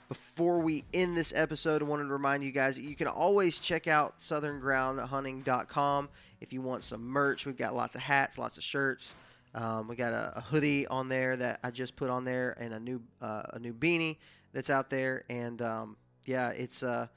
before 0.08 0.60
we 0.60 0.84
end 0.94 1.18
this 1.18 1.34
episode, 1.36 1.82
I 1.82 1.86
wanted 1.86 2.06
to 2.06 2.14
remind 2.14 2.44
you 2.44 2.52
guys 2.52 2.76
that 2.76 2.84
you 2.84 2.96
can 2.96 3.08
always 3.08 3.60
check 3.60 3.88
out 3.88 4.20
southerngroundhunting.com 4.20 6.10
if 6.40 6.54
you 6.54 6.62
want 6.62 6.84
some 6.84 7.06
merch. 7.06 7.46
We've 7.46 7.58
got 7.58 7.76
lots 7.76 7.96
of 7.96 8.02
hats, 8.02 8.38
lots 8.38 8.58
of 8.58 8.64
shirts. 8.64 9.16
Um, 9.54 9.88
we 9.88 9.96
got 9.96 10.14
a, 10.14 10.34
a 10.38 10.42
hoodie 10.42 10.88
on 10.88 11.10
there 11.10 11.36
that 11.36 11.60
I 11.64 11.72
just 11.72 11.96
put 11.96 12.10
on 12.10 12.24
there, 12.24 12.56
and 12.60 12.74
a 12.74 12.80
new 12.80 13.02
uh, 13.22 13.44
a 13.54 13.60
new 13.60 13.74
beanie 13.74 14.18
that's 14.54 14.70
out 14.70 14.90
there. 14.90 15.24
And 15.30 15.62
um, 15.62 15.98
yeah, 16.26 16.52
it's 16.52 16.84
uh, 16.84 17.08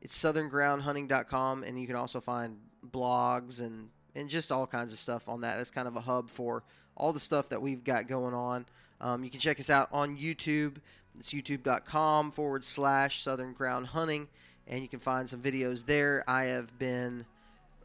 it's 0.00 0.16
southerngroundhunting.com, 0.22 1.64
and 1.64 1.80
you 1.80 1.86
can 1.86 1.96
also 1.96 2.20
find 2.20 2.58
blogs 2.90 3.60
and 3.60 3.90
and 4.14 4.28
just 4.28 4.52
all 4.52 4.66
kinds 4.66 4.92
of 4.92 4.98
stuff 4.98 5.28
on 5.28 5.40
that. 5.40 5.56
That's 5.58 5.70
kind 5.70 5.88
of 5.88 5.96
a 5.96 6.00
hub 6.00 6.30
for 6.30 6.62
all 6.96 7.12
the 7.12 7.20
stuff 7.20 7.48
that 7.48 7.60
we've 7.60 7.84
got 7.84 8.06
going 8.06 8.34
on. 8.34 8.66
Um, 9.00 9.24
you 9.24 9.30
can 9.30 9.40
check 9.40 9.58
us 9.58 9.70
out 9.70 9.88
on 9.92 10.16
YouTube. 10.16 10.76
It's 11.18 11.32
youtube.com 11.32 12.32
forward 12.32 12.64
slash 12.64 13.22
Southern 13.22 13.52
Ground 13.52 13.86
Hunting, 13.86 14.28
and 14.66 14.82
you 14.82 14.88
can 14.88 14.98
find 14.98 15.28
some 15.28 15.40
videos 15.40 15.86
there. 15.86 16.24
I 16.26 16.44
have 16.44 16.78
been 16.78 17.24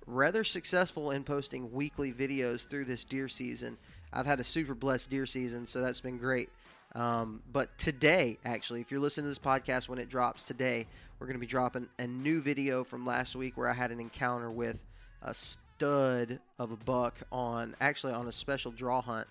rather 0.08 0.44
successful 0.44 1.12
in 1.12 1.24
posting 1.24 1.72
weekly 1.72 2.12
videos 2.12 2.68
through 2.68 2.86
this 2.86 3.04
deer 3.04 3.28
season. 3.28 3.78
I've 4.12 4.26
had 4.26 4.40
a 4.40 4.44
super 4.44 4.74
blessed 4.74 5.10
deer 5.12 5.26
season, 5.26 5.68
so 5.68 5.82
that's 5.82 6.02
been 6.02 6.18
great. 6.18 6.50
Um, 6.96 7.44
but 7.52 7.78
today, 7.78 8.40
actually, 8.44 8.82
if 8.82 8.90
you're 8.90 9.00
listening 9.00 9.26
to 9.26 9.30
this 9.30 9.40
podcast 9.40 9.88
when 9.88 10.00
it 10.00 10.10
drops 10.10 10.44
today, 10.44 10.88
we're 11.20 11.28
going 11.28 11.38
to 11.38 11.42
be 11.42 11.46
dropping 11.46 11.88
a 12.00 12.08
new 12.08 12.42
video 12.42 12.84
from 12.84 13.06
last 13.06 13.36
week 13.36 13.58
where 13.58 13.70
I 13.70 13.74
had 13.74 13.92
an 13.92 14.00
encounter 14.00 14.50
with 14.50 14.78
a 15.22 15.34
stud 15.34 16.40
of 16.58 16.72
a 16.72 16.78
buck 16.78 17.16
on 17.32 17.76
actually 17.80 18.14
on 18.14 18.28
a 18.28 18.32
special 18.32 18.72
draw 18.72 19.02
hunt 19.02 19.28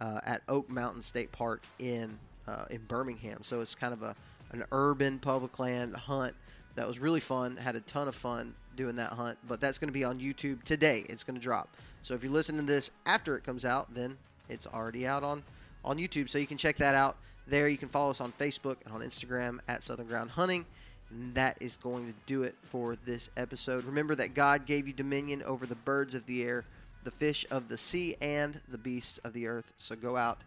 uh, 0.00 0.20
at 0.24 0.42
Oak 0.48 0.70
Mountain 0.70 1.02
State 1.02 1.32
Park 1.32 1.62
in 1.80 2.18
uh, 2.50 2.64
in 2.70 2.80
Birmingham. 2.82 3.38
So 3.42 3.60
it's 3.60 3.74
kind 3.74 3.92
of 3.92 4.02
a 4.02 4.14
an 4.52 4.64
urban 4.72 5.18
public 5.20 5.58
land 5.58 5.94
hunt 5.94 6.34
that 6.74 6.86
was 6.86 6.98
really 6.98 7.20
fun. 7.20 7.56
Had 7.56 7.76
a 7.76 7.80
ton 7.80 8.08
of 8.08 8.14
fun 8.14 8.54
doing 8.76 8.96
that 8.96 9.12
hunt. 9.12 9.38
But 9.46 9.60
that's 9.60 9.78
going 9.78 9.88
to 9.88 9.92
be 9.92 10.04
on 10.04 10.18
YouTube 10.18 10.62
today. 10.64 11.04
It's 11.08 11.22
going 11.22 11.36
to 11.36 11.42
drop. 11.42 11.76
So 12.02 12.14
if 12.14 12.22
you're 12.22 12.32
listening 12.32 12.62
to 12.62 12.66
this 12.66 12.90
after 13.06 13.36
it 13.36 13.44
comes 13.44 13.64
out, 13.64 13.94
then 13.94 14.18
it's 14.48 14.66
already 14.66 15.06
out 15.06 15.22
on 15.22 15.42
on 15.84 15.98
YouTube. 15.98 16.28
So 16.28 16.38
you 16.38 16.46
can 16.46 16.58
check 16.58 16.76
that 16.76 16.94
out 16.94 17.16
there. 17.46 17.68
You 17.68 17.78
can 17.78 17.88
follow 17.88 18.10
us 18.10 18.20
on 18.20 18.32
Facebook 18.32 18.76
and 18.84 18.92
on 18.92 19.02
Instagram 19.02 19.60
at 19.68 19.82
Southern 19.82 20.06
Ground 20.06 20.30
Hunting. 20.30 20.66
And 21.10 21.34
that 21.34 21.56
is 21.60 21.76
going 21.76 22.06
to 22.06 22.14
do 22.26 22.42
it 22.42 22.54
for 22.62 22.96
this 23.04 23.30
episode. 23.36 23.84
Remember 23.84 24.14
that 24.14 24.34
God 24.34 24.66
gave 24.66 24.86
you 24.86 24.92
dominion 24.92 25.42
over 25.44 25.66
the 25.66 25.74
birds 25.74 26.14
of 26.14 26.26
the 26.26 26.42
air, 26.42 26.64
the 27.04 27.10
fish 27.10 27.44
of 27.50 27.68
the 27.68 27.76
sea, 27.76 28.16
and 28.20 28.60
the 28.68 28.78
beasts 28.78 29.18
of 29.18 29.32
the 29.32 29.46
earth. 29.46 29.72
So 29.76 29.96
go 29.96 30.16
out 30.16 30.38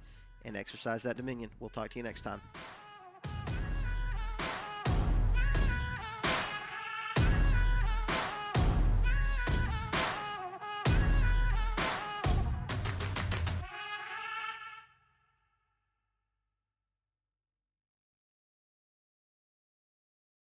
and 0.46 0.58
exercise 0.58 1.04
that 1.04 1.18
dominion. 1.18 1.50
We'll 1.60 1.70
talk 1.70 1.90
to 1.92 2.00
you 2.00 2.04
next 2.04 2.22
time. 2.22 2.42